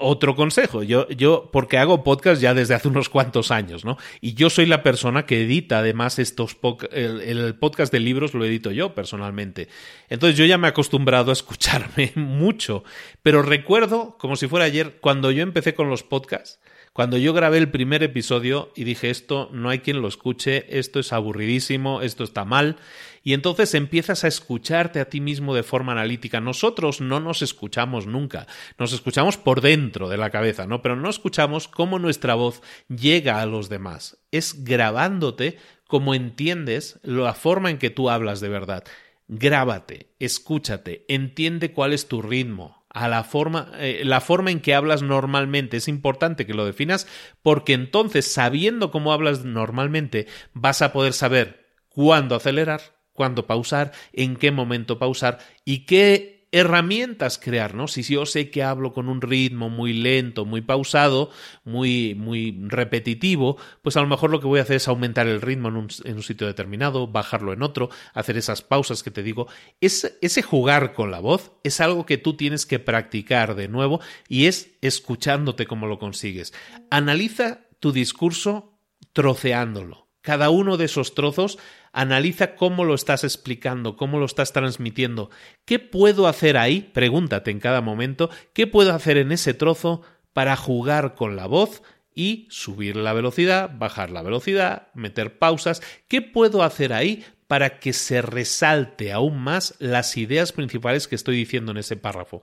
otro 0.01 0.35
consejo, 0.35 0.83
yo, 0.83 1.07
yo, 1.09 1.49
porque 1.51 1.77
hago 1.77 2.03
podcast 2.03 2.41
ya 2.41 2.53
desde 2.53 2.73
hace 2.73 2.87
unos 2.87 3.09
cuantos 3.09 3.51
años, 3.51 3.85
¿no? 3.85 3.97
Y 4.19 4.33
yo 4.33 4.49
soy 4.49 4.65
la 4.65 4.83
persona 4.83 5.25
que 5.25 5.43
edita 5.43 5.79
además 5.79 6.19
estos 6.19 6.57
el, 6.91 7.21
el, 7.21 7.55
podcast 7.55 7.91
de 7.91 7.99
libros 7.99 8.33
lo 8.33 8.45
edito 8.45 8.71
yo 8.71 8.93
personalmente. 8.95 9.67
Entonces 10.09 10.37
yo 10.37 10.45
ya 10.45 10.57
me 10.57 10.67
he 10.67 10.69
acostumbrado 10.71 11.31
a 11.31 11.33
escucharme 11.33 12.11
mucho, 12.15 12.83
pero 13.21 13.41
recuerdo, 13.41 14.17
como 14.17 14.35
si 14.35 14.47
fuera 14.47 14.65
ayer, 14.65 14.97
cuando 14.99 15.31
yo 15.31 15.43
empecé 15.43 15.73
con 15.73 15.89
los 15.89 16.03
podcasts, 16.03 16.59
cuando 16.93 17.17
yo 17.17 17.33
grabé 17.33 17.57
el 17.57 17.71
primer 17.71 18.03
episodio 18.03 18.73
y 18.75 18.83
dije 18.83 19.09
esto 19.09 19.49
no 19.53 19.69
hay 19.69 19.79
quien 19.79 20.01
lo 20.01 20.09
escuche, 20.09 20.77
esto 20.77 20.99
es 20.99 21.13
aburridísimo, 21.13 22.01
esto 22.01 22.25
está 22.25 22.43
mal, 22.43 22.75
y 23.23 23.33
entonces 23.33 23.73
empiezas 23.73 24.23
a 24.23 24.27
escucharte 24.27 24.99
a 24.99 25.09
ti 25.09 25.21
mismo 25.21 25.53
de 25.53 25.63
forma 25.63 25.91
analítica. 25.91 26.41
Nosotros 26.41 27.01
no 27.01 27.19
nos 27.19 27.41
escuchamos 27.41 28.07
nunca, 28.07 28.47
nos 28.77 28.93
escuchamos 28.93 29.37
por 29.37 29.61
dentro 29.61 30.09
de 30.09 30.17
la 30.17 30.29
cabeza, 30.29 30.65
¿no? 30.65 30.81
Pero 30.81 30.95
no 30.95 31.09
escuchamos 31.09 31.67
cómo 31.67 31.99
nuestra 31.99 32.35
voz 32.35 32.61
llega 32.89 33.41
a 33.41 33.45
los 33.45 33.69
demás. 33.69 34.17
Es 34.31 34.63
grabándote 34.63 35.57
como 35.87 36.15
entiendes 36.15 36.99
la 37.03 37.33
forma 37.33 37.69
en 37.69 37.77
que 37.77 37.89
tú 37.89 38.09
hablas 38.09 38.39
de 38.39 38.49
verdad. 38.49 38.83
Grábate, 39.27 40.13
escúchate, 40.19 41.05
entiende 41.07 41.73
cuál 41.73 41.93
es 41.93 42.07
tu 42.07 42.21
ritmo, 42.21 42.81
a 42.89 43.07
la 43.07 43.23
forma, 43.23 43.71
eh, 43.77 44.01
la 44.03 44.19
forma 44.19 44.51
en 44.51 44.59
que 44.59 44.75
hablas 44.75 45.01
normalmente. 45.01 45.77
Es 45.77 45.87
importante 45.87 46.45
que 46.45 46.53
lo 46.53 46.65
definas 46.65 47.07
porque 47.41 47.73
entonces, 47.73 48.31
sabiendo 48.31 48.91
cómo 48.91 49.13
hablas 49.13 49.45
normalmente, 49.45 50.27
vas 50.53 50.81
a 50.81 50.91
poder 50.91 51.13
saber 51.13 51.75
cuándo 51.87 52.35
acelerar, 52.35 52.81
cuándo 53.13 53.47
pausar, 53.47 53.91
en 54.13 54.35
qué 54.35 54.51
momento 54.51 54.99
pausar 54.99 55.39
y 55.65 55.85
qué 55.85 56.41
herramientas 56.51 57.37
crear, 57.37 57.75
¿no? 57.75 57.87
Si 57.87 58.03
yo 58.03 58.25
sé 58.25 58.49
que 58.49 58.61
hablo 58.61 58.91
con 58.91 59.07
un 59.07 59.21
ritmo 59.21 59.69
muy 59.69 59.93
lento, 59.93 60.45
muy 60.45 60.61
pausado, 60.61 61.29
muy, 61.63 62.13
muy 62.15 62.57
repetitivo, 62.67 63.57
pues 63.81 63.95
a 63.95 64.01
lo 64.01 64.07
mejor 64.07 64.31
lo 64.31 64.41
que 64.41 64.47
voy 64.47 64.59
a 64.59 64.63
hacer 64.63 64.75
es 64.75 64.87
aumentar 64.87 65.27
el 65.27 65.41
ritmo 65.41 65.69
en 65.69 65.77
un, 65.77 65.87
en 66.03 66.15
un 66.15 66.23
sitio 66.23 66.47
determinado, 66.47 67.07
bajarlo 67.07 67.53
en 67.53 67.63
otro, 67.63 67.89
hacer 68.13 68.37
esas 68.37 68.61
pausas 68.61 69.01
que 69.01 69.11
te 69.11 69.23
digo. 69.23 69.47
Es, 69.79 70.17
ese 70.21 70.41
jugar 70.41 70.93
con 70.93 71.09
la 71.09 71.21
voz 71.21 71.53
es 71.63 71.79
algo 71.79 72.05
que 72.05 72.17
tú 72.17 72.35
tienes 72.35 72.65
que 72.65 72.79
practicar 72.79 73.55
de 73.55 73.69
nuevo 73.69 74.01
y 74.27 74.47
es 74.47 74.71
escuchándote 74.81 75.65
cómo 75.65 75.87
lo 75.87 75.99
consigues. 75.99 76.53
Analiza 76.89 77.61
tu 77.79 77.93
discurso 77.93 78.77
troceándolo. 79.13 80.10
Cada 80.21 80.49
uno 80.49 80.77
de 80.77 80.85
esos 80.85 81.15
trozos 81.15 81.57
Analiza 81.93 82.55
cómo 82.55 82.85
lo 82.85 82.93
estás 82.93 83.23
explicando, 83.23 83.97
cómo 83.97 84.17
lo 84.17 84.25
estás 84.25 84.53
transmitiendo. 84.53 85.29
¿Qué 85.65 85.77
puedo 85.79 86.27
hacer 86.27 86.57
ahí? 86.57 86.89
Pregúntate 86.93 87.51
en 87.51 87.59
cada 87.59 87.81
momento, 87.81 88.29
¿qué 88.53 88.65
puedo 88.65 88.93
hacer 88.93 89.17
en 89.17 89.31
ese 89.31 89.53
trozo 89.53 90.01
para 90.31 90.55
jugar 90.55 91.15
con 91.15 91.35
la 91.35 91.47
voz 91.47 91.83
y 92.13 92.47
subir 92.49 92.95
la 92.95 93.13
velocidad, 93.13 93.71
bajar 93.77 94.09
la 94.09 94.21
velocidad, 94.21 94.87
meter 94.93 95.37
pausas? 95.37 95.81
¿Qué 96.07 96.21
puedo 96.21 96.63
hacer 96.63 96.93
ahí 96.93 97.25
para 97.47 97.79
que 97.79 97.91
se 97.91 98.21
resalte 98.21 99.11
aún 99.11 99.37
más 99.37 99.75
las 99.79 100.15
ideas 100.15 100.53
principales 100.53 101.09
que 101.09 101.15
estoy 101.15 101.35
diciendo 101.35 101.73
en 101.73 101.77
ese 101.79 101.97
párrafo? 101.97 102.41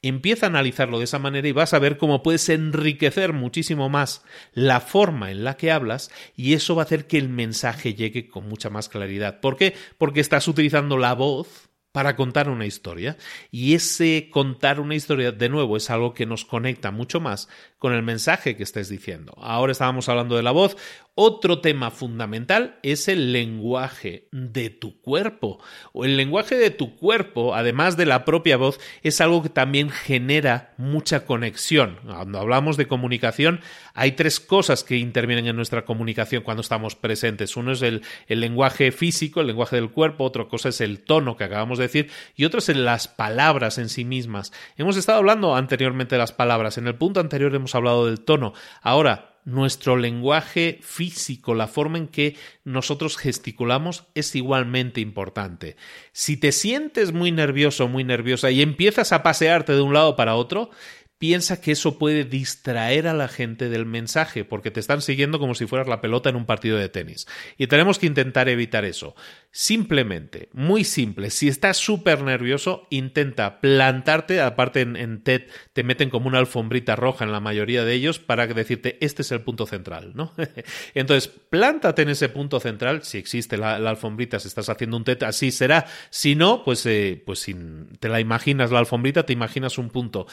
Empieza 0.00 0.46
a 0.46 0.48
analizarlo 0.48 0.98
de 0.98 1.04
esa 1.04 1.18
manera 1.18 1.48
y 1.48 1.52
vas 1.52 1.74
a 1.74 1.78
ver 1.80 1.98
cómo 1.98 2.22
puedes 2.22 2.48
enriquecer 2.48 3.32
muchísimo 3.32 3.88
más 3.88 4.24
la 4.52 4.80
forma 4.80 5.32
en 5.32 5.42
la 5.42 5.56
que 5.56 5.72
hablas 5.72 6.10
y 6.36 6.54
eso 6.54 6.76
va 6.76 6.82
a 6.82 6.84
hacer 6.84 7.06
que 7.08 7.18
el 7.18 7.28
mensaje 7.28 7.94
llegue 7.94 8.28
con 8.28 8.48
mucha 8.48 8.70
más 8.70 8.88
claridad. 8.88 9.40
¿Por 9.40 9.56
qué? 9.56 9.74
Porque 9.98 10.20
estás 10.20 10.46
utilizando 10.46 10.98
la 10.98 11.14
voz 11.14 11.68
para 11.92 12.14
contar 12.16 12.48
una 12.48 12.66
historia. 12.66 13.16
Y 13.50 13.74
ese 13.74 14.28
contar 14.30 14.78
una 14.78 14.94
historia, 14.94 15.32
de 15.32 15.48
nuevo, 15.48 15.76
es 15.76 15.90
algo 15.90 16.14
que 16.14 16.26
nos 16.26 16.44
conecta 16.44 16.90
mucho 16.90 17.20
más 17.20 17.48
con 17.78 17.92
el 17.92 18.02
mensaje 18.02 18.56
que 18.56 18.62
estés 18.62 18.88
diciendo. 18.88 19.34
Ahora 19.38 19.72
estábamos 19.72 20.08
hablando 20.08 20.36
de 20.36 20.42
la 20.42 20.50
voz. 20.50 20.76
Otro 21.20 21.58
tema 21.58 21.90
fundamental 21.90 22.78
es 22.84 23.08
el 23.08 23.32
lenguaje 23.32 24.28
de 24.30 24.70
tu 24.70 25.00
cuerpo. 25.00 25.58
O 25.92 26.04
el 26.04 26.16
lenguaje 26.16 26.54
de 26.54 26.70
tu 26.70 26.94
cuerpo, 26.94 27.56
además 27.56 27.96
de 27.96 28.06
la 28.06 28.24
propia 28.24 28.56
voz, 28.56 28.78
es 29.02 29.20
algo 29.20 29.42
que 29.42 29.48
también 29.48 29.90
genera 29.90 30.74
mucha 30.76 31.26
conexión. 31.26 31.98
Cuando 32.04 32.38
hablamos 32.38 32.76
de 32.76 32.86
comunicación, 32.86 33.58
hay 33.94 34.12
tres 34.12 34.38
cosas 34.38 34.84
que 34.84 34.96
intervienen 34.96 35.48
en 35.48 35.56
nuestra 35.56 35.84
comunicación 35.84 36.44
cuando 36.44 36.60
estamos 36.60 36.94
presentes. 36.94 37.56
Uno 37.56 37.72
es 37.72 37.82
el, 37.82 38.02
el 38.28 38.38
lenguaje 38.38 38.92
físico, 38.92 39.40
el 39.40 39.48
lenguaje 39.48 39.74
del 39.74 39.90
cuerpo, 39.90 40.22
otra 40.22 40.44
cosa 40.44 40.68
es 40.68 40.80
el 40.80 41.00
tono 41.00 41.36
que 41.36 41.42
acabamos 41.42 41.78
de 41.78 41.88
decir, 41.88 42.10
y 42.36 42.44
otro 42.44 42.60
es 42.60 42.68
las 42.68 43.08
palabras 43.08 43.78
en 43.78 43.88
sí 43.88 44.04
mismas. 44.04 44.52
Hemos 44.76 44.96
estado 44.96 45.18
hablando 45.18 45.56
anteriormente 45.56 46.14
de 46.14 46.20
las 46.20 46.32
palabras. 46.32 46.78
En 46.78 46.86
el 46.86 46.94
punto 46.94 47.18
anterior 47.18 47.52
hemos 47.56 47.74
hablado 47.74 48.06
del 48.06 48.20
tono. 48.20 48.52
Ahora, 48.82 49.27
nuestro 49.48 49.96
lenguaje 49.96 50.78
físico, 50.82 51.54
la 51.54 51.68
forma 51.68 51.96
en 51.96 52.08
que 52.08 52.36
nosotros 52.64 53.16
gesticulamos 53.16 54.04
es 54.14 54.34
igualmente 54.34 55.00
importante. 55.00 55.76
Si 56.12 56.36
te 56.36 56.52
sientes 56.52 57.12
muy 57.12 57.32
nervioso, 57.32 57.88
muy 57.88 58.04
nerviosa 58.04 58.50
y 58.50 58.60
empiezas 58.60 59.10
a 59.12 59.22
pasearte 59.22 59.72
de 59.72 59.80
un 59.80 59.94
lado 59.94 60.16
para 60.16 60.34
otro, 60.34 60.70
piensa 61.18 61.60
que 61.60 61.72
eso 61.72 61.98
puede 61.98 62.24
distraer 62.24 63.08
a 63.08 63.14
la 63.14 63.28
gente 63.28 63.68
del 63.68 63.86
mensaje, 63.86 64.44
porque 64.44 64.70
te 64.70 64.80
están 64.80 65.02
siguiendo 65.02 65.38
como 65.38 65.54
si 65.54 65.66
fueras 65.66 65.88
la 65.88 66.00
pelota 66.00 66.30
en 66.30 66.36
un 66.36 66.46
partido 66.46 66.78
de 66.78 66.88
tenis. 66.88 67.26
Y 67.56 67.66
tenemos 67.66 67.98
que 67.98 68.06
intentar 68.06 68.48
evitar 68.48 68.84
eso. 68.84 69.16
Simplemente, 69.50 70.48
muy 70.52 70.84
simple, 70.84 71.30
si 71.30 71.48
estás 71.48 71.76
súper 71.76 72.22
nervioso, 72.22 72.86
intenta 72.90 73.60
plantarte, 73.60 74.40
aparte 74.40 74.82
en, 74.82 75.22
TED 75.22 75.42
te 75.72 75.82
meten 75.82 76.10
como 76.10 76.28
una 76.28 76.38
alfombrita 76.38 76.94
roja 76.94 77.24
en 77.24 77.32
la 77.32 77.40
mayoría 77.40 77.84
de 77.84 77.94
ellos 77.94 78.20
para 78.20 78.46
decirte, 78.46 78.98
este 79.00 79.22
es 79.22 79.32
el 79.32 79.40
punto 79.40 79.66
central, 79.66 80.12
¿no? 80.14 80.32
Entonces, 80.94 81.26
plántate 81.28 82.02
en 82.02 82.10
ese 82.10 82.28
punto 82.28 82.60
central, 82.60 83.02
si 83.02 83.18
existe 83.18 83.56
la, 83.56 83.76
alfombrita, 83.76 84.38
si 84.38 84.46
estás 84.46 84.68
haciendo 84.68 84.96
un 84.96 85.04
TED, 85.04 85.24
así 85.24 85.50
será. 85.50 85.86
Si 86.10 86.36
no, 86.36 86.62
pues, 86.62 86.86
eh, 86.86 87.20
pues 87.26 87.40
si 87.40 87.56
te 87.98 88.08
la 88.08 88.20
imaginas 88.20 88.70
la 88.70 88.78
alfombrita, 88.78 89.26
te 89.26 89.32
imaginas 89.32 89.78
un 89.78 89.90
punto 89.90 90.26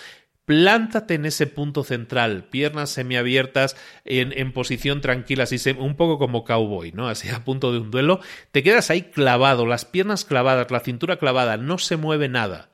plántate 0.46 1.16
en 1.16 1.26
ese 1.26 1.48
punto 1.48 1.84
central, 1.84 2.46
piernas 2.46 2.92
semiabiertas 2.92 3.76
en, 4.06 4.32
en 4.38 4.54
posición 4.54 5.02
tranquila, 5.02 5.44
así 5.44 5.58
un 5.78 5.96
poco 5.96 6.18
como 6.18 6.44
cowboy, 6.44 6.92
¿no? 6.92 7.08
Así 7.08 7.30
a 7.30 7.44
punto 7.44 7.72
de 7.72 7.80
un 7.80 7.92
duelo, 7.92 8.20
te 8.52 8.64
quedas 8.64 8.90
ahí 8.90 9.04
clavado, 9.04 9.66
las 9.66 9.86
piernas 9.86 10.26
clavadas, 10.26 10.72
la 10.72 10.80
cintura 10.80 11.18
clavada, 11.18 11.58
no 11.58 11.78
se 11.78 11.98
mueve 11.98 12.30
nada. 12.30 12.70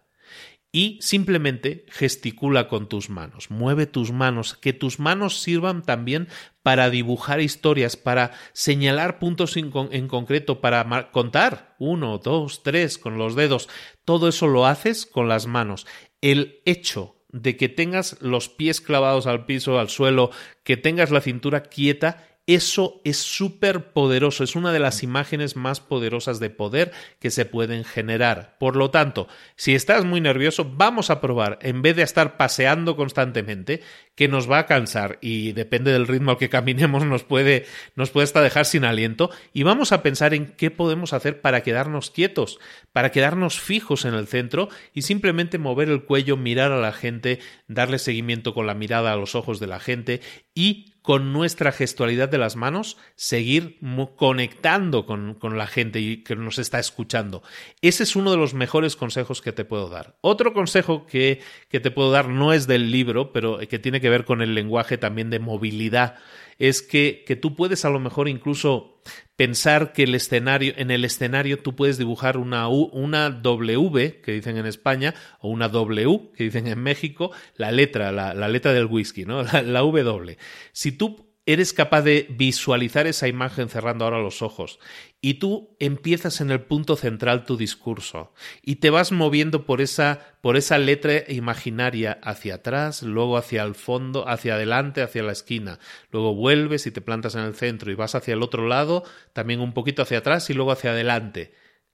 Y 0.73 0.99
simplemente 1.01 1.85
gesticula 1.89 2.69
con 2.69 2.87
tus 2.87 3.09
manos, 3.09 3.51
mueve 3.51 3.87
tus 3.87 4.13
manos, 4.13 4.53
que 4.53 4.71
tus 4.71 4.99
manos 4.99 5.41
sirvan 5.41 5.81
también 5.83 6.29
para 6.63 6.89
dibujar 6.89 7.41
historias, 7.41 7.97
para 7.97 8.31
señalar 8.53 9.19
puntos 9.19 9.57
en, 9.57 9.73
en 9.91 10.07
concreto, 10.07 10.61
para 10.61 11.11
contar 11.11 11.75
uno, 11.77 12.19
dos, 12.19 12.63
tres 12.63 12.97
con 12.97 13.17
los 13.17 13.35
dedos. 13.35 13.67
Todo 14.05 14.29
eso 14.29 14.47
lo 14.47 14.65
haces 14.65 15.05
con 15.05 15.27
las 15.27 15.45
manos. 15.45 15.87
El 16.21 16.61
hecho 16.63 17.20
de 17.31 17.57
que 17.57 17.69
tengas 17.69 18.17
los 18.21 18.49
pies 18.49 18.81
clavados 18.81 19.27
al 19.27 19.45
piso, 19.45 19.79
al 19.79 19.89
suelo, 19.89 20.31
que 20.63 20.77
tengas 20.77 21.11
la 21.11 21.21
cintura 21.21 21.63
quieta, 21.63 22.27
eso 22.47 23.01
es 23.05 23.17
súper 23.17 23.93
poderoso, 23.93 24.43
es 24.43 24.55
una 24.55 24.73
de 24.73 24.79
las 24.79 25.03
imágenes 25.03 25.55
más 25.55 25.79
poderosas 25.79 26.39
de 26.39 26.49
poder 26.49 26.91
que 27.19 27.29
se 27.29 27.45
pueden 27.45 27.83
generar. 27.83 28.57
Por 28.59 28.75
lo 28.75 28.89
tanto, 28.89 29.27
si 29.55 29.75
estás 29.75 30.05
muy 30.05 30.21
nervioso, 30.21 30.69
vamos 30.75 31.09
a 31.11 31.21
probar, 31.21 31.59
en 31.61 31.81
vez 31.81 31.95
de 31.95 32.01
estar 32.01 32.37
paseando 32.37 32.95
constantemente, 32.95 33.81
que 34.15 34.27
nos 34.27 34.49
va 34.49 34.59
a 34.59 34.65
cansar 34.65 35.17
y 35.21 35.53
depende 35.53 35.91
del 35.91 36.07
ritmo 36.07 36.31
al 36.31 36.37
que 36.37 36.49
caminemos 36.49 37.05
nos 37.05 37.23
puede, 37.23 37.65
nos 37.95 38.09
puede 38.11 38.25
hasta 38.25 38.41
dejar 38.41 38.65
sin 38.65 38.85
aliento, 38.85 39.29
y 39.53 39.63
vamos 39.63 39.91
a 39.91 40.03
pensar 40.03 40.33
en 40.33 40.47
qué 40.47 40.71
podemos 40.71 41.13
hacer 41.13 41.41
para 41.41 41.63
quedarnos 41.63 42.11
quietos, 42.11 42.59
para 42.91 43.11
quedarnos 43.11 43.59
fijos 43.59 44.05
en 44.05 44.13
el 44.13 44.27
centro 44.27 44.69
y 44.93 45.03
simplemente 45.03 45.57
mover 45.57 45.89
el 45.89 46.03
cuello, 46.03 46.37
mirar 46.37 46.71
a 46.71 46.79
la 46.79 46.91
gente, 46.91 47.39
darle 47.67 47.99
seguimiento 47.99 48.53
con 48.53 48.67
la 48.67 48.73
mirada 48.73 49.13
a 49.13 49.17
los 49.17 49.35
ojos 49.35 49.59
de 49.59 49.67
la 49.67 49.79
gente 49.79 50.21
y 50.53 50.91
con 51.01 51.33
nuestra 51.33 51.71
gestualidad 51.71 52.29
de 52.29 52.37
las 52.37 52.55
manos, 52.55 52.97
seguir 53.15 53.79
conectando 54.15 55.05
con, 55.05 55.33
con, 55.33 55.57
la 55.57 55.65
gente 55.65 56.21
que 56.23 56.35
nos 56.35 56.59
está 56.59 56.79
escuchando. 56.79 57.41
Ese 57.81 58.03
es 58.03 58.15
uno 58.15 58.29
de 58.29 58.37
los 58.37 58.53
mejores 58.53 58.95
consejos 58.95 59.41
que 59.41 59.51
te 59.51 59.65
puedo 59.65 59.89
dar. 59.89 60.17
Otro 60.21 60.53
consejo 60.53 61.07
que, 61.07 61.41
que 61.69 61.79
te 61.79 61.89
puedo 61.89 62.11
dar 62.11 62.29
no 62.29 62.53
es 62.53 62.67
del 62.67 62.91
libro, 62.91 63.33
pero 63.33 63.57
que 63.67 63.79
tiene 63.79 63.99
que 63.99 64.10
ver 64.11 64.25
con 64.25 64.41
el 64.41 64.53
lenguaje 64.53 64.97
también 64.97 65.29
de 65.29 65.39
movilidad 65.39 66.15
es 66.61 66.83
que, 66.83 67.23
que 67.25 67.35
tú 67.35 67.55
puedes 67.55 67.85
a 67.85 67.89
lo 67.89 67.99
mejor 67.99 68.29
incluso 68.29 69.01
pensar 69.35 69.93
que 69.93 70.03
el 70.03 70.13
escenario, 70.13 70.73
en 70.77 70.91
el 70.91 71.03
escenario 71.05 71.57
tú 71.57 71.75
puedes 71.75 71.97
dibujar 71.97 72.37
una, 72.37 72.67
una 72.67 73.31
W, 73.31 74.21
que 74.21 74.33
dicen 74.33 74.57
en 74.57 74.67
España, 74.67 75.15
o 75.39 75.49
una 75.49 75.69
W, 75.69 76.29
que 76.35 76.43
dicen 76.43 76.67
en 76.67 76.77
México, 76.77 77.31
la 77.55 77.71
letra, 77.71 78.11
la, 78.11 78.47
letra 78.47 78.73
del 78.73 78.85
whisky, 78.85 79.25
¿no? 79.25 79.41
La, 79.51 79.63
la 79.63 79.79
W. 79.79 80.37
Si 80.71 80.91
tú 80.91 81.30
eres 81.45 81.73
capaz 81.73 82.03
de 82.03 82.27
visualizar 82.29 83.07
esa 83.07 83.27
imagen 83.27 83.67
cerrando 83.67 84.05
ahora 84.05 84.19
los 84.19 84.41
ojos 84.41 84.79
y 85.21 85.35
tú 85.35 85.75
empiezas 85.79 86.39
en 86.39 86.51
el 86.51 86.61
punto 86.61 86.95
central 86.95 87.45
tu 87.45 87.57
discurso 87.57 88.33
y 88.61 88.75
te 88.75 88.91
vas 88.91 89.11
moviendo 89.11 89.65
por 89.65 89.81
esa 89.81 90.37
por 90.41 90.55
esa 90.55 90.77
letra 90.77 91.23
imaginaria 91.27 92.19
hacia 92.23 92.55
atrás, 92.55 93.03
luego 93.03 93.37
hacia 93.37 93.63
el 93.63 93.75
fondo, 93.75 94.27
hacia 94.27 94.55
adelante, 94.55 95.01
hacia 95.01 95.23
la 95.23 95.31
esquina, 95.31 95.79
luego 96.11 96.35
vuelves 96.35 96.85
y 96.85 96.91
te 96.91 97.01
plantas 97.01 97.35
en 97.35 97.41
el 97.41 97.55
centro 97.55 97.91
y 97.91 97.95
vas 97.95 98.15
hacia 98.15 98.33
el 98.33 98.43
otro 98.43 98.67
lado, 98.67 99.03
también 99.33 99.61
un 99.61 99.73
poquito 99.73 100.01
hacia 100.01 100.19
atrás 100.19 100.49
y 100.49 100.53
luego 100.53 100.71
hacia 100.71 100.91
adelante. 100.91 101.53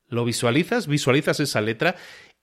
¿Lo 0.10 0.24
visualizas? 0.24 0.88
Visualizas 0.88 1.42
esa 1.42 1.60
letra 1.60 1.96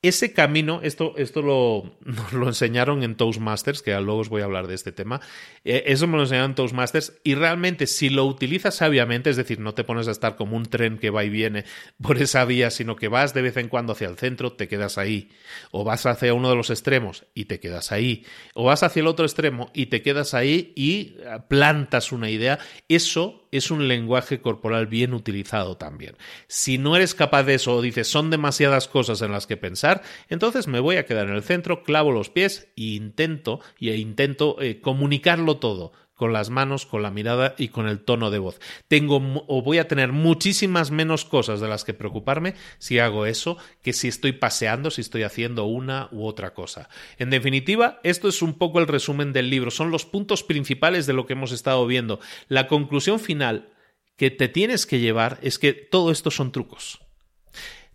ese 0.08 0.32
camino, 0.32 0.80
esto, 0.82 1.14
esto 1.16 1.42
lo, 1.42 1.96
lo, 2.32 2.46
enseñaron 2.46 3.02
en 3.02 3.16
Toastmasters, 3.16 3.82
que 3.82 3.92
luego 4.00 4.20
os 4.20 4.28
voy 4.28 4.42
a 4.42 4.44
hablar 4.44 4.66
de 4.66 4.74
este 4.74 4.92
tema, 4.92 5.20
eh, 5.64 5.84
eso 5.86 6.06
me 6.06 6.16
lo 6.16 6.22
enseñaron 6.22 6.50
en 6.50 6.54
Toastmasters 6.54 7.14
y 7.24 7.34
realmente 7.34 7.86
si 7.86 8.10
lo 8.10 8.24
utilizas 8.24 8.74
sabiamente, 8.74 9.30
es 9.30 9.36
decir, 9.36 9.60
no 9.60 9.74
te 9.74 9.84
pones 9.84 10.08
a 10.08 10.10
estar 10.10 10.36
como 10.36 10.56
un 10.56 10.66
tren 10.66 10.98
que 10.98 11.10
va 11.10 11.24
y 11.24 11.30
viene 11.30 11.64
por 12.00 12.18
esa 12.18 12.44
vía, 12.44 12.70
sino 12.70 12.96
que 12.96 13.08
vas 13.08 13.34
de 13.34 13.42
vez 13.42 13.56
en 13.56 13.68
cuando 13.68 13.92
hacia 13.92 14.08
el 14.08 14.16
centro, 14.16 14.52
te 14.52 14.68
quedas 14.68 14.98
ahí, 14.98 15.30
o 15.70 15.84
vas 15.84 16.06
hacia 16.06 16.34
uno 16.34 16.50
de 16.50 16.56
los 16.56 16.70
extremos 16.70 17.26
y 17.34 17.46
te 17.46 17.60
quedas 17.60 17.92
ahí, 17.92 18.24
o 18.54 18.64
vas 18.64 18.82
hacia 18.82 19.00
el 19.00 19.06
otro 19.06 19.24
extremo 19.24 19.70
y 19.74 19.86
te 19.86 20.02
quedas 20.02 20.34
ahí 20.34 20.72
y 20.76 21.16
plantas 21.48 22.12
una 22.12 22.30
idea, 22.30 22.58
eso 22.88 23.43
es 23.56 23.70
un 23.70 23.88
lenguaje 23.88 24.40
corporal 24.40 24.86
bien 24.86 25.14
utilizado 25.14 25.76
también. 25.76 26.16
Si 26.48 26.78
no 26.78 26.96
eres 26.96 27.14
capaz 27.14 27.44
de 27.44 27.54
eso 27.54 27.74
o 27.74 27.82
dices 27.82 28.08
son 28.08 28.30
demasiadas 28.30 28.88
cosas 28.88 29.22
en 29.22 29.32
las 29.32 29.46
que 29.46 29.56
pensar, 29.56 30.02
entonces 30.28 30.66
me 30.66 30.80
voy 30.80 30.96
a 30.96 31.06
quedar 31.06 31.28
en 31.28 31.34
el 31.34 31.42
centro, 31.42 31.82
clavo 31.82 32.12
los 32.12 32.30
pies 32.30 32.68
e 32.76 32.82
intento, 32.82 33.60
y 33.78 33.90
intento 33.90 34.60
eh, 34.60 34.80
comunicarlo 34.80 35.58
todo 35.58 35.92
con 36.24 36.32
las 36.32 36.48
manos, 36.48 36.86
con 36.86 37.02
la 37.02 37.10
mirada 37.10 37.54
y 37.58 37.68
con 37.68 37.86
el 37.86 38.00
tono 38.00 38.30
de 38.30 38.38
voz. 38.38 38.58
Tengo 38.88 39.44
o 39.46 39.60
voy 39.60 39.76
a 39.76 39.88
tener 39.88 40.12
muchísimas 40.12 40.90
menos 40.90 41.26
cosas 41.26 41.60
de 41.60 41.68
las 41.68 41.84
que 41.84 41.92
preocuparme 41.92 42.54
si 42.78 42.98
hago 42.98 43.26
eso 43.26 43.58
que 43.82 43.92
si 43.92 44.08
estoy 44.08 44.32
paseando, 44.32 44.90
si 44.90 45.02
estoy 45.02 45.22
haciendo 45.22 45.66
una 45.66 46.08
u 46.12 46.24
otra 46.24 46.54
cosa. 46.54 46.88
En 47.18 47.28
definitiva, 47.28 48.00
esto 48.04 48.26
es 48.28 48.40
un 48.40 48.54
poco 48.54 48.78
el 48.78 48.86
resumen 48.86 49.34
del 49.34 49.50
libro, 49.50 49.70
son 49.70 49.90
los 49.90 50.06
puntos 50.06 50.42
principales 50.42 51.04
de 51.04 51.12
lo 51.12 51.26
que 51.26 51.34
hemos 51.34 51.52
estado 51.52 51.86
viendo. 51.86 52.20
La 52.48 52.68
conclusión 52.68 53.20
final 53.20 53.68
que 54.16 54.30
te 54.30 54.48
tienes 54.48 54.86
que 54.86 55.00
llevar 55.00 55.38
es 55.42 55.58
que 55.58 55.74
todo 55.74 56.10
esto 56.10 56.30
son 56.30 56.52
trucos 56.52 57.03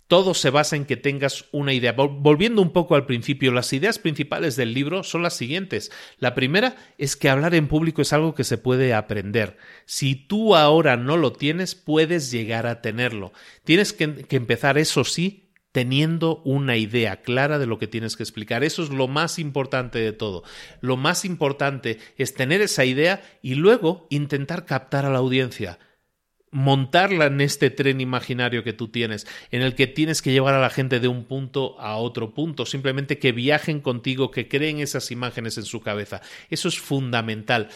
todo 0.10 0.34
se 0.34 0.49
basa 0.49 0.76
en 0.76 0.86
que 0.86 0.98
tengas 0.98 1.45
una 1.52 1.72
idea. 1.72 1.91
Volviendo 1.91 2.64
un 2.64 2.73
poco 2.73 2.95
al 2.95 3.06
principio, 3.06 3.52
las 3.52 3.72
ideas 3.73 3.99
principales 3.99 4.56
del 4.56 4.73
libro 4.73 5.03
son 5.03 5.22
las 5.22 5.36
siguientes. 5.36 5.91
La 6.18 6.34
primera 6.34 6.76
es 6.98 7.15
que 7.15 7.30
hablar 7.30 7.53
en 7.53 7.68
público 7.68 8.02
es 8.02 8.11
algo 8.11 8.34
que 8.34 8.44
se 8.44 8.57
puede 8.57 8.95
aprender. 8.95 9.57
Si 9.86 10.15
tú 10.15 10.56
ahora 10.56 10.98
no 10.98 11.15
lo 11.15 11.31
tienes, 11.31 11.76
puedes 11.76 12.31
llegar 12.31 12.65
a 12.65 12.81
tenerlo. 12.81 13.34
Tienes 13.64 13.94
que, 13.94 14.26
empezar, 14.31 14.80
eso 14.80 15.03
sí, 15.03 15.52
teniendo 15.72 16.41
una 16.44 16.76
idea 16.76 17.22
clara 17.22 17.60
de 17.60 17.68
lo 17.68 17.77
que 17.77 17.88
tienes 17.88 18.18
que 18.18 18.23
explicar. 18.23 18.64
Eso 18.64 18.81
es 18.81 18.90
lo 18.90 19.07
más 19.07 19.38
importante 19.38 19.99
de 19.99 20.11
todo. 20.11 20.41
Lo 20.81 20.98
más 20.98 21.23
importante 21.23 21.99
es 22.18 22.34
tener 22.34 22.61
esa 22.61 22.84
idea 22.84 23.22
y 23.44 23.53
luego 23.53 24.07
intentar 24.10 24.65
captar 24.65 25.06
a 25.06 25.11
la 25.11 25.19
audiencia 25.19 25.77
montarla 26.52 27.26
en 27.26 27.42
este 27.42 27.70
tren 27.70 28.02
imaginario 28.02 28.64
que 28.64 28.74
tú 28.74 28.88
tienes, 28.88 29.28
en 29.52 29.62
el 29.62 29.76
que 29.76 29.88
tienes 29.88 30.22
que 30.22 30.32
llevar 30.32 30.54
a 30.56 30.62
la 30.62 30.70
gente 30.70 31.00
de 31.00 31.08
un 31.08 31.26
punto 31.26 31.80
a 31.80 31.98
otro 31.98 32.34
punto, 32.34 32.66
simplemente 32.66 33.20
que 33.20 33.32
viajen 33.32 33.82
contigo, 33.82 34.32
que 34.32 34.48
creen 34.48 34.80
esas 34.80 35.12
imágenes 35.12 35.58
en 35.58 35.66
su 35.66 35.82
cabeza. 35.82 36.22
Eso 36.50 36.68
es 36.68 36.80
fundamental. 36.80 37.70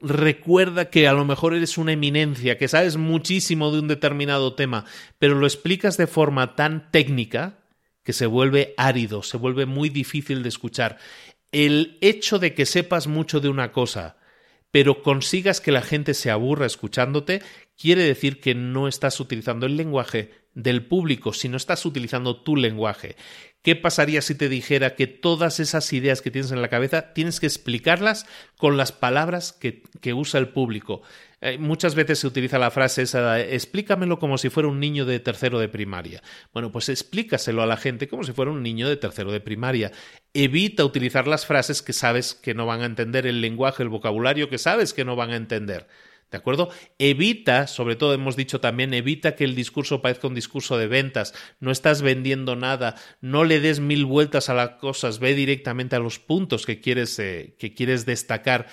Recuerda 0.00 0.90
que 0.90 1.08
a 1.08 1.12
lo 1.12 1.24
mejor 1.24 1.54
eres 1.54 1.78
una 1.78 1.92
eminencia, 1.92 2.58
que 2.58 2.68
sabes 2.68 2.96
muchísimo 2.96 3.70
de 3.70 3.80
un 3.80 3.88
determinado 3.88 4.54
tema, 4.54 4.84
pero 5.18 5.34
lo 5.34 5.46
explicas 5.46 5.96
de 5.96 6.06
forma 6.06 6.56
tan 6.56 6.90
técnica 6.90 7.58
que 8.02 8.12
se 8.12 8.26
vuelve 8.26 8.74
árido, 8.76 9.22
se 9.22 9.38
vuelve 9.38 9.66
muy 9.66 9.88
difícil 9.88 10.42
de 10.42 10.50
escuchar. 10.50 10.98
El 11.52 11.98
hecho 12.00 12.38
de 12.38 12.54
que 12.54 12.66
sepas 12.66 13.06
mucho 13.06 13.40
de 13.40 13.48
una 13.48 13.72
cosa, 13.72 14.16
pero 14.74 15.04
consigas 15.04 15.60
que 15.60 15.70
la 15.70 15.82
gente 15.82 16.14
se 16.14 16.32
aburra 16.32 16.66
escuchándote, 16.66 17.42
quiere 17.80 18.02
decir 18.02 18.40
que 18.40 18.56
no 18.56 18.88
estás 18.88 19.20
utilizando 19.20 19.66
el 19.66 19.76
lenguaje 19.76 20.32
del 20.54 20.86
público, 20.86 21.32
sino 21.32 21.56
estás 21.56 21.84
utilizando 21.84 22.42
tu 22.42 22.56
lenguaje. 22.56 23.16
¿Qué 23.64 23.76
pasaría 23.76 24.20
si 24.20 24.34
te 24.34 24.50
dijera 24.50 24.94
que 24.94 25.06
todas 25.06 25.58
esas 25.58 25.90
ideas 25.94 26.20
que 26.20 26.30
tienes 26.30 26.52
en 26.52 26.60
la 26.60 26.68
cabeza 26.68 27.14
tienes 27.14 27.40
que 27.40 27.46
explicarlas 27.46 28.26
con 28.58 28.76
las 28.76 28.92
palabras 28.92 29.52
que, 29.52 30.12
usa 30.12 30.38
el 30.38 30.48
público? 30.48 31.00
Eh, 31.40 31.56
muchas 31.56 31.94
veces 31.94 32.18
se 32.18 32.26
utiliza 32.26 32.58
la 32.58 32.70
frase 32.70 33.00
esa, 33.00 33.40
explícamelo 33.40 34.18
como 34.18 34.36
si 34.36 34.50
fuera 34.50 34.68
un 34.68 34.80
niño 34.80 35.06
de 35.06 35.18
tercero 35.18 35.58
de 35.58 35.70
primaria. 35.70 36.22
Bueno, 36.52 36.70
pues 36.72 36.90
explícaselo 36.90 37.62
a 37.62 37.66
la 37.66 37.78
gente 37.78 38.06
como 38.06 38.22
si 38.22 38.32
fuera 38.32 38.50
un 38.50 38.62
niño 38.62 38.86
de 38.86 38.98
tercero 38.98 39.32
de 39.32 39.40
primaria. 39.40 39.92
Evita 40.34 40.84
utilizar 40.84 41.26
las 41.26 41.46
frases 41.46 41.80
que 41.80 41.94
sabes 41.94 42.34
que 42.34 42.52
no 42.52 42.66
van 42.66 42.82
a 42.82 42.86
entender, 42.86 43.26
el 43.26 43.40
lenguaje, 43.40 43.82
el 43.82 43.88
vocabulario 43.88 44.50
que 44.50 44.58
sabes 44.58 44.92
que 44.92 45.06
no 45.06 45.16
van 45.16 45.30
a 45.30 45.36
entender. 45.36 45.86
¿De 46.34 46.38
acuerdo? 46.38 46.70
Evita, 46.98 47.68
sobre 47.68 47.94
todo 47.94 48.12
hemos 48.12 48.34
dicho 48.34 48.58
también, 48.58 48.92
evita 48.92 49.36
que 49.36 49.44
el 49.44 49.54
discurso 49.54 50.02
parezca 50.02 50.26
un 50.26 50.34
discurso 50.34 50.76
de 50.76 50.88
ventas. 50.88 51.32
No 51.60 51.70
estás 51.70 52.02
vendiendo 52.02 52.56
nada, 52.56 52.96
no 53.20 53.44
le 53.44 53.60
des 53.60 53.78
mil 53.78 54.04
vueltas 54.04 54.48
a 54.48 54.54
las 54.54 54.70
cosas, 54.70 55.20
ve 55.20 55.36
directamente 55.36 55.94
a 55.94 56.00
los 56.00 56.18
puntos 56.18 56.66
que 56.66 56.80
quieres, 56.80 57.16
eh, 57.20 57.54
que 57.56 57.72
quieres 57.72 58.04
destacar 58.04 58.66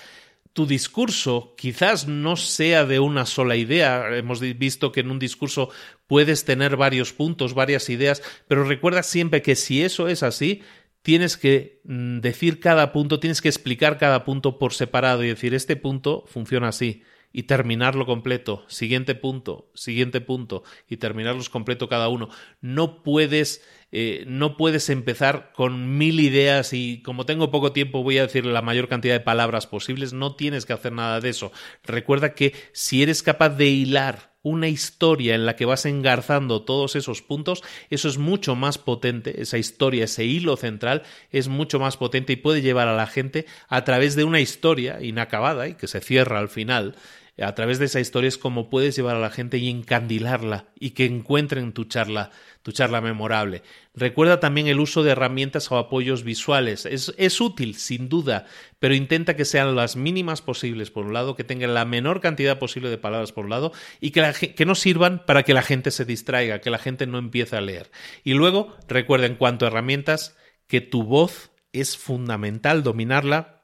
tu 0.52 0.66
discurso 0.66 1.54
quizás 1.56 2.08
no 2.08 2.34
sea 2.34 2.84
de 2.84 2.98
una 2.98 3.26
sola 3.26 3.54
idea. 3.54 4.08
Hemos 4.16 4.40
visto 4.40 4.90
que 4.90 4.98
en 4.98 5.12
un 5.12 5.20
discurso 5.20 5.70
puedes 6.08 6.44
tener 6.44 6.76
varios 6.76 7.12
puntos, 7.12 7.54
varias 7.54 7.88
ideas, 7.90 8.24
pero 8.48 8.64
recuerda 8.64 9.04
siempre 9.04 9.40
que 9.40 9.54
si 9.54 9.84
eso 9.84 10.08
es 10.08 10.24
así, 10.24 10.62
tienes 11.02 11.36
que 11.36 11.80
mm, 11.84 12.18
decir 12.18 12.58
cada 12.58 12.90
punto, 12.90 13.20
tienes 13.20 13.40
que 13.40 13.48
explicar 13.48 13.98
cada 13.98 14.24
punto 14.24 14.58
por 14.58 14.74
separado 14.74 15.22
y 15.22 15.28
decir 15.28 15.54
este 15.54 15.76
punto 15.76 16.24
funciona 16.26 16.68
así 16.68 17.04
y 17.32 17.44
terminarlo 17.44 18.06
completo, 18.06 18.64
siguiente 18.68 19.14
punto, 19.14 19.70
siguiente 19.74 20.20
punto 20.20 20.62
y 20.88 20.98
terminarlos 20.98 21.48
completo 21.48 21.88
cada 21.88 22.08
uno. 22.08 22.28
No 22.60 23.02
puedes, 23.02 23.64
eh, 23.90 24.24
no 24.26 24.56
puedes 24.56 24.88
empezar 24.90 25.52
con 25.54 25.96
mil 25.96 26.20
ideas 26.20 26.72
y 26.72 27.02
como 27.02 27.26
tengo 27.26 27.50
poco 27.50 27.72
tiempo 27.72 28.02
voy 28.02 28.18
a 28.18 28.26
decir 28.26 28.44
la 28.44 28.62
mayor 28.62 28.88
cantidad 28.88 29.14
de 29.14 29.20
palabras 29.20 29.66
posibles, 29.66 30.12
no 30.12 30.36
tienes 30.36 30.66
que 30.66 30.72
hacer 30.72 30.92
nada 30.92 31.20
de 31.20 31.30
eso. 31.30 31.52
Recuerda 31.84 32.34
que 32.34 32.54
si 32.72 33.02
eres 33.02 33.22
capaz 33.22 33.50
de 33.50 33.66
hilar 33.66 34.32
una 34.42 34.68
historia 34.68 35.34
en 35.34 35.46
la 35.46 35.54
que 35.56 35.64
vas 35.64 35.86
engarzando 35.86 36.62
todos 36.62 36.96
esos 36.96 37.22
puntos, 37.22 37.62
eso 37.90 38.08
es 38.08 38.18
mucho 38.18 38.56
más 38.56 38.76
potente, 38.76 39.40
esa 39.40 39.56
historia, 39.56 40.04
ese 40.04 40.24
hilo 40.24 40.56
central 40.56 41.02
es 41.30 41.48
mucho 41.48 41.78
más 41.78 41.96
potente 41.96 42.32
y 42.32 42.36
puede 42.36 42.60
llevar 42.60 42.88
a 42.88 42.96
la 42.96 43.06
gente 43.06 43.46
a 43.68 43.84
través 43.84 44.16
de 44.16 44.24
una 44.24 44.40
historia 44.40 45.00
inacabada 45.00 45.68
y 45.68 45.74
que 45.74 45.86
se 45.86 46.00
cierra 46.00 46.40
al 46.40 46.48
final, 46.48 46.96
a 47.40 47.54
través 47.54 47.78
de 47.78 47.86
esa 47.86 47.98
historia 47.98 48.28
es 48.28 48.36
como 48.36 48.68
puedes 48.68 48.94
llevar 48.94 49.16
a 49.16 49.20
la 49.20 49.30
gente 49.30 49.56
y 49.56 49.70
encandilarla 49.70 50.66
y 50.78 50.90
que 50.90 51.06
encuentren 51.06 51.72
tu 51.72 51.84
charla, 51.84 52.30
tu 52.62 52.72
charla 52.72 53.00
memorable. 53.00 53.62
Recuerda 53.94 54.38
también 54.38 54.66
el 54.66 54.80
uso 54.80 55.02
de 55.02 55.12
herramientas 55.12 55.72
o 55.72 55.78
apoyos 55.78 56.24
visuales. 56.24 56.84
Es, 56.84 57.14
es 57.16 57.40
útil, 57.40 57.76
sin 57.76 58.10
duda, 58.10 58.44
pero 58.78 58.94
intenta 58.94 59.34
que 59.34 59.46
sean 59.46 59.74
las 59.74 59.96
mínimas 59.96 60.42
posibles, 60.42 60.90
por 60.90 61.06
un 61.06 61.14
lado, 61.14 61.34
que 61.34 61.44
tengan 61.44 61.72
la 61.72 61.86
menor 61.86 62.20
cantidad 62.20 62.58
posible 62.58 62.90
de 62.90 62.98
palabras, 62.98 63.32
por 63.32 63.44
un 63.44 63.50
lado, 63.50 63.72
y 63.98 64.10
que, 64.10 64.54
que 64.54 64.66
no 64.66 64.74
sirvan 64.74 65.24
para 65.24 65.42
que 65.42 65.54
la 65.54 65.62
gente 65.62 65.90
se 65.90 66.04
distraiga, 66.04 66.60
que 66.60 66.70
la 66.70 66.78
gente 66.78 67.06
no 67.06 67.16
empiece 67.16 67.56
a 67.56 67.62
leer. 67.62 67.90
Y 68.24 68.34
luego, 68.34 68.76
recuerda 68.88 69.24
en 69.24 69.36
cuanto 69.36 69.64
a 69.64 69.68
herramientas, 69.68 70.36
que 70.66 70.82
tu 70.82 71.02
voz 71.02 71.50
es 71.72 71.96
fundamental 71.96 72.82
dominarla 72.82 73.61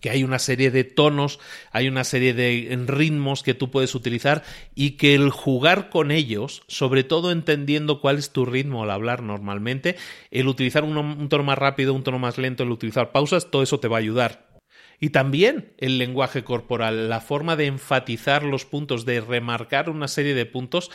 que 0.00 0.10
hay 0.10 0.24
una 0.24 0.38
serie 0.38 0.70
de 0.70 0.84
tonos, 0.84 1.38
hay 1.72 1.88
una 1.88 2.04
serie 2.04 2.34
de 2.34 2.84
ritmos 2.86 3.42
que 3.42 3.54
tú 3.54 3.70
puedes 3.70 3.94
utilizar 3.94 4.42
y 4.74 4.92
que 4.92 5.14
el 5.14 5.30
jugar 5.30 5.90
con 5.90 6.10
ellos, 6.10 6.62
sobre 6.68 7.04
todo 7.04 7.32
entendiendo 7.32 8.00
cuál 8.00 8.18
es 8.18 8.30
tu 8.30 8.44
ritmo 8.44 8.82
al 8.82 8.90
hablar 8.90 9.22
normalmente, 9.22 9.96
el 10.30 10.48
utilizar 10.48 10.84
un, 10.84 11.28
tono 11.28 11.44
más 11.44 11.58
rápido, 11.58 11.94
un 11.94 12.02
tono 12.02 12.18
más 12.18 12.38
lento, 12.38 12.62
el 12.62 12.70
utilizar 12.70 13.12
pausas, 13.12 13.50
todo 13.50 13.62
eso 13.62 13.80
te 13.80 13.88
va 13.88 13.96
a 13.96 14.00
ayudar. 14.00 14.46
Y 14.98 15.10
también 15.10 15.74
el 15.78 15.98
lenguaje 15.98 16.42
corporal, 16.42 17.10
la 17.10 17.20
forma 17.20 17.54
de 17.56 17.66
enfatizar 17.66 18.42
los 18.42 18.64
puntos, 18.64 19.04
de 19.04 19.20
remarcar 19.20 19.90
una 19.90 20.08
serie 20.08 20.34
de 20.34 20.46
puntos, 20.46 20.90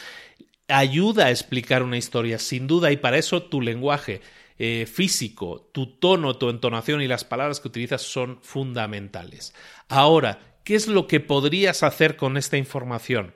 ayuda 0.67 1.27
a 1.27 1.31
explicar 1.31 1.83
una 1.83 1.97
historia, 1.97 2.39
sin 2.39 2.65
duda, 2.65 2.91
y 2.91 2.97
para 2.97 3.17
eso 3.17 3.43
tu 3.43 3.61
lenguaje 3.61 4.21
eh, 4.63 4.85
físico, 4.85 5.71
tu 5.71 5.87
tono, 5.97 6.35
tu 6.35 6.47
entonación 6.47 7.01
y 7.01 7.07
las 7.07 7.25
palabras 7.25 7.59
que 7.59 7.67
utilizas 7.67 8.03
son 8.03 8.37
fundamentales. 8.43 9.55
Ahora, 9.89 10.59
¿qué 10.63 10.75
es 10.75 10.87
lo 10.87 11.07
que 11.07 11.19
podrías 11.19 11.81
hacer 11.81 12.15
con 12.15 12.37
esta 12.37 12.57
información? 12.57 13.33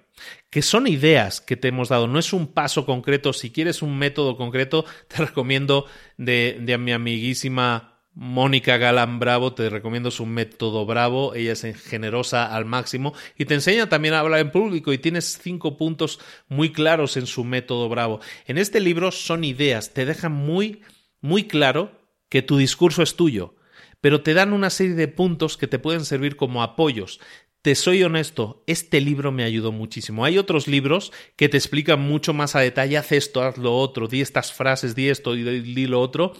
Que 0.52 0.62
son 0.62 0.86
ideas 0.86 1.42
que 1.42 1.58
te 1.58 1.70
hemos 1.70 1.90
dado, 1.90 2.06
no 2.06 2.20
es 2.20 2.32
un 2.32 2.46
paso 2.46 2.86
concreto. 2.86 3.34
Si 3.34 3.50
quieres 3.50 3.82
un 3.82 3.98
método 3.98 4.38
concreto, 4.38 4.86
te 5.08 5.18
recomiendo 5.18 5.88
de, 6.16 6.60
de 6.62 6.78
mi 6.78 6.92
amiguísima 6.92 8.04
Mónica 8.14 8.78
Galán 8.78 9.18
Bravo, 9.18 9.54
te 9.54 9.68
recomiendo 9.68 10.12
su 10.12 10.28
método 10.28 10.86
Bravo, 10.86 11.34
ella 11.34 11.54
es 11.54 11.64
generosa 11.84 12.56
al 12.56 12.66
máximo 12.66 13.16
y 13.36 13.46
te 13.46 13.56
enseña 13.56 13.90
también 13.90 14.14
a 14.14 14.20
hablar 14.20 14.42
en 14.42 14.52
público 14.52 14.94
y 14.94 15.00
tienes 15.00 15.40
cinco 15.42 15.76
puntos 15.76 16.20
muy 16.48 16.72
claros 16.72 17.18
en 17.18 17.26
su 17.26 17.44
método 17.44 17.90
Bravo. 17.90 18.22
En 18.46 18.60
este 18.60 18.80
libro 18.80 19.12
son 19.12 19.44
ideas, 19.44 19.94
te 19.94 20.06
dejan 20.06 20.32
muy, 20.32 20.82
muy 21.26 21.46
claro 21.46 21.92
que 22.30 22.42
tu 22.42 22.58
discurso 22.58 23.02
es 23.02 23.16
tuyo, 23.16 23.56
pero 24.00 24.22
te 24.22 24.34
dan 24.34 24.54
una 24.54 24.70
serie 24.70 24.94
de 24.94 25.08
puntos 25.08 25.58
que 25.58 25.68
te 25.68 25.80
pueden 25.80 26.06
servir 26.06 26.36
como 26.36 26.64
apoyos. 26.64 27.20
Te 27.64 27.74
soy 27.74 28.04
honesto, 28.04 28.64
este 28.68 29.02
libro 29.02 29.32
me 29.32 29.44
ayudó 29.44 29.72
muchísimo. 29.72 30.24
Hay 30.24 30.38
otros 30.38 30.68
libros 30.68 31.12
que 31.36 31.50
te 31.50 31.58
explican 31.58 32.00
mucho 32.00 32.32
más 32.32 32.56
a 32.56 32.60
detalle, 32.60 32.98
haz 32.98 33.12
esto, 33.12 33.42
haz 33.42 33.58
lo 33.58 33.76
otro, 33.76 34.08
di 34.08 34.22
estas 34.22 34.54
frases, 34.54 34.94
di 34.94 35.10
esto 35.10 35.34
di 35.34 35.88
lo 35.88 36.00
otro, 36.00 36.34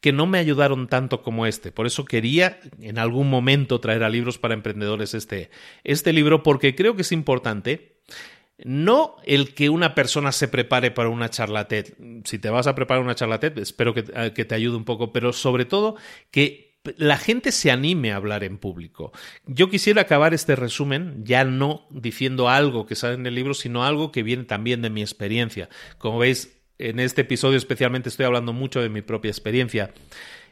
que 0.00 0.12
no 0.12 0.24
me 0.24 0.38
ayudaron 0.38 0.88
tanto 0.88 1.20
como 1.22 1.44
este. 1.44 1.70
Por 1.70 1.86
eso 1.86 2.06
quería 2.06 2.60
en 2.80 2.98
algún 2.98 3.28
momento 3.28 3.78
traer 3.78 4.02
a 4.04 4.08
libros 4.08 4.38
para 4.38 4.54
emprendedores 4.54 5.12
este, 5.12 5.50
este 5.84 6.14
libro, 6.14 6.42
porque 6.42 6.74
creo 6.74 6.96
que 6.96 7.02
es 7.02 7.12
importante. 7.12 8.00
No 8.64 9.16
el 9.24 9.54
que 9.54 9.70
una 9.70 9.94
persona 9.94 10.32
se 10.32 10.48
prepare 10.48 10.90
para 10.90 11.08
una 11.08 11.30
charla 11.30 11.66
Si 12.24 12.38
te 12.38 12.50
vas 12.50 12.66
a 12.66 12.74
preparar 12.74 13.02
una 13.02 13.14
charla 13.14 13.40
espero 13.56 13.94
que, 13.94 14.04
que 14.34 14.44
te 14.44 14.54
ayude 14.54 14.76
un 14.76 14.84
poco, 14.84 15.12
pero 15.12 15.32
sobre 15.32 15.64
todo 15.64 15.96
que 16.30 16.70
la 16.96 17.18
gente 17.18 17.52
se 17.52 17.70
anime 17.70 18.12
a 18.12 18.16
hablar 18.16 18.42
en 18.44 18.58
público. 18.58 19.12
Yo 19.46 19.68
quisiera 19.68 20.02
acabar 20.02 20.32
este 20.32 20.56
resumen 20.56 21.24
ya 21.24 21.44
no 21.44 21.86
diciendo 21.90 22.48
algo 22.48 22.86
que 22.86 22.96
sale 22.96 23.14
en 23.14 23.26
el 23.26 23.34
libro, 23.34 23.54
sino 23.54 23.84
algo 23.84 24.12
que 24.12 24.22
viene 24.22 24.44
también 24.44 24.80
de 24.80 24.90
mi 24.90 25.02
experiencia. 25.02 25.68
Como 25.98 26.18
veis, 26.18 26.56
en 26.78 26.98
este 26.98 27.22
episodio 27.22 27.58
especialmente 27.58 28.08
estoy 28.08 28.26
hablando 28.26 28.52
mucho 28.52 28.80
de 28.80 28.88
mi 28.88 29.02
propia 29.02 29.30
experiencia. 29.30 29.92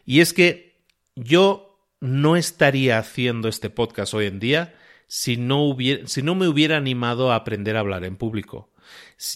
Y 0.05 0.21
es 0.21 0.35
que 0.35 0.83
yo 1.15 1.87
no 2.01 2.37
estaría 2.37 2.99
haciendo 2.99 3.49
este 3.49 3.71
podcast 3.71 4.15
hoy 4.15 4.27
en 4.27 4.39
día 4.39 4.75
si 5.09 5.39
no, 5.39 5.65
hubiera, 5.65 6.07
si 6.07 6.23
no 6.23 6.35
me 6.35 6.47
hubiera 6.47 6.77
animado 6.77 7.33
a 7.33 7.37
aprender 7.37 7.77
a 7.77 7.81
hablar 7.81 8.05
en 8.05 8.17
público. 8.17 8.71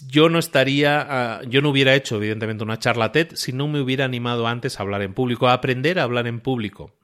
Yo 0.07 0.29
no 0.29 0.39
estaría, 0.39 1.05
ah, 1.09 1.41
yo 1.47 1.61
no 1.61 1.69
hubiera 1.69 1.93
hecho, 1.95 2.15
evidentemente, 2.15 2.63
una 2.63 2.79
charla 2.79 3.11
TED 3.11 3.31
si 3.33 3.51
no 3.51 3.67
me 3.67 3.81
hubiera 3.81 4.05
animado 4.05 4.47
antes 4.47 4.79
a 4.79 4.83
hablar 4.83 5.01
en 5.01 5.13
público, 5.13 5.47
a 5.47 5.53
aprender 5.53 5.99
a 5.99 6.03
hablar 6.03 6.27
en 6.27 6.39
público. 6.39 6.95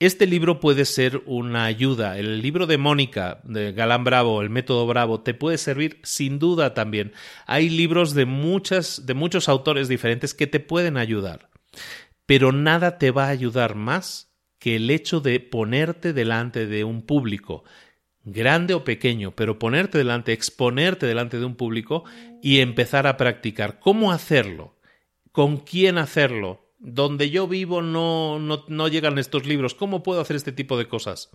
Este 0.00 0.28
libro 0.28 0.60
puede 0.60 0.84
ser 0.84 1.22
una 1.26 1.64
ayuda. 1.64 2.18
El 2.18 2.40
libro 2.40 2.68
de 2.68 2.78
Mónica, 2.78 3.40
de 3.42 3.72
Galán 3.72 4.04
Bravo, 4.04 4.42
el 4.42 4.48
método 4.48 4.86
Bravo, 4.86 5.22
te 5.22 5.34
puede 5.34 5.58
servir 5.58 5.98
sin 6.04 6.38
duda 6.38 6.72
también. 6.72 7.12
Hay 7.46 7.68
libros 7.68 8.14
de 8.14 8.24
muchas, 8.24 9.06
de 9.06 9.14
muchos 9.14 9.48
autores 9.48 9.88
diferentes 9.88 10.34
que 10.34 10.46
te 10.46 10.60
pueden 10.60 10.96
ayudar. 10.96 11.50
Pero 12.26 12.52
nada 12.52 12.98
te 12.98 13.10
va 13.10 13.24
a 13.24 13.30
ayudar 13.30 13.74
más 13.74 14.28
que 14.60 14.76
el 14.76 14.88
hecho 14.90 15.20
de 15.20 15.40
ponerte 15.40 16.12
delante 16.12 16.66
de 16.66 16.84
un 16.84 17.02
público, 17.02 17.64
grande 18.32 18.74
o 18.74 18.84
pequeño, 18.84 19.32
pero 19.32 19.58
ponerte 19.58 19.98
delante, 19.98 20.32
exponerte 20.32 21.06
delante 21.06 21.38
de 21.38 21.44
un 21.44 21.56
público 21.56 22.04
y 22.42 22.60
empezar 22.60 23.06
a 23.06 23.16
practicar. 23.16 23.78
¿Cómo 23.80 24.12
hacerlo? 24.12 24.76
¿Con 25.32 25.58
quién 25.58 25.98
hacerlo? 25.98 26.66
Donde 26.78 27.30
yo 27.30 27.48
vivo 27.48 27.82
no, 27.82 28.38
no, 28.38 28.64
no, 28.68 28.88
llegan 28.88 29.18
estos 29.18 29.46
libros. 29.46 29.74
¿Cómo 29.74 30.02
puedo 30.02 30.20
hacer 30.20 30.36
este 30.36 30.52
tipo 30.52 30.78
de 30.78 30.86
cosas? 30.86 31.30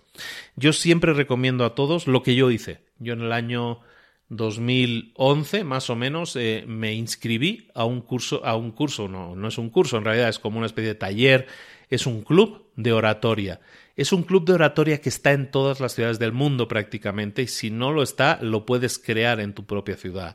Yo 0.56 0.72
siempre 0.72 1.12
recomiendo 1.12 1.64
a 1.64 1.74
todos 1.74 2.06
lo 2.06 2.22
que 2.22 2.34
yo 2.34 2.50
hice. 2.50 2.80
Yo 2.98 3.12
en 3.12 3.20
el 3.20 3.32
año 3.32 3.80
2011, 4.28 5.64
más 5.64 5.90
o 5.90 5.96
menos, 5.96 6.34
eh, 6.36 6.64
me 6.66 6.94
inscribí 6.94 7.68
a 7.74 7.84
un 7.84 8.00
curso, 8.00 8.44
a 8.44 8.56
un 8.56 8.70
curso, 8.70 9.06
no, 9.08 9.36
no 9.36 9.48
es 9.48 9.58
un 9.58 9.68
curso, 9.68 9.98
en 9.98 10.04
realidad 10.04 10.30
es 10.30 10.38
como 10.38 10.58
una 10.58 10.66
especie 10.66 10.88
de 10.88 10.94
taller, 10.94 11.46
es 11.90 12.06
un 12.06 12.22
club 12.22 12.70
de 12.76 12.92
oratoria. 12.92 13.60
Es 13.96 14.12
un 14.12 14.24
club 14.24 14.44
de 14.44 14.54
oratoria 14.54 15.00
que 15.00 15.08
está 15.08 15.32
en 15.32 15.50
todas 15.50 15.80
las 15.80 15.94
ciudades 15.94 16.18
del 16.18 16.32
mundo 16.32 16.66
prácticamente 16.66 17.42
y 17.42 17.46
si 17.46 17.70
no 17.70 17.92
lo 17.92 18.02
está, 18.02 18.38
lo 18.42 18.66
puedes 18.66 18.98
crear 18.98 19.38
en 19.38 19.54
tu 19.54 19.66
propia 19.66 19.96
ciudad. 19.96 20.34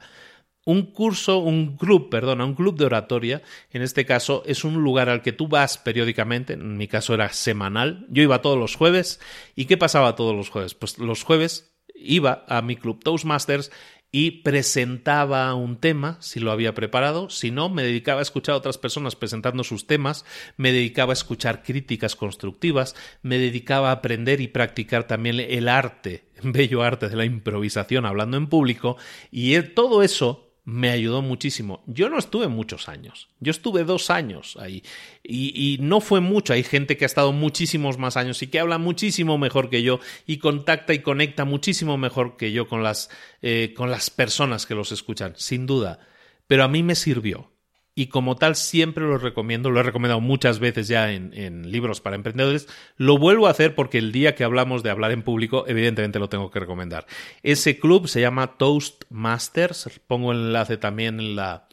Un 0.65 0.91
curso, 0.91 1.39
un 1.39 1.77
club, 1.77 2.09
perdona, 2.09 2.45
un 2.45 2.53
club 2.53 2.77
de 2.77 2.85
oratoria, 2.85 3.41
en 3.71 3.81
este 3.81 4.05
caso 4.05 4.43
es 4.45 4.63
un 4.63 4.75
lugar 4.75 5.09
al 5.09 5.21
que 5.21 5.31
tú 5.31 5.47
vas 5.47 5.77
periódicamente, 5.77 6.53
en 6.53 6.77
mi 6.77 6.87
caso 6.87 7.13
era 7.13 7.33
semanal, 7.33 8.05
yo 8.09 8.23
iba 8.23 8.41
todos 8.41 8.57
los 8.57 8.75
jueves, 8.75 9.19
¿y 9.55 9.65
qué 9.65 9.77
pasaba 9.77 10.15
todos 10.15 10.35
los 10.35 10.49
jueves? 10.49 10.75
Pues 10.75 10.97
los 10.97 11.23
jueves 11.23 11.75
iba 11.95 12.45
a 12.47 12.61
mi 12.61 12.75
club 12.75 13.03
Toastmasters 13.03 13.71
y 14.11 14.41
presentaba 14.41 15.53
un 15.53 15.77
tema, 15.77 16.17
si 16.19 16.39
lo 16.39 16.51
había 16.51 16.73
preparado, 16.73 17.29
si 17.29 17.51
no, 17.51 17.69
me 17.69 17.83
dedicaba 17.83 18.19
a 18.19 18.23
escuchar 18.23 18.53
a 18.55 18.57
otras 18.57 18.77
personas 18.77 19.15
presentando 19.15 19.63
sus 19.63 19.85
temas, 19.85 20.25
me 20.57 20.71
dedicaba 20.71 21.11
a 21.11 21.13
escuchar 21.13 21.61
críticas 21.61 22.15
constructivas, 22.15 22.95
me 23.21 23.37
dedicaba 23.37 23.89
a 23.89 23.93
aprender 23.93 24.41
y 24.41 24.47
practicar 24.47 25.05
también 25.05 25.39
el 25.39 25.67
arte, 25.69 26.25
bello 26.43 26.81
arte 26.81 27.09
de 27.09 27.15
la 27.15 27.25
improvisación 27.25 28.05
hablando 28.05 28.37
en 28.37 28.47
público, 28.47 28.97
y 29.31 29.59
todo 29.61 30.01
eso 30.01 30.48
me 30.69 30.91
ayudó 30.91 31.21
muchísimo. 31.21 31.83
Yo 31.87 32.09
no 32.09 32.17
estuve 32.17 32.47
muchos 32.47 32.89
años, 32.89 33.27
yo 33.39 33.51
estuve 33.51 33.83
dos 33.83 34.09
años 34.09 34.55
ahí 34.59 34.83
y, 35.23 35.77
no 35.81 35.99
fue 35.99 36.21
mucho. 36.21 36.53
Hay 36.53 36.63
gente 36.63 36.95
que 36.95 37.05
ha 37.05 37.07
estado 37.07 37.31
muchísimos 37.31 37.97
más 37.97 38.17
años 38.17 38.41
y 38.43 38.47
que 38.47 38.59
habla 38.59 38.77
muchísimo 38.77 39.37
mejor 39.37 39.69
que 39.69 39.81
yo 39.81 39.99
y 40.27 40.37
contacta 40.37 40.93
y 40.93 40.99
conecta 40.99 41.45
muchísimo 41.45 41.97
mejor 41.97 42.37
que 42.37 42.51
yo 42.51 42.67
con 42.67 42.83
las, 42.83 43.09
eh, 43.41 43.73
con 43.75 43.89
las 43.89 44.09
personas 44.09 44.65
que 44.65 44.75
los 44.75 44.91
escuchan, 44.91 45.33
sin 45.37 45.65
duda. 45.65 45.99
Pero 46.47 46.63
a 46.63 46.67
mí 46.67 46.83
me 46.83 46.95
sirvió 46.95 47.51
y 47.99 48.07
como 48.07 48.37
tal 48.37 48.55
siempre 48.55 49.03
lo 49.03 49.17
recomiendo, 49.17 49.69
lo 49.71 49.81
he 49.81 49.83
recomendado 49.83 50.21
muchas 50.21 50.59
veces 50.59 50.87
ya 50.87 51.11
en, 51.11 51.69
libros 51.69 51.99
para 51.99 52.15
emprendedores, 52.15 52.69
lo 52.95 53.17
vuelvo 53.17 53.47
a 53.47 53.49
hacer 53.49 53.75
porque 53.75 53.97
el 53.97 54.13
día 54.13 54.35
que 54.35 54.45
hablamos 54.45 54.83
de 54.83 54.89
hablar 54.89 55.11
en 55.11 55.21
público, 55.21 55.65
evidentemente 55.67 56.17
lo 56.17 56.29
tengo 56.29 56.49
que 56.49 56.61
recomendar. 56.61 57.07
Ese 57.43 57.77
club 57.77 58.07
se 58.07 58.21
llama 58.21 58.55
Toastmasters, 58.55 59.99
pongo 60.07 60.31
el 60.31 60.37
enlace 60.37 60.77
también 60.77 61.19
en, 61.19 61.35
la, 61.35 61.67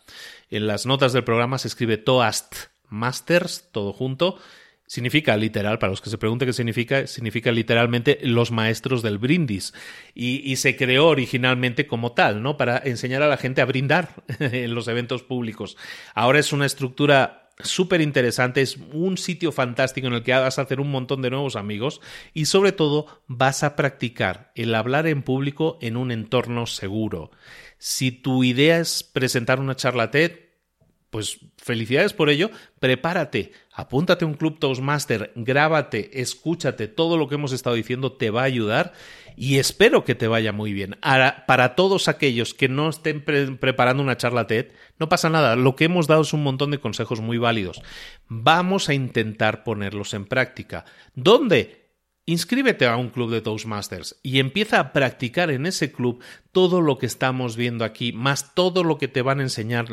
en 0.50 0.66
las 0.66 0.84
notas 0.84 1.12
del 1.12 1.22
programa, 1.22 1.58
se 1.58 1.68
escribe 1.68 1.96
Toastmasters, 1.96 3.68
todo 3.70 3.92
junto, 3.92 4.36
Significa 4.86 5.36
literal, 5.36 5.80
para 5.80 5.90
los 5.90 6.00
que 6.00 6.10
se 6.10 6.18
pregunten 6.18 6.46
qué 6.46 6.52
significa, 6.52 7.08
significa 7.08 7.50
literalmente 7.50 8.20
los 8.22 8.52
maestros 8.52 9.02
del 9.02 9.18
brindis. 9.18 9.74
Y, 10.14 10.54
se 10.56 10.76
creó 10.76 11.08
originalmente 11.08 11.88
como 11.88 12.12
tal, 12.12 12.40
¿no? 12.40 12.56
Para 12.56 12.78
enseñar 12.78 13.22
a 13.22 13.28
la 13.28 13.36
gente 13.36 13.60
a 13.60 13.64
brindar 13.64 14.10
en 14.38 14.74
los 14.74 14.86
eventos 14.86 15.24
públicos. 15.24 15.76
Ahora 16.14 16.38
es 16.38 16.52
una 16.52 16.66
estructura 16.66 17.50
súper 17.58 18.00
interesante, 18.00 18.60
es 18.60 18.76
un 18.92 19.18
sitio 19.18 19.50
fantástico 19.50 20.06
en 20.06 20.12
el 20.12 20.22
que 20.22 20.32
vas 20.32 20.58
a 20.58 20.62
hacer 20.62 20.78
un 20.78 20.90
montón 20.90 21.22
de 21.22 21.30
nuevos 21.30 21.56
amigos 21.56 22.00
y 22.34 22.44
sobre 22.44 22.72
todo 22.72 23.06
vas 23.26 23.64
a 23.64 23.76
practicar 23.76 24.52
el 24.54 24.74
hablar 24.74 25.06
en 25.06 25.22
público 25.22 25.78
en 25.80 25.96
un 25.96 26.12
entorno 26.12 26.66
seguro. 26.66 27.30
Si 27.78 28.12
tu 28.12 28.44
idea 28.44 28.78
es 28.78 29.02
presentar 29.02 29.58
una 29.58 29.74
charla 29.74 30.10
TED, 30.10 30.45
pues 31.16 31.38
felicidades 31.56 32.12
por 32.12 32.28
ello, 32.28 32.50
prepárate, 32.78 33.52
apúntate 33.72 34.26
a 34.26 34.28
un 34.28 34.34
club 34.34 34.58
Toastmaster, 34.58 35.32
grábate, 35.34 36.20
escúchate, 36.20 36.88
todo 36.88 37.16
lo 37.16 37.26
que 37.26 37.36
hemos 37.36 37.52
estado 37.52 37.74
diciendo 37.74 38.12
te 38.12 38.28
va 38.28 38.42
a 38.42 38.44
ayudar 38.44 38.92
y 39.34 39.56
espero 39.56 40.04
que 40.04 40.14
te 40.14 40.28
vaya 40.28 40.52
muy 40.52 40.74
bien. 40.74 40.98
Ahora, 41.00 41.46
para 41.46 41.74
todos 41.74 42.08
aquellos 42.08 42.52
que 42.52 42.68
no 42.68 42.90
estén 42.90 43.24
preparando 43.24 44.02
una 44.02 44.18
charla 44.18 44.46
TED, 44.46 44.72
no 44.98 45.08
pasa 45.08 45.30
nada, 45.30 45.56
lo 45.56 45.74
que 45.74 45.86
hemos 45.86 46.06
dado 46.06 46.20
es 46.20 46.34
un 46.34 46.42
montón 46.42 46.70
de 46.70 46.80
consejos 46.80 47.22
muy 47.22 47.38
válidos. 47.38 47.80
Vamos 48.28 48.90
a 48.90 48.92
intentar 48.92 49.64
ponerlos 49.64 50.12
en 50.12 50.26
práctica. 50.26 50.84
¿Dónde? 51.14 51.85
Inscríbete 52.28 52.86
a 52.86 52.96
un 52.96 53.10
club 53.10 53.30
de 53.30 53.40
Toastmasters 53.40 54.18
y 54.20 54.40
empieza 54.40 54.80
a 54.80 54.92
practicar 54.92 55.52
en 55.52 55.64
ese 55.64 55.92
club 55.92 56.20
todo 56.50 56.80
lo 56.80 56.98
que 56.98 57.06
estamos 57.06 57.56
viendo 57.56 57.84
aquí, 57.84 58.12
más 58.12 58.52
todo 58.52 58.82
lo 58.82 58.98
que 58.98 59.06
te 59.06 59.22
van 59.22 59.38
a 59.38 59.44
enseñar. 59.44 59.86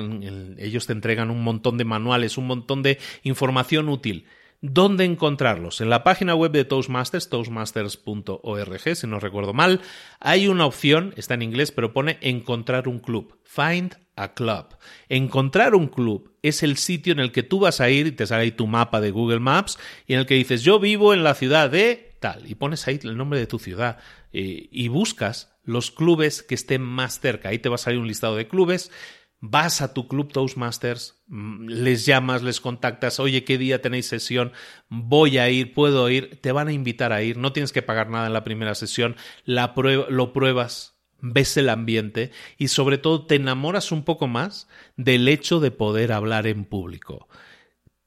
Ellos 0.58 0.88
te 0.88 0.94
entregan 0.94 1.30
un 1.30 1.44
montón 1.44 1.78
de 1.78 1.86
manuales, 1.86 2.40
un 2.40 2.48
montón 2.48 2.82
de 2.82 2.98
información 3.22 3.88
útil. 3.88 4.26
¿Dónde 4.62 5.06
encontrarlos? 5.06 5.80
En 5.82 5.92
la 5.92 6.04
página 6.04 6.34
web 6.34 6.52
de 6.52 6.66
Toastmasters, 6.66 7.30
toastmasters.org, 7.30 8.96
si 8.96 9.06
no 9.06 9.20
recuerdo 9.20 9.54
mal, 9.54 9.82
hay 10.20 10.48
una 10.48 10.66
opción, 10.66 11.14
está 11.18 11.36
en 11.36 11.44
inglés, 11.44 11.72
pero 11.72 11.94
pone 11.94 12.18
encontrar 12.22 12.88
un 12.88 13.00
club. 13.00 13.38
Find 13.44 13.96
a 14.16 14.34
club. 14.34 14.68
Encontrar 15.10 15.76
un 15.76 15.88
club 15.88 16.32
es 16.42 16.64
el 16.64 16.78
sitio 16.78 17.14
en 17.14 17.20
el 17.20 17.32
que 17.32 17.44
tú 17.44 17.60
vas 17.60 17.82
a 17.82 17.90
ir 17.90 18.08
y 18.08 18.12
te 18.12 18.26
sale 18.26 18.44
ahí 18.44 18.52
tu 18.52 18.66
mapa 18.66 19.02
de 19.02 19.12
Google 19.12 19.40
Maps 19.40 19.78
y 20.08 20.14
en 20.14 20.20
el 20.20 20.26
que 20.26 20.36
dices 20.36 20.64
yo 20.64 20.80
vivo 20.80 21.14
en 21.14 21.24
la 21.24 21.36
ciudad 21.36 21.70
de 21.70 22.13
y 22.46 22.56
pones 22.56 22.88
ahí 22.88 23.00
el 23.04 23.18
nombre 23.18 23.40
de 23.40 23.48
tu 23.48 23.60
ciudad 23.60 23.98
eh, 24.32 24.68
y 24.72 24.88
buscas 24.88 25.56
los 25.64 25.92
clubes 25.92 26.44
que 26.44 26.56
estén 26.56 26.82
más 26.82 27.20
cerca. 27.20 27.50
Ahí 27.50 27.60
te 27.60 27.70
va 27.70 27.76
a 27.76 27.80
salir 27.80 28.00
un 28.00 28.08
listado 28.08 28.36
de 28.36 28.48
clubes. 28.48 28.92
Vas 29.40 29.82
a 29.82 29.94
tu 29.94 30.08
club 30.08 30.32
Toastmasters, 30.32 31.22
mm, 31.28 31.68
les 31.68 32.06
llamas, 32.06 32.44
les 32.44 32.62
contactas, 32.62 33.20
oye, 33.20 33.44
¿qué 33.44 33.58
día 33.58 33.82
tenéis 33.82 34.08
sesión? 34.08 34.54
Voy 34.88 35.38
a 35.38 35.50
ir, 35.50 35.74
puedo 35.74 36.10
ir, 36.10 36.40
te 36.40 36.54
van 36.54 36.70
a 36.70 36.74
invitar 36.74 37.12
a 37.12 37.22
ir, 37.24 37.36
no 37.36 37.52
tienes 37.52 37.74
que 37.74 37.82
pagar 37.82 38.10
nada 38.10 38.28
en 38.28 38.34
la 38.34 38.46
primera 38.46 38.74
sesión, 38.74 39.18
la 39.44 39.74
lo 39.76 40.32
pruebas, 40.32 40.96
ves 41.20 41.58
el 41.58 41.68
ambiente 41.68 42.32
y 42.58 42.70
sobre 42.70 42.98
todo 42.98 43.26
te 43.26 43.36
enamoras 43.36 43.92
un 43.92 44.04
poco 44.06 44.28
más 44.28 44.70
del 44.96 45.28
hecho 45.28 45.60
de 45.60 45.72
poder 45.72 46.14
hablar 46.14 46.48
en 46.48 46.64
público. 46.64 47.28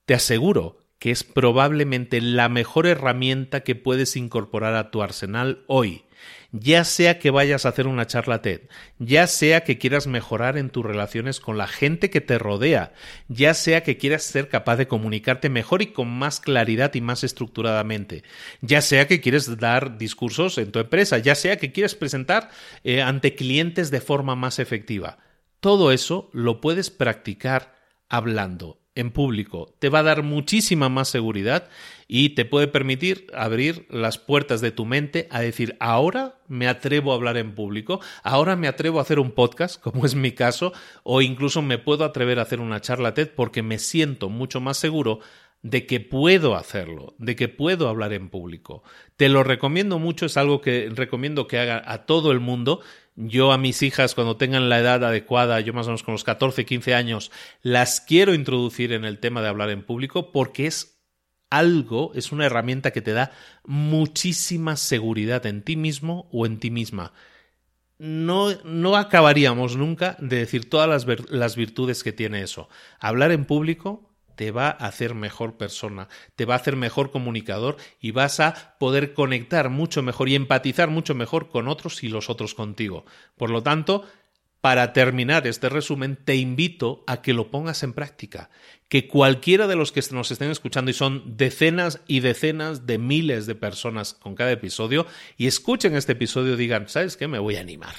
Te 0.06 0.14
aseguro 0.14 0.85
que 0.98 1.10
es 1.10 1.24
probablemente 1.24 2.20
la 2.20 2.48
mejor 2.48 2.86
herramienta 2.86 3.60
que 3.60 3.74
puedes 3.74 4.16
incorporar 4.16 4.74
a 4.74 4.90
tu 4.90 5.02
arsenal 5.02 5.64
hoy 5.66 6.06
ya 6.52 6.84
sea 6.84 7.18
que 7.18 7.30
vayas 7.30 7.66
a 7.66 7.70
hacer 7.70 7.86
una 7.86 8.06
charla 8.06 8.42
TED, 8.42 8.62
ya 8.98 9.26
sea 9.26 9.64
que 9.64 9.78
quieras 9.78 10.06
mejorar 10.06 10.56
en 10.56 10.70
tus 10.70 10.84
relaciones 10.84 11.40
con 11.40 11.58
la 11.58 11.66
gente 11.66 12.10
que 12.10 12.20
te 12.20 12.38
rodea, 12.38 12.92
ya 13.28 13.54
sea 13.54 13.82
que 13.82 13.96
quieras 13.96 14.22
ser 14.22 14.48
capaz 14.48 14.76
de 14.76 14.88
comunicarte 14.88 15.48
mejor 15.48 15.82
y 15.82 15.88
con 15.88 16.08
más 16.08 16.40
claridad 16.40 16.94
y 16.94 17.00
más 17.00 17.24
estructuradamente, 17.24 18.22
ya 18.60 18.80
sea 18.80 19.06
que 19.06 19.20
quieres 19.20 19.58
dar 19.58 19.98
discursos 19.98 20.58
en 20.58 20.72
tu 20.72 20.78
empresa, 20.78 21.18
ya 21.18 21.34
sea 21.34 21.56
que 21.56 21.72
quieres 21.72 21.94
presentar 21.94 22.50
eh, 22.84 23.02
ante 23.02 23.34
clientes 23.34 23.90
de 23.90 24.00
forma 24.00 24.34
más 24.34 24.58
efectiva. 24.58 25.18
Todo 25.60 25.90
eso 25.92 26.30
lo 26.32 26.60
puedes 26.60 26.90
practicar 26.90 27.74
hablando 28.08 28.85
en 28.96 29.12
público. 29.12 29.72
Te 29.78 29.88
va 29.88 30.00
a 30.00 30.02
dar 30.02 30.24
muchísima 30.24 30.88
más 30.88 31.08
seguridad 31.08 31.68
y 32.08 32.30
te 32.30 32.44
puede 32.44 32.66
permitir 32.66 33.26
abrir 33.34 33.86
las 33.90 34.18
puertas 34.18 34.60
de 34.60 34.72
tu 34.72 34.84
mente 34.84 35.28
a 35.30 35.40
decir, 35.40 35.76
ahora 35.78 36.40
me 36.48 36.66
atrevo 36.66 37.12
a 37.12 37.14
hablar 37.14 37.36
en 37.36 37.54
público, 37.54 38.00
ahora 38.22 38.56
me 38.56 38.68
atrevo 38.68 38.98
a 38.98 39.02
hacer 39.02 39.20
un 39.20 39.32
podcast, 39.32 39.80
como 39.80 40.04
es 40.04 40.14
mi 40.14 40.32
caso, 40.32 40.72
o 41.04 41.22
incluso 41.22 41.62
me 41.62 41.78
puedo 41.78 42.04
atrever 42.04 42.38
a 42.38 42.42
hacer 42.42 42.60
una 42.60 42.80
charla 42.80 43.14
TED 43.14 43.30
porque 43.36 43.62
me 43.62 43.78
siento 43.78 44.28
mucho 44.28 44.60
más 44.60 44.76
seguro 44.78 45.20
de 45.66 45.84
que 45.84 45.98
puedo 45.98 46.54
hacerlo, 46.54 47.14
de 47.18 47.34
que 47.34 47.48
puedo 47.48 47.88
hablar 47.88 48.12
en 48.12 48.28
público. 48.28 48.84
Te 49.16 49.28
lo 49.28 49.42
recomiendo 49.42 49.98
mucho, 49.98 50.26
es 50.26 50.36
algo 50.36 50.60
que 50.60 50.88
recomiendo 50.94 51.48
que 51.48 51.58
haga 51.58 51.82
a 51.84 52.06
todo 52.06 52.30
el 52.30 52.40
mundo 52.40 52.80
yo 53.16 53.50
a 53.50 53.58
mis 53.58 53.82
hijas, 53.82 54.14
cuando 54.14 54.36
tengan 54.36 54.68
la 54.68 54.78
edad 54.78 55.02
adecuada, 55.02 55.58
yo 55.60 55.72
más 55.72 55.86
o 55.86 55.88
menos 55.88 56.02
con 56.02 56.12
los 56.12 56.22
14, 56.22 56.66
15 56.66 56.94
años, 56.94 57.32
las 57.62 58.02
quiero 58.02 58.34
introducir 58.34 58.92
en 58.92 59.06
el 59.06 59.18
tema 59.18 59.40
de 59.40 59.48
hablar 59.48 59.70
en 59.70 59.82
público 59.82 60.32
porque 60.32 60.66
es 60.66 61.00
algo, 61.48 62.12
es 62.14 62.30
una 62.30 62.44
herramienta 62.44 62.90
que 62.90 63.00
te 63.00 63.12
da 63.12 63.32
muchísima 63.64 64.76
seguridad 64.76 65.46
en 65.46 65.62
ti 65.62 65.76
mismo 65.76 66.28
o 66.30 66.44
en 66.44 66.58
ti 66.58 66.70
misma. 66.70 67.14
No, 67.98 68.52
no 68.64 68.96
acabaríamos 68.96 69.76
nunca 69.76 70.18
de 70.20 70.36
decir 70.36 70.68
todas 70.68 70.86
las, 70.86 71.30
las 71.30 71.56
virtudes 71.56 72.04
que 72.04 72.12
tiene 72.12 72.42
eso. 72.42 72.68
Hablar 73.00 73.32
en 73.32 73.46
público 73.46 74.05
te 74.36 74.52
va 74.52 74.68
a 74.68 74.86
hacer 74.86 75.14
mejor 75.14 75.56
persona, 75.56 76.08
te 76.36 76.44
va 76.44 76.54
a 76.54 76.58
hacer 76.58 76.76
mejor 76.76 77.10
comunicador 77.10 77.76
y 78.00 78.12
vas 78.12 78.38
a 78.38 78.76
poder 78.78 79.14
conectar 79.14 79.70
mucho 79.70 80.02
mejor 80.02 80.28
y 80.28 80.36
empatizar 80.36 80.88
mucho 80.88 81.14
mejor 81.14 81.48
con 81.48 81.66
otros 81.66 82.04
y 82.04 82.08
los 82.08 82.30
otros 82.30 82.54
contigo. 82.54 83.04
Por 83.36 83.50
lo 83.50 83.62
tanto, 83.62 84.04
para 84.60 84.92
terminar 84.92 85.46
este 85.46 85.68
resumen, 85.68 86.16
te 86.16 86.34
invito 86.34 87.04
a 87.06 87.22
que 87.22 87.34
lo 87.34 87.50
pongas 87.50 87.82
en 87.82 87.92
práctica, 87.92 88.50
que 88.88 89.06
cualquiera 89.06 89.68
de 89.68 89.76
los 89.76 89.92
que 89.92 90.02
nos 90.10 90.30
estén 90.32 90.50
escuchando, 90.50 90.90
y 90.90 90.94
son 90.94 91.36
decenas 91.36 92.00
y 92.08 92.18
decenas 92.18 92.84
de 92.84 92.98
miles 92.98 93.46
de 93.46 93.54
personas 93.54 94.14
con 94.14 94.34
cada 94.34 94.50
episodio, 94.50 95.06
y 95.36 95.46
escuchen 95.46 95.94
este 95.94 96.12
episodio, 96.12 96.56
digan, 96.56 96.88
¿sabes 96.88 97.16
qué? 97.16 97.28
Me 97.28 97.38
voy 97.38 97.56
a 97.56 97.60
animar. 97.60 97.94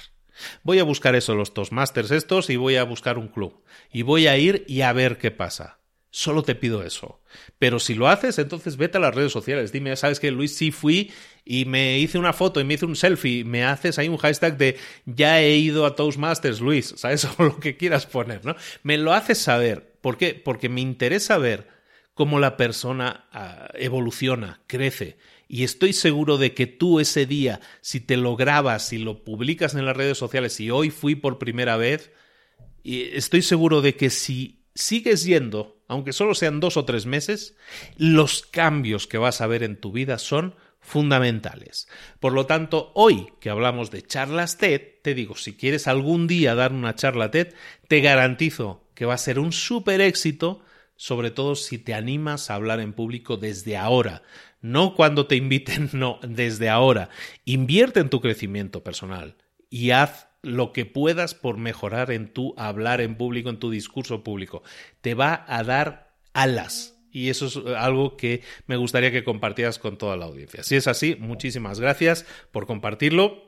Voy 0.63 0.79
a 0.79 0.83
buscar 0.83 1.15
eso, 1.15 1.35
los 1.35 1.53
Toastmasters 1.53 2.11
estos, 2.11 2.49
y 2.49 2.57
voy 2.57 2.75
a 2.75 2.83
buscar 2.83 3.17
un 3.17 3.29
club. 3.29 3.63
Y 3.91 4.01
voy 4.01 4.27
a 4.27 4.37
ir 4.37 4.65
y 4.67 4.81
a 4.81 4.91
ver 4.91 5.17
qué 5.17 5.31
pasa. 5.31 5.79
Solo 6.17 6.41
te 6.41 6.55
pido 6.55 6.81
eso. 6.81 7.21
Pero 7.59 7.77
si 7.77 7.93
lo 7.93 8.07
haces, 8.07 8.39
entonces 8.39 8.75
vete 8.75 8.97
a 8.97 9.01
las 9.01 9.13
redes 9.13 9.31
sociales. 9.31 9.71
Dime, 9.71 9.95
¿sabes 9.95 10.19
que 10.19 10.31
Luis 10.31 10.57
sí 10.57 10.71
fui 10.71 11.11
y 11.45 11.65
me 11.65 11.99
hice 11.99 12.17
una 12.17 12.33
foto 12.33 12.59
y 12.59 12.63
me 12.63 12.73
hice 12.73 12.87
un 12.87 12.95
selfie? 12.95 13.43
Me 13.43 13.63
haces 13.63 13.99
ahí 13.99 14.07
un 14.07 14.17
hashtag 14.17 14.57
de 14.57 14.77
ya 15.05 15.39
he 15.41 15.57
ido 15.57 15.85
a 15.85 15.95
Toastmasters, 15.95 16.59
Luis. 16.59 16.91
¿Sabes? 16.97 17.27
O 17.37 17.43
lo 17.43 17.59
que 17.59 17.77
quieras 17.77 18.07
poner, 18.07 18.43
¿no? 18.43 18.55
Me 18.81 18.97
lo 18.97 19.13
haces 19.13 19.37
saber. 19.37 19.93
¿Por 20.01 20.17
qué? 20.17 20.33
Porque 20.33 20.69
me 20.69 20.81
interesa 20.81 21.37
ver 21.37 21.67
cómo 22.15 22.39
la 22.39 22.57
persona 22.57 23.27
ah, 23.31 23.67
evoluciona, 23.75 24.61
crece. 24.65 25.19
Y 25.47 25.65
estoy 25.65 25.93
seguro 25.93 26.39
de 26.39 26.55
que 26.55 26.65
tú 26.65 26.99
ese 26.99 27.27
día, 27.27 27.61
si 27.81 27.99
te 27.99 28.17
lo 28.17 28.35
grabas, 28.35 28.87
si 28.87 28.97
lo 28.97 29.23
publicas 29.23 29.75
en 29.75 29.85
las 29.85 29.95
redes 29.95 30.17
sociales, 30.17 30.59
y 30.61 30.71
hoy 30.71 30.89
fui 30.89 31.13
por 31.13 31.37
primera 31.37 31.77
vez, 31.77 32.09
estoy 32.83 33.43
seguro 33.43 33.83
de 33.83 33.95
que 33.95 34.09
si 34.09 34.63
sigues 34.73 35.23
yendo 35.23 35.76
aunque 35.87 36.13
solo 36.13 36.35
sean 36.35 36.59
dos 36.59 36.77
o 36.77 36.85
tres 36.85 37.05
meses, 37.05 37.55
los 37.97 38.43
cambios 38.43 39.07
que 39.07 39.17
vas 39.17 39.41
a 39.41 39.47
ver 39.47 39.63
en 39.63 39.79
tu 39.79 39.91
vida 39.91 40.17
son 40.17 40.55
fundamentales. 40.79 41.87
Por 42.19 42.33
lo 42.33 42.45
tanto, 42.45 42.91
hoy 42.95 43.27
que 43.41 43.49
hablamos 43.49 43.91
de 43.91 44.03
charlas 44.03 44.57
TED, 44.57 44.81
te 45.01 45.13
digo, 45.13 45.35
si 45.35 45.55
quieres 45.55 45.87
algún 45.87 46.27
día 46.27 46.55
dar 46.55 46.71
una 46.71 46.95
charla 46.95 47.31
TED, 47.31 47.53
te 47.87 48.01
garantizo 48.01 48.87
que 48.93 49.05
va 49.05 49.13
a 49.13 49.17
ser 49.17 49.39
un 49.39 49.51
súper 49.51 50.01
éxito, 50.01 50.61
sobre 50.95 51.29
todo 51.29 51.55
si 51.55 51.77
te 51.77 51.93
animas 51.93 52.49
a 52.49 52.55
hablar 52.55 52.79
en 52.79 52.93
público 52.93 53.37
desde 53.37 53.77
ahora. 53.77 54.23
No 54.61 54.95
cuando 54.95 55.27
te 55.27 55.35
inviten, 55.35 55.89
no, 55.93 56.19
desde 56.23 56.69
ahora. 56.69 57.09
Invierte 57.45 57.99
en 57.99 58.09
tu 58.09 58.21
crecimiento 58.21 58.83
personal 58.83 59.35
y 59.69 59.91
haz 59.91 60.26
lo 60.47 60.73
que 60.73 60.85
puedas 60.85 61.35
por 61.35 61.57
mejorar 61.57 62.11
en 62.11 62.33
tu 62.33 62.53
hablar 62.57 63.01
en 63.01 63.15
público, 63.15 63.49
en 63.49 63.59
tu 63.59 63.69
discurso 63.69 64.23
público. 64.23 64.63
Te 65.01 65.13
va 65.13 65.45
a 65.47 65.63
dar 65.63 66.15
alas. 66.33 66.95
Y 67.11 67.29
eso 67.29 67.47
es 67.47 67.57
algo 67.77 68.17
que 68.17 68.41
me 68.67 68.75
gustaría 68.75 69.11
que 69.11 69.23
compartieras 69.23 69.79
con 69.79 69.97
toda 69.97 70.17
la 70.17 70.25
audiencia. 70.25 70.63
Si 70.63 70.75
es 70.75 70.87
así, 70.87 71.15
muchísimas 71.19 71.79
gracias 71.79 72.25
por 72.51 72.67
compartirlo. 72.67 73.47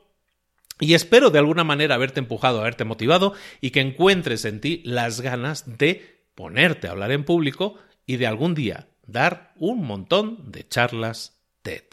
Y 0.80 0.94
espero 0.94 1.30
de 1.30 1.38
alguna 1.38 1.62
manera 1.62 1.94
haberte 1.94 2.20
empujado, 2.20 2.60
haberte 2.60 2.84
motivado 2.84 3.34
y 3.60 3.70
que 3.70 3.80
encuentres 3.80 4.44
en 4.44 4.60
ti 4.60 4.82
las 4.84 5.20
ganas 5.20 5.78
de 5.78 6.24
ponerte 6.34 6.88
a 6.88 6.92
hablar 6.92 7.12
en 7.12 7.24
público 7.24 7.76
y 8.06 8.16
de 8.16 8.26
algún 8.26 8.54
día 8.54 8.88
dar 9.06 9.52
un 9.56 9.84
montón 9.84 10.50
de 10.50 10.66
charlas 10.66 11.42
TED. 11.62 11.84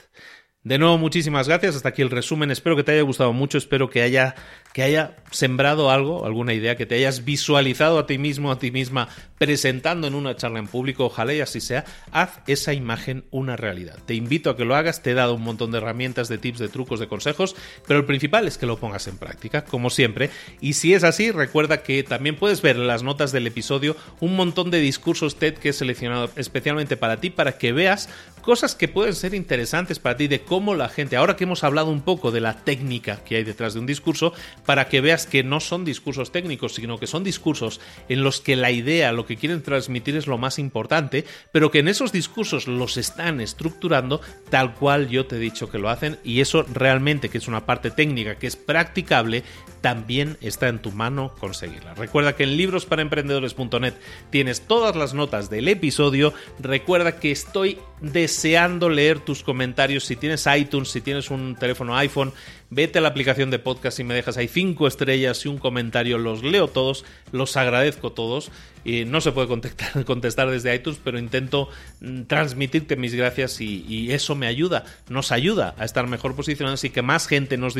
De 0.63 0.77
nuevo, 0.77 0.97
muchísimas 0.97 1.47
gracias. 1.47 1.77
Hasta 1.77 1.89
aquí 1.89 2.01
el 2.01 2.09
resumen. 2.09 2.51
Espero 2.51 2.75
que 2.75 2.83
te 2.83 2.91
haya 2.91 3.01
gustado 3.01 3.31
mucho. 3.31 3.57
Espero 3.57 3.89
que 3.89 4.01
haya 4.01 4.35
que 4.77 4.83
haya 4.83 5.15
sembrado 5.31 5.89
algo, 5.89 6.27
alguna 6.27 6.53
idea, 6.53 6.77
que 6.77 6.85
te 6.85 6.93
hayas 6.93 7.25
visualizado 7.25 7.97
a 7.97 8.05
ti 8.05 8.19
mismo, 8.19 8.51
a 8.51 8.59
ti 8.59 8.69
misma, 8.69 9.09
presentando 9.39 10.05
en 10.05 10.13
una 10.13 10.35
charla 10.35 10.59
en 10.59 10.67
público, 10.67 11.05
ojalá 11.05 11.33
y 11.33 11.41
así 11.41 11.61
sea, 11.61 11.83
haz 12.11 12.41
esa 12.45 12.73
imagen 12.73 13.25
una 13.31 13.55
realidad. 13.55 13.97
Te 14.05 14.13
invito 14.13 14.51
a 14.51 14.55
que 14.55 14.65
lo 14.65 14.75
hagas, 14.75 15.01
te 15.01 15.11
he 15.11 15.13
dado 15.15 15.33
un 15.33 15.41
montón 15.41 15.71
de 15.71 15.79
herramientas, 15.79 16.29
de 16.29 16.37
tips, 16.37 16.59
de 16.59 16.69
trucos, 16.69 16.99
de 16.99 17.07
consejos, 17.07 17.55
pero 17.87 17.99
el 17.99 18.05
principal 18.05 18.47
es 18.47 18.59
que 18.59 18.67
lo 18.67 18.77
pongas 18.77 19.07
en 19.07 19.17
práctica, 19.17 19.65
como 19.65 19.89
siempre. 19.89 20.29
Y 20.61 20.73
si 20.73 20.93
es 20.93 21.03
así, 21.03 21.31
recuerda 21.31 21.81
que 21.81 22.03
también 22.03 22.35
puedes 22.35 22.61
ver 22.61 22.75
en 22.75 22.85
las 22.85 23.01
notas 23.01 23.31
del 23.31 23.47
episodio 23.47 23.95
un 24.19 24.35
montón 24.35 24.69
de 24.69 24.79
discursos 24.79 25.37
TED 25.37 25.55
que 25.55 25.69
he 25.69 25.73
seleccionado 25.73 26.29
especialmente 26.35 26.97
para 26.97 27.17
ti, 27.17 27.31
para 27.31 27.57
que 27.57 27.73
veas 27.73 28.09
cosas 28.41 28.75
que 28.75 28.87
pueden 28.87 29.13
ser 29.13 29.33
interesantes 29.33 29.99
para 29.99 30.15
ti 30.15 30.27
de 30.27 30.41
cómo 30.41 30.73
la 30.73 30.87
gente, 30.87 31.17
ahora 31.17 31.35
que 31.35 31.43
hemos 31.43 31.65
hablado 31.65 31.89
un 31.89 32.01
poco 32.01 32.31
de 32.31 32.39
la 32.39 32.63
técnica 32.63 33.17
que 33.25 33.35
hay 33.35 33.43
detrás 33.43 33.73
de 33.73 33.81
un 33.81 33.85
discurso, 33.85 34.33
para 34.67 34.89
que 34.89 34.99
veas 34.99 35.25
que 35.25 35.43
no 35.43 35.61
son 35.61 35.85
discursos 35.85 36.33
técnicos, 36.33 36.75
sino 36.75 36.99
que 36.99 37.07
son 37.07 37.23
discursos 37.23 37.79
en 38.09 38.21
los 38.21 38.41
que 38.41 38.57
la 38.57 38.69
idea, 38.69 39.13
lo 39.13 39.25
que 39.25 39.37
quieren 39.37 39.63
transmitir 39.63 40.17
es 40.17 40.27
lo 40.27 40.37
más 40.37 40.59
importante, 40.59 41.23
pero 41.53 41.71
que 41.71 41.79
en 41.79 41.87
esos 41.87 42.11
discursos 42.11 42.67
los 42.67 42.97
están 42.97 43.39
estructurando 43.39 44.19
tal 44.49 44.75
cual 44.75 45.07
yo 45.07 45.25
te 45.25 45.37
he 45.37 45.39
dicho 45.39 45.69
que 45.71 45.79
lo 45.79 45.89
hacen 45.89 46.19
y 46.21 46.41
eso 46.41 46.63
realmente 46.63 47.29
que 47.29 47.37
es 47.37 47.47
una 47.47 47.65
parte 47.65 47.91
técnica 47.91 48.35
que 48.35 48.47
es 48.47 48.57
practicable, 48.57 49.43
también 49.81 50.37
está 50.41 50.67
en 50.67 50.79
tu 50.79 50.91
mano 50.91 51.33
conseguirla. 51.39 51.93
Recuerda 51.93 52.35
que 52.35 52.43
en 52.43 52.57
librosparaemprendedores.net 52.57 53.93
tienes 54.29 54.61
todas 54.61 54.95
las 54.95 55.13
notas 55.13 55.49
del 55.49 55.67
episodio, 55.67 56.33
recuerda 56.59 57.19
que 57.19 57.31
estoy 57.31 57.79
deseando 58.01 58.89
leer 58.89 59.19
tus 59.19 59.43
comentarios 59.43 60.05
si 60.05 60.15
tienes 60.15 60.47
iTunes, 60.55 60.89
si 60.89 61.01
tienes 61.01 61.31
un 61.31 61.55
teléfono 61.55 61.95
iPhone, 61.95 62.33
vete 62.69 62.99
a 62.99 63.01
la 63.01 63.09
aplicación 63.09 63.49
de 63.49 63.59
podcast 63.59 63.99
y 63.99 64.03
me 64.03 64.13
dejas 64.13 64.37
ahí 64.37 64.47
cinco 64.47 64.87
estrellas 64.87 65.45
y 65.45 65.49
un 65.49 65.57
comentario, 65.57 66.17
los 66.17 66.43
leo 66.43 66.67
todos, 66.67 67.05
los 67.31 67.57
agradezco 67.57 68.11
todos. 68.11 68.51
Y 68.83 69.05
no 69.05 69.21
se 69.21 69.31
puede 69.31 69.47
contestar, 69.47 70.03
contestar 70.05 70.49
desde 70.49 70.73
iTunes, 70.73 70.99
pero 71.03 71.19
intento 71.19 71.69
mm, 72.01 72.23
transmitirte 72.23 72.95
mis 72.95 73.13
gracias 73.13 73.59
y, 73.61 74.11
eso 74.11 74.35
me 74.35 74.47
ayuda, 74.47 74.85
nos 75.09 75.31
ayuda 75.31 75.75
a 75.77 75.85
estar 75.85 76.07
mejor 76.07 76.35
posicionados 76.35 76.83
y 76.83 76.89
que 76.89 77.01
más 77.01 77.27
gente 77.27 77.57
nos, 77.57 77.75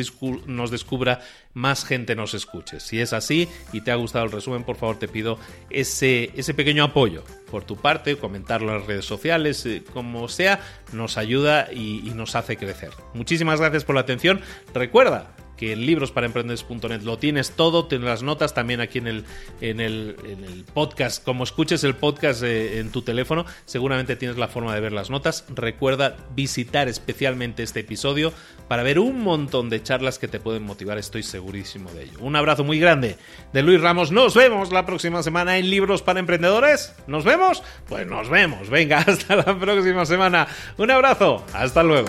nos 0.46 0.70
descubra, 0.70 1.20
más 1.54 1.84
gente 1.84 2.14
nos 2.14 2.34
escuche. 2.34 2.80
Si 2.80 3.00
es 3.00 3.12
así 3.12 3.48
y 3.72 3.80
te 3.80 3.90
ha 3.90 3.96
gustado 3.96 4.24
el 4.24 4.32
resumen, 4.32 4.64
por 4.64 4.76
favor 4.76 4.98
te 4.98 5.08
pido 5.08 5.38
ese, 5.70 6.32
ese 6.36 6.54
pequeño 6.54 6.84
apoyo 6.84 7.24
por 7.50 7.64
tu 7.64 7.76
parte, 7.76 8.16
comentarlo 8.16 8.72
en 8.72 8.78
las 8.78 8.86
redes 8.86 9.04
sociales, 9.04 9.64
eh, 9.64 9.82
como 9.92 10.28
sea, 10.28 10.60
nos 10.92 11.16
ayuda 11.16 11.68
y, 11.72 12.06
y 12.06 12.12
nos 12.14 12.34
hace 12.34 12.56
crecer. 12.56 12.90
Muchísimas 13.14 13.60
gracias 13.60 13.84
por 13.84 13.94
la 13.94 14.02
atención. 14.02 14.40
Recuerda 14.74 15.34
que 15.58 15.72
en 15.72 15.84
librosparaemprendedores.net 15.84 17.02
lo 17.02 17.18
tienes 17.18 17.50
todo, 17.50 17.86
tienes 17.86 18.06
las 18.06 18.22
notas 18.22 18.54
también 18.54 18.80
aquí 18.80 18.98
en 18.98 19.08
el, 19.08 19.24
en 19.60 19.80
el, 19.80 20.16
en 20.24 20.44
el 20.44 20.64
podcast. 20.64 21.22
Como 21.24 21.44
escuches 21.44 21.84
el 21.84 21.94
podcast 21.94 22.42
eh, 22.42 22.78
en 22.78 22.90
tu 22.90 23.02
teléfono, 23.02 23.44
seguramente 23.66 24.16
tienes 24.16 24.38
la 24.38 24.48
forma 24.48 24.74
de 24.74 24.80
ver 24.80 24.92
las 24.92 25.10
notas. 25.10 25.44
Recuerda 25.54 26.16
visitar 26.34 26.88
especialmente 26.88 27.62
este 27.62 27.80
episodio 27.80 28.32
para 28.68 28.82
ver 28.82 28.98
un 28.98 29.20
montón 29.20 29.68
de 29.68 29.82
charlas 29.82 30.18
que 30.18 30.28
te 30.28 30.40
pueden 30.40 30.62
motivar, 30.62 30.98
estoy 30.98 31.22
segurísimo 31.22 31.90
de 31.90 32.04
ello. 32.04 32.18
Un 32.20 32.36
abrazo 32.36 32.64
muy 32.64 32.78
grande 32.78 33.16
de 33.52 33.62
Luis 33.62 33.80
Ramos. 33.80 34.12
Nos 34.12 34.34
vemos 34.34 34.72
la 34.72 34.86
próxima 34.86 35.22
semana 35.22 35.58
en 35.58 35.70
Libros 35.70 36.02
para 36.02 36.20
Emprendedores. 36.20 36.94
¿Nos 37.06 37.24
vemos? 37.24 37.62
Pues 37.88 38.06
nos 38.06 38.28
vemos. 38.28 38.70
Venga, 38.70 38.98
hasta 39.06 39.36
la 39.36 39.58
próxima 39.58 40.06
semana. 40.06 40.46
Un 40.76 40.90
abrazo. 40.90 41.44
Hasta 41.52 41.82
luego. 41.82 42.08